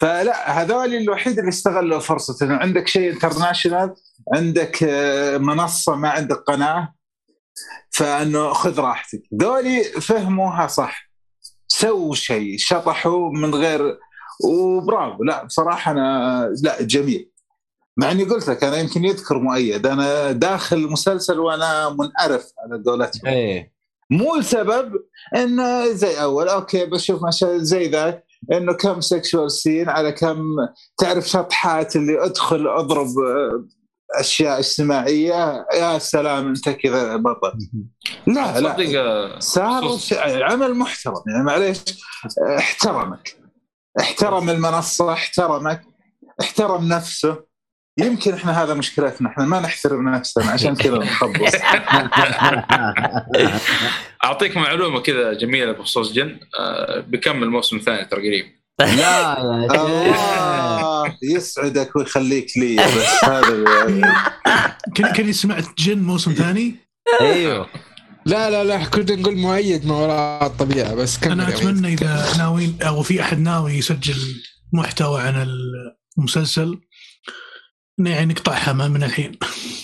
[0.00, 3.94] فلا هذول الوحيد اللي استغلوا فرصه انه عندك شيء انترناشونال
[4.34, 6.94] عندك آه، منصة ما عندك قناة؟
[7.90, 9.22] فأنه خذ راحتك.
[9.42, 11.10] ذولي فهموها صح.
[11.68, 13.98] سووا شيء شطحوا من غير
[14.44, 15.24] وبرافو.
[15.24, 17.30] لا بصراحة أنا لا جميل.
[17.96, 19.86] مع إني قلت لك أنا يمكن يذكر مؤيد.
[19.86, 23.26] أنا داخل المسلسل وأنا منعرف على قولتهم.
[23.26, 23.72] إيه.
[24.10, 24.92] مو لسبب
[25.36, 30.44] انه زي أول okay بشوف مشاهد زي ذاك إنه كم sexual scene على كم
[30.98, 33.08] تعرف شطحات اللي أدخل أضرب
[34.14, 37.58] أشياء اجتماعية يا سلام أنت كذا بطل
[38.26, 39.98] لا لا آه، صار
[40.42, 41.22] عمل محترم.
[41.26, 41.78] يعني معليش
[42.58, 43.36] احترمك.
[44.00, 45.82] احترم المنصة احترمك.
[46.40, 47.50] احترم نفسه.
[47.98, 49.28] يمكن إحنا هذا مشكلتنا.
[49.28, 50.50] إحنا ما نحترم نفسنا.
[50.50, 51.52] عشان كذا نخبص.
[54.24, 58.46] أعطيك معلومة كذا جميلة بخصوص جن آه، بكمل الموسم الثاني ترى قريب؟
[58.80, 59.40] لا.
[59.42, 60.80] الله.
[61.22, 63.64] يسعدك ويخليك لي بس هذا
[64.96, 66.74] كني كني سمعت جن موسم ثاني؟
[67.20, 67.66] أيوه.
[68.26, 71.48] لا لا لا كنا نقول مؤيد ما وراء الطبيعة بس كمل أنا.
[71.48, 75.46] أتمنى إذا ناويين أو في أحد ناوي يسجل محتوى عن
[76.18, 76.80] المسلسل
[78.00, 79.32] انه يعني نقطعها من الحين.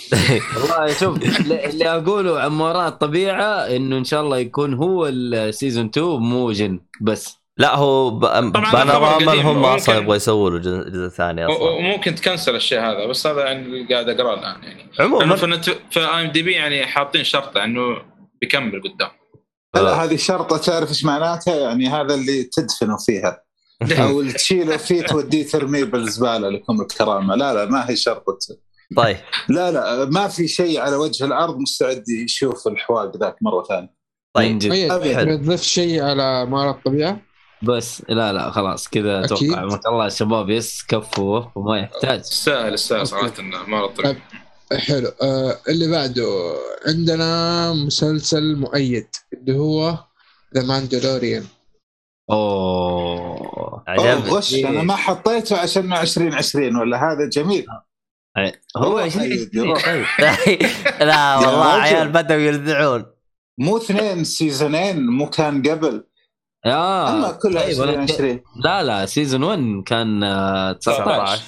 [0.56, 5.06] والله شوف اللي اللي أقوله عن ما وراء الطبيعة إنه إن شاء الله يكون هو
[5.06, 7.45] ال season 2 مو جن بس.
[7.58, 8.20] لا هو ب...
[8.20, 11.70] بانوراما هم أصلا يبغوا يسووا له جزء ثاني أصلا.
[11.70, 14.90] وممكن ت cancel الشيء هذا بس هذا يعني اللي قاعد أقرأه الآن يعني.
[15.00, 15.36] عموما.
[15.36, 17.96] في نت- في IMDb يعني حاطين شرطة إنه
[18.40, 19.08] بيكمل قدام.
[19.74, 23.42] لا هذه شرطة تعرف إيش معناتها؟ يعني هذا اللي تدفنه فيها.
[24.02, 27.34] أو اللي تشيله فيه توديه ترميه بالزبالة لكم الكرامة.
[27.34, 28.38] لا لا ما هي شرطة.
[28.96, 29.16] طيب.
[29.48, 33.96] لا لا ما في شيء على وجه الأرض مستعد يشوف الحواق ذاك مرة ثانية.
[34.34, 34.58] طيب.
[34.58, 37.25] تضيف شيء على ما وراء الطبيعة؟
[37.62, 39.24] بس لا لا خلاص كذا.
[39.24, 39.64] أتوقع.
[39.64, 42.18] ما شاء الله الشباب يس كفوا وما يحتاج.
[42.18, 44.16] السهل السهل صراحة إنه ما له طريق.
[44.72, 45.08] حلو.
[45.22, 46.54] آه اللي بعده
[46.86, 49.98] عندنا مسلسل مؤيد اللي هو
[50.54, 51.44] The Mandalorian
[52.30, 53.84] أوه.
[53.88, 54.30] عجبني.
[54.30, 57.66] غش أنا ما حطيته عشان 2020 ولا هذا جميل؟
[58.76, 59.84] هو روح 20 أيد، روح.
[60.20, 60.60] طيب.
[61.00, 61.72] لا والله.
[61.72, 63.06] عيال بدأوا يلذعون.
[63.58, 66.04] مو اثنين سيزونين مو كان قبل.
[66.66, 67.70] آه أما كلها أنا
[68.02, 71.42] 2020 لا لا سيزون 1 كان آه، 19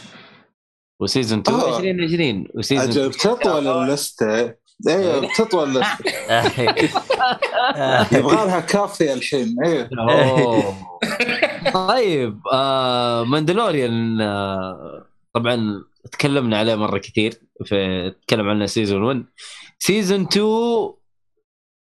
[1.00, 1.78] وسيزون 2 آه.
[1.78, 4.55] 2020 وسيزون أجل بتطول اللستة.
[4.88, 6.05] أيوه بتطول اللستة.
[8.18, 9.56] يبغى لها كافيه الحين.
[9.64, 10.74] أيوه.
[11.74, 19.24] طيب آه Mandalorian آه طبعا تكلمنا عليه مرة كثير في تكلم عنه season 1
[19.78, 20.44] season 2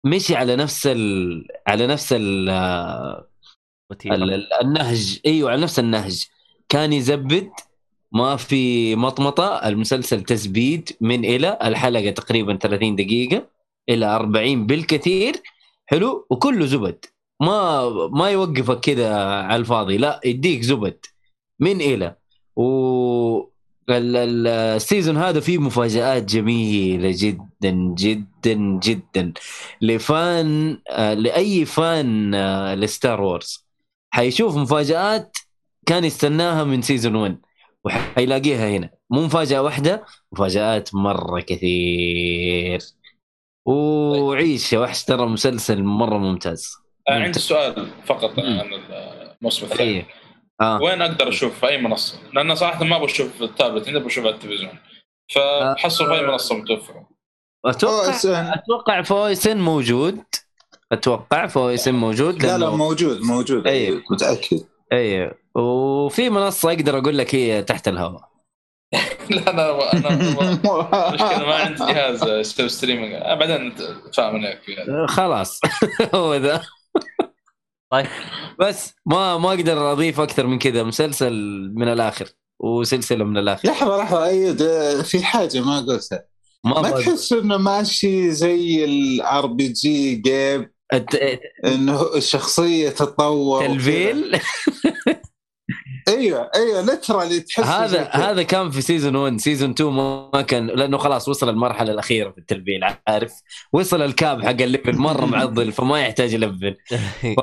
[0.04, 1.46] مشي على نفس ال...
[1.66, 2.48] على نفس ال...
[4.06, 4.32] ال...
[4.34, 5.20] ال- النهج.
[5.26, 6.24] إيوه على نفس النهج.
[6.68, 7.50] كان يزبد
[8.12, 13.48] ما في مطمطة المسلسل تزبيد من إلى الحلقة تقريبا 30 دقيقة
[13.88, 15.34] إلى 40 بالكثير.
[15.86, 17.04] حلو؟ وكله زبد.
[17.40, 19.96] ما ما يوقفك كذا على الفاضي.
[19.96, 20.98] لا يديك زبد
[21.60, 22.16] من إلى.
[22.56, 22.62] و
[23.90, 27.48] ال- ال- ال season هذا فيه مفاجآت جميلة جدا.
[27.70, 29.32] جدا جدا
[29.80, 33.66] ل fan آه، لأي fan آه، ل Star Wars.
[34.10, 35.36] حيشوف مفاجآت
[35.86, 37.38] كان يستناها من season 1
[37.84, 38.90] وحيلاقيها هنا.
[39.10, 42.80] مو مفاجأة واحدة مفاجآت مرة كثير.
[43.64, 46.76] وعيش يا وحش ترى مسلسل مرة ممتاز.
[47.08, 48.38] آه، عندي سؤال فقط.
[48.38, 48.70] عن
[49.40, 49.90] الموسم الثاني.
[49.90, 50.06] إيه.
[50.60, 50.82] آه.
[50.82, 54.34] وين أقدر أشوف في أي منصة؟ لأن صراحة ما في التابلت عندي أبغى أشوف على
[54.34, 54.78] التلفزيون.
[55.34, 57.11] فحصل في أي منصة متوفرة؟
[57.66, 58.54] أتوقع.
[58.54, 60.18] أتوقع في OSN موجود.
[60.92, 63.66] أتوقع في OSN موجود لا لا موجود موجود.
[63.66, 64.02] أيوه.
[64.10, 64.60] متأكد.
[64.92, 68.32] أيوه وفي منصة أقدر أقول لك هي تحت الهواء.
[69.30, 70.16] لا أنا أنا
[71.12, 73.68] مشكلة ما عندي جهاز يسوي streaming آه، بعدين
[74.06, 75.06] نتفاهم هناك هذا.
[75.06, 75.60] خلاص.
[76.14, 76.62] هو ذا.
[77.92, 78.06] طيب.
[78.60, 80.82] بس ما ما أقدر أضيف أكثر من كذا.
[80.82, 81.32] مسلسل
[81.74, 82.28] من الآخر
[82.60, 83.68] وسلسلة من الآخر.
[83.68, 84.26] لحظة لحظة.
[84.26, 84.62] ايد
[85.02, 86.31] في حاجة ما قلتها.
[86.64, 86.90] ما ما.
[86.90, 94.40] تحس إنه ماشي زي ال RPG game الت- إنه الشخصيه تتطور تلفيل؟
[96.08, 98.02] أيوه أيوه literally تحس هذا.
[98.02, 102.38] هذا كان في season 1 season 2 ما كان لأنه خلاص وصل المرحلة الأخيرة في
[102.38, 103.32] التلفيل عارف؟
[103.72, 106.76] وصل ال cap حق ال level مرة معضل فما يحتاج يلفل.
[107.36, 107.40] ف...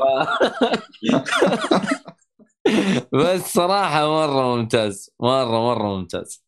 [3.14, 6.44] بس صراحة مرة ممتاز مرة مرة ممتاز.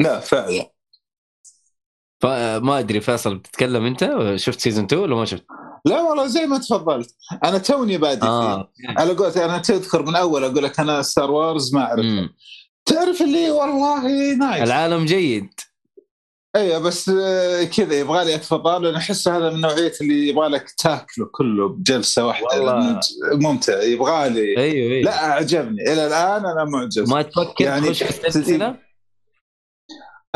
[0.00, 0.70] لا فعلا.
[2.20, 5.44] فما أدري فيصل بتتكلم أنت؟ شفت season 2 ولا ما شفت؟
[5.84, 7.14] لا والله زي ما تفضلت.
[7.44, 8.26] أنا توني بادي فيه.
[8.26, 8.70] آه.
[8.96, 12.06] على قولتي أنا تذكر من أول أقول لك أنا ستار وارز ما اعرف.
[12.86, 15.50] تعرف اللي والله نايس العالم جيد.
[16.56, 20.70] أيوه بس آه، كذا يبغى لي أتفضل لأن أحس هذا من نوعية اللي يبغى لك
[20.78, 22.46] تاكله كله بجلسة واحدة.
[22.46, 23.00] والله.
[23.32, 23.82] ممتع.
[23.82, 24.40] يبغى لي.
[24.40, 25.02] أيوه أيوه.
[25.04, 25.82] لا أعجبني.
[25.92, 27.10] إلى الآن أنا معجز.
[27.10, 28.85] ما تفكر يعني تخش في السلسلة؟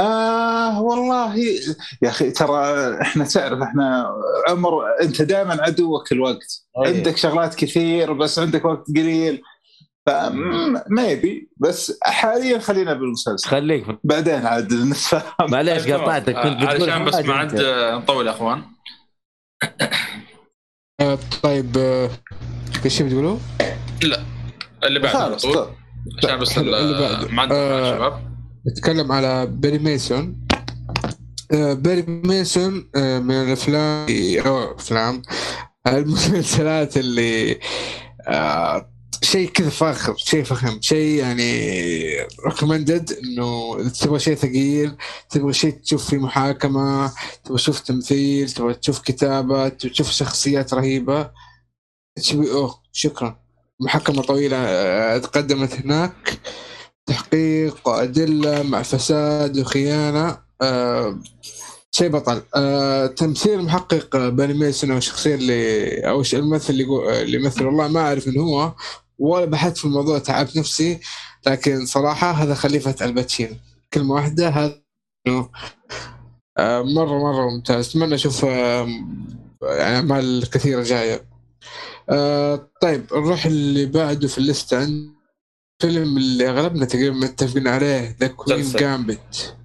[0.01, 1.37] آه والله
[2.03, 2.61] يا أخي ترى
[3.03, 4.15] إحنا تعرف إحنا
[4.49, 6.97] عمر أنت دائما عدوك الوقت أيوة.
[6.97, 9.43] عندك شغلات كثير بس عندك وقت قليل
[10.07, 16.35] فما يبي بس حاليا خلينا بالمسلسل خليك بعدين عاد نتفاهم معليش طيب، قطعتك.
[16.35, 17.95] كنت علشان بس ما عاد أنت.
[18.03, 18.63] نطول يا أخوان
[21.01, 22.11] آه طيب آه،
[22.85, 23.39] إيش شيء بتقولوا؟
[24.85, 25.67] اللي بعد على خلاص طيب.
[26.19, 27.29] عشان بس اللي بعده.
[27.29, 28.30] ما عندنا آه، شباب
[28.67, 30.47] بتكلم على Perry Mason
[31.53, 34.07] آه، Perry Mason آه، من الأفلام
[34.47, 35.23] أو أفلام
[35.87, 37.61] المسلسلات اللي
[38.29, 38.91] آه،
[39.23, 41.53] شيء كذا فاخر شيء فخم شيء يعني
[42.47, 44.97] recommended إنه تبغى شيء ثقيل
[45.31, 47.13] تبغى شيء تشوف فيه محاكمة
[47.45, 51.31] تبغى تشوف تمثيل تبغى تشوف كتابة تبغى تشوف شخصيات رهيبة.
[52.19, 53.41] HBO شكرا.
[53.81, 56.39] محاكمة طويلة آه، تقدمت هناك.
[57.11, 61.19] تحقيق وادله مع فساد وخيانة آه،
[61.91, 62.43] شيء بطل.
[62.57, 66.85] آه، تمثيل المحقق آه، باني ميسون أو الشخصيه اللي أو الممثل اللي
[67.23, 68.73] اللي يمثل والله ما أعرف من هو
[69.19, 71.01] ولا بحثت في الموضوع تعبت نفسي.
[71.47, 73.55] لكن صراحة هذا خليفة الباتشينو.
[73.95, 74.83] كلمة واحدة هذا
[76.59, 77.89] آه، مره مرة ممتاز.
[77.89, 78.89] أتمنى أشوف آه،
[79.63, 81.25] يعني أعمال كثيرة جاية.
[82.11, 84.79] آه، طيب نروح اللي بعده في الليستة.
[84.81, 85.20] عند
[85.81, 88.73] فيلم اللي أغلبنا تقريبا متفقين عليه The Queen's.
[88.73, 89.57] Gambit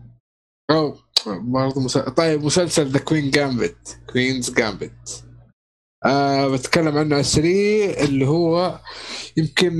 [0.71, 2.01] أو برضه مسل...
[2.01, 5.23] طيب مسلسل The Queen's Gambit Queen's Gambit
[6.05, 8.79] آه بتكلم عنه على السريع اللي هو
[9.37, 9.73] يمكن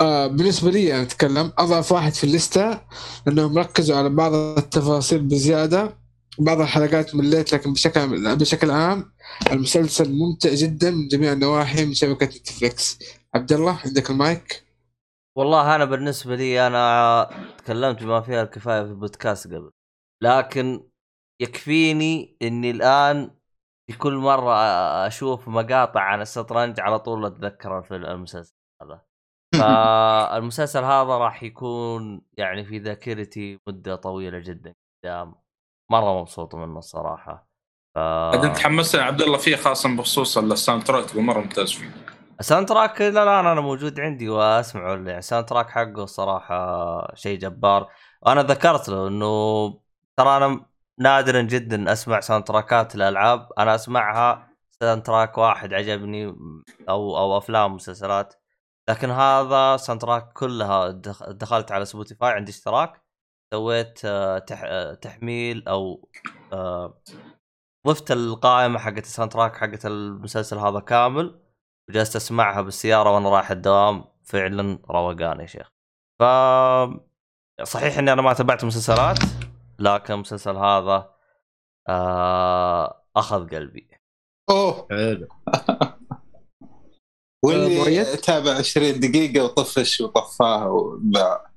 [0.00, 2.80] آه بالنسبة لي أنا أتكلم أضعف واحد في الليستة
[3.26, 6.00] لأنهم ركزوا على بعض التفاصيل بزيادة.
[6.38, 9.12] بعض الحلقات مليت لكن بشكل بشكل عام
[9.52, 12.98] المسلسل ممتع جدا من جميع النواحي من شبكة نتفليكس.
[13.34, 14.62] عبد الله عندك المايك؟
[15.36, 19.70] والله أنا بالنسبة لي أنا تكلمت بما فيها الكفاية في البودكاست قبل
[20.22, 20.90] لكن
[21.42, 23.30] يكفيني إني الآن
[23.90, 24.52] في كل مره
[25.06, 29.02] أشوف مقاطع عن الشطرنج على طول اتذكر الفيلم المسلسل هذا.
[29.60, 35.34] فالمسلسل هذا راح يكون يعني في ذاكرتي مدة طويلة جدا قدام
[35.90, 37.48] مرة مبسوط منه الصراحة.
[37.94, 37.98] ف...
[37.98, 42.19] انت حمسنا عبد الله فيه خاصه بخصوص ال soundtrack مرة ممتاز فيه.
[42.40, 47.88] ال soundtrack إلى الان أنا موجود عندي وأسمعه يعني ال soundtrack حقه صراحة شيء جبار.
[48.22, 49.68] وأنا ذكرت له إنه
[50.16, 50.66] ترى أنا
[50.98, 53.48] نادرا جدا أسمع soundtrack ات الألعاب.
[53.58, 54.48] أنا أسمعها
[54.80, 56.26] soundtrack واحد عجبني
[56.88, 58.34] أو أو أفلام مسلسلات
[58.88, 63.02] لكن هذا soundtrack كلها دخ- دخلت على Spotify عندي اشتراك.
[63.54, 66.08] سويت آه، آه، تحميل أو
[66.52, 67.00] آه،
[67.86, 71.40] ضفت القائمة حقت ال soundtrack حقت المسلسل هذا كامل.
[71.90, 74.04] وجلست أسمعها بالسيارة وأنا رايح الدوام.
[74.24, 75.70] فعلا روقان يا شيخ.
[76.18, 76.22] ف
[77.62, 79.18] صحيح إني أنا ما تابعت مسلسلات
[79.78, 81.10] لكن المسلسل هذا
[81.88, 83.04] آه...
[83.16, 83.88] أخذ قلبي.
[84.50, 84.86] أوه.
[84.90, 85.28] حلو.
[87.44, 91.50] واللي؟ تابع 20 دقيقة وطفش وطفاها وباع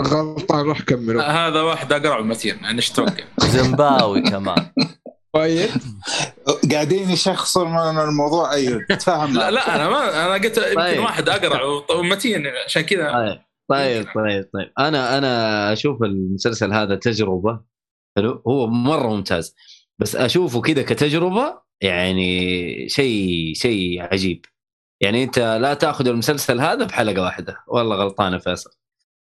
[0.00, 4.70] غلطان روح كملوا هذا واحد أقرع متين يعني إيش توقع؟ زمباوي كمان.
[5.36, 5.70] طيب.
[6.72, 11.00] قاعدين يشخصون من الموضوع أيوه تفهم لا, لا أنا ما أنا قلت يمكن طيب.
[11.00, 11.62] واحد أقرع
[11.98, 13.12] ومتين عشان كذا.
[13.12, 13.40] طيب
[13.70, 14.72] طيب طيب طيب.
[14.78, 17.60] أنا أنا أشوف المسلسل هذا تجربة
[18.16, 19.54] حلو؟ هو مرة ممتاز.
[19.98, 24.44] بس أشوفه كذا كتجربة يعني شيء شيء عجيب.
[25.00, 27.56] يعني أنت لا تأخذ المسلسل هذا بحلقة واحدة.
[27.68, 28.70] والله غلطان يا فيصل.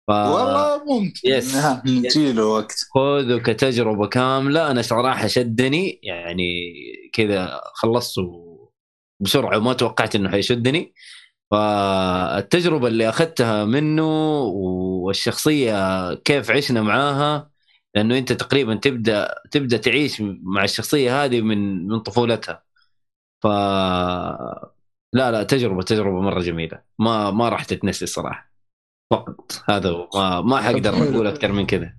[0.09, 0.11] ف...
[0.11, 1.29] والله ممكن.
[1.29, 1.55] يس.
[1.55, 2.75] ها، نجي له وقت.
[2.95, 4.71] خذه كتجربة كاملة.
[4.71, 6.73] أنا صراحة شدني يعني
[7.13, 8.45] كذا خلصته
[9.19, 10.93] بسرعة وما توقعت إنه حيشدني.
[11.51, 14.39] فالتجربة اللي أخذتها منه
[15.03, 17.49] والشخصية كيف عشنا معاها
[17.95, 22.63] لأنه أنت تقريبا تبدأ تبدأ تعيش مع الشخصية هذه من من طفولتها.
[23.43, 23.47] ف
[25.13, 26.81] لا لا تجربة تجربة مرة جميلة.
[26.99, 28.48] ما ما راح تتنسي الصراحه
[29.11, 29.63] فقط.
[29.69, 30.09] هذا هو.
[30.13, 30.89] ما ما حقدر.
[30.89, 31.93] أقول أكثر من كذا.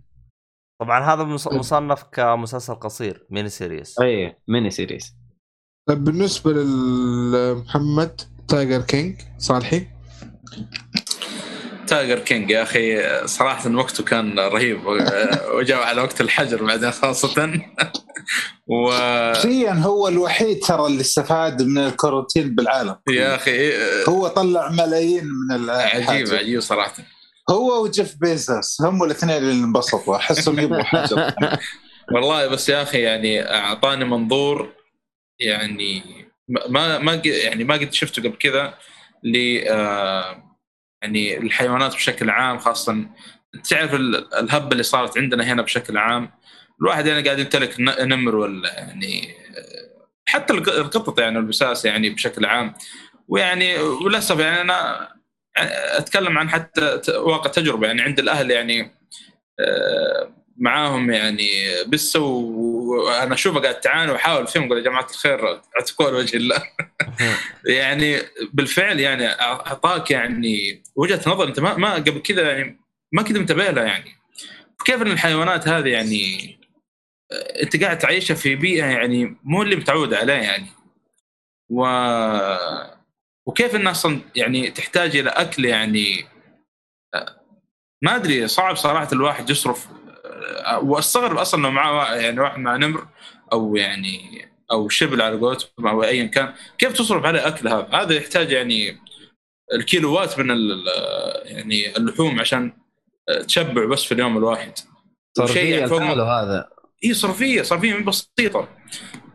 [0.80, 5.14] طبعا هذا مص- مصنف كمسلسل قصير mini series اي mini series
[5.88, 9.86] طيب بالنسبة لمحمد Tiger King صالحي؟
[11.86, 14.80] Tiger King يا أخي صراحة وقته كان رهيب
[15.54, 17.52] وجاء على وقت الحجر بعدين خاصة.
[18.72, 18.90] و
[19.34, 22.96] شخصيا هو الوحيد ترى اللي استفاد من الكاروتين بالعالم.
[23.08, 23.72] يا أخي
[24.08, 26.10] هو طلع ملايين من الحاجة.
[26.10, 26.92] عجيب عجيب صراحة.
[27.50, 30.16] هو وجيف بيزوس هم الاثنين اللي انبسطوا.
[30.16, 31.34] أحسهم يبغوا حاجة.
[32.14, 34.72] والله بس يا أخي يعني أعطاني منظور
[35.40, 36.02] يعني
[36.68, 38.74] ما ما يعني ما قد شفته قبل كذا
[39.24, 40.42] ل آه،
[41.02, 43.06] يعني الحيوانات بشكل عام خاصة
[43.70, 46.30] تعرف ال- الهبة اللي صارت عندنا هنا بشكل عام.
[46.82, 49.34] الواحد يعني قاعد يمتلك نمر ولا يعني
[50.26, 52.74] حتى الق- القطط يعني والبساس يعني بشكل عام.
[53.28, 55.08] ويعني وللأسف يعني أنا
[55.98, 58.90] أتكلم عن حتى واقع تجربة يعني عند الأهل يعني
[59.60, 61.50] آه، معاهم يعني
[61.86, 66.62] بس وأنا اشوفه قاعد تعاني واحاول فيهم أقول يا جماعة الخير أعتقوا لوجه الله.
[67.64, 68.18] يعني
[68.52, 72.80] بالفعل يعني أعطاك يعني وجهة نظر أنت ما ما قبل كذا يعني
[73.12, 74.10] ما كنت منتبه لها يعني.
[74.84, 76.59] كيف إن الحيوانات هذه يعني
[77.32, 80.66] انت قاعد تعيشها في بيئة يعني مو اللي متعود عليه يعني.
[81.70, 81.86] و
[83.46, 86.24] وكيف الناس يعني تحتاج إلى أكل يعني؟
[88.02, 89.86] ما أدري صعب صراحة الواحد يصرف
[90.82, 93.06] واستغرب أصلا لو معاه يعني واحد مع نمر
[93.52, 98.14] أو يعني أو شبل على قولتهم أو ايا كان كيف تصرف عليه أكل هذا؟ هذا
[98.14, 98.98] يحتاج يعني
[99.74, 100.48] الكيلوات من
[101.44, 102.72] يعني اللحوم عشان
[103.46, 104.72] تشبع بس في اليوم الواحد.
[105.88, 106.68] فوق- لحاله هذا.
[107.04, 108.68] هي صرفيه صرفيه بسيطة.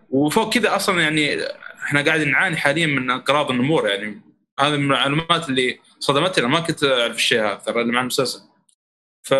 [0.09, 1.37] وفوق كذا أصلا يعني
[1.83, 4.21] إحنا قاعدين نعاني حاليا من انقراض النمور يعني.
[4.59, 8.39] هذه من المعلومات اللي صدمتني ما كنت أعرف الشيء هذا ترى مع المسلسل.
[9.23, 9.33] ف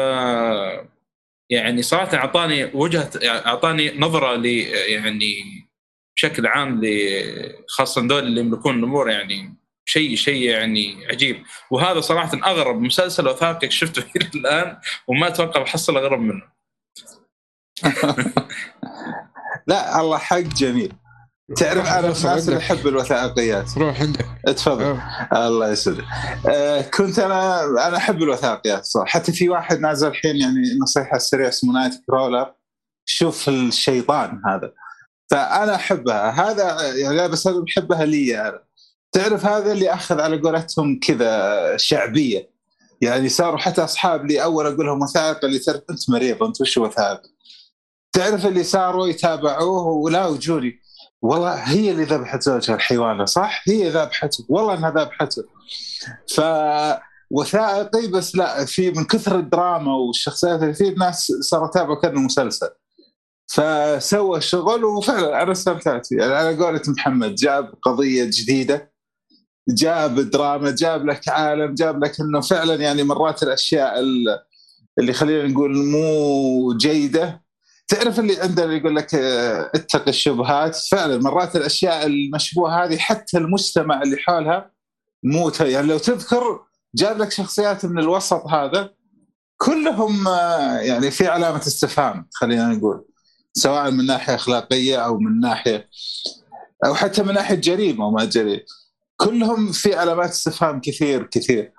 [1.50, 5.66] يعني صراحة أعطاني وجهة أعطاني نظرة ل يعني
[6.16, 6.82] بشكل عام
[7.68, 9.56] خاصة دول اللي يملكون النمور يعني
[9.86, 11.44] شيء شيء يعني عجيب.
[11.72, 14.04] وهذا صراحة أغرب مسلسل وثائقي شفته
[14.36, 16.55] الآن وما أتوقع بحصل أغرب منه.
[19.68, 20.94] لا الله حق جميل.
[21.56, 23.78] تعرف أنا من الناس اللي يحب الوثائقيات.
[23.78, 24.26] روح عندك.
[24.46, 24.84] تفضل.
[24.84, 25.48] آه.
[25.48, 26.04] الله يسعدك.
[26.50, 29.10] آه كنت أنا أنا أحب الوثائقيات صراحة.
[29.10, 32.54] حتى في واحد نازل الحين يعني نصيحة سريعة اسمه Nightcrawler
[33.06, 34.72] شوف الشيطان هذا.
[35.32, 36.30] فأنا أحبها.
[36.30, 38.64] هذا يعني بس أنا بحبها لي أنا
[39.12, 42.56] تعرف هذا اللي أخذ على قولتهم كذا شعبية؟
[43.02, 46.78] يعني صاروا حتى أصحاب لي أول أقول لهم وثائق اللي تعرف أنت مريض أنت وش
[46.78, 47.22] وثائق
[48.16, 50.82] تعرف اللي صاروا يتابعوه؟ ولا وجوني
[51.22, 54.46] والله هي اللي ذبحت زوجها الحيوانه صح؟ هي ذبحته.
[54.50, 55.44] والله انها ذبحته.
[56.36, 56.42] ف
[57.32, 62.70] وثائقي بس لا في من كثر الدراما والشخصيات اللي فيه الناس صاروا يتابعوا كأنه مسلسل.
[63.48, 66.18] فسوى الشغل وفعلا أنا استمتعت فيه.
[66.18, 68.92] يعني على قولة محمد جاب قضية جديدة
[69.70, 74.40] جاب دراما جاب لك عالم جاب لك إنه فعلا يعني مرات الأشياء ال-
[75.00, 77.45] اللي خلينا نقول مو جيدة
[77.88, 84.02] تعرف اللي عندنا يقول لك آه، اتق الشبهات؟ فعلا مرات الأشياء المشبوهة هذه حتى المجتمع
[84.02, 84.72] اللي حولها
[85.24, 86.62] مو ت- يعني لو تذكر
[86.96, 88.90] جاب لك شخصيات من الوسط هذا
[89.58, 93.06] كلهم آه، يعني في علامة استفهام خلينا نقول
[93.54, 95.90] سواء من ناحية أخلاقية أو من ناحية
[96.86, 98.62] أو حتى من ناحية جريمة وما جريمه
[99.18, 101.72] كلهم في علامات استفهام كثير كثير.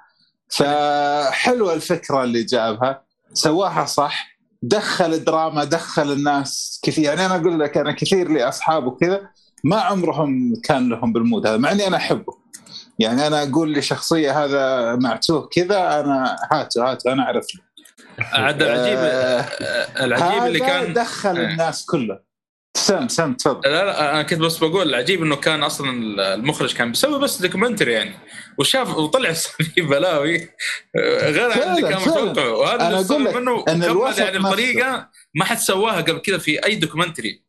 [0.48, 3.02] فحلوة الفكرة اللي جابها.
[3.32, 4.35] سواها صح.
[4.62, 9.28] دخل دراما دخل الناس كثير يعني أنا أقول لك أنا كثير لي اصحاب وكذا
[9.64, 12.46] ما عمرهم كان لهم بالمود هذا مع إني أنا أحبه
[12.98, 17.60] يعني أنا أقول لشخصية هذا معتوه كذا أنا هاته هاته أنا أعرف له.
[18.18, 21.50] عاد العجيب آه، العجيب اللي كان دخل إيه.
[21.50, 22.25] الناس كله
[22.86, 23.60] سم سم تفضل.
[23.70, 25.90] لا لا أنا كنت بس بقول العجيب إنه كان أصلا
[26.34, 28.14] المخرج كان بيسوي بس documentary يعني
[28.58, 30.48] وشاف وطلع في بلاوي
[31.22, 32.24] غير عن اللي كان فعلاً.
[32.24, 34.48] متوقع وهذا اللي لك منه أن كمل يعني نفسه.
[34.50, 37.46] بطريقه ما حد سواها قبل كذا في أي documentary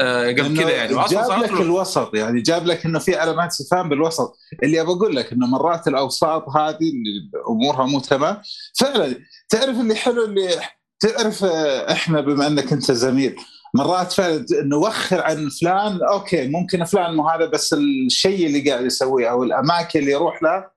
[0.00, 0.94] آه، قبل كذا يعني.
[1.10, 4.36] جاب لك الوسط يعني جاب لك إنه في علامات استفهام بالوسط.
[4.62, 8.42] اللي أبى أقول لك إنه مرات الأوساط هذه اللي أمورها مو تمام.
[8.80, 9.14] فعلا
[9.48, 10.60] تعرف اللي حلو اللي
[11.00, 13.36] تعرف آه، إحنا بما إنك أنت زميل
[13.74, 19.30] مرات فعلا نوخر عن فلان أوكي ممكن فلان مو هذا بس الشيء اللي قاعد يسويه
[19.30, 20.70] أو الأماكن اللي يروح لها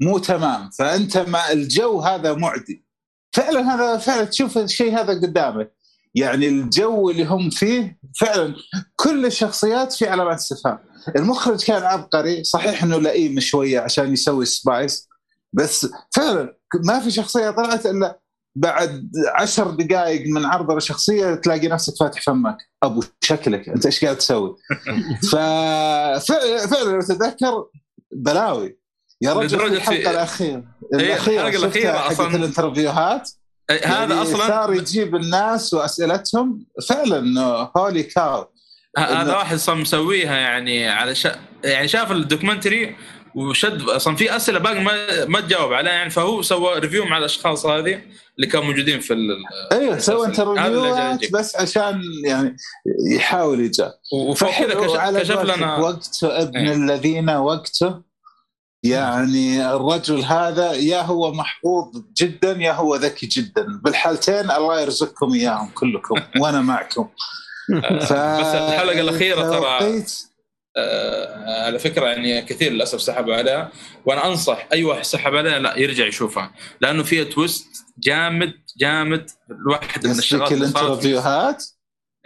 [0.00, 0.70] مو تمام.
[0.70, 2.84] فأنت مع الجو هذا معدي.
[3.32, 5.72] فعلا هذا فعلا تشوف الشيء هذا قدامك.
[6.14, 8.54] يعني الجو اللي هم فيه فعلا
[8.96, 10.78] كل الشخصيات في علامات استفهام.
[11.16, 15.08] المخرج كان عبقري صحيح إنه لئيم شوية عشان يسوي سبايس
[15.52, 15.86] بس
[16.16, 18.20] فعلا ما في شخصية طلعت إلا
[18.56, 22.56] بعد عشر دقائق من عرض الشخصية تلاقي نفسك فاتح فمك.
[22.82, 24.56] أبو شكلك أنت إيش قاعد تسوي؟
[25.32, 27.64] ففعلا لو تتذكر
[28.12, 28.78] بلاوي.
[29.22, 30.64] يا رجل الحلقة الأخيرة.
[30.94, 32.36] الحلقة الأخيرة شفتها حقت أصلاً.
[32.36, 33.30] الانترفيوهات.
[33.70, 36.66] هذا يعني أصلا صار يجيب الناس وأسئلتهم.
[36.88, 37.40] فعلا
[37.76, 38.46] هولي كاو.
[38.98, 41.36] هذا واحد أصلا مسويها يعني على شا...
[41.64, 42.96] يعني شاف الدوكيومنتري
[43.34, 47.66] وشد أصلا في أسئلة باقي ما ما تجاوب عليها يعني فهو سوى ريفيو مع الأشخاص
[47.66, 48.02] هذه
[48.36, 49.28] اللي كانوا موجودين في ال...
[49.72, 51.36] أيوه سوى انترفيوهات يجيب.
[51.36, 52.56] بس عشان يعني
[53.14, 56.74] يحاول يجاب وفوق كذا كشف, لنا وقته ابن إيه.
[56.74, 58.10] الذين وقته.
[58.82, 63.80] يعني الرجل هذا يا هو محظوظ جدا يا هو ذكي جدا.
[63.84, 67.08] بالحالتين الله يرزقكم إياهم كلكم وأنا معكم.
[68.00, 68.12] ف...
[68.40, 69.82] بس الحلقة الأخيرة ترى-
[71.66, 73.72] على فكرة يعني كثير للأسف سحبوا عليها
[74.06, 77.66] وأنا أنصح أي واحد سحب عليها لا يرجع يشوفها لأنه فيها twist
[77.98, 81.64] جامد جامد الواحد من الشغلات ال interview هات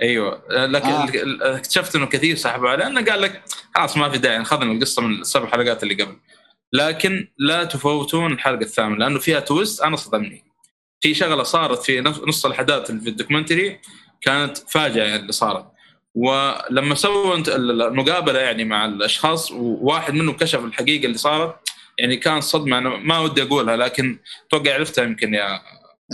[0.03, 1.09] أيوه لكن آه.
[1.43, 1.57] آه.
[1.57, 3.43] اكتشفت إنه كثير سحبوا عليه إنه قال لك
[3.75, 6.17] خلاص ما في داعي اخذنا القصة من السبع حلقات اللي قبل
[6.73, 10.45] لكن لا تفوتون الحلقة الثامنة لأنه فيها twist أنا صدمني
[11.01, 12.45] في شغلة صارت في نص
[12.91, 13.81] اللي في ال documentary
[14.21, 15.74] كانت فاجأة يعني اللي صارت
[16.15, 21.55] ولما سووا المقابلة يعني مع الأشخاص وواحد منهم كشف الحقيقة اللي صارت
[21.99, 25.61] يعني كان صدمة أنا ما ودي أقولها لكن أتوقع عرفتها يمكن يا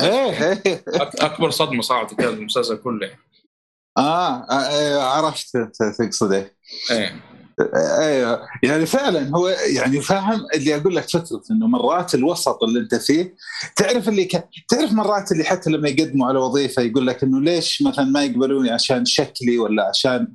[0.01, 0.33] إيه
[0.91, 3.11] أك- أكبر صدمة صارت كان المسلسل كله.
[3.99, 5.57] آه آه، عرفت
[5.99, 6.55] تقصد إيه.
[7.99, 8.47] أيوه.
[8.63, 13.35] يعني فعلا هو يعني فاهم اللي أقول لك فكرة إنه مرات الوسط اللي أنت فيه
[13.77, 14.49] تعرف اللي ك...
[14.69, 18.71] تعرف مرات اللي حتى لما يقدموا على وظيفة يقول لك إنه ليش مثلا ما يقبلوني
[18.71, 20.35] عشان شكلي ولا عشان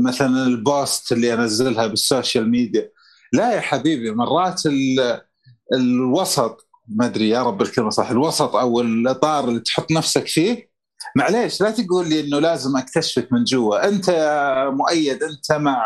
[0.00, 2.90] مثلا ال post اللي أنزلها بال social media؟
[3.32, 5.20] لا يا حبيبي مرات ال...
[5.74, 10.70] الوسط ما أدري يا رب الكلمة صح الوسط أو الإطار اللي تحط نفسك فيه
[11.16, 14.10] معليش لا تقول لي إنه لازم أكتشفك من جوا أنت
[14.72, 15.82] مؤيد أنت مع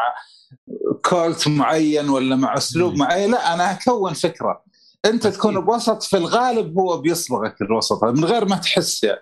[1.05, 3.31] كولت معين ولا مع أسلوب معين.
[3.31, 4.63] لا أنا أكون فكرة.
[5.05, 9.21] أنت تكون بوسط في الغالب هو بيصبغك الوسط من غير ما تحس يعني.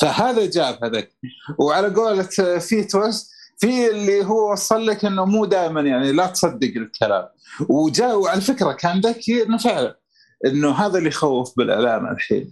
[0.00, 1.12] فهذا جاب هذاك.
[1.58, 2.22] وعلى قولة
[2.58, 7.28] في تويست في اللي هو وصل لك إنه مو دائما يعني لا تصدق الكلام.
[7.68, 9.98] وجاء وعلى فكرة كان ذكي إنه فعلا
[10.46, 12.50] إنه هذا اللي يخوف بالاعلام الحين.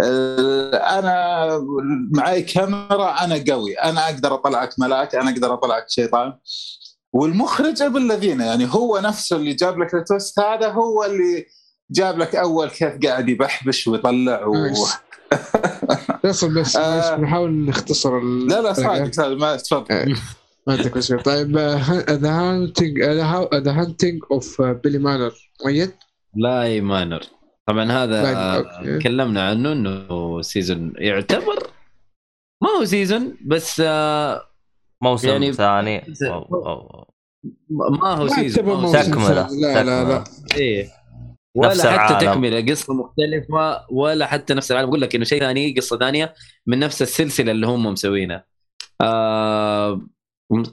[0.00, 1.48] آه، أنا
[2.10, 3.74] معي كاميرا أنا قوي.
[3.74, 6.32] أنا أقدر أطلعك ملاك أنا أقدر أطلعك شيطان.
[7.12, 11.46] والمخرج ابن الذين يعني هو نفسه اللي جاب لك ال twist هذا هو اللي
[11.90, 14.52] جاب لك أول كيف قاعد يبحبش ويطلع و...
[16.24, 16.44] بس
[16.76, 17.00] آه.
[17.00, 18.72] معلش بنحاول نختصر ال- لا لا.
[18.72, 20.16] صادق صادق ما تفضل
[20.66, 21.56] ما عندك مشكلة طيب
[22.10, 23.02] The Haunting
[23.54, 25.32] The Haunting of Bly Manor
[25.64, 25.92] مؤيد؟
[26.36, 27.22] لا Manor
[27.66, 28.98] طبعا هذا okay.
[28.98, 31.70] تكلمنا عنه إنه season يعتبر
[32.62, 34.47] ما هو season بس آه،
[35.02, 36.00] موسم يعني- ثاني.
[36.00, 37.04] أو- أو-
[37.70, 38.92] ما هو ما season.
[38.92, 39.60] ثاني.
[39.60, 40.24] لا لا لا.
[40.56, 40.88] إيه.
[41.56, 42.32] نفس ولا حتى العالم.
[42.32, 44.88] تكملة قصة مختلفة ولا حتى نفس العالم.
[44.88, 46.34] بقول لك إنه شيء ثاني قصة ثانية
[46.66, 48.44] من نفس السلسلة اللي هم مسوينها.
[49.00, 50.00] آه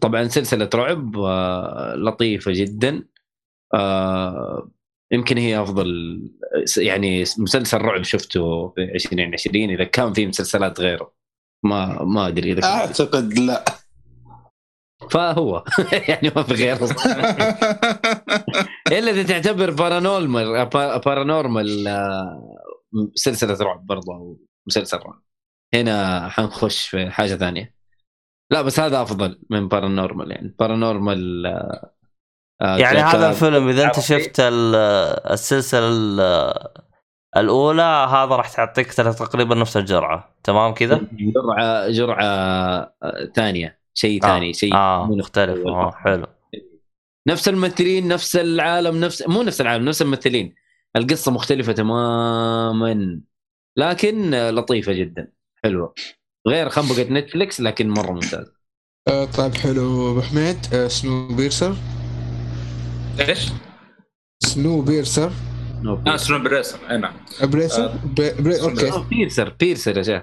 [0.02, 3.04] طبعا سلسلة رعب آه لطيفة جدا.
[3.74, 4.70] آه
[5.12, 5.88] يمكن هي أفضل
[6.78, 11.14] يعني مسلسل رعب شفته في 2020 إذا كان في مسلسلات غيره
[11.66, 13.66] ما ما أدري إذا أعتقد لا.
[15.12, 15.64] فهو.
[16.10, 16.86] يعني ما في غيره
[18.92, 20.66] إلا إذا تعتبر Paranormal
[21.06, 22.56] Paranormal آه،
[23.16, 25.22] سلسلة رعب برضه أو مسلسل رعب.
[25.74, 27.76] هنا حنخش في حاجة ثانية.
[28.52, 30.56] لا بس هذا أفضل من Paranormal يعني.
[30.60, 31.46] Paranormal
[32.62, 34.00] آه، يعني ك- هذا الفيلم إذا أنت.
[34.00, 34.76] شفت ال-
[35.32, 36.56] السلسلة ال-
[37.38, 40.36] الأولى هذا راح تعطيك تقريبا نفس الجرعة.
[40.44, 42.94] تمام كذا؟ جرعه جرعة آه،
[43.36, 43.85] ثانية.
[43.98, 44.28] شيء آه.
[44.28, 45.68] ثاني شيء آه مو مختلف.
[45.68, 46.28] آه حلو.
[47.28, 50.56] نفس الممثلين نفس العالم نفس مو نفس العالم نفس الممثلين.
[50.96, 53.22] القصة مختلفة تماما
[53.78, 55.32] لكن آه، لطيفة جدا.
[55.64, 55.94] حلوة.
[56.48, 58.52] غير خنبقة Netflix لكن مرة ممتاز
[59.08, 60.12] آه، طيب حلو.
[60.12, 61.76] أبو حميد آه، Snowpiercer
[63.20, 63.48] إيش؟
[64.44, 65.32] Snowpiercer
[66.08, 67.14] آه Snowpiercer أي نعم.
[67.44, 68.00] piercer آه.
[68.40, 68.90] بري- okay.
[68.92, 70.22] آه، piercer piercer يا شيخ.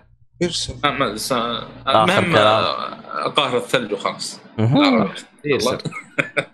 [1.33, 2.37] آه، آه، آخر المهم.
[2.37, 4.41] آه، قاهر الثلج وخلاص.
[5.45, 5.79] piercer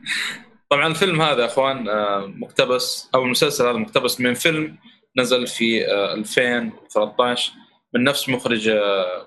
[0.70, 4.78] طبعا الفيلم هذا يا أخوان آه، مقتبس أو المسلسل هذا مقتبس من فيلم
[5.18, 7.52] نزل في آه، 2013
[7.94, 9.26] من نفس مخرج آه،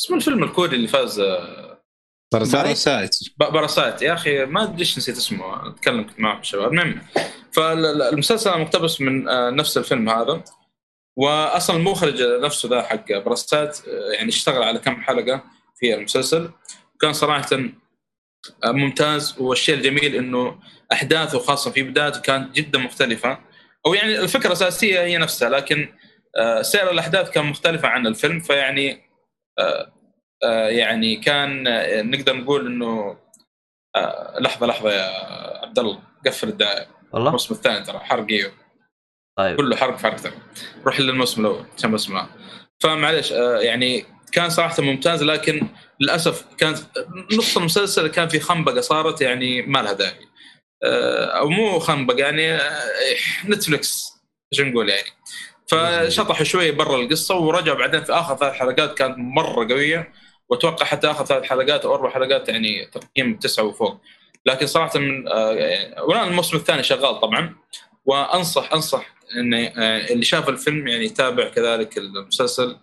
[0.00, 1.82] اسمه الفيلم الكوري اللي فاز آه،
[2.32, 3.10] Parasite.
[3.38, 4.02] باراسايت.
[4.02, 7.00] يا أخي ما أدري إيش نسيت اسمه أتكلم كنت معهم الشباب المهم
[7.52, 10.42] فالمسلسل مقتبس من آه، نفس الفيلم هذا.
[11.16, 15.44] واصلا المخرج نفسه ذا حق باراسايت آه، يعني اشتغل على كم حلقة
[15.76, 16.50] في المسلسل.
[16.94, 17.48] وكان صراحة
[18.64, 20.60] آه، ممتاز والشيء الجميل إنه
[20.92, 23.38] أحداثه خاصة في بدايته كانت جدا مختلفة.
[23.86, 25.88] أو يعني الفكرة الأساسية هي نفسها لكن
[26.36, 28.40] آه، سير الأحداث كان مختلفه عن الفيلم.
[28.40, 29.02] فيعني
[29.58, 31.64] آه، يعني كان
[32.10, 33.18] نقدر نقول إنه
[34.40, 35.10] لحظة لحظة يا
[35.62, 38.52] عبد الله قفل الدعايه والله؟ الموسم الثاني ترى حرق إيوه.
[39.36, 39.56] طيب.
[39.56, 40.32] كله حرق في حرق ترى
[40.86, 42.28] روح للموسم الأول عشان بس معاه
[42.80, 45.68] فمعليش آه، يعني كان صراحة ممتاز لكن
[46.00, 46.78] للأسف كانت
[47.32, 50.28] نص المسلسل كان في خنبقة صارت يعني ما لها داعي.
[50.84, 52.82] آه، أو مو خنبقة يعني آه،
[53.46, 54.12] نتفلكس
[54.52, 55.08] إيش نقول يعني.
[55.66, 60.12] فشطحوا شوية برا القصة ورجعوا بعدين في آخر ثلاث حلقات كانت مرة قوية
[60.48, 64.00] وأتوقع حتى آخر ثلاث حلقات أو أربع حلقات يعني تقييم تسعة وفوق.
[64.46, 67.54] لكن صراحة من يعني والان الموسم الثاني شغال طبعا
[68.04, 72.76] وأنصح أنصح ان آه، اللي شاف الفيلم يعني يتابع كذلك المسلسل.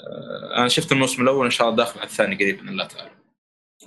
[0.00, 3.10] آه، أنا شفت الموسم الأول إن شاء الله داخل على الثاني قريب بإذن الله تعالى.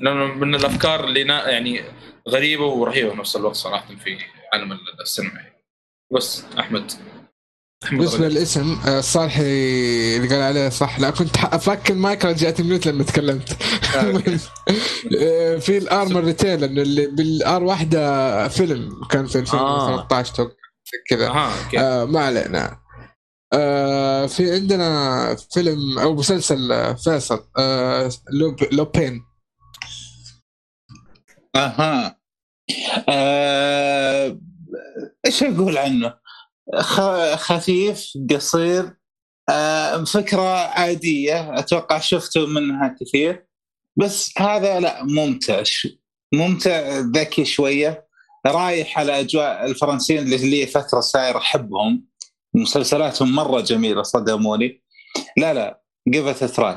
[0.02, 1.82] لأنه من الأفكار اللي يعني
[2.30, 4.18] غريبة ورهيبة في نفس الوقت صراحة في
[4.54, 5.34] عالم السينما.
[5.34, 5.64] يعني.
[6.14, 6.92] بس أحمد.
[7.94, 8.22] رجب.
[8.22, 9.42] للاسم آه، صالحي
[10.18, 11.00] اللي قال عليه صح.
[11.00, 13.58] لا كنت ح- افك المايك رجعت mute لما تكلمت.
[15.22, 20.52] آه، في ال R مرتين لأنه اللي بال R واحدة فيلم كان في 2013 توقع.
[21.10, 21.28] كذا.
[21.28, 21.80] أوكي.
[21.80, 22.80] آه ما علينا.
[23.54, 29.24] آه في عندنا فيلم أو مسلسل آه، فيصل آه لوب لوبين.
[31.56, 32.18] أها.
[33.10, 34.40] آه،
[35.26, 36.14] إيش أقول عنه؟
[36.80, 38.94] خ- خفيف قصير
[39.50, 43.48] آه، فكرة عادية أتوقع شفتوا منها كثير.
[43.96, 45.64] بس هذا لا ممتع
[46.34, 48.07] ممتع ذكي شوية.
[48.46, 52.06] رايح على أجواء الفرنسيين اللي لي فترة ساير أحبهم.
[52.54, 54.84] مسلسلاتهم مرة جميلة صدموني.
[55.38, 56.76] لا لا give it a try.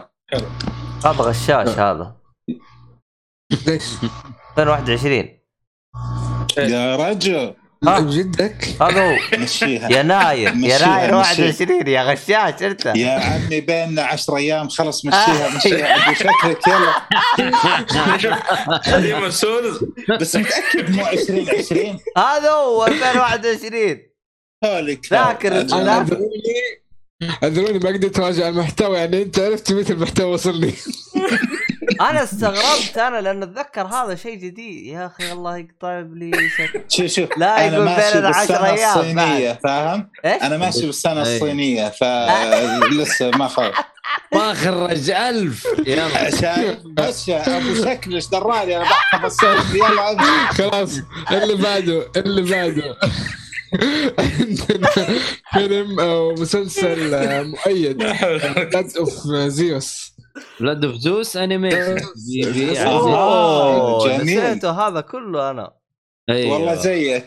[1.05, 2.17] هذا غشاش هذا.
[3.67, 3.83] ليش؟
[4.59, 5.41] 2021
[6.59, 7.55] يا رجل.
[7.85, 9.17] جدك؟ هذا هو.
[9.39, 9.93] مشيها.
[9.93, 11.47] يناير مشيها، يناير مشيها.
[11.47, 12.87] 21 يا غشاش انت.
[12.87, 15.97] يا عمي بيننا 10 أيام خلص مشيها مشيها.
[15.97, 16.95] أبو شكلك يلا.
[19.01, 19.85] ديمون سولز
[20.21, 23.99] بس متأكد مو 2020 هذا هو 2021
[24.65, 25.53] هولي ذاكر
[27.43, 30.75] اعذروني ما قدرت اراجع المحتوى يعني أنت عرفت متى المحتوى وصلني.
[32.01, 34.87] أنا استغربت أنا لأن أتذكر هذا شيء جديد.
[34.87, 36.85] يا أخي الله يقطع لي شك.
[36.97, 41.37] شوف شوف لا يقول 10 بالسنة أيام الصينية فاهم؟ أنا ماشي بالسنة أي.
[41.37, 43.75] الصينية فلسه ما خلص.
[44.35, 45.67] ما خرج ألف.
[45.87, 46.31] يلا.
[46.31, 50.17] شايف بس أبو شكل إيش دراني؟ أنا بحفظ السالفه يلا
[50.53, 50.91] خلاص
[51.31, 52.97] اللي بعده اللي بعده.
[54.19, 54.89] عندنا
[55.53, 58.03] فيلم أو مسلسل مؤيد.
[58.99, 60.13] of Zeus
[60.61, 61.97] Blood of Zeus animation.
[64.21, 65.73] نسيته هذا كله أنا.
[66.31, 66.53] أيوة.
[66.53, 67.27] والله زيك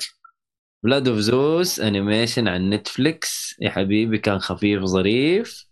[0.83, 5.65] Blood of Zeus animation عن Netflix يا حبيبي كان خفيف ظريف.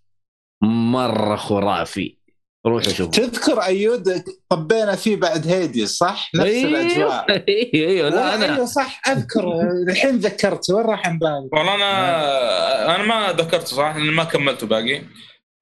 [0.64, 2.18] مرة خرافي.
[2.66, 7.32] روحوا شوفوا تذكر أيود طبينا فيه بعد هيديز صح؟ نفس الأجواء.
[7.32, 8.10] أيوه أيوه.
[8.10, 9.02] لا أيوه أنا صح.
[9.08, 9.62] أذكر.
[9.90, 14.68] الحين ذكرت وين راح عن بالي؟ والله أنا أنا ما ذكرته صراحة لاني ما كملته
[14.68, 15.02] باقي.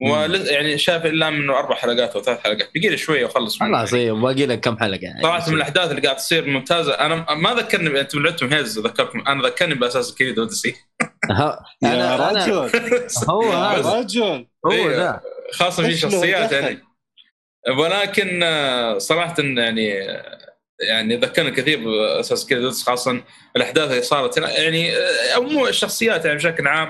[0.01, 0.35] ول...
[0.47, 2.69] يعني شايف إلا منه أربع حلقات أو ثلاث حلقات.
[2.75, 3.77] بقي لي شوية واخلص منه.
[3.77, 6.93] خلاص أيوه باقي لك كم حلقة يعني؟ صراحة من الأحداث اللي قاعد تصير ممتازة.
[6.93, 10.75] أنا ما ذكرني أنتم لعبتم هيز ذكركم أنا ذكرني بأساس كريد أوديسي.
[11.31, 12.71] ها- يا رجل
[13.29, 13.99] هو هذا.
[13.99, 14.87] رجل هو إيه.
[14.97, 15.21] ذا.
[15.53, 16.79] خاصة في شخصيات؟ يعني.
[17.77, 19.87] ولكن آه، صراحة يعني
[20.87, 23.21] يعني ذكرني كثير بأساس كذا خاصة
[23.55, 24.37] الأحداث اللي صارت.
[24.39, 26.89] هنا يعني آه، أو مو الشخصيات يعني بشكل عام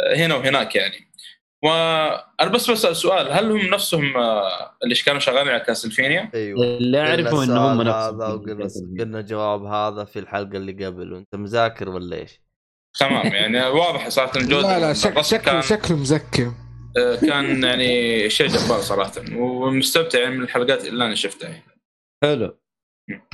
[0.00, 1.05] آه، هنا وهناك يعني.
[1.66, 7.00] وأنا بس بسأل سؤال هل هم نفسهم آه، اللي كانوا شغالين على كاسلفينيا؟ أيوه اللي
[7.00, 8.68] اعرفه ان هم نفسهم هذا وقلنا
[9.00, 12.40] قلنا الجواب هذا في الحلقة اللي قبل وأنت مذاكر ولا إيش؟
[12.98, 16.52] تمام يعني واضح صراحة الجوده لا لا شك شكله كان شكله مزكي
[16.98, 21.64] آه، كان يعني شيء جبار صراحة ومستمتع يعني من الحلقات اللي أنا شفتها يعني.
[22.24, 22.58] حلو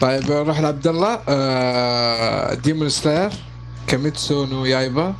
[0.00, 3.30] طيب نروح لعبد الله آه Demon Slayer
[3.88, 5.14] Kimetsu no Yaiba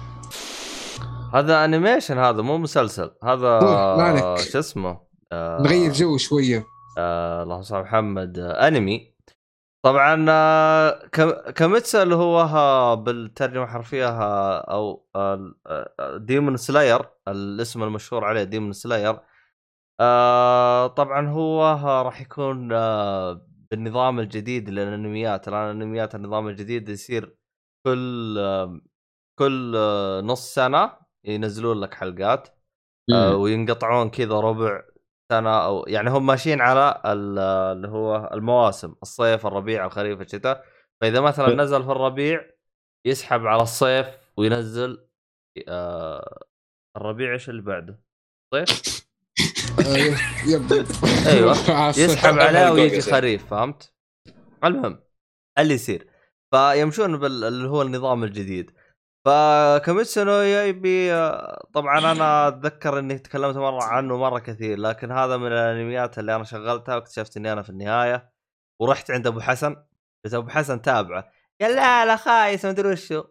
[1.34, 3.10] هذا animation هذا مو مسلسل.
[3.24, 4.36] هذا.
[4.36, 5.00] شو اسمه؟
[5.32, 6.66] آه نغير جو شوية.
[6.98, 8.38] آه اللهم صل على محمد.
[8.38, 9.12] آه أنمي.
[9.84, 11.06] طبعا آه
[11.56, 14.08] Kimetsu اللي هو بالترجمة الحرفية
[14.60, 15.06] أو
[16.16, 19.20] Demon Slayer الاسم المشهور عليه Demon Slayer
[20.00, 21.62] آه طبعا هو
[22.06, 25.48] راح يكون آه بالنظام الجديد للأنميات.
[25.48, 27.36] الآن الانميات النظام الجديد يصير
[27.86, 28.80] كل آه
[29.38, 31.01] كل آه نص سنة.
[31.24, 32.48] ينزلون لك حلقات
[33.12, 34.82] آه، وينقطعون كذا ربع
[35.32, 40.64] سنة أو يعني هم ماشيين على ال- اللي هو المواسم الصيف الربيع الخريف الشتاء
[41.00, 42.50] فإذا مثلا نزل في الربيع
[43.06, 45.08] يسحب على الصيف وينزل
[45.68, 46.42] آه
[46.96, 48.00] الربيع إيش اللي بعده؟
[48.54, 49.02] صيف
[51.26, 51.56] أيوة.
[51.80, 51.98] عاصف.
[51.98, 53.00] يسحب عليه الجوجة ويجي.
[53.00, 53.92] خريف فهمت؟
[54.64, 55.02] المهم
[55.58, 56.06] اللي يصير
[56.54, 58.70] فيمشون بال اللي هو النظام الجديد
[59.24, 65.10] ف Kimetsu no Yaiba آه، طبعا أنا أتذكر إني تكلمت مرة عنه مرة كثير لكن
[65.12, 68.32] هذا من الأنميات اللي أنا شغلتها واكتشفت إني أنا في النهاية
[68.80, 69.76] ورحت عند أبو حسن.
[70.24, 71.30] قلت أبو حسن تابعه.
[71.60, 73.24] قال لا لا خايس ما أدري وشو.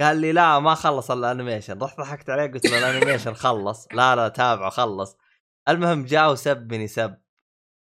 [0.00, 1.78] قال لي لا ما خلص ال animation.
[1.82, 3.88] رحت ضحكت عليه قلت له ال animation خلص.
[3.92, 5.16] لا لا تابعه خلص.
[5.68, 7.16] المهم جاء وسبني سب.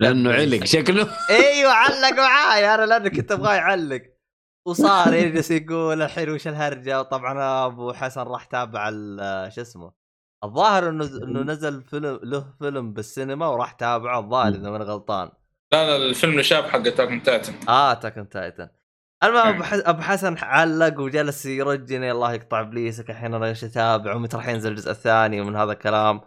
[0.02, 1.08] لأنه علق شكله.
[1.30, 2.76] أيوه علق معاي.
[2.76, 4.13] أنا لأنه كنت أبغاه يعلق.
[4.66, 9.92] وصار يجلس يقول الحين وش الهرجة؟ وطبعا أبو حسن راح تابع ال- شو اسمه
[10.44, 15.30] الظاهر إنه إنه نزل فيلم له فيلم بالسينما وراح تابعه الظاهر إذا ماني غلطان.
[15.74, 18.70] لا لا الفيلم شاب حق Attack on Titan آه Attack on Titan
[19.24, 24.48] المهم أبو حسن علق وجلس يرجني الله يقطع إبليسك الحين أنا إيش أتابع؟ ومتى راح
[24.48, 26.22] ينزل الجزء الثاني ومن هذا الكلام؟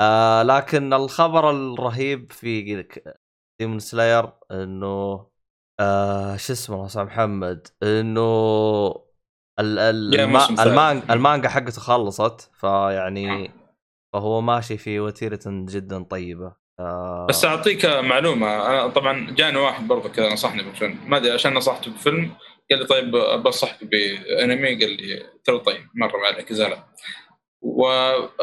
[0.00, 2.86] آه لكن الخبر الرهيب في
[3.60, 5.26] Demon Slayer إنه
[5.80, 8.20] آه شو اسمه يسامح محمد إنه
[9.60, 10.48] ال ال الما.
[10.62, 13.50] المانجا, المانجا حقته خلصت فيعني
[14.12, 16.52] فهو ماشي في وتيرة جدا طيبة.
[16.80, 20.98] آه بس أعطيك معلومة أنا طبعا جاني واحد برضه كذا نصحني بالفيلم.
[21.06, 22.30] ما أدري عشان نصحته بفيلم
[22.70, 23.10] قال لي طيب
[23.44, 26.76] بنصحك بأنمي قال لي ترى طيب مره ما عليك زعل
[27.62, 27.88] و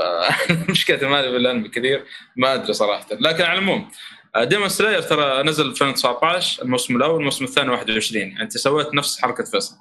[0.69, 2.05] مشكلتي مالي بالأنمي كثير
[2.37, 3.05] ما أدري صراحة.
[3.11, 3.89] لكن على العموم
[4.37, 9.43] Demon Slayer ترى نزل 2019 الموسم الأول الموسم الثاني 21 يعني أنت سويت نفس حركة
[9.43, 9.75] فيصل.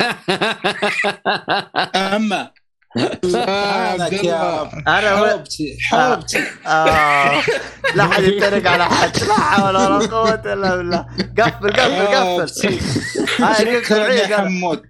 [1.96, 2.50] أما.
[3.24, 4.70] سبحانك يا.
[4.88, 5.32] أنا.
[5.32, 7.42] حبتي حبتي آه.
[7.94, 9.22] لا حد يتريق على حد.
[9.28, 11.06] لا حول ولا قوة إلا بالله.
[11.38, 12.78] قفل قفل قفل.
[13.44, 14.36] هاي أنا.
[14.36, 14.82] حمود.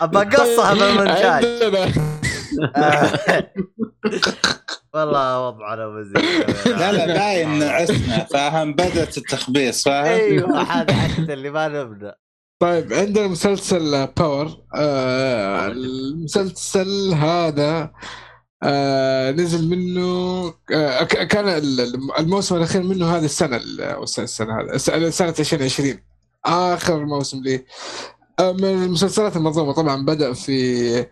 [0.00, 1.88] ابى أقصها بالمونتاج آه.
[4.94, 6.16] والله وضعنا مزيد
[6.66, 12.14] لا لا باين عسنا فاهم بدأت التخبيص فاهم؟ أيوه هذا حتى اللي ما نبدأ.
[12.60, 17.92] طيب عندنا مسلسل باور آه المسلسل هذا
[18.62, 25.34] آه نزل منه آه ك- كان ال- الموسم الأخير منه هذه السنة السنة الس- سنة
[25.38, 25.98] 2020
[26.46, 27.64] آخر موسم لي.
[28.40, 31.06] آه من المسلسلات المظلومة طبعا بدأ في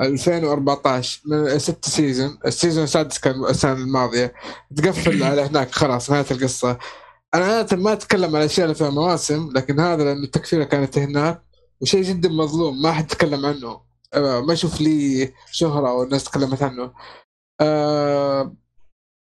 [0.00, 2.38] 2014 من ست season.
[2.46, 4.34] ال season السادس كان السنة الماضية.
[4.76, 6.78] تقفل على هناك خلاص نهاية القصة.
[7.34, 11.42] أنا عادة ما أتكلم عن الاشياء اللي فيها مواسم لكن هذا لأن التكفيرة كانت هناك
[11.80, 13.80] وشيء جدا مظلوم ما حد تكلم عنه.
[14.14, 16.92] آه، ما أشوف لي شهرة والناس تكلمت عنه.
[17.60, 18.54] آه،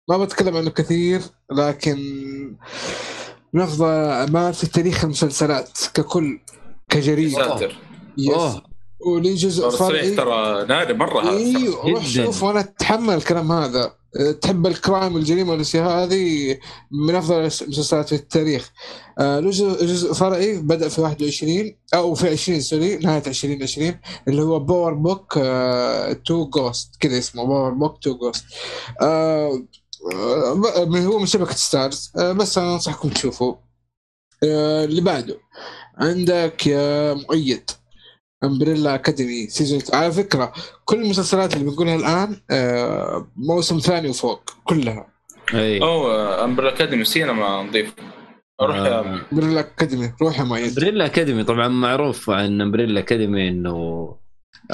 [0.09, 1.21] ما بتكلم عنه كثير
[1.53, 1.97] لكن
[3.53, 6.41] من افضل اعمال في تاريخ المسلسلات ككل
[6.89, 7.79] كجريده ساتر
[8.19, 8.76] يس.
[9.01, 12.07] ولي جزء فرعي ترى نادر مرة هذا أيوه روح.
[12.07, 13.93] شوف وأنا أتحمل الكلام هذا.
[14.43, 16.59] تحب الكرايم والجريمة والأشياء هذه
[16.91, 18.73] من أفضل المسلسلات في التاريخ.
[19.19, 24.43] آه، له جزء جزء فرعي بدأ في 21 أو في 20 سوري نهاية 2020 اللي
[24.43, 28.45] هو باور بوك 2 جوست كذا اسمه باور بوك 2 جوست
[31.07, 33.59] هو من شبكة Starz آه، بس أنا أنصحكم تشوفوه
[34.45, 35.39] آه، اللي بعده.
[35.99, 37.71] عندك يا مؤيد.
[38.45, 40.53] Umbrella Academy season على فكرة
[40.85, 45.07] كل المسلسلات اللي بنقولها الآن آه، موسم ثاني وفوق كلها.
[45.55, 45.83] أي.
[45.83, 46.11] أو
[46.45, 47.95] Umbrella Academy سينما نظيف.
[48.63, 49.21] روح يا آه.
[49.33, 50.69] Umbrella Academy روح يا مؤيد.
[50.69, 54.17] Umbrella Academy طبعا معروف عن Umbrella Academy إنه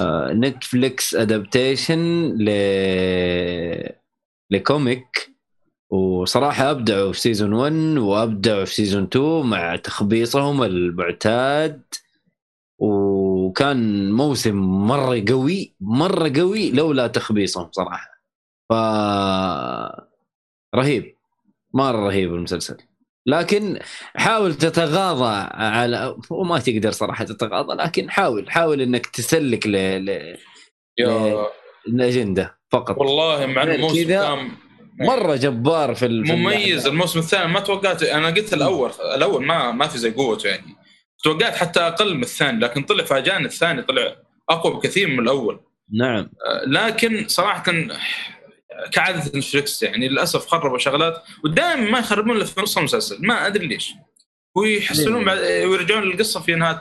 [0.00, 1.98] آه، Netflix adaptation
[2.38, 2.50] ل
[4.50, 5.32] ل comic.
[5.90, 11.82] وصراحة أبدعوا في season 1 وأبدعوا في season 2 مع تخبيصهم المعتاد
[13.52, 14.56] وكان موسم
[14.88, 18.08] مرة قوي مرة قوي لولا تخبيصهم صراحة.
[18.68, 18.72] ف
[20.74, 21.16] رهيب
[21.74, 22.76] مرة رهيب المسلسل.
[23.26, 23.78] لكن
[24.16, 29.72] حاول تتغاضى على وما تقدر صراحة تتغاضى لكن حاول حاول إنك تسلك ل...
[30.04, 30.36] ل...
[30.98, 31.46] يا
[31.88, 32.98] الاجندة فقط.
[32.98, 34.50] والله مع الموسم كذا كان
[34.98, 36.86] مرة جبار في مميز.
[36.86, 40.81] الموسم الثاني ما توقعت أنا قلت الأول الأول ما ما في زي قوته يعني.
[41.22, 44.16] توقعت حتى أقل من الثاني لكن طلع فاجأني الثاني طلع
[44.50, 45.60] أقوى بكثير من الأول.
[45.98, 46.30] نعم.
[46.46, 47.72] آه، لكن صراحة
[48.92, 53.66] كعادة نتفلكس يعني للأسف خربوا شغلات ودائما ما يخربون إلا في نص المسلسل ما أدري
[53.66, 53.94] ليش.
[54.56, 56.80] ويحسنون بعد ويرجعون للقصة في نهاية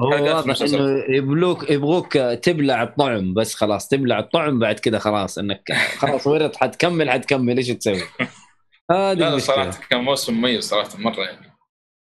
[0.00, 0.62] هو واضح.
[0.62, 6.56] إنه يبلوك يبغوك تبلع الطعم بس خلاص تبلع الطعم بعد كذا خلاص إنك خلاص ورط
[6.56, 8.02] حتكمل حتكمل إيش تسوي؟
[8.90, 11.52] هذه صراحة كان موسم مميز صراحة مرة يعني.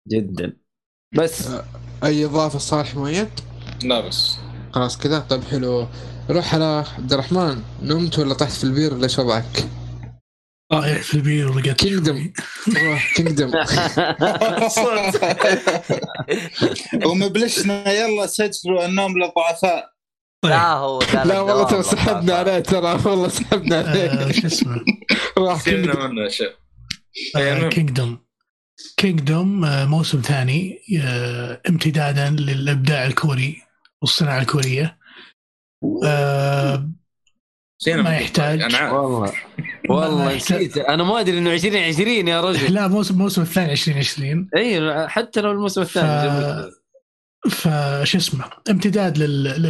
[0.09, 0.57] جدا.
[1.15, 1.49] بس.
[2.05, 3.28] أي إضافة صالح مؤيد؟
[3.82, 4.36] لا بس.
[4.73, 5.18] خلاص كذا.
[5.18, 5.86] طيب حلو.
[6.31, 7.62] روح على عبد الرحمن.
[7.82, 9.65] نمت ولا طحت في البير؟ ولا إيش وضعك؟
[10.70, 12.33] طايح في البير ولقيت Kingdom
[12.76, 13.51] روح Kingdom
[17.07, 19.92] ومبلشنا يلا سجلوا النوم للضعفاء.
[20.44, 22.34] لا هو لا والله ترى سحبنا.
[22.34, 24.32] عليه ترى والله سحبنا آه، عليه.
[24.32, 24.81] شو اسمه؟
[25.39, 25.62] راح
[27.69, 28.19] Kingdom
[28.97, 33.62] Kingdom آه، موسم ثاني آه، امتدادا للإبداع الكوري
[34.02, 34.99] والصناعة الكورية.
[37.78, 38.62] سينما ما يحتاج.
[38.93, 39.33] والله.
[39.91, 40.36] والله.
[40.36, 40.77] نسيت.
[40.78, 42.75] أنا ما أدري إنه 2020 يا رجل.
[42.75, 46.31] لا موسم موسم الثاني 2020 إي حتى لو الموسم الثاني
[47.51, 47.69] ف-.
[47.69, 49.62] فش اسمه امتداد لل-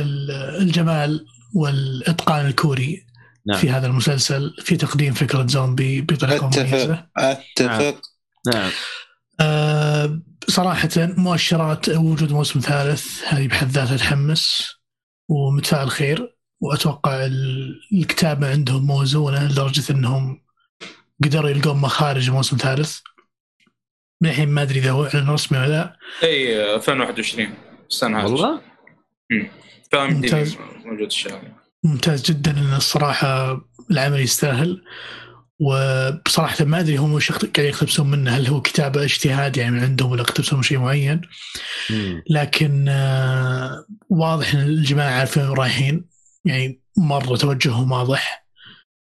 [0.60, 3.07] للجمال والإتقان الكوري
[3.47, 3.58] نعم.
[3.58, 6.62] في هذا المسلسل في تقديم فكرة زومبي بطريقة أتفق.
[6.62, 7.07] مميزة.
[7.16, 8.00] أتفق.
[8.55, 8.70] نعم.
[9.41, 14.73] آه صراحة مؤشرات وجود موسم ثالث هذه بحد ذاتها تحمس
[15.28, 20.43] ومتفائل خير وأتوقع ال- الكتابة عندهم موزونة لدرجة إنهم
[21.25, 22.99] قدروا يلقون مخارج موسم ثالث.
[24.20, 25.97] من الحين ما أدري إذا هو اعلن رسمي ولا لا.
[26.23, 27.55] إي 2021
[27.91, 28.61] السنة هذه والله؟
[29.93, 30.57] فاهم ممتاز.
[30.85, 31.41] موجود الشهر.
[31.85, 34.83] ممتاز جدا إن الصراحة العمل يستاهل.
[35.65, 40.10] وبصراحة ما أدري هم وش قاعد يقتبسون منه هل هو كتابة اجتهاد يعني من عندهم
[40.10, 41.20] ولا اقتبسون من شيء معين.
[42.31, 46.05] لكن آه، واضح إن الجماعة عارفين وين رايحين.
[46.44, 48.47] يعني مرة توجههم واضح.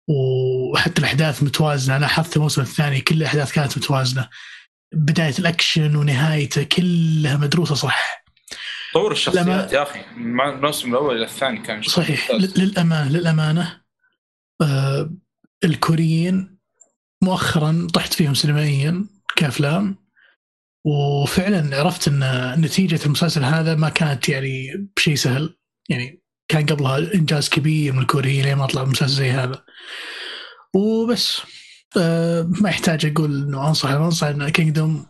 [0.08, 1.96] وحتى الأحداث متوازنة.
[1.96, 4.28] أنا لاحظت الموسم الثاني كل الأحداث كانت متوازنة.
[4.92, 8.24] بداية الأكشن ونهايته كلها مدروسة صح.
[8.94, 10.00] طور الشخصيات لما- يا أخي.
[10.16, 12.30] مع الموسم الأول إلى الثاني كان شيء صحيح.
[12.30, 12.58] ممتاز.
[12.58, 13.80] ل- للأمانة للأمانة
[14.62, 15.10] آه
[15.64, 16.58] الكوريين
[17.22, 19.96] مؤخرا طحت فيهم سينمائيا كأفلام
[20.86, 25.56] وفعلا عرفت إن نتيجة المسلسل هذا ما كانت يعني بشيء سهل.
[25.88, 29.64] يعني كان قبلها إنجاز كبير من الكوريين لين ما طلع مسلسل زي هذا.
[30.74, 31.40] وبس.
[31.98, 35.06] آه ما يحتاج أقول إنه أنصح أنصح إن Kingdom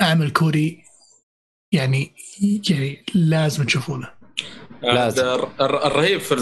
[0.00, 0.84] عمل كوري.
[1.72, 2.14] يعني
[2.70, 4.19] يعني لازم تشوفونه.
[4.82, 5.24] لازم.
[5.26, 6.34] الر- الرهيب في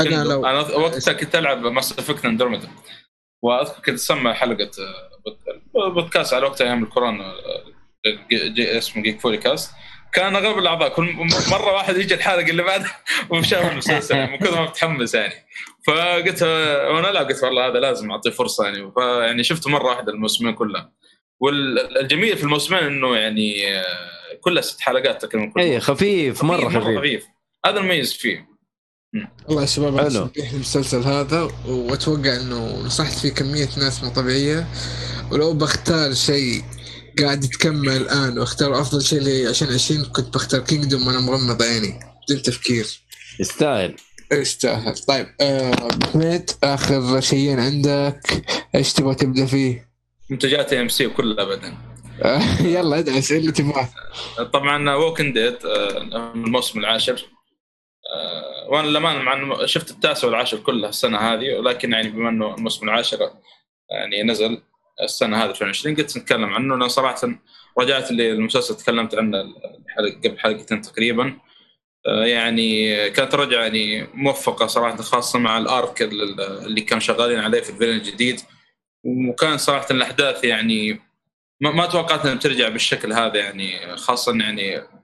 [0.00, 2.68] أنا لو- أنا وقتها كنت ألعب Mass Effect Andromeda
[3.42, 9.36] وأذكر كنت أسمع حلقة آه، بود- بودكاست على وقت أيام الكورونا آه، اسمه Geek Fully
[9.36, 9.70] Cast
[10.12, 11.14] كان أغلب الأعضاء كل
[11.50, 12.96] مرة واحد يجي الحلقة اللي بعدها
[13.30, 15.34] وشاف المسلسل يعني من كثر ما متحمس يعني.
[15.86, 18.92] فقلت آه، وأنا لا قلت والله هذا لازم أعطيه فرصة يعني.
[18.96, 20.92] فيعني شفته مرة واحدة الموسمين كلها.
[21.40, 23.84] والجميل في الموسمين إنه يعني آه،
[24.40, 26.98] كلها ست حلقات تقريبا كل اي خفيف مرة خفيف.
[26.98, 27.26] خفيف.
[27.66, 28.50] هذا المميز فيه.
[29.48, 29.98] والله يا شباب.
[29.98, 34.66] أنا المسلسل هذا وأتوقع إنه نصحت فيه كمية ناس مو طبيعية.
[35.32, 36.64] ولو بختار شيء
[37.20, 42.00] قاعد يتكمل الآن واختار أفضل شيء لي عشان 20 كنت بختار Kingdom وأنا مغمض عيني.
[42.28, 42.86] بدون تفكير.
[43.40, 43.96] يستاهل.
[44.32, 44.94] يستاهل.
[44.94, 48.20] طيب آه حميد آخر شيئين عندك؟
[48.74, 49.90] إيش تبغى تبدأ فيه؟
[50.30, 51.74] منتجات AMC كلها ابدا.
[52.22, 53.88] آه يلا ادعس اللي تبغاه.
[54.52, 55.56] طبعا ووكن ديد
[56.34, 57.14] الموسم العاشر.
[57.14, 57.39] آه،
[58.68, 62.88] وأنا للأمانة مع إنه شفت التاسع والعاشر كلها السنة هذه ولكن يعني بما إنه الموسم
[62.88, 63.30] العاشر
[63.90, 64.62] يعني نزل
[65.02, 67.28] السنة هذه 2020 قلت نتكلم عنه لأن صراحة
[67.78, 71.38] رجعت للمسلسل تكلمت عنه الحلقة قبل حلقتين تقريبا.
[72.06, 77.70] آه، يعني كانت رجعة يعني موفقة صراحة خاصة مع الأرك اللي كانوا شغالين عليه في
[77.70, 78.40] الفيلم الجديد.
[79.04, 81.00] وكان صراحة الأحداث يعني
[81.60, 84.99] ما, ما توقعت إنها ترجع بالشكل هذا يعني خاصة يعني آه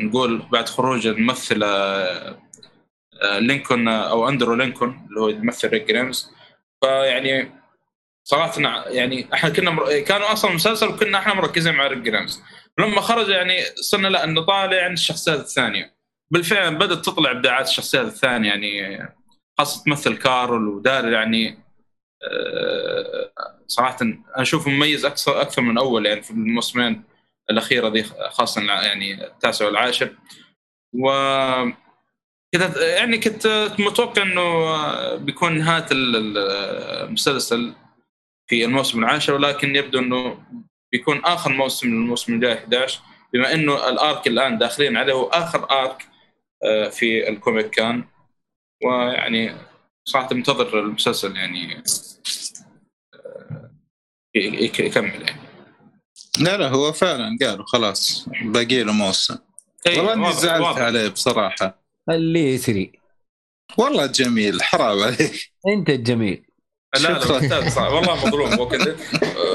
[0.00, 6.30] نقول بعد خروج الممثلة آه لينكولن أو أندرو لينكولن اللي هو يمثل ريك جريمز.
[6.80, 7.52] فيعني
[8.24, 9.98] صراحة يعني إحنا كنا مر...
[9.98, 12.42] كانوا أصلا مسلسل وكنا إحنا مركزين مع ريك جريمز.
[12.78, 15.94] لما خرج يعني صرنا لا انه طالع يعني الشخصيات الثانية.
[16.30, 19.08] بالفعل بدأت تطلع إبداعات الشخصيات الثانية يعني
[19.58, 21.58] خاصة تمثل كارول وداريل يعني
[22.24, 23.32] آه،
[23.66, 23.98] صراحة
[24.34, 27.02] أشوفه مميز أكثر أكثر من أول يعني في الموسمين.
[27.50, 30.16] الأخيرة ذي خاصة يعني التاسع والعاشر.
[30.94, 31.10] و
[32.54, 33.46] كنت يعني كنت
[33.78, 36.38] متوقع إنه بيكون نهاية ال- ال-
[37.08, 37.74] المسلسل
[38.50, 40.44] في الموسم العاشر ولكن يبدو إنه
[40.92, 43.00] بيكون آخر موسم للموسم الجاي 11
[43.32, 46.06] بما إنه الآرك الآن داخلين عليه هو آخر آرك
[46.64, 48.04] آه، في الكوميك كان.
[48.84, 49.54] ويعني
[50.04, 51.82] صراحة منتظر المسلسل يعني
[53.14, 53.70] آه،
[54.34, 55.40] يك- يكمل يعني.
[56.40, 59.36] لا لا هو فعلا قالوا خلاص باقي له موسم
[59.86, 60.78] إي، والله إني زعلت واضح.
[60.82, 62.92] عليه بصراحة اللي يسري
[63.78, 66.46] والله جميل حرام عليك أنت الجميل
[66.94, 67.88] لا لا.
[67.88, 68.96] والله مظلوم وكذا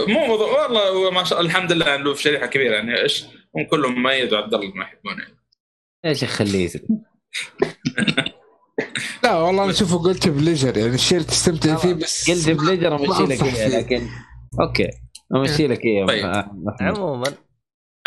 [0.07, 3.23] مو مظلوم والله ما شاء الله الحمد لله عنده في شريحة كبيرة يعني إيش
[3.55, 5.23] هم كلهم مميز وعبد الله ما يحبونه.
[6.05, 6.87] يا شيخ خليه يسري
[9.23, 13.23] لا والله أنا اشوفه قلت pleasure يعني الشيء اللي تستمتع فيه بس قلت pleasure امشي
[13.23, 13.43] لك.
[13.73, 14.07] لكن
[14.61, 14.89] okay
[15.35, 16.25] امشي لك اياه طيب.
[16.25, 16.97] محمود.
[16.97, 17.33] عموما.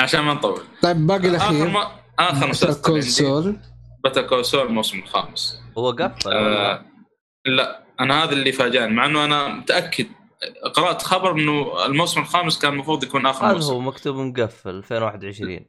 [0.01, 0.63] عشان ما نطول.
[0.83, 1.69] طيب باقي آخر الأخير.
[1.69, 3.07] ما آخر مسلسل Call عندي.
[3.07, 3.57] Saul
[4.05, 5.63] Better Call Saul الموسم الخامس.
[5.79, 6.85] هو قفل ولا؟ آه
[7.47, 10.07] لا أنا هذا اللي فاجأني مع إنه أنا متأكد
[10.75, 13.73] قرأت خبر إنه الموسم الخامس كان المفروض يكون آخر هذا موسم.
[13.73, 15.61] هو مكتوب مقفل 2021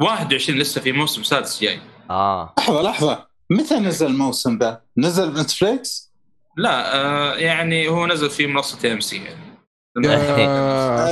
[0.00, 1.80] 21 لسه في موسم سادس جاي.
[2.10, 2.54] آه.
[2.58, 3.26] لحظة لحظة.
[3.50, 6.14] متى نزل الموسم ذا؟ نزل بنتفليكس؟
[6.56, 9.47] لا آه يعني هو نزل في منصة AMC يعني.
[9.96, 11.10] آه،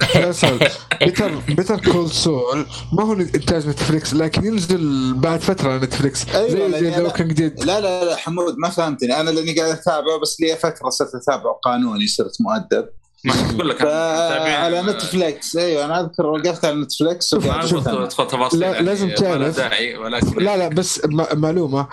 [1.04, 6.28] بيتر بيتر كول سول ما هو انتاج نتفليكس لكن ينزل بعد فترة على نتفليكس.
[6.34, 9.20] أيوة، زي زي ذا أنا- Walking Dead لا لا لا حمود ما فهمتني.
[9.20, 12.88] أنا لأني قاعد أتابعه بس لي فترة صرت أتابعه قانوني صرت مؤدب.
[13.24, 15.56] ما أقول لك على نتفليكس.
[15.56, 18.04] أيوه أنا أذكر وقفت على ما.
[18.04, 19.58] ادخل تفاصيل لا- لازم تعرف.
[20.38, 21.00] لا لا بس
[21.34, 21.86] معلومة.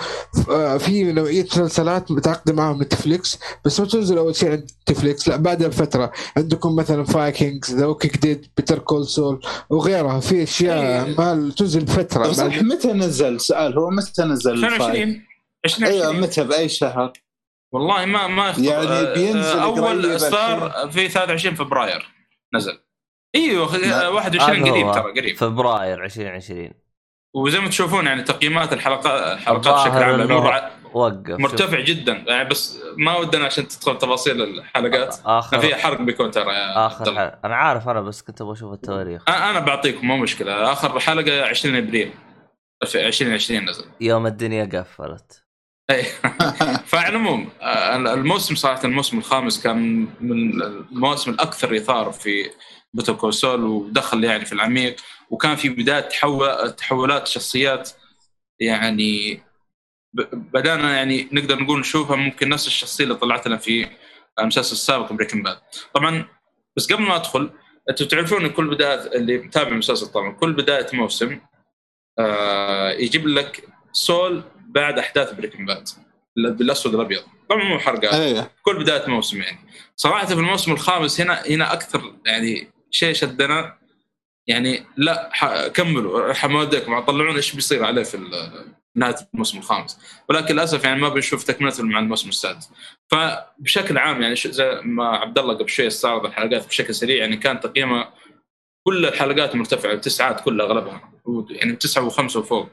[0.78, 5.28] في نوعية مسلسلات متعاقده معهم نتفليكس بس ما تنزل أول شيء عند نتفليكس.
[5.28, 6.12] لا بعدها بفترة.
[6.38, 9.40] عندكم مثلا Vikings The Walking Dead Better Call Saul
[9.70, 10.20] وغيرها.
[10.20, 11.16] في أشياء إيه.
[11.18, 12.28] ما تنزل بفترة.
[12.62, 15.22] متى نزل؟ سؤال هو متى نزل ال final؟ 2020
[15.66, 17.14] 2020 أيوه متى؟ بأي شهر؟
[17.72, 18.64] والله ما ما يخطر.
[18.64, 22.08] يعني آه، بينزل آه، أول صار في 23 فبراير
[22.54, 22.80] نزل
[23.36, 24.08] إيوه لا.
[24.08, 24.92] 21 هذا قريب.
[24.92, 26.72] ترى قريب فبراير 2020
[27.36, 32.80] وزي ما تشوفون يعني تقييمات الحلقات الحلقات بشكل عام رع- وقف مرتفع جدا يعني بس
[32.98, 37.06] ما ودنا عشان تدخل تفاصيل الحلقات اخر فيها حرق بيكون ترى آخر.
[37.06, 37.40] حلقة.
[37.46, 41.76] أنا عارف أنا بس كنت أبغى أشوف التواريخ أنا بعطيكم مو مشكلة آخر حلقة 20
[41.76, 42.12] إبريل
[42.86, 45.47] في 2020 نزل يوم الدنيا قفلت.
[46.92, 52.50] فعلى العموم آه، الموسم صراحة الموسم الخامس كان من المواسم الأكثر إثارة في
[52.94, 54.96] Better Call Saul ودخل يعني في العميق
[55.30, 57.90] وكان في بداية تحول تحولات شخصيات
[58.60, 59.42] يعني
[60.34, 63.88] بدأنا يعني نقدر نقول نشوفها ممكن نفس الشخصية اللي طلعت لنا في
[64.40, 65.58] المسلسل السابق Breaking Bad
[65.94, 66.26] طبعا
[66.78, 67.52] بس قبل ما أدخل
[67.90, 71.40] أنتم تعرفون كل بداية اللي متابع المسلسل طبعا كل بداية موسم
[72.20, 75.90] آه يجيب لك Saul بعد أحداث Breaking Bad
[76.36, 79.58] بالأسود الابيض طبعا مو حرقات أيوه كل بداية موسم يعني.
[79.96, 83.78] صراحة في الموسم الخامس هنا هنا أكثر يعني شيء شدنا
[84.48, 85.32] يعني لا
[85.74, 86.34] كملوا.
[86.34, 88.18] حمودكم طلعون إيش بيصير عليه في
[88.96, 90.00] نهاية الموسم الخامس.
[90.30, 92.70] ولكن للأسف يعني ما بنشوف تكملته مع الموسم السادس.
[93.08, 97.60] فبشكل عام يعني زي ما عبد الله قبل شوي استعرض الحلقات بشكل سريع يعني كان
[97.60, 98.14] تقييمها
[98.84, 101.12] كل الحلقات مرتفعة التسعات كلها أغلبها.
[101.50, 102.70] يعني تسعة وخمسة وفوق.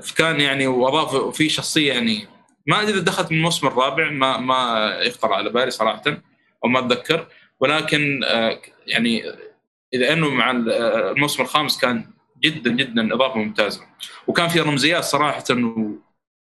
[0.00, 2.26] فكان يعني وأضاف وفي شخصية يعني
[2.66, 6.02] ما أدري إذا دخلت من الموسم الرابع ما ما يخطر على بالي صراحة
[6.64, 7.26] أو ما أتذكر.
[7.60, 9.22] ولكن آه، يعني
[9.94, 12.10] إذا إنه مع آه، الموسم الخامس كان
[12.42, 13.80] جدا جدا إضافة ممتازة.
[14.26, 15.44] وكان في رمزيات صراحة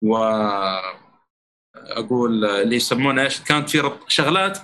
[0.02, 0.16] و,
[1.76, 4.58] أقول آه، اللي يسمونه إيش كانت في شغلات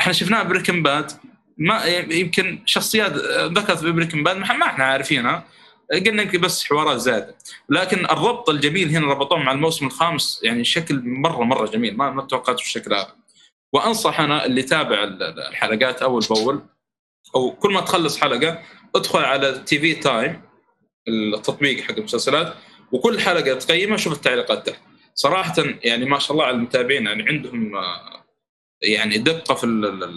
[0.00, 1.12] إحنا شفناها Breaking Bad.
[1.58, 3.12] ما يمكن شخصيات
[3.52, 5.44] ذكرت في Breaking Bad ما إحنا عارفينها.
[5.92, 7.36] قلنا يمكن بس حوارات زيادة.
[7.68, 12.22] لكن الربط الجميل هنا ربطوه مع الموسم الخامس يعني شكل مرة مرة جميل ما ما
[12.22, 13.12] توقعت بالشكل هذا.
[13.72, 14.62] وأنصح أنا اللي
[15.04, 16.62] ال- الحلقات أول بأول
[17.34, 18.62] أو كل ما تخلص حلقة
[18.94, 20.42] ادخل على TV Time
[21.08, 22.54] التطبيق حق المسلسلات
[22.92, 24.80] وكل حلقة تقيمها شوف التعليقات تحت.
[25.14, 28.24] صراحة يعني ما شاء الله على المتابعين يعني عندهم آه،
[28.82, 29.66] يعني دقة في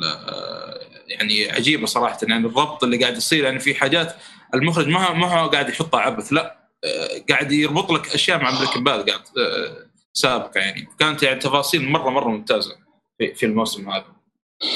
[0.04, 2.18] آه، يعني عجيبة صراحة.
[2.24, 4.16] يعني الربط اللي قاعد يصير يعني في حاجات
[4.54, 8.60] المخرج ما هو- ما هو قاعد يحطها عبث لا آه، قاعد يربط لك أشياء مع
[8.60, 10.88] Breaking Bad قاعد آه، سابقة يعني.
[11.00, 12.76] كانت يعني تفاصيل مره مرة ممتازة
[13.18, 14.06] في, في الموسم هذا.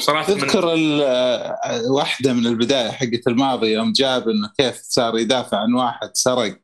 [0.00, 1.58] صراحة تذكر آه،
[1.90, 6.58] واحدة من البداية حقت الماضي يوم جاب إنه كيف صار يدافع عن واحد سرق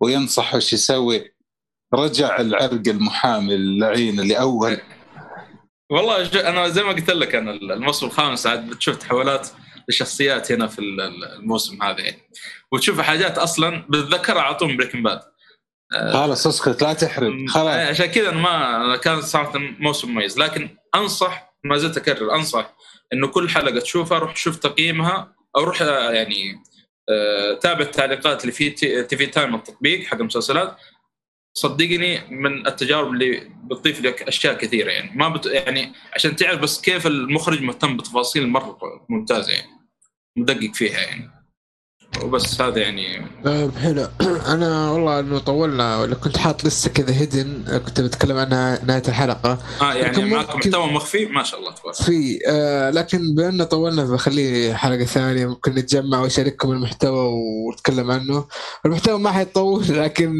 [0.00, 1.34] وينصح وش يسوي
[1.94, 4.80] رجع العرق المحامي اللعين اللي أول.
[5.90, 9.48] والله أنا زي ما قلت لك أنا الموسم الخامس عاد بتشوف تحولات
[9.88, 12.22] للشخصيات هنا في ال- ال- الموسم هذا يعني.
[12.72, 15.20] وتشوف حاجات أصلا بتذكرها على طول من Breaking Bad
[16.12, 17.32] خلاص اسكت لا تحرق.
[17.48, 17.74] خلاص.
[17.88, 20.38] عشان كذا أنا ما كان صراحة موسم مميز.
[20.38, 22.74] لكن أنصح ما زلت أكرر أنصح
[23.12, 26.62] إنه كل حلقة تشوفها روح شوف تقييمها أو روح آه، يعني
[27.10, 30.76] آه، تابع التعليقات اللي في TV Time التطبيق حق المسلسلات.
[31.54, 35.10] صدقني من التجارب اللي بتضيف لك أشياء كثيرة يعني.
[35.14, 39.68] ما بت يعني عشان تعرف بس كيف المخرج مهتم بتفاصيل مرة ممتازة يعني.
[40.36, 41.30] مدقق فيها يعني.
[42.22, 43.26] وبس هذا يعني.
[43.44, 44.06] طيب حلو.
[44.54, 49.58] أنا والله إنه طولنا ولا كنت حاط لسه كذا hidden كنت بتكلم عنها نهايه الحلقة.
[49.82, 51.94] آه يعني معكم محتوى مخفي؟ ما شاء الله تبارك.
[51.94, 58.44] في آه لكن بما انه طولنا بخليه حلقة ثانية ممكن نتجمع وأشارككم المحتوى ونتكلم عنه.
[58.86, 60.34] المحتوى ما حيطول لكن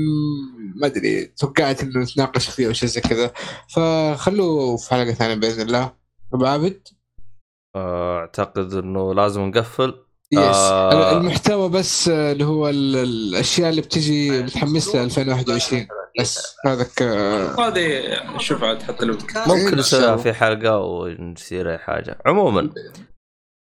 [0.77, 3.33] ما أدري توقعت إنه نتناقش فيه أو شيء زي كذا.
[3.75, 5.93] فخلوه في حلقة ثانية بإذن الله.
[6.35, 6.89] أبو عابد؟
[7.77, 9.95] آه، أعتقد إنه لازم نقفل.
[10.39, 11.13] يس آه.
[11.19, 15.87] المحتوى بس آه، اللي هو ال- الأشياء اللي بتجي متحمس لها 2021
[16.21, 17.03] بس هذا ك
[17.61, 18.03] هذه
[18.39, 20.17] شوف عاد حتى لو ممكن شاء نسويها.
[20.17, 22.19] في حلقة ونصير أي حاجة.
[22.27, 22.71] عموما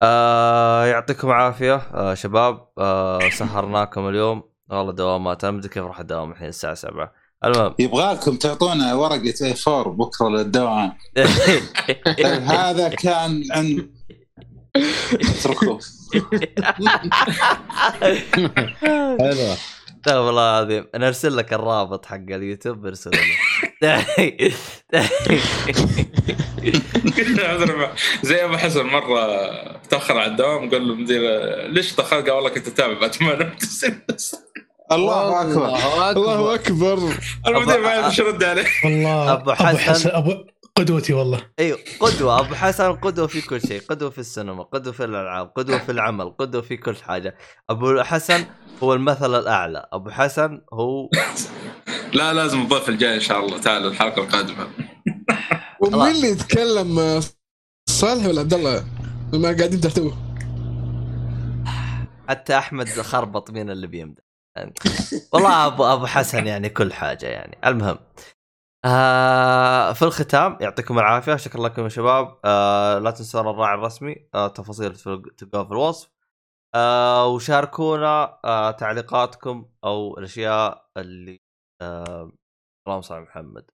[0.02, 4.42] آه يعطيكم عافيه آه شباب آه سهرناكم اليوم.
[4.70, 7.12] والله دوامات أنا ما أدري كيف راح أداوم الحين الساعة 7
[7.44, 7.74] المهم.
[7.78, 10.92] يبغالكم تعطونا ورقة اي 4 بكرة للدوام.
[12.46, 13.88] هذا كان عن
[14.76, 15.80] اتركوه
[19.18, 19.56] حلوة
[20.06, 23.10] لا والله العظيم نرسل لك الرابط حق اليوتيوب ارسل
[23.82, 24.04] لنا
[28.22, 29.26] زي أبو حسن مرة
[29.90, 31.20] تأخر على الدوام قال له مدير
[31.68, 33.50] ليش تأخرت؟ قال والله كنت أتابع باتمان
[34.92, 35.66] الله أكبر.
[36.10, 36.98] الله أكبر.
[37.46, 38.66] المدير ما يعرف إيش يرد عليه.
[38.84, 39.32] والله.
[39.32, 40.44] أبو حسن.
[40.78, 41.40] قدوتي والله.
[41.58, 42.40] أيوه قدوة.
[42.40, 46.30] أبو حسن قدوة في كل شيء قدوة في السينما قدوة في الألعاب قدوة في العمل
[46.30, 47.36] قدوة في كل حاجة.
[47.70, 48.44] أبو حسن
[48.82, 49.86] هو المثل الأعلى.
[49.92, 51.08] أبو حسن هو
[52.18, 53.58] لا لازم الضيف الجاي إن شاء الله.
[53.60, 54.68] تعالوا الحلقة القادمة.
[55.80, 57.20] ومين اللي يتكلم آه،
[57.90, 58.84] صالح ولا عبد الله؟
[59.32, 60.18] ما قاعدين تحتوه.
[62.28, 64.22] حتى أحمد خربط مين اللي بيمدح؟
[65.32, 67.58] والله ابو أبو حسن يعني كل حاجة يعني.
[67.66, 67.98] المهم
[68.84, 72.38] آه في الختام يعطيكم العافية شكرا لكم يا شباب.
[72.44, 74.96] آه لا تنسون الراعي الرسمي آه تفاصيل
[75.36, 76.10] تلقاها في الوصف.
[76.74, 81.40] آه وشاركونا آه تعليقاتكم أو الأشياء اللي
[81.82, 82.32] آه
[82.86, 83.70] اللهم صل محمد.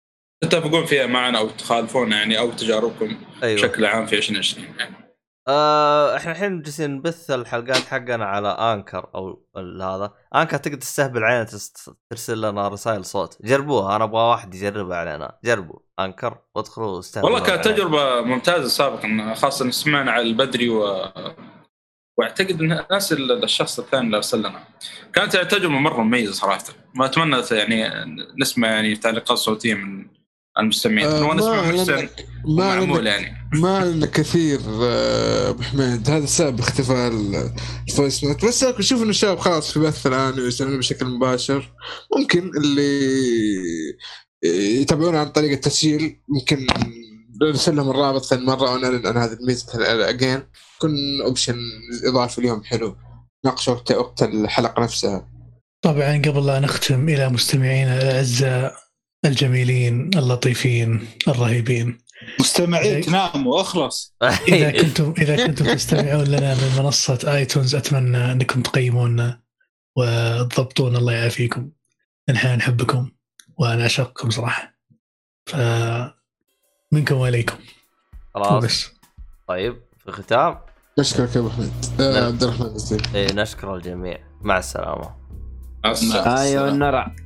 [0.44, 3.62] تتفقون فيها معنا أو تخالفونا يعني أو تجاربكم أيوه.
[3.62, 5.05] بشكل عام في 2020 يعني.
[5.48, 9.46] آه إحنا الحين جالسين نبث الحلقات حقنا على انكر أو
[9.82, 10.12] هذا.
[10.34, 13.38] انكر تقدر تستهبل تس- ترسل لنا رسائل صوت.
[13.42, 15.38] جربوها أنا أبغى واحد يجربها علينا.
[15.44, 17.76] جربوا انكر وادخلوا واستهبلوا والله كانت علينا.
[17.78, 21.04] تجربة ممتازة سابقا خاصة سمعنا على البدري و...
[22.18, 24.64] واعتقد إن ناس ال- الشخص الثاني اللي أرسل لنا.
[25.12, 26.64] كانت تجربة مرة مميزة صراحة.
[26.94, 27.90] ما أتمنى يعني
[28.40, 30.06] نسمع يعني تعليقات صوتية من
[30.58, 31.08] المستمعين.
[31.08, 33.36] آه، ما محسن لنا يعني.
[33.54, 36.10] ما لنا كثير آه، أبو حميد.
[36.10, 37.52] هذا سبب اختفاء ال-
[37.88, 38.44] ال voice note.
[38.44, 41.72] بس أشوف إنه الشباب خلاص في بث الآن ويسمعون بشكل مباشر.
[42.16, 43.00] ممكن اللي
[44.80, 46.66] يتابعونا عن طريق التسجيل ممكن
[47.42, 49.66] نرسل لهم الرابط ثاني مرة ونعلن عن هذه الميزة
[50.08, 50.42] again
[50.76, 51.56] يكون option
[52.04, 52.64] إضافي اليوم.
[52.64, 52.96] حلو.
[53.44, 55.28] ناقشة وقت وقت الحلقة نفسها.
[55.82, 58.85] طبعا قبل لا نختم إلى مستمعينا الأعزاء.
[59.24, 61.98] الجميلين اللطيفين الرهيبين.
[62.40, 64.16] مستمعين تناموا اخلص
[64.48, 69.40] إذا كنتم إذا كنتم تستمعون لنا من منصة iTunes أتمنى أنكم تقيمونا
[69.96, 70.96] وتضبطون.
[70.96, 71.70] الله يعافيكم.
[72.30, 73.10] نحن نحبكم
[73.58, 74.76] وأنا اشقكم صراحة.
[75.46, 75.56] ف
[76.92, 77.56] منكم وإليكم.
[78.34, 78.64] خلاص.
[78.64, 78.90] بس
[79.48, 80.58] طيب في الختام.
[80.98, 82.24] نشكرك يا أبو حميد آه، نعم.
[82.24, 82.76] عبد الرحمن
[83.14, 84.18] إيه نشكر الجميع.
[84.40, 85.16] مع السلامة.
[85.84, 86.40] مع السلامة.
[86.40, 87.16] أيوه النرع